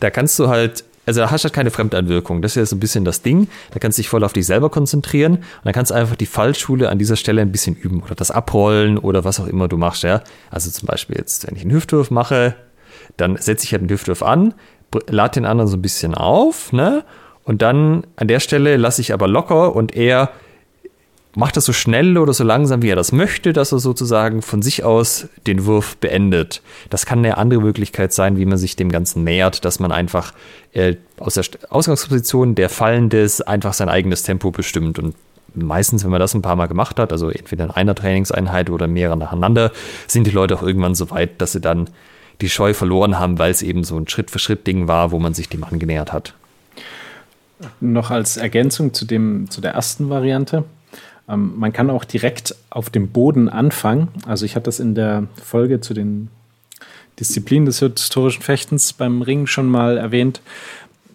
da 0.00 0.10
kannst 0.10 0.38
du 0.38 0.48
halt, 0.48 0.84
also 1.06 1.20
da 1.20 1.30
hast 1.30 1.42
du 1.42 1.46
halt 1.46 1.54
keine 1.54 1.70
Fremdeinwirkung. 1.70 2.42
Das 2.42 2.52
ist 2.52 2.56
ja 2.56 2.66
so 2.66 2.76
ein 2.76 2.80
bisschen 2.80 3.04
das 3.04 3.22
Ding. 3.22 3.48
Da 3.72 3.78
kannst 3.78 3.98
du 3.98 4.02
dich 4.02 4.08
voll 4.08 4.22
auf 4.22 4.32
dich 4.32 4.46
selber 4.46 4.70
konzentrieren 4.70 5.36
und 5.36 5.44
dann 5.64 5.72
kannst 5.72 5.90
du 5.90 5.94
einfach 5.94 6.16
die 6.16 6.26
Fallschule 6.26 6.88
an 6.88 6.98
dieser 6.98 7.16
Stelle 7.16 7.42
ein 7.42 7.52
bisschen 7.52 7.74
üben 7.74 8.02
oder 8.02 8.14
das 8.14 8.30
abrollen 8.30 8.98
oder 8.98 9.24
was 9.24 9.40
auch 9.40 9.46
immer 9.46 9.68
du 9.68 9.76
machst, 9.76 10.02
ja. 10.02 10.22
Also 10.50 10.70
zum 10.70 10.86
Beispiel 10.86 11.16
jetzt, 11.16 11.46
wenn 11.48 11.56
ich 11.56 11.62
einen 11.62 11.72
Hüftwurf 11.72 12.10
mache, 12.10 12.54
dann 13.16 13.36
setze 13.36 13.64
ich 13.64 13.72
halt 13.72 13.82
einen 13.82 13.90
Hüftwurf 13.90 14.22
an, 14.22 14.54
lade 15.08 15.34
den 15.34 15.46
anderen 15.46 15.68
so 15.68 15.76
ein 15.76 15.82
bisschen 15.82 16.14
auf, 16.14 16.72
ne? 16.72 17.04
Und 17.44 17.62
dann 17.62 18.06
an 18.16 18.28
der 18.28 18.38
Stelle 18.38 18.76
lasse 18.76 19.00
ich 19.00 19.12
aber 19.12 19.26
locker 19.26 19.74
und 19.74 19.96
er 19.96 20.30
macht 21.36 21.56
das 21.56 21.64
so 21.64 21.72
schnell 21.72 22.18
oder 22.18 22.32
so 22.32 22.44
langsam, 22.44 22.82
wie 22.82 22.88
er 22.88 22.96
das 22.96 23.12
möchte, 23.12 23.52
dass 23.52 23.72
er 23.72 23.78
sozusagen 23.78 24.42
von 24.42 24.62
sich 24.62 24.84
aus 24.84 25.28
den 25.46 25.64
Wurf 25.64 25.96
beendet. 25.96 26.62
Das 26.90 27.06
kann 27.06 27.20
eine 27.20 27.38
andere 27.38 27.60
Möglichkeit 27.60 28.12
sein, 28.12 28.36
wie 28.36 28.46
man 28.46 28.58
sich 28.58 28.76
dem 28.76 28.90
Ganzen 28.90 29.22
nähert, 29.22 29.64
dass 29.64 29.78
man 29.78 29.92
einfach 29.92 30.34
äh, 30.72 30.96
aus 31.18 31.34
der 31.34 31.44
Ausgangsposition 31.68 32.54
der 32.54 32.68
Fallendes 32.68 33.40
einfach 33.40 33.74
sein 33.74 33.88
eigenes 33.88 34.24
Tempo 34.24 34.50
bestimmt. 34.50 34.98
Und 34.98 35.14
meistens, 35.54 36.02
wenn 36.02 36.10
man 36.10 36.20
das 36.20 36.34
ein 36.34 36.42
paar 36.42 36.56
Mal 36.56 36.66
gemacht 36.66 36.98
hat, 36.98 37.12
also 37.12 37.30
entweder 37.30 37.64
in 37.64 37.70
einer 37.70 37.94
Trainingseinheit 37.94 38.70
oder 38.70 38.88
mehrere 38.88 39.16
nacheinander, 39.16 39.70
sind 40.08 40.26
die 40.26 40.32
Leute 40.32 40.56
auch 40.56 40.62
irgendwann 40.62 40.94
so 40.94 41.10
weit, 41.10 41.40
dass 41.40 41.52
sie 41.52 41.60
dann 41.60 41.88
die 42.40 42.48
Scheu 42.48 42.74
verloren 42.74 43.18
haben, 43.18 43.38
weil 43.38 43.50
es 43.50 43.62
eben 43.62 43.84
so 43.84 43.96
ein 43.96 44.08
Schritt-für-Schritt-Ding 44.08 44.88
war, 44.88 45.12
wo 45.12 45.18
man 45.18 45.34
sich 45.34 45.48
dem 45.48 45.62
angenähert 45.62 46.12
hat. 46.12 46.34
Noch 47.80 48.10
als 48.10 48.38
Ergänzung 48.38 48.94
zu, 48.94 49.04
dem, 49.04 49.50
zu 49.50 49.60
der 49.60 49.72
ersten 49.72 50.08
Variante. 50.08 50.64
Ähm, 51.30 51.52
man 51.56 51.72
kann 51.72 51.90
auch 51.90 52.04
direkt 52.04 52.54
auf 52.70 52.90
dem 52.90 53.08
Boden 53.08 53.48
anfangen. 53.48 54.08
Also 54.26 54.44
ich 54.44 54.56
hatte 54.56 54.64
das 54.64 54.80
in 54.80 54.94
der 54.94 55.26
Folge 55.42 55.80
zu 55.80 55.94
den 55.94 56.28
Disziplinen 57.18 57.66
des 57.66 57.78
historischen 57.80 58.42
Fechtens 58.42 58.92
beim 58.92 59.22
Ring 59.22 59.46
schon 59.46 59.68
mal 59.68 59.98
erwähnt, 59.98 60.40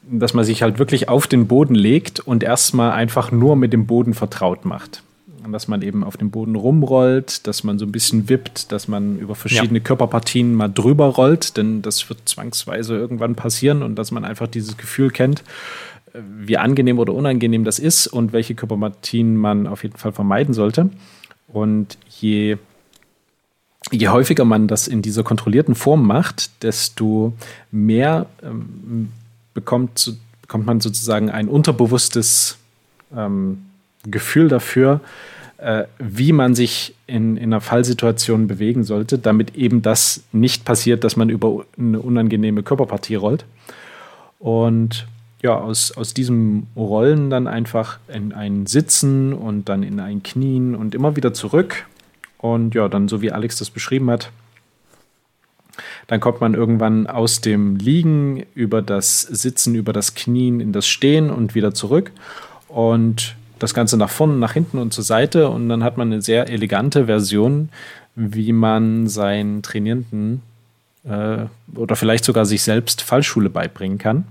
dass 0.09 0.33
man 0.33 0.45
sich 0.45 0.61
halt 0.61 0.77
wirklich 0.77 1.09
auf 1.09 1.27
den 1.27 1.47
Boden 1.47 1.75
legt 1.75 2.19
und 2.19 2.43
erstmal 2.43 2.91
einfach 2.91 3.31
nur 3.31 3.55
mit 3.55 3.73
dem 3.73 3.87
Boden 3.87 4.13
vertraut 4.13 4.65
macht. 4.65 5.01
Und 5.43 5.51
dass 5.51 5.67
man 5.67 5.81
eben 5.81 6.03
auf 6.03 6.17
dem 6.17 6.31
Boden 6.31 6.55
rumrollt, 6.55 7.45
dass 7.45 7.63
man 7.63 7.77
so 7.77 7.85
ein 7.85 7.91
bisschen 7.91 8.29
wippt, 8.29 8.71
dass 8.71 8.87
man 8.87 9.19
über 9.19 9.35
verschiedene 9.35 9.79
ja. 9.79 9.83
Körperpartien 9.83 10.53
mal 10.53 10.67
drüber 10.67 11.05
rollt, 11.05 11.57
denn 11.57 11.81
das 11.81 12.07
wird 12.09 12.19
zwangsweise 12.25 12.95
irgendwann 12.95 13.35
passieren 13.35 13.83
und 13.83 13.95
dass 13.95 14.11
man 14.11 14.25
einfach 14.25 14.47
dieses 14.47 14.77
Gefühl 14.77 15.11
kennt, 15.11 15.43
wie 16.21 16.57
angenehm 16.57 16.99
oder 16.99 17.13
unangenehm 17.13 17.63
das 17.63 17.79
ist 17.79 18.07
und 18.07 18.33
welche 18.33 18.55
Körperpartien 18.55 19.35
man 19.35 19.67
auf 19.67 19.83
jeden 19.83 19.97
Fall 19.97 20.11
vermeiden 20.11 20.53
sollte. 20.53 20.89
Und 21.47 21.97
je, 22.09 22.57
je 23.91 24.07
häufiger 24.09 24.45
man 24.45 24.67
das 24.67 24.87
in 24.87 25.01
dieser 25.01 25.23
kontrollierten 25.23 25.75
Form 25.75 26.05
macht, 26.05 26.63
desto 26.63 27.33
mehr 27.71 28.27
ähm, 28.43 29.09
bekommt, 29.53 30.17
bekommt 30.41 30.65
man 30.65 30.79
sozusagen 30.81 31.29
ein 31.29 31.47
unterbewusstes 31.47 32.57
ähm, 33.15 33.65
Gefühl 34.03 34.47
dafür, 34.47 35.01
äh, 35.57 35.85
wie 35.99 36.31
man 36.31 36.55
sich 36.55 36.95
in, 37.07 37.37
in 37.37 37.45
einer 37.45 37.61
Fallsituation 37.61 38.47
bewegen 38.47 38.83
sollte, 38.83 39.17
damit 39.17 39.55
eben 39.55 39.81
das 39.81 40.23
nicht 40.31 40.65
passiert, 40.65 41.03
dass 41.03 41.15
man 41.15 41.29
über 41.29 41.65
eine 41.77 41.99
unangenehme 41.99 42.63
Körperpartie 42.63 43.15
rollt. 43.15 43.45
Und 44.39 45.07
ja, 45.45 45.55
aus, 45.55 45.91
aus 45.91 46.15
diesem 46.15 46.65
Rollen 46.75 47.29
dann 47.29 47.47
einfach 47.47 47.99
in 48.07 48.33
ein 48.33 48.65
Sitzen 48.65 49.31
und 49.31 49.69
dann 49.69 49.83
in 49.83 49.99
ein 49.99 50.23
Knien 50.23 50.73
und 50.73 50.95
immer 50.95 51.15
wieder 51.15 51.35
zurück. 51.35 51.85
Und 52.39 52.73
ja, 52.73 52.89
dann 52.89 53.07
so 53.07 53.21
wie 53.21 53.31
Alex 53.31 53.59
das 53.59 53.69
beschrieben 53.69 54.09
hat, 54.09 54.31
dann 56.07 56.19
kommt 56.19 56.41
man 56.41 56.55
irgendwann 56.55 57.05
aus 57.05 57.41
dem 57.41 57.75
Liegen 57.75 58.43
über 58.55 58.81
das 58.81 59.21
Sitzen, 59.21 59.75
über 59.75 59.93
das 59.93 60.15
Knien 60.15 60.59
in 60.59 60.73
das 60.73 60.87
Stehen 60.87 61.29
und 61.29 61.53
wieder 61.53 61.75
zurück. 61.75 62.11
Und 62.67 63.35
das 63.59 63.75
Ganze 63.75 63.97
nach 63.97 64.09
vorne, 64.09 64.33
nach 64.37 64.53
hinten 64.53 64.79
und 64.79 64.93
zur 64.93 65.03
Seite. 65.03 65.49
Und 65.49 65.69
dann 65.69 65.83
hat 65.83 65.95
man 65.97 66.11
eine 66.11 66.23
sehr 66.23 66.49
elegante 66.49 67.05
Version, 67.05 67.69
wie 68.15 68.51
man 68.51 69.07
seinen 69.07 69.61
Trainierenden 69.61 70.41
äh, 71.03 71.45
oder 71.75 71.95
vielleicht 71.95 72.25
sogar 72.25 72.45
sich 72.45 72.63
selbst 72.63 73.03
Fallschule 73.03 73.51
beibringen 73.51 73.99
kann. 73.99 74.25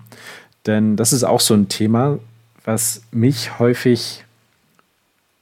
Denn 0.66 0.97
das 0.97 1.12
ist 1.12 1.24
auch 1.24 1.41
so 1.41 1.55
ein 1.55 1.69
Thema, 1.69 2.19
was 2.65 3.03
mich 3.11 3.59
häufig 3.59 4.24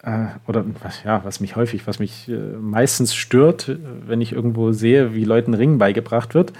äh, 0.02 0.26
oder 0.46 0.64
ja, 1.04 1.24
was 1.24 1.40
mich 1.40 1.56
häufig, 1.56 1.86
was 1.86 1.98
mich 1.98 2.28
äh, 2.28 2.32
meistens 2.32 3.14
stört, 3.14 3.70
wenn 4.06 4.20
ich 4.20 4.32
irgendwo 4.32 4.72
sehe, 4.72 5.14
wie 5.14 5.24
Leuten 5.24 5.54
Ringen 5.54 5.78
beigebracht 5.78 6.34
wird. 6.34 6.52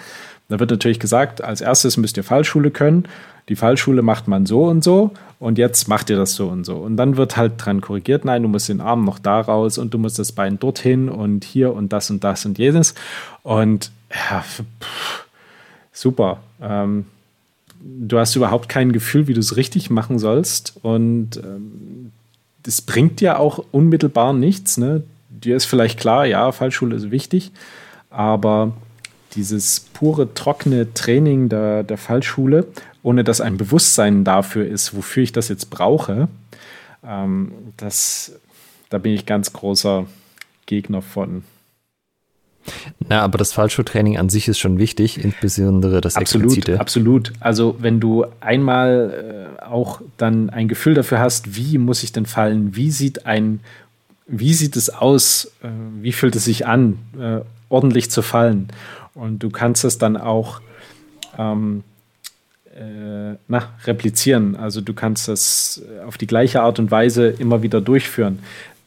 Da 0.49 0.61
wird 0.61 0.71
natürlich 0.71 1.01
gesagt, 1.01 1.43
als 1.43 1.61
erstes 1.61 1.97
müsst 1.97 2.17
ihr 2.17 2.25
Fallschule 2.25 2.71
können. 2.71 3.07
Die 3.49 3.57
Fallschule 3.57 4.03
macht 4.03 4.29
man 4.29 4.47
so 4.47 4.67
und 4.67 4.85
so 4.85 5.13
und 5.41 5.59
jetzt 5.59 5.89
macht 5.89 6.11
ihr 6.11 6.17
das 6.17 6.35
so 6.35 6.49
und 6.49 6.65
so. 6.65 6.77
Und 6.77 6.97
dann 6.97 7.17
wird 7.17 7.37
halt 7.37 7.55
dran 7.57 7.81
korrigiert, 7.81 8.25
nein, 8.25 8.43
du 8.43 8.49
musst 8.49 8.69
den 8.69 8.81
Arm 8.81 9.05
noch 9.05 9.19
da 9.19 9.41
raus 9.41 9.79
und 9.79 9.93
du 9.93 9.99
musst 9.99 10.19
das 10.19 10.33
Bein 10.33 10.59
dorthin 10.59 11.09
und 11.09 11.45
hier 11.45 11.73
und 11.75 11.93
das 11.93 12.11
und 12.11 12.23
das 12.23 12.45
und 12.45 12.59
jenes. 12.59 12.95
Und 13.43 13.91
ja, 14.11 14.43
pff, 14.43 15.25
super. 15.93 16.39
Ähm, 16.61 17.07
du 17.85 18.19
hast 18.19 18.37
überhaupt 18.37 18.69
kein 18.69 18.93
Gefühl, 18.93 19.27
wie 19.27 19.35
du 19.35 19.41
es 19.41 19.57
richtig 19.57 19.91
machen 19.91 20.19
sollst. 20.19 20.75
Und 20.83 21.37
ähm, 21.37 22.13
das 22.63 22.83
bringt 22.83 23.21
dir 23.21 23.39
auch 23.39 23.65
unmittelbar 23.73 24.33
nichts. 24.33 24.77
Ne? 24.77 25.03
Dir 25.29 25.57
ist 25.57 25.65
vielleicht 25.65 25.99
klar, 25.99 26.27
ja, 26.27 26.53
Fallschule 26.53 26.97
ist 26.97 27.11
wichtig, 27.11 27.53
aber 28.11 28.73
dieses 29.35 29.81
pure, 29.81 30.35
trockene 30.35 30.93
Training 30.95 31.49
der, 31.49 31.83
der 31.83 31.97
Fallschule, 31.97 32.67
ohne 33.03 33.25
dass 33.25 33.41
ein 33.41 33.57
Bewusstsein 33.57 34.25
dafür 34.25 34.67
ist, 34.67 34.95
wofür 34.95 35.23
ich 35.23 35.33
das 35.33 35.49
jetzt 35.49 35.71
brauche, 35.71 36.29
ähm, 37.05 37.53
das, 37.77 38.33
da 38.91 38.99
bin 38.99 39.13
ich 39.13 39.27
ganz 39.27 39.53
großer 39.53 40.07
Gegner 40.67 41.03
von. 41.03 41.45
Na, 43.09 43.21
aber 43.21 43.39
das 43.39 43.53
Fallschuhtraining 43.53 44.19
an 44.19 44.29
sich 44.29 44.49
ist 44.49 44.59
schon 44.59 44.79
wichtig, 44.79 45.23
insbesondere 45.23 46.01
das 46.01 46.17
absolut, 46.17 46.47
Explizite. 46.47 46.81
Absolut. 46.81 47.33
Also 47.41 47.77
wenn 47.81 48.01
du 48.01 48.27
einmal 48.41 49.51
äh, 49.61 49.65
auch 49.65 50.01
dann 50.17 50.51
ein 50.51 50.69
Gefühl 50.69 50.95
dafür 50.95 51.19
hast, 51.19 51.57
wie 51.57 51.79
muss 51.79 52.03
ich 52.03 52.13
denn 52.13 52.27
fallen, 52.27 52.77
wie 52.77 52.91
sieht 52.91 53.27
ein, 53.27 53.61
wie 54.27 54.55
sieht 54.55 54.77
es 54.77 54.91
aus, 54.91 55.53
äh, 55.63 55.69
wie 56.01 56.13
fühlt 56.13 56.37
es 56.37 56.45
sich 56.45 56.67
an, 56.67 56.99
äh, 57.19 57.41
ordentlich 57.69 58.11
zu 58.11 58.23
fallen. 58.23 58.69
Und 59.15 59.43
du 59.43 59.51
kannst 59.51 59.85
es 59.85 59.99
dann 59.99 60.17
auch 60.17 60.61
ähm, 61.39 61.83
äh, 62.75 63.37
na, 63.49 63.69
replizieren. 63.85 64.57
Also 64.57 64.81
du 64.81 64.95
kannst 64.95 65.29
das 65.29 65.83
auf 66.07 66.17
die 66.17 66.27
gleiche 66.27 66.63
Art 66.63 66.79
und 66.79 66.91
Weise 66.91 67.29
immer 67.29 67.63
wieder 67.63 67.81
durchführen. 67.81 68.39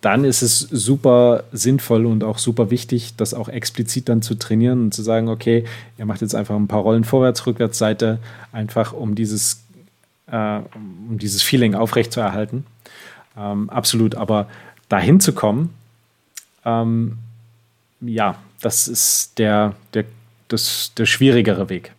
Dann 0.06 0.24
ist 0.24 0.44
es 0.44 0.60
super 0.60 1.46
sinnvoll 1.52 2.06
und 2.06 2.24
auch 2.24 2.38
super 2.38 2.70
wichtig, 2.70 3.16
das 3.18 3.34
auch 3.34 3.50
explizit 3.50 4.08
dann 4.08 4.22
zu 4.22 4.36
trainieren 4.36 4.84
und 4.84 4.94
zu 4.94 5.02
sagen, 5.02 5.30
okay, 5.30 5.66
ihr 5.98 6.06
macht 6.06 6.22
jetzt 6.22 6.36
einfach 6.36 6.56
ein 6.56 6.68
paar 6.68 6.82
Rollen 6.82 7.04
vorwärts, 7.04 7.48
rückwärts, 7.48 7.80
Seite, 7.80 8.20
einfach 8.52 8.94
um 8.94 9.16
dieses, 9.16 9.64
äh, 10.28 10.60
um 10.76 11.18
dieses 11.18 11.42
Feeling 11.42 11.74
aufrechtzuerhalten. 11.74 12.68
Ähm, 13.36 13.68
absolut, 13.72 14.14
aber 14.14 14.48
dahin 14.90 15.20
zu 15.20 15.34
kommen, 15.34 15.74
ähm, 16.66 17.18
ja, 18.00 18.36
das 18.62 18.88
ist 18.88 19.40
der, 19.40 19.74
der, 19.96 20.06
das, 20.50 20.94
der 20.96 21.08
schwierigere 21.08 21.68
Weg. 21.70 21.94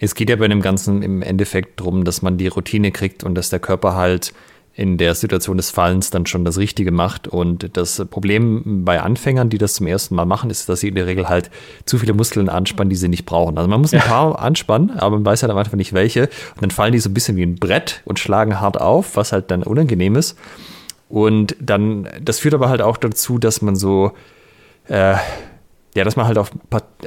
Es 0.00 0.16
geht 0.16 0.30
ja 0.30 0.34
bei 0.34 0.48
dem 0.48 0.62
Ganzen 0.62 1.04
im 1.04 1.22
Endeffekt 1.22 1.78
darum, 1.78 2.02
dass 2.02 2.22
man 2.22 2.38
die 2.38 2.48
Routine 2.48 2.90
kriegt 2.90 3.22
und 3.22 3.36
dass 3.36 3.50
der 3.50 3.60
Körper 3.60 3.94
halt 3.94 4.34
in 4.76 4.98
der 4.98 5.14
Situation 5.14 5.56
des 5.56 5.70
Fallens 5.70 6.10
dann 6.10 6.26
schon 6.26 6.44
das 6.44 6.58
Richtige 6.58 6.90
macht. 6.90 7.28
Und 7.28 7.76
das 7.76 8.04
Problem 8.10 8.84
bei 8.84 9.00
Anfängern, 9.00 9.48
die 9.48 9.58
das 9.58 9.74
zum 9.74 9.86
ersten 9.86 10.16
Mal 10.16 10.24
machen, 10.24 10.50
ist, 10.50 10.68
dass 10.68 10.80
sie 10.80 10.88
in 10.88 10.96
der 10.96 11.06
Regel 11.06 11.28
halt 11.28 11.50
zu 11.86 11.98
viele 11.98 12.12
Muskeln 12.12 12.48
anspannen, 12.48 12.90
die 12.90 12.96
sie 12.96 13.08
nicht 13.08 13.24
brauchen. 13.24 13.56
Also 13.56 13.70
man 13.70 13.80
muss 13.80 13.94
ein 13.94 14.00
ja. 14.00 14.06
paar 14.06 14.38
anspannen, 14.40 14.90
aber 14.90 15.16
man 15.16 15.24
weiß 15.24 15.42
halt 15.42 15.52
am 15.52 15.58
Anfang 15.58 15.76
nicht 15.76 15.92
welche. 15.92 16.22
Und 16.54 16.62
dann 16.62 16.70
fallen 16.70 16.92
die 16.92 16.98
so 16.98 17.08
ein 17.08 17.14
bisschen 17.14 17.36
wie 17.36 17.44
ein 17.44 17.54
Brett 17.54 18.02
und 18.04 18.18
schlagen 18.18 18.60
hart 18.60 18.80
auf, 18.80 19.16
was 19.16 19.32
halt 19.32 19.50
dann 19.52 19.62
unangenehm 19.62 20.16
ist. 20.16 20.36
Und 21.08 21.54
dann, 21.60 22.08
das 22.20 22.40
führt 22.40 22.54
aber 22.54 22.68
halt 22.68 22.82
auch 22.82 22.96
dazu, 22.96 23.38
dass 23.38 23.62
man 23.62 23.76
so, 23.76 24.12
äh, 24.88 25.14
ja, 25.94 26.02
dass 26.02 26.16
man 26.16 26.26
halt 26.26 26.38
auf, 26.38 26.50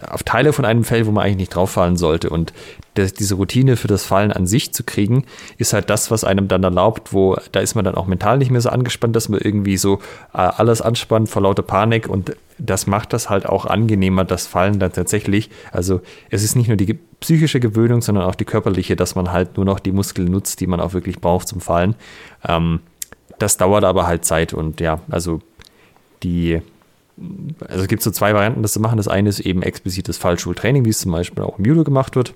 auf 0.09 0.23
Teile 0.23 0.53
von 0.53 0.63
einem 0.63 0.83
fällt, 0.83 1.05
wo 1.07 1.11
man 1.11 1.25
eigentlich 1.25 1.37
nicht 1.37 1.55
drauf 1.55 1.71
fallen 1.71 1.97
sollte. 1.97 2.29
Und 2.29 2.53
das, 2.93 3.13
diese 3.13 3.35
Routine 3.35 3.75
für 3.75 3.87
das 3.87 4.05
Fallen 4.05 4.31
an 4.31 4.47
sich 4.47 4.73
zu 4.73 4.83
kriegen, 4.83 5.25
ist 5.57 5.73
halt 5.73 5.89
das, 5.89 6.09
was 6.09 6.23
einem 6.23 6.47
dann 6.47 6.63
erlaubt, 6.63 7.11
wo 7.13 7.35
da 7.51 7.59
ist 7.59 7.75
man 7.75 7.83
dann 7.83 7.95
auch 7.95 8.07
mental 8.07 8.37
nicht 8.37 8.49
mehr 8.49 8.61
so 8.61 8.69
angespannt, 8.69 9.15
dass 9.15 9.27
man 9.27 9.41
irgendwie 9.41 9.77
so 9.77 9.95
äh, 10.33 10.37
alles 10.37 10.81
anspannt 10.81 11.29
vor 11.29 11.41
lauter 11.41 11.63
Panik 11.63 12.07
und 12.07 12.35
das 12.57 12.87
macht 12.87 13.13
das 13.13 13.29
halt 13.29 13.45
auch 13.45 13.65
angenehmer, 13.65 14.23
das 14.23 14.47
Fallen 14.47 14.79
dann 14.79 14.93
tatsächlich. 14.93 15.49
Also 15.71 16.01
es 16.29 16.43
ist 16.43 16.55
nicht 16.55 16.69
nur 16.69 16.77
die 16.77 16.97
psychische 17.19 17.59
Gewöhnung, 17.59 18.01
sondern 18.01 18.23
auch 18.23 18.35
die 18.35 18.45
körperliche, 18.45 18.95
dass 18.95 19.15
man 19.15 19.31
halt 19.31 19.57
nur 19.57 19.65
noch 19.65 19.79
die 19.79 19.91
Muskeln 19.91 20.31
nutzt, 20.31 20.59
die 20.61 20.67
man 20.67 20.79
auch 20.79 20.93
wirklich 20.93 21.19
braucht 21.19 21.47
zum 21.47 21.61
Fallen. 21.61 21.95
Ähm, 22.47 22.79
das 23.37 23.57
dauert 23.57 23.83
aber 23.83 24.07
halt 24.07 24.25
Zeit 24.25 24.53
und 24.53 24.79
ja, 24.79 25.01
also 25.09 25.41
die 26.23 26.61
also 27.67 27.81
es 27.81 27.87
gibt 27.87 28.03
so 28.03 28.11
zwei 28.11 28.33
Varianten, 28.33 28.61
das 28.61 28.73
zu 28.73 28.79
machen. 28.79 28.97
Das 28.97 29.07
eine 29.07 29.29
ist 29.29 29.39
eben 29.39 29.63
explizites 29.63 30.17
Fallschultraining, 30.17 30.85
wie 30.85 30.89
es 30.89 30.99
zum 30.99 31.11
Beispiel 31.11 31.43
auch 31.43 31.57
im 31.57 31.65
Judo 31.65 31.83
gemacht 31.83 32.15
wird. 32.15 32.33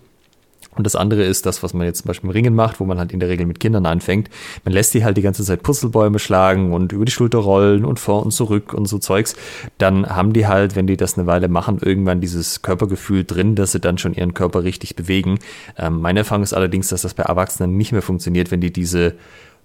Und 0.76 0.86
das 0.86 0.96
andere 0.96 1.24
ist 1.24 1.46
das, 1.46 1.64
was 1.64 1.74
man 1.74 1.86
jetzt 1.86 2.00
zum 2.00 2.08
Beispiel 2.08 2.30
im 2.30 2.32
Ringen 2.32 2.56
macht, 2.56 2.80
wo 2.80 2.86
man 2.86 2.98
halt 2.98 3.12
in 3.12 3.20
der 3.20 3.28
Regel 3.28 3.46
mit 3.46 3.60
Kindern 3.60 3.86
anfängt. 3.86 4.30
Man 4.64 4.74
lässt 4.74 4.94
die 4.94 5.04
halt 5.04 5.18
die 5.18 5.22
ganze 5.22 5.44
Zeit 5.44 5.64
Purzelbäume 5.64 6.18
schlagen 6.18 6.74
und 6.74 6.94
über 6.94 7.04
die 7.04 7.12
Schulter 7.12 7.40
rollen 7.40 7.84
und 7.84 8.00
vor 8.00 8.24
und 8.24 8.32
zurück 8.32 8.74
und 8.74 8.88
so 8.88 8.98
Zeugs. 8.98 9.36
Dann 9.78 10.08
haben 10.08 10.32
die 10.32 10.48
halt, 10.48 10.78
wenn 10.78 10.88
die 10.88 10.96
das 10.96 11.18
eine 11.18 11.28
Weile 11.28 11.50
machen, 11.50 11.80
irgendwann 11.82 12.22
dieses 12.22 12.62
Körpergefühl 12.62 13.26
drin, 13.26 13.56
dass 13.56 13.74
sie 13.74 13.82
dann 13.82 13.98
schon 13.98 14.14
ihren 14.14 14.34
Körper 14.34 14.64
richtig 14.64 14.96
bewegen. 14.96 15.40
Ähm, 15.78 16.00
meine 16.00 16.20
Erfahrung 16.20 16.44
ist 16.44 16.54
allerdings, 16.54 16.88
dass 16.88 17.02
das 17.02 17.16
bei 17.16 17.24
Erwachsenen 17.24 17.76
nicht 17.76 17.92
mehr 17.92 18.02
funktioniert, 18.02 18.50
wenn 18.50 18.62
die 18.62 18.72
diese 18.72 19.16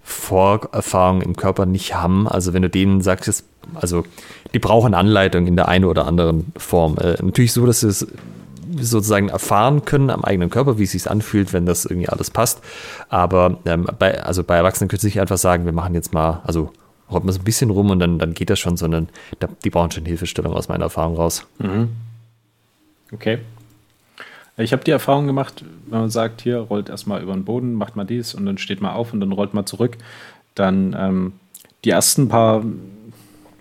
Vorerfahrung 0.07 1.21
im 1.21 1.35
Körper 1.35 1.65
nicht 1.65 1.93
haben. 1.93 2.29
Also 2.29 2.53
wenn 2.53 2.61
du 2.61 2.69
denen 2.69 3.01
sagst, 3.01 3.43
also 3.75 4.05
die 4.53 4.59
brauchen 4.59 4.93
Anleitung 4.93 5.47
in 5.47 5.57
der 5.57 5.67
einen 5.67 5.83
oder 5.83 6.07
anderen 6.07 6.53
Form. 6.55 6.97
Äh, 6.97 7.21
natürlich 7.21 7.51
so, 7.51 7.65
dass 7.65 7.81
sie 7.81 7.89
es 7.89 8.07
sozusagen 8.79 9.27
erfahren 9.27 9.83
können 9.83 10.09
am 10.09 10.23
eigenen 10.23 10.49
Körper, 10.49 10.79
wie 10.79 10.83
es 10.83 10.91
sich 10.91 11.11
anfühlt, 11.11 11.51
wenn 11.51 11.65
das 11.65 11.83
irgendwie 11.83 12.07
alles 12.07 12.31
passt. 12.31 12.61
Aber 13.09 13.59
ähm, 13.65 13.85
bei, 13.99 14.23
also 14.23 14.45
bei 14.45 14.55
Erwachsenen 14.55 14.87
könnte 14.87 15.07
ich 15.07 15.19
einfach 15.19 15.37
sagen, 15.37 15.65
wir 15.65 15.73
machen 15.73 15.93
jetzt 15.93 16.13
mal, 16.13 16.41
also 16.45 16.71
rollt 17.11 17.25
man 17.25 17.33
so 17.33 17.41
ein 17.41 17.43
bisschen 17.43 17.69
rum 17.69 17.89
und 17.89 17.99
dann, 17.99 18.17
dann 18.17 18.33
geht 18.33 18.49
das 18.49 18.59
schon, 18.59 18.77
sondern 18.77 19.09
die 19.65 19.69
brauchen 19.69 19.91
schon 19.91 20.05
Hilfestellung 20.05 20.53
aus 20.53 20.69
meiner 20.69 20.85
Erfahrung 20.85 21.17
raus. 21.17 21.45
Mhm. 21.59 21.89
Okay. 23.11 23.39
Ich 24.59 24.73
habe 24.73 24.83
die 24.83 24.91
Erfahrung 24.91 25.27
gemacht, 25.27 25.63
wenn 25.85 25.99
man 25.99 26.09
sagt, 26.09 26.41
hier 26.41 26.57
rollt 26.57 26.89
erstmal 26.89 27.21
über 27.21 27.33
den 27.33 27.45
Boden, 27.45 27.73
macht 27.73 27.95
mal 27.95 28.05
dies 28.05 28.33
und 28.33 28.45
dann 28.47 28.57
steht 28.57 28.81
mal 28.81 28.93
auf 28.93 29.13
und 29.13 29.19
dann 29.19 29.31
rollt 29.31 29.53
mal 29.53 29.67
zurück. 29.67 29.97
Dann 30.55 30.95
ähm, 30.97 31.33
die 31.85 31.91
ersten 31.91 32.27
paar, 32.27 32.63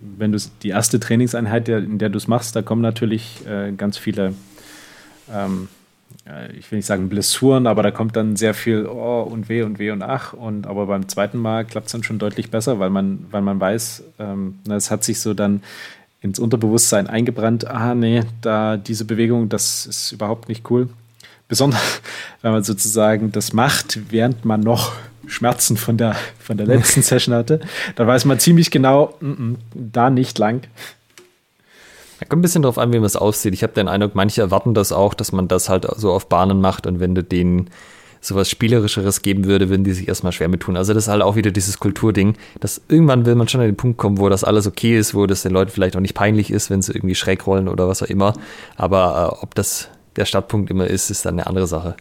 wenn 0.01 0.32
du 0.32 0.39
die 0.62 0.70
erste 0.70 0.98
Trainingseinheit, 0.98 1.68
in 1.68 1.98
der 1.98 2.09
du 2.09 2.16
es 2.16 2.28
machst, 2.28 2.56
da 2.56 2.62
kommen 2.62 2.81
natürlich 2.81 3.47
äh, 3.47 3.73
ganz 3.73 3.98
viele, 3.98 4.32
ähm, 5.31 5.68
ich 6.59 6.70
will 6.73 6.78
nicht 6.78 6.86
sagen 6.86 7.10
Blessuren, 7.10 7.66
aber 7.66 7.82
da 7.82 7.90
kommt 7.90 8.16
dann 8.16 8.35
sehr 8.36 8.55
viel 8.55 8.86
Oh 8.86 9.20
und 9.23 9.48
weh 9.51 9.62
und 9.62 9.78
weh 9.78 9.90
und 9.90 10.02
ach. 10.02 10.32
Und 10.32 10.66
aber 10.66 10.86
beim 10.86 11.09
zweiten 11.09 11.39
Mal 11.39 11.66
klappt 11.66 11.86
es 11.86 11.93
dann 11.93 12.05
schon 12.05 12.18
deutlich 12.18 12.51
besser, 12.51 12.78
weil 12.78 12.90
man, 12.90 13.27
weil 13.31 13.43
man 13.43 13.60
weiß, 13.60 14.02
ähm, 14.18 14.59
es 14.68 14.90
hat 14.90 15.05
sich 15.05 15.20
so 15.20 15.35
dann 15.35 15.62
ins 16.20 16.38
Unterbewusstsein 16.38 17.06
eingebrannt, 17.06 17.66
ah 17.66 17.94
nee, 17.94 18.22
da 18.40 18.76
diese 18.76 19.05
Bewegung, 19.05 19.48
das 19.48 19.86
ist 19.86 20.12
überhaupt 20.12 20.48
nicht 20.48 20.70
cool. 20.70 20.88
Besonders, 21.48 22.02
wenn 22.43 22.52
man 22.52 22.64
sozusagen 22.64 23.32
das 23.32 23.52
macht, 23.52 23.98
während 24.10 24.44
man 24.44 24.60
noch 24.60 24.93
Schmerzen 25.26 25.76
von 25.76 25.97
der, 25.97 26.16
von 26.38 26.56
der 26.56 26.66
letzten 26.66 27.02
Session 27.02 27.34
hatte, 27.34 27.60
da 27.97 28.06
weiß 28.06 28.24
man 28.24 28.38
ziemlich 28.38 28.70
genau, 28.70 29.14
mm 29.20 29.30
-mm, 29.32 29.56
da 29.74 30.10
nicht 30.10 30.38
lang. 30.38 30.62
Ja, 32.20 32.26
kommt 32.26 32.40
ein 32.40 32.43
bisschen 32.43 32.62
drauf 32.62 32.78
an, 32.78 32.93
wie 32.93 32.97
man 32.97 33.05
es 33.05 33.16
aussieht. 33.16 33.52
Ich 33.52 33.62
habe 33.62 33.74
den 33.74 33.88
Eindruck, 33.88 34.14
manche 34.14 34.40
erwarten 34.40 34.72
das 34.72 34.93
auch, 34.93 35.12
dass 35.12 35.32
man 35.32 35.48
das 35.48 35.68
halt 35.68 35.86
so 35.97 36.12
auf 36.12 36.28
Bahnen 36.28 36.60
macht 36.60 36.86
und 36.86 36.98
wenn 36.98 37.14
du 37.14 37.22
den 37.22 37.68
sowas 38.27 38.51
Spielerischeres 38.51 39.23
geben 39.23 39.44
würde, 39.44 39.69
würden 39.69 39.85
die 39.85 39.93
sich 39.93 40.09
erstmal 40.09 40.32
schwer 40.32 40.48
mit 40.48 40.61
tun. 40.61 40.77
Also 40.77 40.93
das 40.93 41.05
ist 41.05 41.09
halt 41.09 41.23
auch 41.23 41.36
wieder 41.36 41.51
dieses 41.51 41.78
Kulturding, 41.78 42.35
dass 42.61 42.81
irgendwann 42.89 43.24
will 43.24 43.35
man 43.35 43.48
schon 43.48 43.61
an 43.61 43.69
den 43.69 43.77
Punkt 43.77 43.98
kommen, 43.98 44.19
wo 44.19 44.28
das 44.28 44.44
alles 44.44 44.66
okay 44.66 44.98
ist, 44.98 45.15
wo 45.15 45.27
das 45.27 45.43
den 45.43 45.53
Leuten 45.53 45.70
vielleicht 45.70 45.97
auch 45.97 46.01
nicht 46.01 46.15
peinlich 46.15 46.51
ist, 46.51 46.70
wenn 46.70 46.82
sie 46.82 46.93
irgendwie 46.93 47.15
schräg 47.15 47.47
rollen 47.47 47.69
oder 47.69 47.89
was 47.89 48.03
auch 48.03 48.09
immer. 48.09 48.35
Aber 48.77 49.39
äh, 49.40 49.43
ob 49.43 49.55
das 49.55 49.89
der 50.16 50.24
Startpunkt 50.24 50.70
immer 50.70 50.86
ist, 50.86 51.11
ist 51.11 51.24
dann 51.24 51.35
eine 51.35 51.47
andere 51.47 51.66
Sache. 51.66 51.97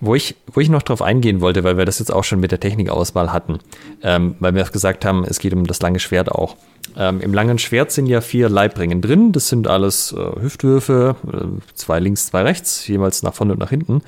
Wo 0.00 0.14
ich, 0.14 0.34
wo 0.52 0.60
ich 0.60 0.68
noch 0.68 0.82
drauf 0.82 1.00
eingehen 1.00 1.40
wollte, 1.40 1.64
weil 1.64 1.78
wir 1.78 1.84
das 1.84 1.98
jetzt 1.98 2.12
auch 2.12 2.24
schon 2.24 2.40
mit 2.40 2.50
der 2.50 2.60
Technikauswahl 2.60 3.32
hatten, 3.32 3.58
ähm, 4.02 4.34
weil 4.40 4.54
wir 4.54 4.62
auch 4.64 4.72
gesagt 4.72 5.04
haben, 5.04 5.24
es 5.24 5.38
geht 5.38 5.54
um 5.54 5.66
das 5.66 5.80
lange 5.80 6.00
Schwert 6.00 6.30
auch. 6.30 6.56
Ähm, 6.96 7.20
Im 7.20 7.34
langen 7.34 7.58
Schwert 7.58 7.90
sind 7.90 8.06
ja 8.06 8.20
vier 8.20 8.48
Leibringen 8.48 9.00
drin. 9.00 9.32
Das 9.32 9.48
sind 9.48 9.66
alles 9.66 10.12
äh, 10.12 10.40
Hüftwürfe, 10.40 11.16
äh, 11.32 11.74
zwei 11.74 11.98
links, 11.98 12.26
zwei 12.26 12.42
rechts, 12.42 12.86
jeweils 12.86 13.22
nach 13.22 13.34
vorne 13.34 13.54
und 13.54 13.58
nach 13.58 13.70
hinten. 13.70 14.02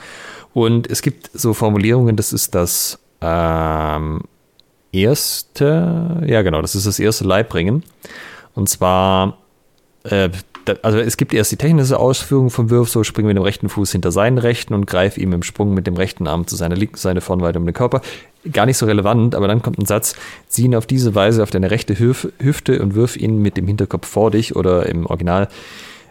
Und 0.55 0.90
es 0.90 1.03
gibt 1.03 1.31
so 1.32 1.53
Formulierungen, 1.53 2.16
das 2.16 2.32
ist 2.32 2.55
das 2.55 2.98
ähm, 3.20 4.23
erste, 4.93 6.23
ja 6.27 6.43
genau, 6.43 6.62
das 6.62 6.74
ist 6.74 6.86
das 6.86 6.98
erste 6.98 7.24
Leibringen. 7.24 7.82
Und 8.55 8.69
zwar 8.69 9.39
äh, 10.05 10.31
also 10.82 10.98
es 10.98 11.16
gibt 11.16 11.32
erst 11.34 11.52
die 11.52 11.56
technische 11.56 11.98
Ausführung 11.98 12.51
vom 12.51 12.70
Wurf, 12.70 12.88
so 12.88 13.05
springen 13.05 13.28
mit 13.28 13.36
dem 13.36 13.43
rechten 13.43 13.68
Fuß 13.68 13.93
hinter 13.93 14.12
seinen 14.12 14.38
rechten 14.38 14.74
und 14.74 14.86
greif 14.86 15.18
ihm 15.18 15.32
im 15.32 15.43
Sprung 15.43 15.74
mit 15.74 15.86
dem 15.86 15.97
rechten 15.97 16.26
Arm 16.26 16.47
zu 16.47 16.56
seiner 16.56 16.76
linken 16.76 16.97
Seite 16.97 17.20
vorn 17.20 17.40
weiter 17.40 17.59
um 17.59 17.66
den 17.66 17.74
Körper. 17.74 18.01
Gar 18.52 18.66
nicht 18.66 18.76
so 18.76 18.86
relevant, 18.86 19.34
aber 19.34 19.48
dann 19.48 19.62
kommt 19.62 19.78
ein 19.78 19.86
Satz, 19.86 20.14
zieh 20.48 20.64
ihn 20.64 20.74
auf 20.74 20.86
diese 20.86 21.14
Weise 21.14 21.43
auf 21.43 21.51
deine 21.51 21.70
rechte 21.70 21.98
Hüfte 21.98 22.82
und 22.82 22.94
wirf 22.94 23.16
ihn 23.16 23.43
mit 23.43 23.56
dem 23.56 23.66
Hinterkopf 23.66 24.06
vor 24.06 24.30
dich 24.30 24.55
oder 24.55 24.86
im 24.86 25.06
Original 25.06 25.48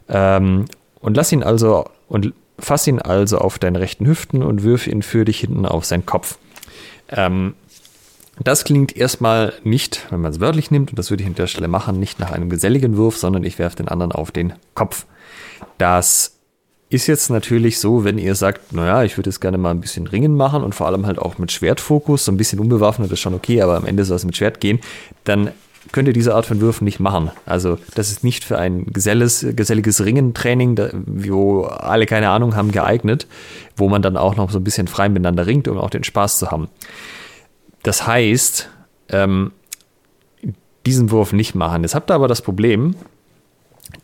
ähm, 0.10 0.65
und 0.99 1.15
lass 1.15 1.32
ihn 1.32 1.44
also 1.44 1.86
und 2.07 2.34
fass 2.60 2.88
ihn 2.88 2.99
also 2.99 3.38
auf 3.38 3.60
deine 3.60 3.80
rechten 3.80 4.06
Hüften 4.06 4.44
und 4.44 4.64
wirf 4.64 4.88
ihn 4.88 5.02
für 5.02 5.26
dich 5.26 5.40
hinten 5.40 5.65
auf 5.65 5.86
seinen 5.86 6.06
Kopf. 6.06 6.38
Ähm, 7.10 7.53
das 8.44 8.64
klingt 8.64 8.95
erstmal 8.95 9.53
nicht, 9.64 10.07
wenn 10.10 10.22
man 10.22 10.32
es 10.32 10.40
wörtlich 10.40 10.72
nimmt, 10.72 10.91
und 10.91 10.99
das 10.99 11.10
würde 11.10 11.24
ich 11.24 11.30
an 11.30 11.36
der 11.36 11.48
Stelle 11.48 11.68
machen, 11.68 11.99
nicht 11.99 12.20
nach 12.20 12.32
einem 12.32 12.49
geselligen 12.49 12.98
Wurf, 12.98 13.18
sondern 13.18 13.44
ich 13.44 13.60
werfe 13.60 13.78
den 13.78 13.88
anderen 13.88 14.12
auf 14.12 14.32
den 14.32 14.53
Kopf. 14.74 15.06
Das 15.78 16.36
ist 16.90 17.07
jetzt 17.07 17.30
natürlich 17.30 17.80
so, 17.80 18.03
wenn 18.03 18.18
ihr 18.18 18.36
sagt, 18.36 18.74
naja, 18.74 19.03
ich 19.03 19.18
würde 19.18 19.30
jetzt 19.30 19.40
gerne 19.41 19.57
mal 19.57 19.72
ein 19.72 19.82
bisschen 19.82 20.07
Ringen 20.07 20.36
machen 20.36 20.64
und 20.64 20.76
vor 20.76 20.88
allem 20.88 21.06
halt 21.06 21.18
auch 21.18 21.38
mit 21.38 21.52
Schwertfokus, 21.52 22.26
so 22.26 22.32
ein 22.32 22.38
bisschen 22.38 22.60
unbewaffnet 22.60 23.12
ist 23.12 23.20
schon 23.20 23.34
okay, 23.34 23.62
aber 23.62 23.76
am 23.78 23.86
Ende 23.86 24.06
soll 24.06 24.18
es 24.18 24.26
mit 24.26 24.38
Schwert 24.38 24.60
gehen, 24.60 24.80
dann 25.24 25.52
könnt 25.91 26.07
ihr 26.07 26.14
diese 26.14 26.36
Art 26.36 26.45
von 26.45 26.62
Würfen 26.62 26.86
nicht 26.86 26.99
machen. 26.99 27.32
Also 27.45 27.78
das 27.95 28.10
ist 28.12 28.24
nicht 28.24 28.44
für 28.44 28.57
ein 28.57 28.86
geselles, 28.88 29.45
geselliges 29.56 30.03
Ringentraining, 30.03 30.78
wo 31.06 31.64
alle 31.64 32.06
keine 32.06 32.30
Ahnung 32.30 32.56
haben, 32.56 32.72
geeignet, 32.72 33.28
wo 33.76 33.90
man 33.90 34.02
dann 34.02 34.18
auch 34.18 34.36
noch 34.36 34.49
so 34.52 34.60
ein 34.60 34.64
bisschen 34.64 34.88
frei 34.88 35.10
miteinander 35.10 35.48
ringt, 35.48 35.68
um 35.68 35.78
auch 35.78 35.90
den 35.90 36.03
Spaß 36.03 36.38
zu 36.38 36.52
haben. 36.52 36.70
Das 37.86 38.07
heißt, 38.07 38.68
ähm, 39.10 39.52
diesen 40.88 41.12
Wurf 41.12 41.34
nicht 41.34 41.53
machen. 41.53 41.84
Jetzt 41.84 41.94
habt 41.94 42.10
ihr 42.10 42.16
aber 42.16 42.28
das 42.28 42.41
Problem, 42.41 42.95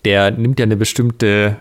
der 0.05 0.29
nimmt 0.29 0.59
ja 0.59 0.65
eine 0.65 0.77
bestimmte 0.77 1.57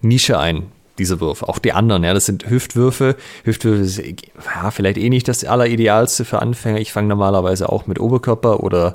Nische 0.00 0.38
ein, 0.38 0.66
diese 0.98 1.20
Würfe. 1.20 1.48
Auch 1.48 1.58
die 1.58 1.72
anderen, 1.72 2.04
ja, 2.04 2.14
das 2.14 2.26
sind 2.26 2.48
Hüftwürfe. 2.48 3.16
Hüftwürfe 3.42 3.82
ist 3.82 3.98
ja, 3.98 4.70
vielleicht 4.70 4.96
eh 4.96 5.08
nicht 5.08 5.26
das 5.26 5.44
Alleridealste 5.44 6.24
für 6.24 6.40
Anfänger. 6.40 6.78
Ich 6.78 6.92
fange 6.92 7.08
normalerweise 7.08 7.68
auch 7.68 7.88
mit 7.88 7.98
Oberkörper 7.98 8.62
oder 8.62 8.94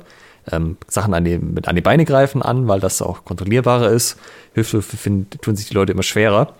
ähm, 0.50 0.78
Sachen 0.88 1.12
an 1.12 1.26
die, 1.26 1.36
mit 1.36 1.68
an 1.68 1.76
die 1.76 1.82
Beine 1.82 2.06
greifen 2.06 2.40
an, 2.40 2.68
weil 2.68 2.80
das 2.80 3.02
auch 3.02 3.26
kontrollierbarer 3.26 3.90
ist. 3.90 4.16
Hüftwürfe 4.54 4.96
finden, 4.96 5.28
tun 5.42 5.56
sich 5.56 5.68
die 5.68 5.74
Leute 5.74 5.92
immer 5.92 6.02
schwerer. 6.02 6.54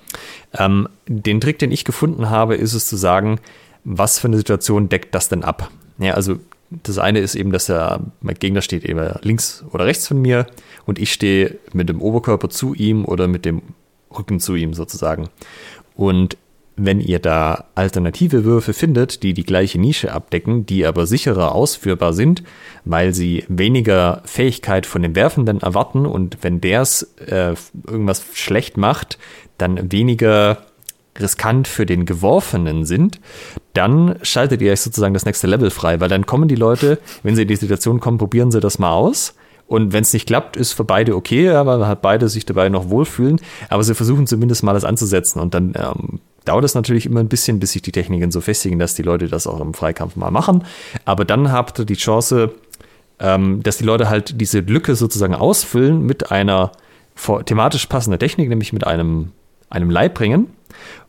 Ähm, 0.58 0.90
den 1.06 1.40
Trick, 1.40 1.58
den 1.58 1.72
ich 1.72 1.86
gefunden 1.86 2.28
habe, 2.28 2.54
ist 2.54 2.74
es 2.74 2.86
zu 2.86 2.96
sagen, 2.96 3.40
was 3.84 4.18
für 4.18 4.28
eine 4.28 4.36
Situation 4.36 4.90
deckt 4.90 5.14
das 5.14 5.30
denn 5.30 5.42
ab? 5.42 5.70
Ja, 5.98 6.14
also 6.14 6.38
das 6.70 6.98
eine 6.98 7.20
ist 7.20 7.34
eben, 7.34 7.52
dass 7.52 7.66
der 7.66 8.00
mein 8.20 8.36
Gegner 8.36 8.62
steht 8.62 8.84
eben 8.84 9.00
links 9.22 9.64
oder 9.72 9.84
rechts 9.84 10.08
von 10.08 10.20
mir 10.20 10.46
und 10.86 10.98
ich 10.98 11.12
stehe 11.12 11.58
mit 11.72 11.88
dem 11.88 12.00
Oberkörper 12.00 12.48
zu 12.48 12.74
ihm 12.74 13.04
oder 13.04 13.28
mit 13.28 13.44
dem 13.44 13.62
Rücken 14.16 14.40
zu 14.40 14.54
ihm 14.54 14.74
sozusagen. 14.74 15.28
Und 15.94 16.36
wenn 16.76 17.00
ihr 17.00 17.18
da 17.18 17.66
alternative 17.74 18.44
Würfe 18.44 18.72
findet, 18.72 19.22
die 19.22 19.34
die 19.34 19.44
gleiche 19.44 19.78
Nische 19.78 20.12
abdecken, 20.12 20.64
die 20.64 20.86
aber 20.86 21.06
sicherer 21.06 21.54
ausführbar 21.54 22.14
sind, 22.14 22.42
weil 22.84 23.12
sie 23.12 23.44
weniger 23.48 24.22
Fähigkeit 24.24 24.86
von 24.86 25.02
dem 25.02 25.14
Werfenden 25.14 25.60
erwarten 25.60 26.06
und 26.06 26.38
wenn 26.40 26.60
der 26.60 26.80
es 26.80 27.02
äh, 27.26 27.54
irgendwas 27.86 28.24
schlecht 28.32 28.78
macht, 28.78 29.18
dann 29.58 29.92
weniger 29.92 30.64
riskant 31.18 31.68
für 31.68 31.86
den 31.86 32.06
Geworfenen 32.06 32.84
sind, 32.84 33.20
dann 33.74 34.16
schaltet 34.22 34.62
ihr 34.62 34.72
euch 34.72 34.80
sozusagen 34.80 35.14
das 35.14 35.24
nächste 35.24 35.46
Level 35.46 35.70
frei, 35.70 36.00
weil 36.00 36.08
dann 36.08 36.26
kommen 36.26 36.48
die 36.48 36.54
Leute, 36.54 36.98
wenn 37.22 37.36
sie 37.36 37.42
in 37.42 37.48
die 37.48 37.56
Situation 37.56 38.00
kommen, 38.00 38.18
probieren 38.18 38.50
sie 38.50 38.60
das 38.60 38.78
mal 38.78 38.92
aus. 38.92 39.34
Und 39.66 39.94
wenn 39.94 40.02
es 40.02 40.12
nicht 40.12 40.26
klappt, 40.26 40.56
ist 40.56 40.72
für 40.72 40.84
beide 40.84 41.16
okay, 41.16 41.48
aber 41.48 41.86
hat 41.86 42.02
beide 42.02 42.28
sich 42.28 42.44
dabei 42.44 42.68
noch 42.68 42.90
wohlfühlen. 42.90 43.40
Aber 43.70 43.82
sie 43.82 43.94
versuchen 43.94 44.26
zumindest 44.26 44.62
mal 44.62 44.74
das 44.74 44.84
anzusetzen. 44.84 45.40
Und 45.40 45.54
dann 45.54 45.72
ähm, 45.76 46.20
dauert 46.44 46.64
es 46.64 46.74
natürlich 46.74 47.06
immer 47.06 47.20
ein 47.20 47.28
bisschen, 47.28 47.58
bis 47.58 47.72
sich 47.72 47.80
die 47.80 47.92
Techniken 47.92 48.30
so 48.30 48.42
festigen, 48.42 48.78
dass 48.78 48.96
die 48.96 49.02
Leute 49.02 49.28
das 49.28 49.46
auch 49.46 49.60
im 49.60 49.72
Freikampf 49.72 50.16
mal 50.16 50.30
machen. 50.30 50.64
Aber 51.06 51.24
dann 51.24 51.52
habt 51.52 51.78
ihr 51.78 51.84
die 51.86 51.94
Chance, 51.94 52.52
ähm, 53.18 53.62
dass 53.62 53.78
die 53.78 53.84
Leute 53.84 54.10
halt 54.10 54.38
diese 54.40 54.60
Lücke 54.60 54.94
sozusagen 54.94 55.34
ausfüllen 55.34 56.04
mit 56.04 56.30
einer 56.30 56.72
thematisch 57.46 57.86
passenden 57.86 58.18
Technik, 58.18 58.50
nämlich 58.50 58.74
mit 58.74 58.86
einem, 58.86 59.32
einem 59.70 59.88
Leibringen. 59.88 60.48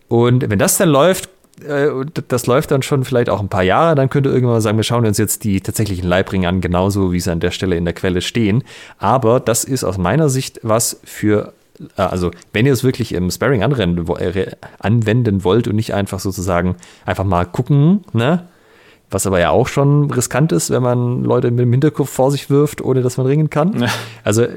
Und 0.07 0.49
wenn 0.49 0.59
das 0.59 0.77
dann 0.77 0.89
läuft, 0.89 1.29
äh, 1.65 1.89
das 2.27 2.45
läuft 2.47 2.71
dann 2.71 2.81
schon 2.81 3.03
vielleicht 3.03 3.29
auch 3.29 3.39
ein 3.39 3.49
paar 3.49 3.63
Jahre, 3.63 3.95
dann 3.95 4.09
könnt 4.09 4.25
ihr 4.25 4.33
irgendwann 4.33 4.55
mal 4.55 4.61
sagen, 4.61 4.77
wir 4.77 4.83
schauen 4.83 5.05
uns 5.05 5.17
jetzt 5.17 5.43
die 5.43 5.61
tatsächlichen 5.61 6.07
Leibringe 6.07 6.47
an, 6.47 6.61
genauso 6.61 7.11
wie 7.11 7.19
sie 7.19 7.31
an 7.31 7.39
der 7.39 7.51
Stelle 7.51 7.75
in 7.75 7.85
der 7.85 7.93
Quelle 7.93 8.21
stehen. 8.21 8.63
Aber 8.97 9.39
das 9.39 9.63
ist 9.63 9.83
aus 9.83 9.97
meiner 9.97 10.29
Sicht 10.29 10.59
was 10.63 10.99
für 11.03 11.53
äh, 11.97 12.01
also 12.01 12.31
wenn 12.51 12.65
ihr 12.65 12.73
es 12.73 12.83
wirklich 12.83 13.13
im 13.13 13.29
Sparring 13.31 13.61
äh, 13.61 14.51
anwenden 14.79 15.43
wollt 15.43 15.67
und 15.67 15.75
nicht 15.75 15.93
einfach 15.93 16.19
sozusagen 16.19 16.75
einfach 17.05 17.25
mal 17.25 17.45
gucken, 17.45 18.03
ne? 18.13 18.47
Was 19.13 19.27
aber 19.27 19.39
ja 19.39 19.51
auch 19.51 19.67
schon 19.67 20.09
riskant 20.09 20.51
ist, 20.51 20.71
wenn 20.71 20.81
man 20.81 21.23
Leute 21.23 21.51
mit 21.51 21.59
dem 21.59 21.71
Hinterkopf 21.71 22.09
vor 22.09 22.31
sich 22.31 22.49
wirft, 22.49 22.81
ohne 22.81 23.03
dass 23.03 23.17
man 23.17 23.27
ringen 23.27 23.51
kann. 23.51 23.81
Ja. 23.81 23.87
Also 24.23 24.47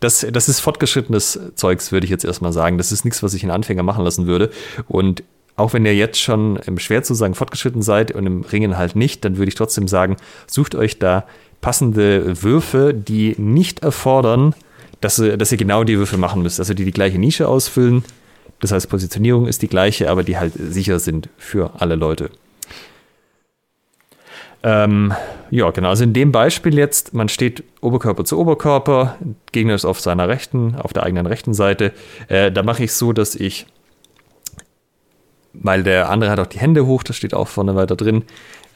das, 0.00 0.26
das 0.32 0.48
ist 0.48 0.58
fortgeschrittenes 0.58 1.38
Zeugs, 1.54 1.92
würde 1.92 2.06
ich 2.06 2.10
jetzt 2.10 2.24
erstmal 2.24 2.52
sagen. 2.52 2.76
Das 2.76 2.90
ist 2.90 3.04
nichts, 3.04 3.22
was 3.22 3.34
ich 3.34 3.44
einen 3.44 3.52
Anfänger 3.52 3.84
machen 3.84 4.04
lassen 4.04 4.26
würde. 4.26 4.50
Und 4.88 5.22
auch 5.54 5.74
wenn 5.74 5.86
ihr 5.86 5.94
jetzt 5.94 6.20
schon 6.20 6.56
im 6.56 6.80
schwer 6.80 7.04
zu 7.04 7.14
sagen 7.14 7.34
fortgeschritten 7.34 7.82
seid 7.82 8.10
und 8.10 8.26
im 8.26 8.42
Ringen 8.42 8.76
halt 8.76 8.96
nicht, 8.96 9.24
dann 9.24 9.36
würde 9.36 9.48
ich 9.48 9.54
trotzdem 9.54 9.86
sagen, 9.86 10.16
sucht 10.48 10.74
euch 10.74 10.98
da 10.98 11.24
passende 11.60 12.42
Würfe, 12.42 12.92
die 12.92 13.36
nicht 13.38 13.84
erfordern, 13.84 14.54
dass 15.00 15.20
ihr, 15.20 15.36
dass 15.36 15.52
ihr 15.52 15.58
genau 15.58 15.84
die 15.84 15.98
Würfe 15.98 16.16
machen 16.16 16.42
müsst. 16.42 16.58
Also 16.58 16.74
die 16.74 16.84
die 16.84 16.90
gleiche 16.90 17.18
Nische 17.18 17.46
ausfüllen. 17.46 18.04
Das 18.58 18.72
heißt, 18.72 18.88
Positionierung 18.88 19.46
ist 19.46 19.62
die 19.62 19.68
gleiche, 19.68 20.10
aber 20.10 20.24
die 20.24 20.36
halt 20.36 20.52
sicher 20.54 20.98
sind 20.98 21.28
für 21.38 21.80
alle 21.80 21.94
Leute. 21.94 22.30
Ähm, 24.62 25.14
ja, 25.50 25.70
genau. 25.70 25.88
Also 25.88 26.04
in 26.04 26.12
dem 26.12 26.32
Beispiel 26.32 26.76
jetzt, 26.76 27.14
man 27.14 27.28
steht 27.28 27.64
Oberkörper 27.80 28.24
zu 28.24 28.38
Oberkörper, 28.38 29.16
Gegner 29.52 29.74
ist 29.74 29.84
auf 29.84 30.00
seiner 30.00 30.28
rechten, 30.28 30.76
auf 30.76 30.92
der 30.92 31.04
eigenen 31.04 31.26
rechten 31.26 31.54
Seite. 31.54 31.92
Äh, 32.28 32.52
da 32.52 32.62
mache 32.62 32.84
ich 32.84 32.90
es 32.90 32.98
so, 32.98 33.12
dass 33.12 33.34
ich, 33.34 33.66
weil 35.54 35.82
der 35.82 36.10
andere 36.10 36.30
hat 36.30 36.38
auch 36.38 36.46
die 36.46 36.60
Hände 36.60 36.86
hoch, 36.86 37.02
das 37.02 37.16
steht 37.16 37.34
auch 37.34 37.48
vorne 37.48 37.74
weiter 37.74 37.96
drin. 37.96 38.24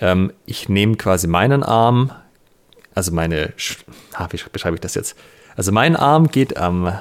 Ähm, 0.00 0.32
ich 0.46 0.68
nehme 0.68 0.96
quasi 0.96 1.26
meinen 1.26 1.62
Arm, 1.62 2.10
also 2.94 3.12
meine, 3.12 3.52
ah, 4.14 4.28
wie 4.30 4.40
beschreibe 4.50 4.76
ich 4.76 4.80
das 4.80 4.94
jetzt? 4.94 5.16
Also 5.56 5.70
mein 5.70 5.96
Arm 5.96 6.28
geht 6.28 6.56
am 6.56 6.98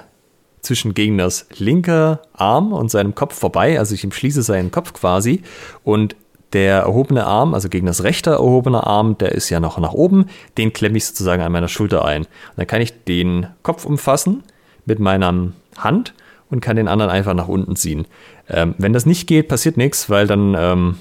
zwischen 0.62 0.94
Gegners 0.94 1.48
linker 1.58 2.22
Arm 2.34 2.74
und 2.74 2.90
seinem 2.90 3.16
Kopf 3.16 3.38
vorbei, 3.38 3.80
also 3.80 3.94
ich 3.94 4.06
umschließe 4.06 4.44
seinen 4.44 4.72
Kopf 4.72 4.94
quasi 4.94 5.44
und 5.84 6.16
der 6.54 6.82
erhobene 6.82 7.26
Arm, 7.26 7.54
also 7.54 7.70
Gegners 7.70 8.04
rechter 8.04 8.34
erhobener 8.34 8.86
Arm, 8.88 9.18
der 9.18 9.32
ist 9.34 9.50
ja 9.50 9.60
noch 9.60 9.78
nach 9.80 9.94
oben, 9.94 10.28
den 10.58 10.72
klemme 10.72 10.98
ich 10.98 11.06
sozusagen 11.06 11.42
an 11.42 11.52
meiner 11.52 11.68
Schulter 11.68 12.06
ein. 12.06 12.24
Und 12.24 12.30
dann 12.58 12.68
kann 12.68 12.82
ich 12.82 13.04
den 13.04 13.48
Kopf 13.64 13.86
umfassen 13.86 14.44
mit 14.86 15.00
meiner 15.00 15.52
Hand 15.78 16.14
und 16.50 16.62
kann 16.62 16.76
den 16.76 16.88
anderen 16.88 17.12
einfach 17.12 17.34
nach 17.34 17.48
unten 17.48 17.76
ziehen. 17.76 18.06
Ähm, 18.50 18.76
wenn 18.78 18.94
das 18.94 19.06
nicht 19.06 19.28
geht, 19.28 19.48
passiert 19.48 19.78
nichts, 19.78 20.10
weil 20.10 20.28
dann 20.28 20.56
ähm, 20.58 20.98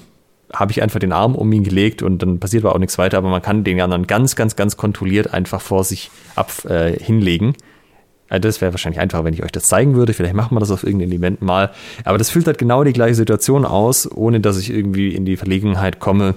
habe 0.51 0.71
ich 0.71 0.81
einfach 0.81 0.99
den 0.99 1.11
Arm 1.11 1.35
um 1.35 1.51
ihn 1.51 1.63
gelegt 1.63 2.01
und 2.01 2.21
dann 2.21 2.39
passiert 2.39 2.63
aber 2.65 2.75
auch 2.75 2.79
nichts 2.79 2.97
weiter, 2.97 3.17
aber 3.17 3.29
man 3.29 3.41
kann 3.41 3.63
den 3.63 3.81
anderen 3.81 4.07
ganz, 4.07 4.35
ganz, 4.35 4.55
ganz 4.55 4.77
kontrolliert 4.77 5.33
einfach 5.33 5.61
vor 5.61 5.83
sich 5.83 6.11
ab 6.35 6.51
äh, 6.65 6.97
hinlegen. 6.99 7.55
Also 8.33 8.47
das 8.47 8.61
wäre 8.61 8.73
wahrscheinlich 8.73 8.99
einfacher, 8.99 9.23
wenn 9.25 9.33
ich 9.33 9.43
euch 9.43 9.51
das 9.51 9.67
zeigen 9.67 9.95
würde. 9.95 10.13
Vielleicht 10.13 10.33
machen 10.33 10.55
wir 10.55 10.59
das 10.59 10.71
auf 10.71 10.83
irgendeinem 10.83 11.11
Event 11.11 11.41
mal. 11.41 11.71
Aber 12.03 12.17
das 12.17 12.29
füllt 12.29 12.47
halt 12.47 12.57
genau 12.57 12.83
die 12.83 12.93
gleiche 12.93 13.15
Situation 13.15 13.65
aus, 13.65 14.09
ohne 14.11 14.39
dass 14.39 14.57
ich 14.57 14.71
irgendwie 14.71 15.13
in 15.13 15.25
die 15.25 15.37
Verlegenheit 15.37 15.99
komme, 15.99 16.35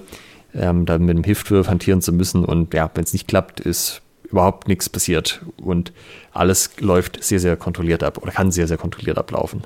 ähm, 0.53 0.85
dann 0.85 1.03
mit 1.03 1.17
dem 1.17 1.25
Hüftwurf 1.25 1.67
hantieren 1.67 2.01
zu 2.01 2.13
müssen. 2.13 2.45
Und 2.45 2.73
ja, 2.73 2.89
wenn 2.93 3.03
es 3.03 3.13
nicht 3.13 3.27
klappt, 3.27 3.59
ist 3.59 4.01
überhaupt 4.29 4.67
nichts 4.67 4.89
passiert. 4.89 5.41
Und 5.57 5.91
alles 6.33 6.71
läuft 6.79 7.23
sehr, 7.23 7.39
sehr 7.39 7.55
kontrolliert 7.55 8.03
ab 8.03 8.19
oder 8.21 8.31
kann 8.31 8.51
sehr, 8.51 8.67
sehr 8.67 8.77
kontrolliert 8.77 9.17
ablaufen. 9.17 9.63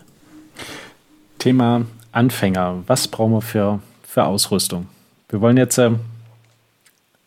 Thema 1.38 1.86
Anfänger. 2.14 2.84
Was 2.88 3.08
brauchen 3.08 3.34
wir 3.34 3.42
für 3.42 3.80
für 4.12 4.26
Ausrüstung. 4.26 4.88
Wir 5.30 5.40
wollen 5.40 5.56
jetzt 5.56 5.78
äh, 5.78 5.92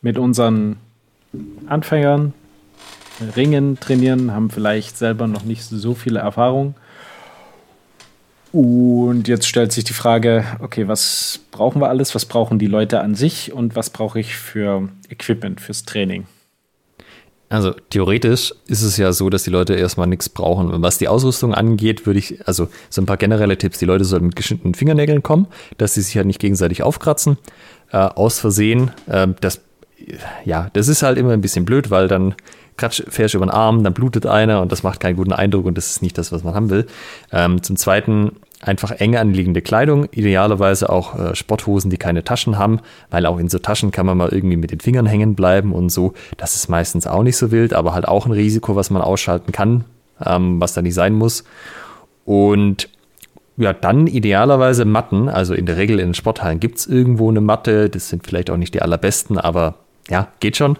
mit 0.02 0.18
unseren 0.18 0.76
Anfängern 1.66 2.34
Ringen 3.36 3.78
trainieren, 3.78 4.32
haben 4.32 4.50
vielleicht 4.50 4.98
selber 4.98 5.26
noch 5.26 5.44
nicht 5.44 5.62
so 5.62 5.94
viele 5.94 6.20
Erfahrungen. 6.20 6.74
Und 8.52 9.26
jetzt 9.26 9.48
stellt 9.48 9.72
sich 9.72 9.82
die 9.82 9.94
Frage, 9.94 10.44
okay, 10.60 10.86
was 10.86 11.40
brauchen 11.50 11.80
wir 11.80 11.88
alles? 11.88 12.14
Was 12.14 12.24
brauchen 12.24 12.60
die 12.60 12.68
Leute 12.68 13.00
an 13.00 13.16
sich 13.16 13.52
und 13.52 13.74
was 13.74 13.90
brauche 13.90 14.20
ich 14.20 14.36
für 14.36 14.88
Equipment 15.08 15.60
fürs 15.60 15.84
Training? 15.84 16.26
Also 17.48 17.72
theoretisch 17.90 18.54
ist 18.66 18.82
es 18.82 18.96
ja 18.96 19.12
so, 19.12 19.28
dass 19.28 19.42
die 19.42 19.50
Leute 19.50 19.74
erstmal 19.74 20.06
nichts 20.06 20.28
brauchen. 20.28 20.70
Und 20.70 20.82
was 20.82 20.98
die 20.98 21.08
Ausrüstung 21.08 21.52
angeht, 21.52 22.06
würde 22.06 22.18
ich, 22.18 22.46
also 22.46 22.68
so 22.90 23.02
ein 23.02 23.06
paar 23.06 23.16
generelle 23.16 23.58
Tipps, 23.58 23.78
die 23.78 23.86
Leute 23.86 24.04
sollten 24.04 24.26
mit 24.26 24.36
geschnittenen 24.36 24.74
Fingernägeln 24.74 25.22
kommen, 25.22 25.46
dass 25.76 25.94
sie 25.94 26.02
sich 26.02 26.16
halt 26.16 26.26
nicht 26.26 26.40
gegenseitig 26.40 26.82
aufkratzen. 26.82 27.38
Äh, 27.90 27.96
aus 27.96 28.38
Versehen, 28.38 28.92
äh, 29.08 29.28
das, 29.40 29.60
ja, 30.44 30.70
das 30.72 30.88
ist 30.88 31.02
halt 31.02 31.18
immer 31.18 31.32
ein 31.32 31.40
bisschen 31.40 31.64
blöd, 31.64 31.90
weil 31.90 32.08
dann 32.08 32.34
kratsch, 32.76 33.02
fährst 33.08 33.34
über 33.34 33.46
den 33.46 33.50
Arm, 33.50 33.84
dann 33.84 33.94
blutet 33.94 34.26
einer 34.26 34.60
und 34.60 34.72
das 34.72 34.82
macht 34.82 35.00
keinen 35.00 35.16
guten 35.16 35.32
Eindruck 35.32 35.66
und 35.66 35.76
das 35.76 35.90
ist 35.90 36.02
nicht 36.02 36.18
das, 36.18 36.32
was 36.32 36.44
man 36.44 36.54
haben 36.54 36.70
will. 36.70 36.86
Ähm, 37.32 37.62
zum 37.62 37.76
Zweiten 37.76 38.32
einfach 38.60 38.90
eng 38.92 39.16
anliegende 39.16 39.62
Kleidung, 39.62 40.06
idealerweise 40.10 40.90
auch 40.90 41.18
äh, 41.18 41.34
Sporthosen, 41.34 41.90
die 41.90 41.96
keine 41.96 42.24
Taschen 42.24 42.58
haben, 42.58 42.80
weil 43.10 43.26
auch 43.26 43.38
in 43.38 43.48
so 43.48 43.58
Taschen 43.58 43.90
kann 43.90 44.06
man 44.06 44.16
mal 44.16 44.30
irgendwie 44.30 44.56
mit 44.56 44.70
den 44.70 44.80
Fingern 44.80 45.06
hängen 45.06 45.34
bleiben 45.34 45.72
und 45.72 45.90
so. 45.90 46.14
Das 46.36 46.56
ist 46.56 46.68
meistens 46.68 47.06
auch 47.06 47.22
nicht 47.22 47.36
so 47.36 47.50
wild, 47.50 47.74
aber 47.74 47.94
halt 47.94 48.08
auch 48.08 48.26
ein 48.26 48.32
Risiko, 48.32 48.74
was 48.76 48.90
man 48.90 49.02
ausschalten 49.02 49.52
kann, 49.52 49.84
ähm, 50.24 50.60
was 50.60 50.74
da 50.74 50.82
nicht 50.82 50.94
sein 50.94 51.12
muss. 51.14 51.44
Und 52.24 52.88
ja, 53.56 53.72
dann 53.72 54.06
idealerweise 54.06 54.84
Matten. 54.84 55.28
Also 55.28 55.54
in 55.54 55.66
der 55.66 55.76
Regel 55.76 56.00
in 56.00 56.08
den 56.08 56.14
Sporthallen 56.14 56.58
gibt 56.58 56.78
es 56.78 56.86
irgendwo 56.86 57.30
eine 57.30 57.40
Matte. 57.40 57.88
Das 57.88 58.08
sind 58.08 58.26
vielleicht 58.26 58.50
auch 58.50 58.56
nicht 58.56 58.74
die 58.74 58.82
allerbesten, 58.82 59.38
aber 59.38 59.76
ja, 60.08 60.28
geht 60.40 60.56
schon. 60.56 60.76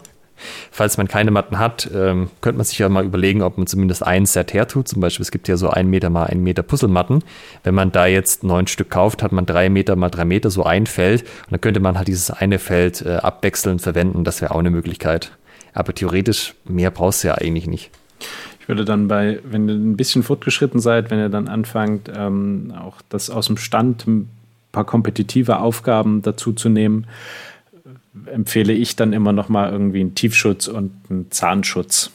Falls 0.70 0.97
man 0.97 1.09
keine 1.09 1.31
Matten 1.31 1.59
hat, 1.59 1.89
ähm, 1.94 2.31
könnte 2.40 2.59
man 2.59 2.65
sich 2.65 2.78
ja 2.78 2.89
mal 2.89 3.05
überlegen, 3.05 3.43
ob 3.43 3.56
man 3.56 3.66
zumindest 3.66 4.05
ein 4.05 4.27
Set 4.27 4.52
her 4.52 4.66
tut. 4.66 4.89
Zum 4.89 5.01
Beispiel, 5.01 5.23
es 5.23 5.31
gibt 5.31 5.48
ja 5.48 5.56
so 5.56 5.70
ein 5.70 5.89
Meter 5.89 6.11
mal 6.11 6.24
ein 6.24 6.43
Meter 6.43 6.62
Puzzlematten. 6.62 7.23
Wenn 7.62 7.74
man 7.74 7.93
da 7.93 8.06
jetzt 8.06 8.44
neun 8.44 8.66
Stück 8.66 8.90
kauft, 8.90 9.23
hat 9.23 9.32
man 9.32 9.47
drei 9.47 9.69
Meter 9.69 9.97
mal 9.97 10.11
drei 10.11 10.24
Meter, 10.24 10.51
so 10.51 10.65
ein 10.65 10.86
Feld. 10.86 11.23
Und 11.23 11.52
dann 11.52 11.61
könnte 11.61 11.81
man 11.81 11.97
halt 11.97 12.09
dieses 12.09 12.31
eine 12.31 12.59
Feld 12.59 13.02
äh, 13.02 13.16
abwechselnd 13.16 13.81
verwenden. 13.81 14.24
Das 14.24 14.40
wäre 14.40 14.55
auch 14.55 14.59
eine 14.59 14.70
Möglichkeit. 14.70 15.32
Aber 15.73 15.94
theoretisch, 15.94 16.55
mehr 16.65 16.90
brauchst 16.90 17.24
du 17.24 17.28
ja 17.28 17.35
eigentlich 17.35 17.66
nicht. 17.66 17.90
Ich 18.61 18.69
würde 18.69 18.85
dann 18.85 19.09
bei, 19.09 19.40
wenn 19.44 19.69
ihr 19.69 19.74
ein 19.74 19.97
bisschen 19.97 20.23
fortgeschritten 20.23 20.81
seid, 20.81 21.11
wenn 21.11 21.19
ihr 21.19 21.28
dann 21.28 21.48
anfangt, 21.48 22.11
ähm, 22.16 22.73
auch 22.78 23.02
das 23.09 23.28
aus 23.28 23.47
dem 23.47 23.59
Stand 23.59 24.06
ein 24.06 24.31
paar 24.73 24.85
kompetitive 24.85 25.59
Aufgaben 25.59 26.23
dazu 26.23 26.52
zu 26.52 26.69
nehmen, 26.69 27.06
empfehle 28.27 28.73
ich 28.73 28.97
dann 28.97 29.12
immer 29.12 29.32
noch 29.32 29.49
mal 29.49 29.70
irgendwie 29.70 30.01
einen 30.01 30.15
Tiefschutz 30.15 30.69
und 30.69 30.93
einen 31.09 31.31
Zahnschutz 31.31 32.11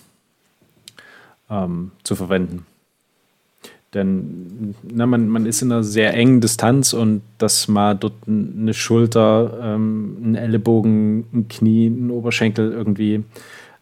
ähm, 1.50 1.92
zu 2.04 2.16
verwenden. 2.16 2.66
Denn 3.94 4.76
na, 4.84 5.08
man, 5.08 5.30
man 5.30 5.48
ist 5.48 5.64
in 5.64 5.72
einer 5.72 5.84
sehr 5.84 6.14
engen 6.14 6.42
Distanz 6.42 6.94
und 6.94 7.24
dass 7.40 7.68
mal 7.68 7.96
dort 7.96 8.14
eine 8.28 8.74
Schulter, 8.74 9.60
ähm, 9.64 10.18
ein 10.24 10.36
Ellenbogen, 10.36 11.26
ein 11.34 11.48
Knie, 11.48 11.88
ein 11.88 12.12
Oberschenkel 12.12 12.72
irgendwie 12.72 13.24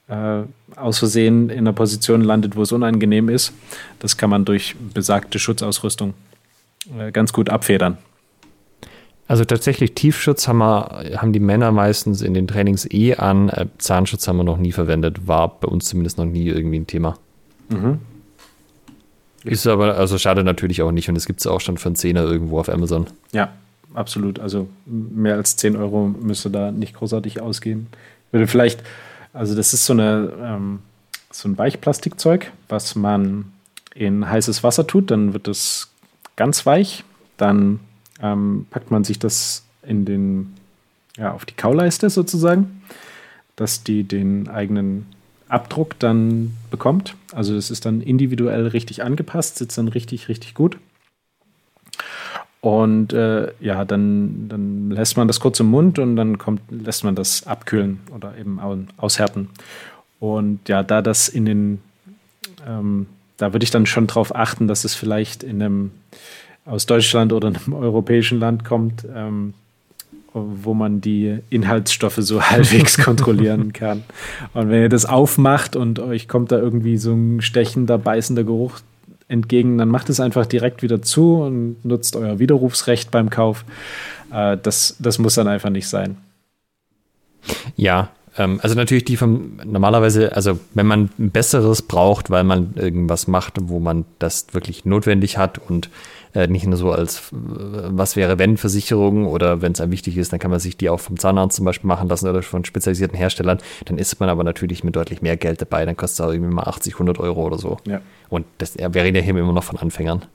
äh, 0.08 0.44
aus 0.78 1.00
Versehen 1.00 1.50
in 1.50 1.60
einer 1.60 1.74
Position 1.74 2.22
landet, 2.22 2.56
wo 2.56 2.62
es 2.62 2.72
unangenehm 2.72 3.28
ist, 3.28 3.52
das 4.00 4.16
kann 4.16 4.30
man 4.30 4.46
durch 4.46 4.76
besagte 4.94 5.40
Schutzausrüstung 5.40 6.14
äh, 6.98 7.12
ganz 7.12 7.34
gut 7.34 7.50
abfedern. 7.50 7.98
Also 9.28 9.44
tatsächlich 9.44 9.94
Tiefschutz 9.94 10.48
haben, 10.48 10.60
wir, 10.60 11.22
haben 11.22 11.34
die 11.34 11.40
Männer 11.40 11.72
meistens 11.72 12.22
in 12.22 12.34
den 12.34 12.48
Trainings 12.48 12.90
eh 12.90 13.16
an. 13.16 13.50
Äh, 13.50 13.68
Zahnschutz 13.78 14.28
haben 14.28 14.38
wir 14.38 14.44
noch 14.44 14.58
nie 14.58 14.72
verwendet, 14.72 15.28
war 15.28 15.60
bei 15.60 15.68
uns 15.68 15.86
zumindest 15.86 16.18
noch 16.18 16.26
nie 16.26 16.48
irgendwie 16.48 16.80
ein 16.80 16.88
Thema. 16.88 17.18
Mhm. 17.70 18.00
Ist 19.44 19.68
aber, 19.68 19.96
also 19.96 20.18
schade 20.18 20.44
natürlich 20.44 20.82
auch 20.82 20.92
nicht 20.92 21.10
und 21.10 21.16
es 21.16 21.26
gibt 21.26 21.40
es 21.40 21.48
auch 21.48 21.62
schon 21.62 21.78
für 21.78 21.90
einen 21.90 21.96
Zehner 21.96 22.24
irgendwo 22.24 22.60
auf 22.60 22.70
Amazon. 22.70 23.08
Ja, 23.32 23.54
absolut. 23.94 24.40
Also 24.40 24.68
mehr 24.86 25.36
als 25.36 25.56
10 25.58 25.76
Euro 25.76 26.08
müsste 26.08 26.50
da 26.50 26.72
nicht 26.72 26.96
großartig 26.96 27.42
ausgeben. 27.42 27.88
Würde 28.32 28.48
vielleicht, 28.48 28.84
also 29.34 29.56
das 29.56 29.74
ist 29.74 29.86
so 29.86 29.94
eine 29.94 30.34
ähm, 30.42 30.80
so 31.32 31.48
ein 31.48 31.58
Weichplastikzeug, 31.58 32.52
was 32.68 32.96
man 32.96 33.52
in 33.94 34.30
heißes 34.30 34.64
Wasser 34.64 34.88
tut, 34.88 35.12
dann 35.12 35.34
wird 35.34 35.48
es 35.48 35.92
ganz 36.36 36.66
weich, 36.66 37.04
dann 37.38 37.80
ähm, 38.22 38.66
packt 38.70 38.92
man 38.92 39.04
sich 39.04 39.20
das 39.20 39.64
in 39.84 40.06
den, 40.06 40.56
ja, 41.18 41.32
auf 41.34 41.46
die 41.46 41.56
Kauleiste 41.56 42.10
sozusagen, 42.10 42.82
dass 43.56 43.84
die 43.84 44.04
den 44.04 44.48
eigenen 44.50 45.06
Abdruck 45.50 45.98
dann 46.00 46.54
bekommt. 46.72 47.16
Also 47.34 47.56
das 47.56 47.72
ist 47.72 47.86
dann 47.86 48.02
individuell 48.02 48.68
richtig 48.68 49.04
angepasst, 49.04 49.58
sitzt 49.58 49.78
dann 49.78 49.88
richtig, 49.88 50.30
richtig 50.30 50.54
gut. 50.54 50.78
Und 52.60 53.14
äh, 53.14 53.52
ja, 53.60 53.86
dann, 53.86 54.50
dann 54.50 54.92
lässt 54.92 55.16
man 55.16 55.28
das 55.28 55.40
kurz 55.40 55.60
im 55.60 55.68
Mund 55.68 56.00
und 56.00 56.16
dann 56.16 56.38
kommt, 56.38 56.62
lässt 56.70 57.04
man 57.04 57.16
das 57.16 57.46
abkühlen 57.48 58.00
oder 58.14 58.38
eben 58.38 58.60
aushärten. 58.98 59.50
Und 60.20 60.68
ja, 60.68 60.84
da 60.84 61.02
das 61.02 61.30
in 61.30 61.46
den, 61.46 61.82
ähm, 62.68 63.06
da 63.38 63.54
würde 63.54 63.64
ich 63.64 63.72
dann 63.72 63.86
schon 63.86 64.08
darauf 64.08 64.36
achten, 64.36 64.68
dass 64.68 64.84
es 64.84 64.96
vielleicht 64.96 65.44
in 65.44 65.62
einem 65.62 65.92
aus 66.68 66.86
Deutschland 66.86 67.34
oder 67.34 67.48
einem 67.48 67.74
europäischen 67.74 68.40
Land 68.40 68.66
kommt, 68.66 69.06
ähm, 69.14 69.54
wo 70.34 70.74
man 70.74 71.02
die 71.02 71.40
Inhaltsstoffe 71.50 72.20
so 72.20 72.42
halbwegs 72.50 72.98
kontrollieren 72.98 73.74
kann. 73.74 74.04
Und 74.54 74.70
wenn 74.70 74.82
ihr 74.82 74.90
das 74.90 75.06
aufmacht 75.06 75.76
und 75.76 76.00
euch 76.00 76.28
kommt 76.28 76.52
da 76.52 76.58
irgendwie 76.58 76.98
so 76.98 77.14
ein 77.14 77.42
stechender, 77.42 77.98
beißender 77.98 78.44
Geruch 78.44 78.80
entgegen, 79.28 79.78
dann 79.78 79.90
macht 79.90 80.10
es 80.10 80.20
einfach 80.20 80.46
direkt 80.46 80.82
wieder 80.84 81.02
zu 81.02 81.42
und 81.42 81.84
nutzt 81.84 82.16
euer 82.16 82.40
Widerrufsrecht 82.40 83.12
beim 83.12 83.30
Kauf. 83.30 83.66
Äh, 84.32 84.58
das, 84.62 84.96
das 85.00 85.20
muss 85.20 85.36
dann 85.36 85.48
einfach 85.48 85.70
nicht 85.70 85.88
sein. 85.88 86.18
Ja, 87.76 88.10
ähm, 88.38 88.60
also 88.62 88.76
natürlich 88.76 89.06
die 89.06 89.18
vom 89.18 89.60
normalerweise, 89.66 90.36
also 90.36 90.60
wenn 90.74 90.86
man 90.86 91.10
ein 91.20 91.32
besseres 91.32 91.82
braucht, 91.82 92.30
weil 92.30 92.44
man 92.44 92.74
irgendwas 92.76 93.28
macht, 93.28 93.56
wo 93.62 93.80
man 93.80 94.06
das 94.20 94.48
wirklich 94.54 94.86
notwendig 94.86 95.38
hat 95.38 95.60
und 95.60 95.90
äh, 96.38 96.48
nicht 96.48 96.68
nur 96.68 96.78
so 96.78 96.92
als, 96.92 97.32
äh, 97.32 97.34
was 97.34 98.16
wäre 98.16 98.38
wenn 98.38 98.58
Versicherung 98.58 99.26
oder 99.26 99.62
wenn 99.62 99.72
es 99.72 99.82
einem 99.82 99.92
wichtig 99.92 100.18
ist, 100.18 100.32
dann 100.32 100.40
kann 100.40 100.52
man 100.52 100.60
sich 100.60 100.78
die 100.78 100.90
auch 100.90 101.00
vom 101.00 101.18
Zahnarzt 101.18 101.56
zum 101.58 101.66
Beispiel 101.66 101.88
machen 101.88 102.08
lassen 102.08 102.30
oder 102.30 102.44
von 102.44 102.64
spezialisierten 102.64 103.18
Herstellern. 103.18 103.58
Dann 103.86 103.98
ist 103.98 104.20
man 104.20 104.30
aber 104.30 104.44
natürlich 104.44 104.84
mit 104.84 104.96
deutlich 104.96 105.22
mehr 105.24 105.36
Geld 105.36 105.62
dabei. 105.62 105.84
Dann 105.86 105.98
kostet 105.98 106.20
es 106.20 106.26
auch 106.26 106.32
irgendwie 106.32 106.54
mal 106.54 106.64
80, 106.64 106.94
100 106.94 107.20
Euro 107.20 107.44
oder 107.44 107.58
so. 107.58 107.78
Ja. 107.86 108.02
Und 108.30 108.46
das, 108.60 108.78
wir 108.78 108.94
reden 108.94 109.16
ja 109.16 109.24
hier 109.24 109.36
immer 109.36 109.52
noch 109.52 109.64
von 109.64 109.78
Anfängern. 109.78 110.26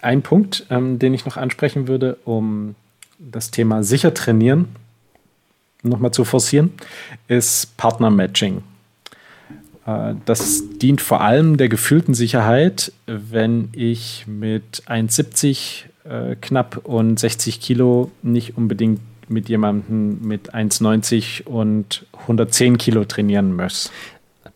Ein 0.00 0.22
Punkt, 0.22 0.66
ähm, 0.70 1.00
den 1.00 1.14
ich 1.14 1.26
noch 1.26 1.36
ansprechen 1.36 1.88
würde, 1.88 2.18
um 2.24 2.76
das 3.18 3.50
Thema 3.50 3.82
sicher 3.82 4.14
trainieren 4.14 4.68
nochmal 5.82 6.10
zu 6.10 6.24
forcieren, 6.24 6.72
ist 7.28 7.76
Partner-Matching. 7.76 8.62
Äh, 9.88 10.14
das 10.24 10.64
dient 10.78 11.00
vor 11.00 11.20
allem 11.20 11.56
der 11.56 11.68
gefühlten 11.68 12.14
Sicherheit, 12.14 12.92
wenn 13.06 13.70
ich 13.72 14.26
mit 14.26 14.82
1,70 14.86 15.84
äh, 16.04 16.36
knapp 16.40 16.80
und 16.84 17.18
60 17.18 17.60
Kilo 17.60 18.10
nicht 18.22 18.56
unbedingt 18.56 19.00
mit 19.28 19.48
jemandem 19.48 20.20
mit 20.22 20.54
1,90 20.54 21.44
und 21.44 22.06
110 22.22 22.78
Kilo 22.78 23.04
trainieren 23.04 23.54
muss. 23.54 23.90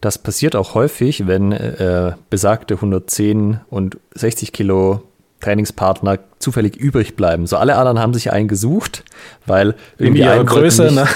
Das 0.01 0.19
passiert 0.19 0.57
auch 0.57 0.75
häufig, 0.75 1.27
wenn 1.27 1.53
äh, 1.53 2.13
besagte 2.31 2.75
110 2.75 3.61
und 3.69 3.99
60 4.15 4.53
Kilo 4.53 5.03
Trainingspartner 5.41 6.21
zufällig 6.39 6.77
übrig 6.77 7.17
bleiben. 7.17 7.47
So 7.47 7.57
alle 7.57 7.77
anderen 7.77 7.99
haben 7.99 8.15
sich 8.15 8.33
einen 8.33 8.49
gesucht, 8.49 9.05
weil 9.45 9.75
irgendwie 9.99 10.23
in 10.23 10.29
ihrer 10.29 10.45
Größe, 10.45 10.85
nicht, 10.85 10.95
ne? 10.95 11.07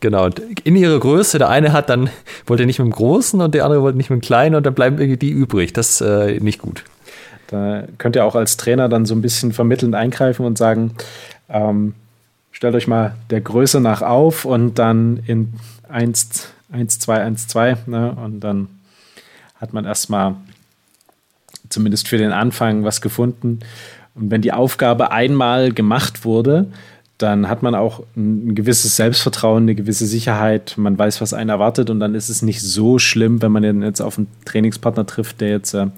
Genau, 0.00 0.28
in 0.62 0.76
ihrer 0.76 1.00
Größe, 1.00 1.38
der 1.38 1.48
eine 1.48 1.72
hat 1.72 1.90
dann, 1.90 2.08
wollte 2.46 2.66
nicht 2.66 2.78
mit 2.78 2.86
dem 2.86 2.92
Großen 2.92 3.40
und 3.40 3.54
der 3.54 3.64
andere 3.64 3.82
wollte 3.82 3.96
nicht 3.96 4.10
mit 4.10 4.20
dem 4.20 4.24
Kleinen 4.24 4.54
und 4.54 4.64
dann 4.64 4.74
bleiben 4.74 4.98
irgendwie 4.98 5.16
die 5.16 5.30
übrig. 5.30 5.72
Das 5.72 5.90
ist 5.90 6.00
äh, 6.02 6.38
nicht 6.38 6.60
gut. 6.60 6.84
Da 7.48 7.84
könnt 7.96 8.14
ihr 8.14 8.24
auch 8.24 8.36
als 8.36 8.56
Trainer 8.56 8.88
dann 8.88 9.06
so 9.06 9.14
ein 9.14 9.22
bisschen 9.22 9.52
vermittelnd 9.52 9.94
eingreifen 9.94 10.46
und 10.46 10.56
sagen, 10.56 10.92
ähm, 11.48 11.94
stellt 12.52 12.74
euch 12.74 12.86
mal 12.86 13.16
der 13.30 13.40
Größe 13.40 13.80
nach 13.80 14.02
auf 14.02 14.44
und 14.44 14.78
dann 14.78 15.22
in 15.26 15.54
1, 15.88 16.52
1 16.70 16.98
2, 17.00 17.20
1, 17.20 17.48
2. 17.48 17.76
Ne? 17.86 18.12
Und 18.12 18.40
dann 18.40 18.68
hat 19.56 19.72
man 19.72 19.84
erstmal 19.84 20.36
zumindest 21.70 22.06
für 22.06 22.18
den 22.18 22.32
Anfang 22.32 22.84
was 22.84 23.00
gefunden. 23.00 23.60
Und 24.14 24.30
wenn 24.30 24.42
die 24.42 24.52
Aufgabe 24.52 25.10
einmal 25.10 25.72
gemacht 25.72 26.24
wurde, 26.24 26.66
dann 27.18 27.48
hat 27.48 27.62
man 27.64 27.74
auch 27.74 28.04
ein 28.16 28.54
gewisses 28.54 28.94
Selbstvertrauen, 28.96 29.64
eine 29.64 29.74
gewisse 29.74 30.06
Sicherheit. 30.06 30.74
Man 30.76 30.96
weiß, 30.96 31.20
was 31.20 31.34
einen 31.34 31.50
erwartet 31.50 31.90
und 31.90 31.98
dann 31.98 32.14
ist 32.14 32.28
es 32.28 32.42
nicht 32.42 32.62
so 32.62 33.00
schlimm, 33.00 33.42
wenn 33.42 33.50
man 33.50 33.82
jetzt 33.82 34.00
auf 34.00 34.18
einen 34.18 34.28
Trainingspartner 34.44 35.04
trifft, 35.04 35.40
der 35.40 35.50
jetzt 35.50 35.74
äh, 35.74 35.88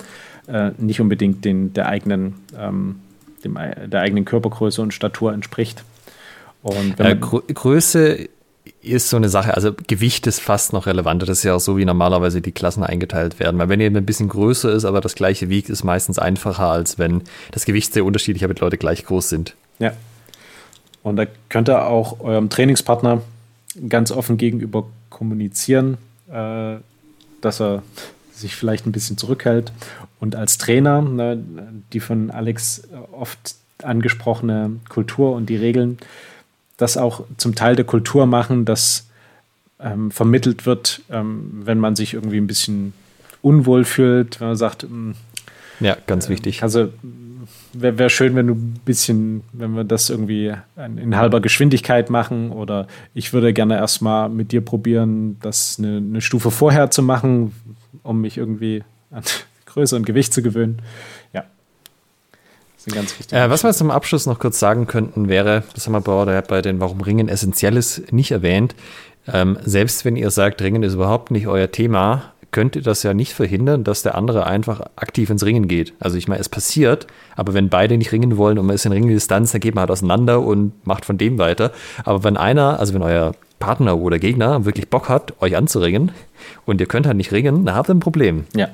äh, 0.49 0.71
nicht 0.79 1.01
unbedingt 1.01 1.45
den, 1.45 1.75
der, 1.75 1.89
eigenen, 1.89 2.37
ähm, 2.59 2.97
dem, 3.45 3.59
der 3.87 4.01
eigenen 4.01 4.25
Körpergröße 4.25 4.81
und 4.81 4.95
Statur 4.95 5.35
entspricht. 5.35 5.85
Und 6.63 6.99
äh, 6.99 7.15
Größe 7.17 8.29
ist 8.83 9.11
so 9.11 9.17
eine 9.19 9.29
Sache, 9.29 9.55
also 9.55 9.73
Gewicht 9.89 10.27
ist 10.27 10.41
fast 10.41 10.73
noch 10.73 10.87
relevanter. 10.87 11.27
Das 11.27 11.39
ist 11.39 11.45
ja 11.45 11.55
auch 11.55 11.61
so, 11.61 11.77
wie 11.77 11.85
normalerweise 11.85 12.41
die 12.41 12.53
Klassen 12.53 12.83
eingeteilt 12.83 13.39
werden. 13.41 13.59
Weil 13.59 13.69
wenn 13.69 13.81
ihr 13.81 13.89
ein 13.89 14.07
bisschen 14.07 14.29
größer 14.29 14.73
ist, 14.73 14.87
aber 14.87 15.03
das 15.03 15.15
gleiche 15.15 15.51
wiegt, 15.51 15.69
ist 15.69 15.85
meistens 15.85 16.19
einfacher, 16.19 16.71
als 16.71 16.99
wenn 16.99 17.23
das 17.51 17.67
Gewicht 17.67 17.93
sehr 17.93 18.07
unterschiedlich, 18.07 18.43
aber 18.45 18.55
die 18.55 18.61
Leute 18.61 18.79
gleich 18.79 19.05
groß 19.05 19.29
sind. 19.29 19.55
Ja, 19.79 19.93
und 21.03 21.17
da 21.17 21.27
könnt 21.49 21.69
ihr 21.69 21.87
auch 21.87 22.21
eurem 22.21 22.51
Trainingspartner 22.51 23.23
ganz 23.89 24.11
offen 24.11 24.37
gegenüber 24.37 24.87
kommunizieren, 25.09 25.99
äh, 26.31 26.77
dass 27.41 27.61
er 27.61 27.83
sich 28.33 28.57
vielleicht 28.57 28.87
ein 28.87 28.93
bisschen 28.93 29.19
zurückhält. 29.19 29.73
Und 30.19 30.37
als 30.37 30.59
Trainer, 30.59 31.03
ne, 31.03 31.43
die 31.93 32.01
von 32.01 32.31
Alex 32.31 32.83
oft 33.13 33.55
angesprochene 33.83 34.73
Kultur 34.89 35.35
und 35.35 35.47
die 35.47 35.57
Regeln, 35.57 35.99
das 36.77 36.97
auch 36.97 37.25
zum 37.37 37.55
Teil 37.55 37.77
der 37.77 37.85
Kultur 37.85 38.27
machen, 38.27 38.65
dass 38.65 39.07
ähm, 39.79 40.11
vermittelt 40.11 40.67
wird, 40.67 41.03
ähm, 41.11 41.63
wenn 41.65 41.79
man 41.79 41.97
sich 41.97 42.15
irgendwie 42.15 42.39
ein 42.39 42.47
bisschen 42.47 42.93
unwohl 43.43 43.85
fühlt, 43.85 44.41
wenn 44.41 44.49
man 44.49 44.57
sagt, 44.57 44.83
hm, 44.83 45.15
ja, 45.81 45.97
ganz 46.07 46.29
wichtig. 46.29 46.63
Also 46.63 46.91
wäre 47.73 47.99
wär 47.99 48.09
schön, 48.09 48.35
wenn 48.35 48.47
du 48.47 48.55
ein 48.55 48.81
bisschen, 48.85 49.43
wenn 49.53 49.75
wir 49.75 49.85
das 49.85 50.11
irgendwie 50.11 50.53
in 50.77 51.17
halber 51.17 51.41
Geschwindigkeit 51.41 52.11
machen 52.11 52.51
oder 52.51 52.87
ich 53.15 53.33
würde 53.33 53.53
gerne 53.53 53.77
erstmal 53.77 54.29
mit 54.29 54.53
dir 54.53 54.61
probieren, 54.61 55.39
das 55.41 55.77
eine, 55.79 55.99
eine 55.99 56.21
Stufe 56.21 56.51
vorher 56.51 56.91
zu 56.91 57.03
machen, 57.03 57.55
um 58.03 58.21
mich 58.21 58.39
irgendwie 58.39 58.83
an 59.11 59.23
Größe 59.67 59.97
und 59.97 60.05
Gewicht 60.05 60.33
zu 60.33 60.43
gewöhnen. 60.43 60.83
Ja. 61.33 61.45
Das 62.77 62.85
sind 62.85 62.95
ganz 62.95 63.19
wichtig. 63.19 63.39
Äh, 63.39 63.51
was 63.51 63.63
wir 63.63 63.73
zum 63.73 63.91
Abschluss 63.91 64.27
noch 64.27 64.39
kurz 64.39 64.59
sagen 64.59 64.87
könnten, 64.87 65.29
wäre, 65.29 65.63
das 65.75 65.87
haben 65.87 65.93
wir 65.93 66.01
bei, 66.01 66.41
bei 66.41 66.63
den 66.63 66.81
Warum 66.81 67.01
Ringen 67.01 67.29
essentiell 67.29 67.77
ist, 67.77 68.13
nicht 68.13 68.33
erwähnt. 68.33 68.75
Ähm, 69.29 69.59
selbst 69.65 70.05
wenn 70.05 70.17
ihr 70.17 70.31
sagt, 70.31 70.63
Ringen 70.63 70.83
ist 70.83 70.95
überhaupt 70.95 71.31
nicht 71.31 71.47
euer 71.47 71.71
Thema, 71.71 72.33
könnte 72.51 72.83
das 72.83 73.03
ja 73.03 73.15
nicht 73.15 73.33
verhindern, 73.33 73.85
dass 73.85 74.03
der 74.03 74.15
andere 74.15 74.47
einfach 74.47 74.81
aktiv 74.97 75.31
ins 75.31 75.45
Ringen 75.45 75.69
geht. 75.69 75.93
Also 76.01 76.17
ich 76.17 76.29
meine, 76.29 76.41
es 76.41 76.49
passiert, 76.49 77.07
aber 77.37 77.55
wenn 77.55 77.69
beide 77.69 77.97
nicht 77.97 78.13
ringen 78.13 78.37
wollen 78.37 78.59
und 78.59 78.67
man 78.67 78.75
ist 78.75 78.87
in 78.87 78.93
Ringdistanz, 78.93 79.53
dann 79.53 79.61
geht 79.61 79.75
man 79.75 79.83
halt 79.83 79.91
auseinander 79.91 80.41
und 80.41 80.73
macht 80.87 81.05
von 81.05 81.19
dem 81.19 81.39
weiter. 81.39 81.73
Aber 82.05 82.25
wenn 82.25 82.37
einer, 82.37 82.81
also 82.81 82.95
wenn 82.95 83.03
euer 83.03 83.33
Partner 83.59 83.99
oder 83.99 84.19
Gegner 84.19 84.65
wirklich 84.65 84.89
Bock 84.89 85.09
hat, 85.09 85.35
euch 85.41 85.57
anzuringen 85.57 86.13
und 86.67 86.81
ihr 86.81 86.87
könnt 86.87 87.07
halt 87.07 87.17
nicht 87.17 87.31
ringen, 87.31 87.65
dann 87.65 87.75
habt 87.75 87.89
ihr 87.89 87.95
ein 87.95 88.01
Problem. 88.01 88.47
Ja. 88.57 88.69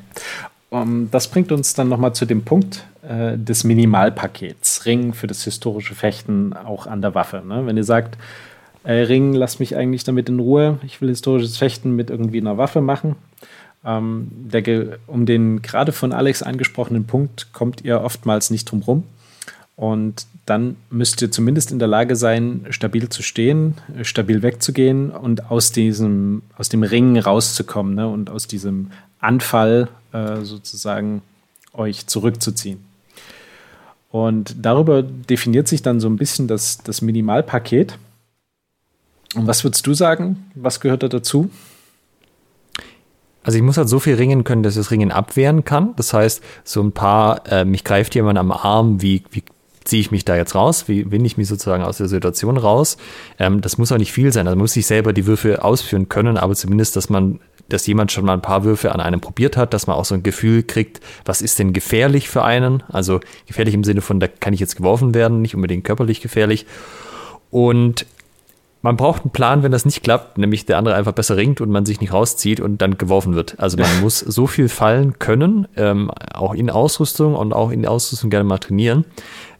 Um, 0.70 1.11
das 1.11 1.28
bringt 1.28 1.53
uns 1.53 1.74
dann 1.74 1.89
nochmal 1.89 2.12
zu 2.15 2.24
dem 2.24 2.43
Punkt 2.43 2.85
äh, 3.09 3.36
des 3.36 3.62
Minimalpakets. 3.62 4.85
Ring 4.86 5.12
für 5.12 5.27
das 5.27 5.44
historische 5.44 5.94
Fechten 5.94 6.55
auch 6.55 6.86
an 6.86 7.03
der 7.03 7.15
Waffe. 7.15 7.43
Ne? 7.47 7.66
Wenn 7.66 7.77
ihr 7.77 7.85
sagt, 7.85 8.19
äh, 8.82 8.93
Ring, 8.93 9.32
lasst 9.32 9.61
mich 9.61 9.77
eigentlich 9.77 10.05
damit 10.05 10.28
in 10.28 10.40
Ruhe, 10.40 10.78
ich 10.85 11.01
will 11.01 11.09
historisches 11.09 11.57
Fechten 11.57 11.94
mit 11.94 12.11
irgendwie 12.11 12.40
einer 12.40 12.59
Waffe 12.59 12.81
machen, 12.81 13.16
Ähm, 13.87 14.29
der, 14.33 14.99
um 15.07 15.27
den 15.27 15.63
gerade 15.63 15.93
von 15.93 16.13
Alex 16.13 16.43
angesprochenen 16.43 17.07
Punkt 17.07 17.53
kommt 17.53 17.83
ihr 17.83 18.01
oftmals 18.01 18.51
nicht 18.51 18.71
drum 18.71 18.83
rum. 18.83 19.05
Und 19.77 20.27
dann 20.45 20.77
müsst 20.91 21.23
ihr 21.23 21.31
zumindest 21.31 21.71
in 21.71 21.79
der 21.79 21.87
Lage 21.87 22.17
sein, 22.17 22.67
stabil 22.71 23.09
zu 23.11 23.23
stehen, 23.23 23.75
stabil 24.03 24.43
wegzugehen 24.43 25.11
und 25.11 25.51
aus 25.51 25.71
diesem, 25.71 26.43
aus 26.57 26.69
dem 26.69 26.83
Ringen 26.83 27.19
rauszukommen 27.19 27.95
ne? 27.95 28.09
und 28.09 28.31
aus 28.31 28.47
diesem 28.47 28.91
Anfall 29.21 29.89
äh, 30.13 30.43
sozusagen 30.43 31.23
euch 31.75 32.07
zurückzuziehen. 32.07 32.85
Und 34.11 34.57
darüber 34.63 35.03
definiert 35.03 35.69
sich 35.69 35.83
dann 35.83 36.01
so 36.01 36.09
ein 36.09 36.17
bisschen 36.17 36.49
das, 36.49 36.79
das 36.79 37.03
Minimalpaket. 37.03 37.99
Und 39.35 39.47
was 39.47 39.63
würdest 39.63 39.87
du 39.87 39.95
sagen? 39.95 40.51
Was 40.55 40.81
gehört 40.81 41.03
da 41.03 41.09
dazu? 41.09 41.51
Also 43.47 43.59
ich 43.59 43.62
muss 43.62 43.78
halt 43.78 43.89
so 43.89 44.01
viel 44.01 44.16
ringen 44.16 44.43
können, 44.43 44.64
dass 44.64 44.74
ich 44.74 44.81
das 44.81 44.90
Ringen 44.90 45.12
abwehren 45.12 45.64
kann. 45.64 45.94
Das 45.94 46.12
heißt, 46.12 46.43
so 46.64 46.82
ein 46.82 46.90
paar, 46.90 47.47
äh, 47.48 47.64
mich 47.64 47.85
greift 47.85 48.16
jemand 48.16 48.40
am 48.40 48.51
Arm, 48.51 49.01
wie, 49.01 49.23
wie 49.31 49.44
ziehe 49.85 50.01
ich 50.01 50.10
mich 50.10 50.24
da 50.24 50.35
jetzt 50.35 50.56
raus? 50.56 50.89
Wie 50.89 51.12
winde 51.12 51.28
ich 51.28 51.36
mich 51.36 51.47
sozusagen 51.47 51.85
aus 51.85 51.98
der 51.98 52.09
Situation 52.09 52.56
raus? 52.56 52.97
Ähm, 53.39 53.60
das 53.60 53.78
muss 53.78 53.93
auch 53.93 53.98
nicht 53.98 54.10
viel 54.10 54.32
sein. 54.32 54.48
Also 54.48 54.59
muss 54.59 54.73
sich 54.73 54.89
selber 54.89 55.12
die 55.12 55.27
Würfe 55.27 55.62
ausführen 55.62 56.09
können, 56.09 56.39
aber 56.39 56.56
zumindest, 56.56 56.97
dass 56.97 57.09
man, 57.09 57.39
dass 57.68 57.86
jemand 57.86 58.10
schon 58.10 58.24
mal 58.24 58.32
ein 58.32 58.43
paar 58.43 58.64
Würfe 58.64 58.90
an 58.90 59.01
einem 59.01 59.20
probiert 59.20 59.56
hat, 59.56 59.73
dass 59.74 59.86
man 59.86 59.94
auch 59.94 60.05
so 60.05 60.16
ein 60.16 60.24
Gefühl 60.24 60.64
kriegt, 60.64 60.98
was 61.24 61.40
ist 61.40 61.60
denn 61.60 61.73
gefährlich 61.73 62.28
für 62.28 62.43
einen? 62.43 62.82
Also 62.89 63.20
gefährlich 63.47 63.74
im 63.74 63.85
Sinne 63.85 64.01
von, 64.01 64.18
da 64.18 64.27
kann 64.27 64.55
ich 64.55 64.60
jetzt 64.60 64.74
geworfen 64.74 65.14
werden, 65.14 65.40
nicht 65.40 65.55
unbedingt 65.55 65.85
körperlich 65.85 66.20
gefährlich. 66.20 66.66
Und 67.52 68.06
man 68.87 68.97
braucht 68.97 69.23
einen 69.23 69.33
Plan, 69.33 69.65
wenn 69.65 69.73
das 69.73 69.85
nicht 69.85 70.05
klappt, 70.05 70.39
nämlich 70.39 70.65
der 70.65 70.79
andere 70.79 70.95
einfach 70.95 71.11
besser 71.11 71.37
ringt 71.37 71.61
und 71.61 71.71
man 71.71 71.85
sich 71.85 72.01
nicht 72.01 72.13
rauszieht 72.13 72.61
und 72.61 72.81
dann 72.81 72.97
geworfen 72.97 73.35
wird. 73.35 73.59
Also 73.59 73.77
man 73.77 74.01
muss 74.01 74.21
so 74.21 74.47
viel 74.47 74.69
fallen 74.69 75.19
können, 75.19 75.67
ähm, 75.77 76.09
auch 76.33 76.55
in 76.55 76.71
Ausrüstung 76.71 77.35
und 77.35 77.53
auch 77.53 77.73
in 77.73 77.85
Ausrüstung 77.85 78.31
gerne 78.31 78.45
mal 78.45 78.59
trainieren, 78.59 79.05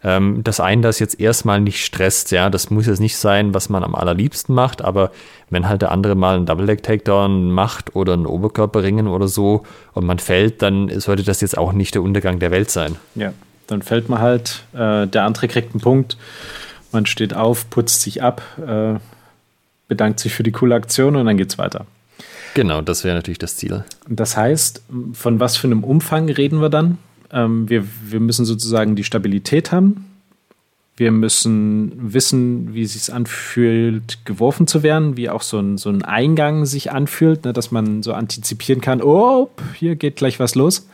ähm, 0.05 0.45
dass 0.45 0.61
einen 0.61 0.81
das 0.81 1.01
jetzt 1.01 1.19
erstmal 1.19 1.61
nicht 1.61 1.85
stresst. 1.85 2.31
Ja, 2.31 2.51
das 2.51 2.71
muss 2.71 2.87
jetzt 2.87 3.01
nicht 3.01 3.17
sein, 3.17 3.53
was 3.53 3.69
man 3.69 3.83
am 3.83 3.97
allerliebsten 3.97 4.55
macht, 4.55 4.81
aber 4.81 5.11
wenn 5.51 5.69
halt 5.69 5.83
der 5.83 5.91
andere 5.91 6.15
mal 6.15 6.37
einen 6.37 6.47
Double 6.47 6.65
Leg 6.65 6.85
Takedown 6.85 7.51
macht 7.51 7.97
oder 7.97 8.13
einen 8.13 8.27
Oberkörperringen 8.27 9.09
oder 9.09 9.27
so 9.27 9.65
und 9.93 10.07
man 10.07 10.21
fällt, 10.21 10.63
dann 10.63 11.01
sollte 11.01 11.25
das 11.25 11.41
jetzt 11.41 11.59
auch 11.59 11.73
nicht 11.73 11.97
der 11.97 12.03
Untergang 12.03 12.39
der 12.39 12.53
Welt 12.53 12.71
sein. 12.71 12.95
Ja, 13.17 13.33
dann 13.67 13.83
fällt 13.83 14.09
man 14.09 14.21
halt, 14.21 14.63
äh, 14.73 15.09
der 15.09 15.25
andere 15.25 15.49
kriegt 15.49 15.75
einen 15.75 15.81
Punkt, 15.81 16.17
man 16.93 17.07
steht 17.07 17.35
auf, 17.35 17.69
putzt 17.71 18.03
sich 18.03 18.23
ab, 18.23 18.41
äh, 18.65 19.01
bedankt 19.89 20.21
sich 20.21 20.33
für 20.35 20.43
die 20.43 20.53
coole 20.53 20.75
Aktion 20.75 21.17
und 21.17 21.27
dann 21.27 21.37
geht's 21.37 21.59
weiter. 21.59 21.87
Genau, 22.55 22.81
das 22.81 23.05
wäre 23.05 23.15
natürlich 23.15 23.39
das 23.39 23.57
Ziel. 23.57 23.85
Das 24.09 24.37
heißt, 24.37 24.83
von 25.13 25.41
was 25.41 25.57
für 25.57 25.67
einem 25.67 25.85
Umfang 25.85 26.31
reden 26.31 26.61
wir 26.61 26.71
dann? 26.71 26.99
Ähm, 27.31 27.69
wir, 27.69 27.85
wir 28.03 28.21
müssen 28.21 28.45
sozusagen 28.45 28.97
die 28.97 29.05
Stabilität 29.05 29.73
haben. 29.73 30.07
Wir 30.97 31.13
müssen 31.13 32.15
wissen, 32.15 32.73
wie 32.73 32.83
es 32.83 32.95
sich 32.95 33.13
anfühlt, 33.13 34.25
geworfen 34.25 34.67
zu 34.67 34.83
werden, 34.83 35.19
wie 35.19 35.29
auch 35.29 35.43
so 35.43 35.59
ein, 35.59 35.77
so 35.77 35.91
ein 35.91 36.03
Eingang 36.03 36.65
sich 36.65 36.91
anfühlt, 36.91 37.45
ne, 37.45 37.53
dass 37.53 37.71
man 37.71 38.03
so 38.03 38.15
antizipieren 38.15 38.81
kann, 38.81 39.03
oh, 39.03 39.51
hier 39.75 39.97
geht 39.97 40.17
gleich 40.17 40.41
was 40.41 40.55
los. 40.55 40.89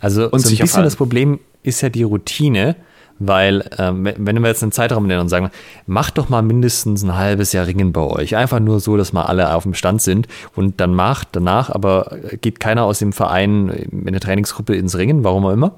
Also 0.00 0.30
und 0.30 0.40
so 0.40 0.48
ein 0.48 0.56
bisschen 0.56 0.82
das 0.82 0.96
Problem 0.96 1.40
ist 1.62 1.82
ja 1.82 1.90
die 1.90 2.02
Routine. 2.02 2.76
Weil, 3.18 3.68
ähm, 3.78 4.08
wenn 4.16 4.40
wir 4.40 4.48
jetzt 4.48 4.62
einen 4.62 4.72
Zeitraum 4.72 5.06
nennen 5.06 5.20
und 5.20 5.28
sagen, 5.28 5.50
macht 5.86 6.18
doch 6.18 6.28
mal 6.28 6.42
mindestens 6.42 7.02
ein 7.02 7.16
halbes 7.16 7.52
Jahr 7.52 7.66
Ringen 7.66 7.92
bei 7.92 8.02
euch. 8.02 8.36
Einfach 8.36 8.60
nur 8.60 8.80
so, 8.80 8.96
dass 8.96 9.12
mal 9.12 9.24
alle 9.24 9.54
auf 9.54 9.64
dem 9.64 9.74
Stand 9.74 10.02
sind. 10.02 10.28
Und 10.54 10.80
dann 10.80 10.94
macht 10.94 11.28
danach, 11.32 11.70
aber 11.70 12.16
geht 12.40 12.60
keiner 12.60 12.84
aus 12.84 12.98
dem 12.98 13.12
Verein 13.12 13.68
in 13.68 14.12
der 14.12 14.20
Trainingsgruppe 14.20 14.76
ins 14.76 14.96
Ringen, 14.96 15.24
warum 15.24 15.46
auch 15.46 15.52
immer 15.52 15.72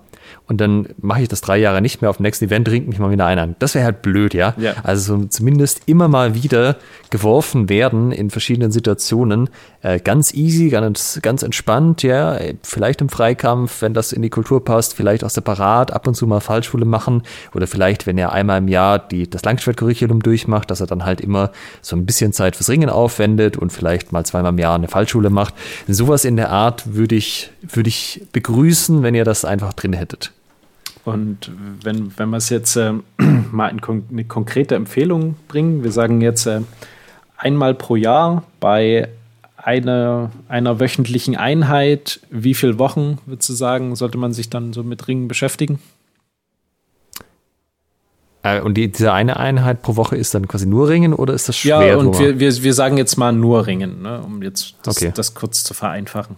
und 0.46 0.60
dann 0.60 0.88
mache 0.98 1.22
ich 1.22 1.28
das 1.28 1.40
drei 1.40 1.58
Jahre 1.58 1.80
nicht 1.80 2.00
mehr 2.00 2.10
auf 2.10 2.16
dem 2.16 2.24
nächsten 2.24 2.46
Event, 2.46 2.68
ringt 2.68 2.88
mich 2.88 2.98
mal 2.98 3.10
wieder 3.10 3.26
einer 3.26 3.42
an. 3.42 3.56
Das 3.58 3.74
wäre 3.74 3.84
halt 3.84 4.02
blöd, 4.02 4.34
ja? 4.34 4.54
ja. 4.58 4.74
Also 4.82 5.16
so 5.16 5.24
zumindest 5.26 5.82
immer 5.86 6.08
mal 6.08 6.34
wieder 6.34 6.76
geworfen 7.10 7.68
werden 7.68 8.12
in 8.12 8.30
verschiedenen 8.30 8.72
Situationen. 8.72 9.50
Äh, 9.82 10.00
ganz 10.00 10.34
easy, 10.34 10.68
ganz, 10.68 11.20
ganz 11.22 11.42
entspannt, 11.42 12.02
ja. 12.02 12.38
Vielleicht 12.62 13.00
im 13.00 13.08
Freikampf, 13.08 13.82
wenn 13.82 13.94
das 13.94 14.12
in 14.12 14.22
die 14.22 14.30
Kultur 14.30 14.64
passt, 14.64 14.94
vielleicht 14.94 15.24
auch 15.24 15.30
separat, 15.30 15.92
ab 15.92 16.06
und 16.06 16.14
zu 16.14 16.26
mal 16.26 16.40
Fallschule 16.40 16.84
machen 16.84 17.22
oder 17.54 17.66
vielleicht, 17.66 18.06
wenn 18.06 18.18
er 18.18 18.32
einmal 18.32 18.58
im 18.58 18.68
Jahr 18.68 18.98
die, 18.98 19.28
das 19.30 19.44
Langschwertcurriculum 19.44 20.22
durchmacht, 20.22 20.70
dass 20.70 20.80
er 20.80 20.86
dann 20.86 21.04
halt 21.04 21.20
immer 21.20 21.50
so 21.80 21.96
ein 21.96 22.06
bisschen 22.06 22.32
Zeit 22.32 22.56
fürs 22.56 22.68
Ringen 22.68 22.90
aufwendet 22.90 23.56
und 23.56 23.72
vielleicht 23.72 24.12
mal 24.12 24.24
zweimal 24.24 24.52
im 24.52 24.58
Jahr 24.58 24.74
eine 24.74 24.88
Fallschule 24.88 25.30
macht. 25.30 25.54
Sowas 25.88 26.24
in 26.24 26.36
der 26.36 26.50
Art 26.50 26.94
würde 26.94 27.14
ich, 27.14 27.50
würde 27.62 27.88
ich 27.88 28.26
begrüßen, 28.32 29.02
wenn 29.02 29.14
ihr 29.14 29.24
das 29.24 29.44
einfach 29.44 29.72
drin 29.72 29.92
hättet. 29.92 30.19
Und 31.04 31.50
wenn, 31.82 32.16
wenn 32.18 32.30
wir 32.30 32.36
es 32.36 32.50
jetzt 32.50 32.76
äh, 32.76 32.92
mal 33.52 33.68
in 33.68 33.80
kon 33.80 34.04
eine 34.10 34.24
konkrete 34.24 34.74
Empfehlung 34.74 35.36
bringen, 35.48 35.82
wir 35.82 35.92
sagen 35.92 36.20
jetzt 36.20 36.46
äh, 36.46 36.60
einmal 37.36 37.74
pro 37.74 37.96
Jahr 37.96 38.44
bei 38.60 39.08
einer, 39.56 40.30
einer 40.48 40.80
wöchentlichen 40.80 41.36
Einheit, 41.36 42.20
wie 42.30 42.54
viele 42.54 42.78
Wochen, 42.78 43.18
würdest 43.26 43.48
du 43.48 43.52
sagen, 43.54 43.94
sollte 43.96 44.18
man 44.18 44.32
sich 44.32 44.50
dann 44.50 44.72
so 44.72 44.82
mit 44.82 45.06
Ringen 45.08 45.28
beschäftigen? 45.28 45.78
Äh, 48.42 48.60
und 48.60 48.74
die, 48.74 48.90
diese 48.90 49.12
eine 49.12 49.38
Einheit 49.38 49.82
pro 49.82 49.96
Woche 49.96 50.16
ist 50.16 50.34
dann 50.34 50.48
quasi 50.48 50.66
nur 50.66 50.88
Ringen 50.88 51.12
oder 51.12 51.34
ist 51.34 51.48
das 51.48 51.58
schwer? 51.58 51.86
Ja, 51.86 51.96
und 51.96 52.18
wir, 52.18 52.38
wir, 52.38 52.62
wir 52.62 52.74
sagen 52.74 52.96
jetzt 52.96 53.16
mal 53.16 53.32
nur 53.32 53.66
Ringen, 53.66 54.02
ne, 54.02 54.22
um 54.22 54.42
jetzt 54.42 54.74
das, 54.82 54.96
okay. 54.96 55.12
das 55.14 55.34
kurz 55.34 55.62
zu 55.64 55.74
vereinfachen. 55.74 56.36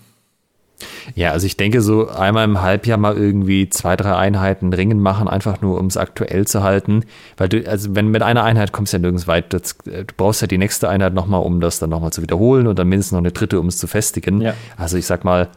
Ja, 1.14 1.32
also 1.32 1.46
ich 1.46 1.56
denke, 1.56 1.80
so 1.80 2.08
einmal 2.08 2.44
im 2.44 2.62
Halbjahr 2.62 2.98
mal 2.98 3.16
irgendwie 3.16 3.68
zwei, 3.68 3.96
drei 3.96 4.14
Einheiten 4.14 4.72
Ringen 4.72 5.00
machen, 5.00 5.28
einfach 5.28 5.60
nur 5.60 5.78
um 5.78 5.86
es 5.86 5.96
aktuell 5.96 6.46
zu 6.46 6.62
halten. 6.62 7.04
Weil 7.36 7.48
du, 7.48 7.68
also 7.68 7.94
wenn 7.94 8.08
mit 8.08 8.22
einer 8.22 8.44
Einheit 8.44 8.72
kommst 8.72 8.92
du 8.92 8.96
ja 8.96 9.00
nirgends 9.00 9.26
weit, 9.26 9.52
das, 9.52 9.76
du 9.84 10.04
brauchst 10.16 10.40
ja 10.40 10.46
die 10.46 10.58
nächste 10.58 10.88
Einheit 10.88 11.14
nochmal, 11.14 11.42
um 11.42 11.60
das 11.60 11.78
dann 11.78 11.90
nochmal 11.90 12.12
zu 12.12 12.22
wiederholen 12.22 12.66
und 12.66 12.78
dann 12.78 12.88
mindestens 12.88 13.12
noch 13.12 13.18
eine 13.18 13.32
dritte, 13.32 13.60
um 13.60 13.68
es 13.68 13.78
zu 13.78 13.86
festigen. 13.86 14.40
Ja. 14.40 14.54
Also 14.76 14.96
ich 14.96 15.06
sag 15.06 15.24
mal, 15.24 15.48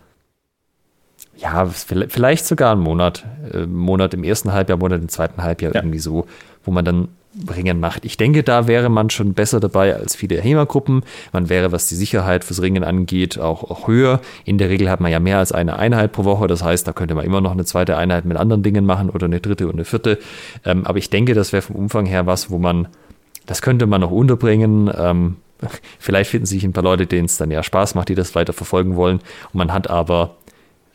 ja, 1.38 1.65
vielleicht 1.65 2.45
sogar 2.45 2.72
einen 2.72 2.81
Monat. 2.81 3.26
Äh, 3.52 3.65
Monat 3.65 4.14
im 4.14 4.23
ersten 4.23 4.53
Halbjahr, 4.53 4.77
Monat 4.77 5.02
im 5.02 5.10
zweiten 5.10 5.43
Halbjahr 5.43 5.73
ja. 5.73 5.81
irgendwie 5.81 5.99
so, 5.99 6.27
wo 6.64 6.72
man 6.72 6.85
dann 6.85 7.10
Ringen 7.53 7.80
macht. 7.80 8.06
Ich 8.06 8.18
denke, 8.18 8.44
da 8.44 8.68
wäre 8.68 8.90
man 8.90 9.10
schon 9.10 9.34
besser 9.34 9.60
dabei 9.60 9.95
als 9.95 10.16
viele 10.16 10.41
HEMA-Gruppen. 10.41 11.03
Man 11.34 11.49
wäre, 11.49 11.72
was 11.72 11.88
die 11.88 11.95
Sicherheit 11.95 12.44
fürs 12.44 12.62
Ringen 12.62 12.84
angeht, 12.84 13.40
auch, 13.40 13.64
auch, 13.64 13.88
höher. 13.88 14.22
In 14.45 14.57
der 14.57 14.70
Regel 14.70 14.90
hat 14.90 15.02
man 15.02 15.12
ja 15.12 15.20
mehr 15.20 15.40
als 15.40 15.52
eine 15.52 15.78
Einheit 15.78 16.12
pro 16.12 16.24
Woche. 16.24 16.48
Das 16.48 16.64
heißt, 16.64 16.88
da 16.88 16.94
könnte 16.94 17.16
man 17.16 17.26
immer 17.26 17.41
noch 17.41 17.52
eine 17.52 17.66
zweite 17.66 17.98
Einheit 17.98 18.26
mit 18.26 18.38
anderen 18.38 18.64
Dingen 18.64 18.86
machen 18.86 19.10
oder 19.10 19.26
eine 19.26 19.41
dritte 19.41 19.68
und 19.68 19.74
eine 19.74 19.86
vierte. 19.86 20.20
Ähm, 20.64 20.86
aber 20.86 20.98
ich 20.98 21.10
denke, 21.10 21.34
das 21.34 21.52
wäre 21.52 21.62
vom 21.62 21.76
Umfang 21.76 22.06
her 22.06 22.26
was, 22.26 22.49
wo 22.49 22.57
man, 22.57 22.88
das 23.45 23.62
könnte 23.62 23.86
man 23.86 24.02
noch 24.02 24.12
unterbringen. 24.12 24.90
Ähm, 24.98 25.38
vielleicht 25.99 26.32
finden 26.32 26.45
sich 26.45 26.64
ein 26.64 26.74
paar 26.74 26.84
Leute, 26.84 27.06
denen 27.06 27.26
es 27.26 27.38
dann 27.38 27.52
ja 27.52 27.64
Spaß 27.64 27.95
macht, 27.95 28.10
die 28.10 28.16
das 28.16 28.36
weiter 28.36 28.53
verfolgen 28.53 28.95
wollen. 28.95 29.20
Und 29.52 29.56
man 29.56 29.74
hat 29.74 29.90
aber 29.90 30.36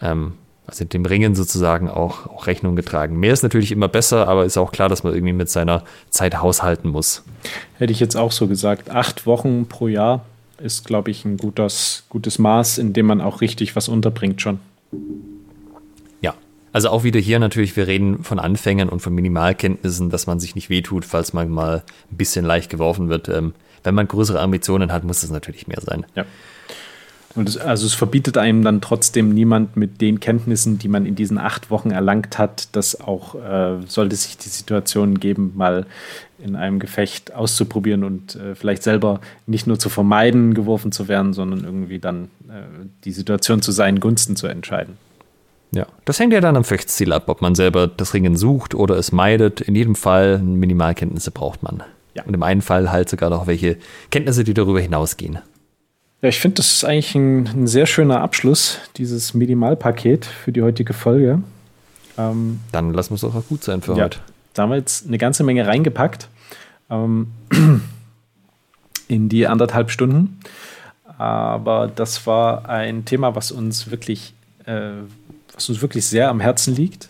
ähm, 0.00 0.32
also 0.70 0.84
dem 0.84 1.04
Ringen 1.04 1.34
sozusagen 1.34 1.88
auch, 1.88 2.26
auch 2.26 2.46
Rechnung 2.46 2.76
getragen. 2.76 3.18
Mehr 3.18 3.32
ist 3.32 3.42
natürlich 3.42 3.72
immer 3.72 3.88
besser, 3.88 4.28
aber 4.28 4.44
ist 4.44 4.56
auch 4.56 4.72
klar, 4.72 4.88
dass 4.88 5.02
man 5.02 5.12
irgendwie 5.12 5.32
mit 5.32 5.50
seiner 5.50 5.82
Zeit 6.10 6.40
haushalten 6.40 6.90
muss. 6.90 7.24
Hätte 7.78 7.92
ich 7.92 8.00
jetzt 8.00 8.16
auch 8.16 8.32
so 8.32 8.46
gesagt. 8.46 8.90
Acht 8.90 9.26
Wochen 9.26 9.66
pro 9.66 9.88
Jahr 9.88 10.24
ist, 10.58 10.86
glaube 10.86 11.10
ich, 11.10 11.24
ein 11.24 11.36
gutes, 11.36 12.04
gutes 12.08 12.38
Maß, 12.38 12.78
in 12.78 12.92
dem 12.92 13.06
man 13.06 13.20
auch 13.20 13.40
richtig 13.40 13.74
was 13.74 13.88
unterbringt 13.88 14.40
schon. 14.40 14.60
Ja, 16.20 16.34
also 16.72 16.90
auch 16.90 17.02
wieder 17.02 17.18
hier 17.18 17.38
natürlich, 17.38 17.76
wir 17.76 17.86
reden 17.86 18.22
von 18.22 18.38
Anfängern 18.38 18.88
und 18.88 19.00
von 19.00 19.14
Minimalkenntnissen, 19.14 20.10
dass 20.10 20.26
man 20.26 20.38
sich 20.38 20.54
nicht 20.54 20.70
wehtut, 20.70 21.04
falls 21.04 21.32
man 21.32 21.48
mal 21.48 21.82
ein 22.10 22.16
bisschen 22.16 22.44
leicht 22.44 22.70
geworfen 22.70 23.08
wird. 23.08 23.28
Ähm, 23.28 23.54
wenn 23.82 23.94
man 23.94 24.06
größere 24.06 24.40
Ambitionen 24.40 24.92
hat, 24.92 25.04
muss 25.04 25.22
es 25.22 25.30
natürlich 25.30 25.66
mehr 25.66 25.80
sein. 25.80 26.06
Ja. 26.14 26.26
Und 27.36 27.48
es, 27.48 27.56
also 27.56 27.86
es 27.86 27.94
verbietet 27.94 28.36
einem 28.38 28.64
dann 28.64 28.80
trotzdem 28.80 29.32
niemand 29.32 29.76
mit 29.76 30.00
den 30.00 30.18
Kenntnissen, 30.18 30.78
die 30.78 30.88
man 30.88 31.06
in 31.06 31.14
diesen 31.14 31.38
acht 31.38 31.70
Wochen 31.70 31.92
erlangt 31.92 32.38
hat, 32.38 32.68
das 32.72 33.00
auch, 33.00 33.36
äh, 33.36 33.76
sollte 33.86 34.16
sich 34.16 34.36
die 34.36 34.48
Situation 34.48 35.20
geben, 35.20 35.52
mal 35.54 35.86
in 36.38 36.56
einem 36.56 36.80
Gefecht 36.80 37.32
auszuprobieren 37.32 38.02
und 38.02 38.34
äh, 38.34 38.54
vielleicht 38.54 38.82
selber 38.82 39.20
nicht 39.46 39.66
nur 39.66 39.78
zu 39.78 39.90
vermeiden, 39.90 40.54
geworfen 40.54 40.90
zu 40.90 41.06
werden, 41.06 41.32
sondern 41.32 41.62
irgendwie 41.62 42.00
dann 42.00 42.24
äh, 42.48 42.62
die 43.04 43.12
Situation 43.12 43.62
zu 43.62 43.70
seinen 43.70 44.00
Gunsten 44.00 44.34
zu 44.34 44.48
entscheiden. 44.48 44.96
Ja, 45.72 45.86
das 46.04 46.18
hängt 46.18 46.32
ja 46.32 46.40
dann 46.40 46.56
am 46.56 46.64
Fechtsziel 46.64 47.12
ab, 47.12 47.28
ob 47.28 47.42
man 47.42 47.54
selber 47.54 47.86
das 47.86 48.12
Ringen 48.12 48.36
sucht 48.36 48.74
oder 48.74 48.96
es 48.96 49.12
meidet. 49.12 49.60
In 49.60 49.76
jedem 49.76 49.94
Fall 49.94 50.38
Minimalkenntnisse 50.38 51.30
braucht 51.30 51.62
man. 51.62 51.84
Ja. 52.14 52.24
Und 52.24 52.34
im 52.34 52.42
einen 52.42 52.62
Fall 52.62 52.90
halt 52.90 53.08
sogar 53.08 53.30
noch 53.30 53.46
welche 53.46 53.76
Kenntnisse, 54.10 54.42
die 54.42 54.54
darüber 54.54 54.80
hinausgehen. 54.80 55.38
Ja, 56.22 56.28
ich 56.28 56.38
finde, 56.38 56.56
das 56.56 56.72
ist 56.72 56.84
eigentlich 56.84 57.14
ein, 57.14 57.46
ein, 57.46 57.66
sehr 57.66 57.86
schöner 57.86 58.20
Abschluss, 58.20 58.78
dieses 58.96 59.32
Minimalpaket 59.32 60.26
für 60.26 60.52
die 60.52 60.60
heutige 60.62 60.92
Folge. 60.92 61.42
Ähm, 62.18 62.60
Dann 62.72 62.92
lassen 62.92 63.10
wir 63.10 63.14
es 63.14 63.24
auch 63.24 63.46
gut 63.48 63.64
sein 63.64 63.80
für 63.80 63.96
ja, 63.96 64.04
heute. 64.04 64.18
Da 64.52 64.62
haben 64.62 64.70
wir 64.70 64.76
jetzt 64.76 65.06
eine 65.06 65.16
ganze 65.16 65.44
Menge 65.44 65.66
reingepackt 65.66 66.28
ähm, 66.90 67.28
in 69.08 69.30
die 69.30 69.46
anderthalb 69.46 69.90
Stunden. 69.90 70.40
aber 71.16 71.90
das 71.94 72.26
war 72.26 72.68
ein 72.68 73.06
Thema, 73.06 73.34
was 73.34 73.50
uns 73.50 73.90
wirklich, 73.90 74.34
äh, 74.66 74.90
was 75.54 75.70
uns 75.70 75.80
wirklich 75.80 76.06
sehr 76.06 76.28
am 76.28 76.40
Herzen 76.40 76.74
liegt, 76.76 77.08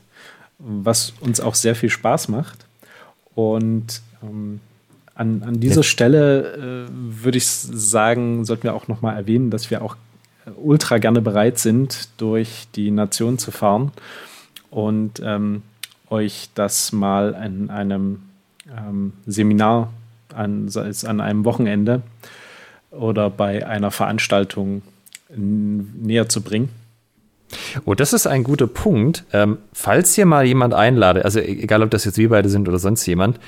was 0.59 1.15
uns 1.21 1.41
auch 1.41 1.57
sehr 1.57 1.75
viel 1.75 1.91
Spaß 1.91 2.29
macht. 2.29 2.65
Und 3.35 4.03
ähm, 4.23 4.61
an, 5.21 5.43
an 5.43 5.61
dieser 5.61 5.77
ja. 5.77 5.83
Stelle 5.83 6.87
äh, 6.89 6.91
würde 6.91 7.37
ich 7.37 7.47
sagen, 7.47 8.47
sollten 8.47 8.63
wir 8.65 8.75
auch 8.75 8.89
noch 8.89 9.03
mal 9.03 9.15
erwähnen, 9.15 9.51
dass 9.51 9.71
wir 9.71 9.83
auch 9.83 9.97
äh, 10.47 10.51
ultra 10.57 10.97
gerne 10.97 11.21
bereit 11.21 11.59
sind, 11.59 12.09
durch 12.17 12.69
die 12.75 12.91
Nation 12.91 13.37
zu 13.37 13.51
fahren 13.51 13.93
und 14.71 15.21
ähm, 15.23 15.63
euch 16.09 16.49
das 16.55 16.93
mal 16.93 17.35
an 17.35 17.69
einem 17.69 18.23
ähm, 18.75 19.13
Seminar, 19.27 19.93
an, 20.35 20.71
an 21.05 21.21
einem 21.21 21.45
Wochenende 21.45 22.01
oder 22.91 23.29
bei 23.29 23.67
einer 23.67 23.91
Veranstaltung 23.91 24.83
näher 25.29 26.29
zu 26.29 26.41
bringen. 26.41 26.71
Oh, 27.85 27.95
das 27.95 28.13
ist 28.13 28.27
ein 28.27 28.45
guter 28.45 28.67
Punkt. 28.67 29.25
Ähm, 29.33 29.59
falls 29.73 30.17
ihr 30.17 30.27
mal 30.27 30.45
jemand 30.45 30.75
einladet, 30.75 31.25
also 31.25 31.41
e-, 31.41 31.63
egal 31.63 31.83
ob 31.83 31.91
das 31.91 32.05
jetzt 32.05 32.19
wir 32.19 32.29
beide 32.29 32.49
sind 32.49 32.69
oder 32.69 32.79
sonst 32.79 33.05
jemand, 33.07 33.39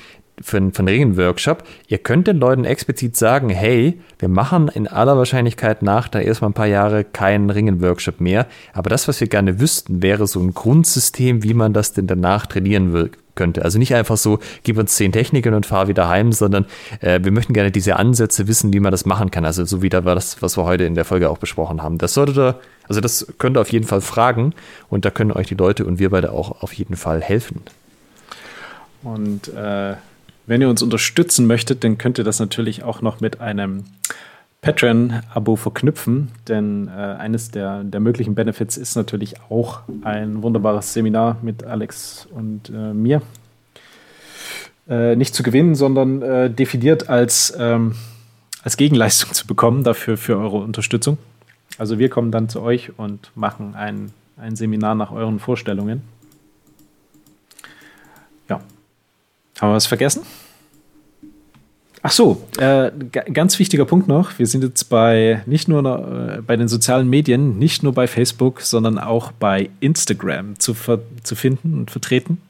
für, 0.40 0.56
einen, 0.56 0.72
für 0.72 0.80
einen 0.80 0.88
Ringen-Workshop, 0.88 1.64
ihr 1.88 1.98
könnt 1.98 2.26
den 2.26 2.38
Leuten 2.38 2.64
explizit 2.64 3.16
sagen, 3.16 3.50
hey, 3.50 4.00
wir 4.18 4.28
machen 4.28 4.68
in 4.68 4.88
aller 4.88 5.16
Wahrscheinlichkeit 5.16 5.82
nach 5.82 6.08
da 6.08 6.20
erstmal 6.20 6.50
ein 6.50 6.54
paar 6.54 6.66
Jahre 6.66 7.04
keinen 7.04 7.50
Ringen-Workshop 7.50 8.20
mehr, 8.20 8.46
aber 8.72 8.90
das, 8.90 9.08
was 9.08 9.20
wir 9.20 9.28
gerne 9.28 9.60
wüssten, 9.60 10.02
wäre 10.02 10.26
so 10.26 10.40
ein 10.40 10.54
Grundsystem, 10.54 11.42
wie 11.42 11.54
man 11.54 11.72
das 11.72 11.92
denn 11.92 12.06
danach 12.06 12.46
trainieren 12.46 12.92
will, 12.92 13.10
könnte. 13.34 13.64
Also 13.64 13.78
nicht 13.78 13.94
einfach 13.94 14.16
so, 14.16 14.38
gib 14.62 14.78
uns 14.78 14.94
zehn 14.94 15.12
Techniken 15.12 15.54
und 15.54 15.66
fahr 15.66 15.88
wieder 15.88 16.08
heim, 16.08 16.32
sondern 16.32 16.66
äh, 17.00 17.20
wir 17.22 17.32
möchten 17.32 17.52
gerne 17.52 17.70
diese 17.70 17.96
Ansätze 17.96 18.46
wissen, 18.46 18.72
wie 18.72 18.80
man 18.80 18.90
das 18.90 19.06
machen 19.06 19.30
kann. 19.30 19.44
Also 19.44 19.64
so 19.64 19.82
wie 19.82 19.88
da 19.88 20.04
war 20.04 20.14
das, 20.14 20.42
was 20.42 20.56
wir 20.56 20.64
heute 20.64 20.84
in 20.84 20.94
der 20.94 21.04
Folge 21.04 21.30
auch 21.30 21.38
besprochen 21.38 21.82
haben. 21.82 21.98
Das 21.98 22.14
sollte 22.14 22.32
da, 22.32 22.60
also 22.88 23.00
das 23.00 23.26
könnt 23.38 23.56
ihr 23.56 23.60
auf 23.60 23.72
jeden 23.72 23.86
Fall 23.86 24.00
fragen 24.00 24.54
und 24.88 25.04
da 25.04 25.10
können 25.10 25.32
euch 25.32 25.46
die 25.46 25.54
Leute 25.54 25.84
und 25.84 25.98
wir 25.98 26.10
beide 26.10 26.32
auch 26.32 26.62
auf 26.62 26.72
jeden 26.74 26.96
Fall 26.96 27.22
helfen. 27.22 27.62
Und 29.02 29.48
äh, 29.48 29.94
wenn 30.46 30.60
ihr 30.60 30.68
uns 30.68 30.82
unterstützen 30.82 31.46
möchtet, 31.46 31.84
dann 31.84 31.98
könnt 31.98 32.18
ihr 32.18 32.24
das 32.24 32.40
natürlich 32.40 32.82
auch 32.82 33.00
noch 33.00 33.20
mit 33.20 33.40
einem 33.40 33.84
Patreon-Abo 34.62 35.56
verknüpfen, 35.56 36.30
denn 36.46 36.88
äh, 36.88 36.92
eines 36.92 37.50
der, 37.50 37.82
der 37.82 37.98
möglichen 37.98 38.36
Benefits 38.36 38.76
ist 38.76 38.94
natürlich 38.94 39.34
auch 39.50 39.80
ein 40.02 40.42
wunderbares 40.42 40.92
Seminar 40.92 41.36
mit 41.42 41.64
Alex 41.64 42.28
und 42.30 42.70
äh, 42.70 42.92
mir. 42.94 43.22
Äh, 44.88 45.16
nicht 45.16 45.34
zu 45.34 45.42
gewinnen, 45.42 45.74
sondern 45.74 46.22
äh, 46.22 46.50
definiert 46.50 47.08
als, 47.08 47.52
ähm, 47.58 47.94
als 48.62 48.76
Gegenleistung 48.76 49.32
zu 49.32 49.46
bekommen 49.46 49.84
dafür 49.84 50.16
für 50.16 50.36
eure 50.36 50.58
Unterstützung. 50.58 51.18
Also 51.78 51.98
wir 51.98 52.08
kommen 52.08 52.30
dann 52.30 52.48
zu 52.48 52.60
euch 52.62 52.98
und 52.98 53.32
machen 53.34 53.74
ein, 53.74 54.12
ein 54.36 54.54
Seminar 54.54 54.94
nach 54.94 55.10
euren 55.10 55.38
Vorstellungen. 55.38 56.02
Ja. 58.48 58.60
Haben 59.60 59.70
wir 59.70 59.74
was 59.74 59.86
vergessen? 59.86 60.22
Ach 62.04 62.10
so, 62.10 62.42
äh, 62.58 62.90
ganz 63.32 63.60
wichtiger 63.60 63.84
Punkt 63.84 64.08
noch. 64.08 64.36
Wir 64.38 64.48
sind 64.48 64.64
jetzt 64.64 64.84
bei 64.84 65.42
nicht 65.46 65.68
nur 65.68 65.84
äh, 65.84 66.42
bei 66.42 66.56
den 66.56 66.66
sozialen 66.66 67.08
Medien, 67.08 67.58
nicht 67.58 67.84
nur 67.84 67.94
bei 67.94 68.08
Facebook, 68.08 68.60
sondern 68.62 68.98
auch 68.98 69.30
bei 69.30 69.70
Instagram 69.78 70.58
zu, 70.58 70.74
zu 71.22 71.36
finden 71.36 71.74
und 71.74 71.92
vertreten. 71.92 72.40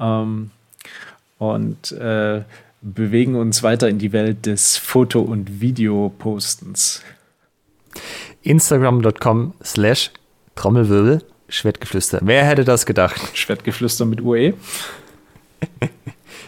Ähm, 0.00 0.50
und 1.38 1.92
äh, 1.92 2.42
bewegen 2.82 3.36
uns 3.36 3.62
weiter 3.62 3.88
in 3.88 3.98
die 3.98 4.12
Welt 4.12 4.46
des 4.46 4.76
Foto- 4.76 5.20
und 5.20 5.60
Videopostens. 5.60 7.02
Instagram.com 8.42 9.54
slash 9.62 10.10
Trommelwirbel 10.56 11.22
Schwertgeflüster. 11.48 12.18
Wer 12.22 12.44
hätte 12.44 12.64
das 12.64 12.86
gedacht? 12.86 13.20
Schwertgeflüster 13.34 14.04
mit 14.04 14.20
UE. 14.20 14.54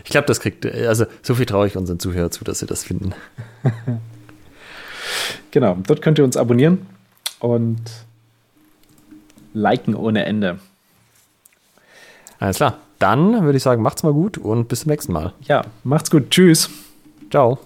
Ich 0.04 0.10
glaube, 0.10 0.26
das 0.26 0.40
kriegt, 0.40 0.66
also 0.66 1.06
so 1.22 1.34
viel 1.34 1.46
traue 1.46 1.66
ich 1.66 1.76
unseren 1.76 1.98
Zuhörern 1.98 2.30
zu, 2.30 2.44
dass 2.44 2.58
sie 2.58 2.66
das 2.66 2.84
finden. 2.84 3.12
genau, 5.50 5.76
dort 5.86 6.02
könnt 6.02 6.18
ihr 6.18 6.24
uns 6.24 6.36
abonnieren 6.36 6.86
und 7.38 7.80
liken 9.52 9.94
ohne 9.94 10.24
Ende. 10.24 10.58
Alles 12.38 12.56
klar. 12.56 12.78
Dann 12.98 13.44
würde 13.44 13.56
ich 13.56 13.62
sagen, 13.62 13.82
macht's 13.82 14.02
mal 14.02 14.12
gut 14.12 14.36
und 14.36 14.68
bis 14.68 14.80
zum 14.80 14.90
nächsten 14.90 15.12
Mal. 15.12 15.32
Ja, 15.42 15.64
macht's 15.84 16.10
gut. 16.10 16.30
Tschüss. 16.30 16.68
Ciao. 17.30 17.58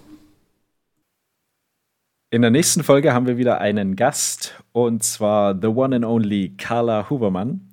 In 2.30 2.42
der 2.42 2.50
nächsten 2.50 2.84
Folge 2.84 3.12
haben 3.12 3.26
wir 3.26 3.36
wieder 3.36 3.60
einen 3.60 3.96
Gast 3.96 4.54
und 4.72 5.02
zwar 5.02 5.58
the 5.60 5.68
one 5.68 5.96
and 5.96 6.04
only 6.04 6.54
Carla 6.56 7.10
Hubermann. 7.10 7.68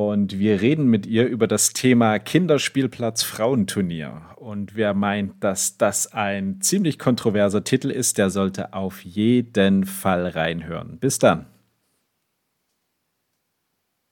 Und 0.00 0.38
wir 0.38 0.62
reden 0.62 0.86
mit 0.86 1.04
ihr 1.04 1.26
über 1.26 1.46
das 1.46 1.74
Thema 1.74 2.18
Kinderspielplatz 2.18 3.22
Frauenturnier. 3.22 4.22
Und 4.36 4.74
wer 4.74 4.94
meint, 4.94 5.44
dass 5.44 5.76
das 5.76 6.14
ein 6.14 6.62
ziemlich 6.62 6.98
kontroverser 6.98 7.64
Titel 7.64 7.90
ist, 7.90 8.16
der 8.16 8.30
sollte 8.30 8.72
auf 8.72 9.04
jeden 9.04 9.84
Fall 9.84 10.26
reinhören. 10.28 10.96
Bis 11.00 11.18
dann. 11.18 11.49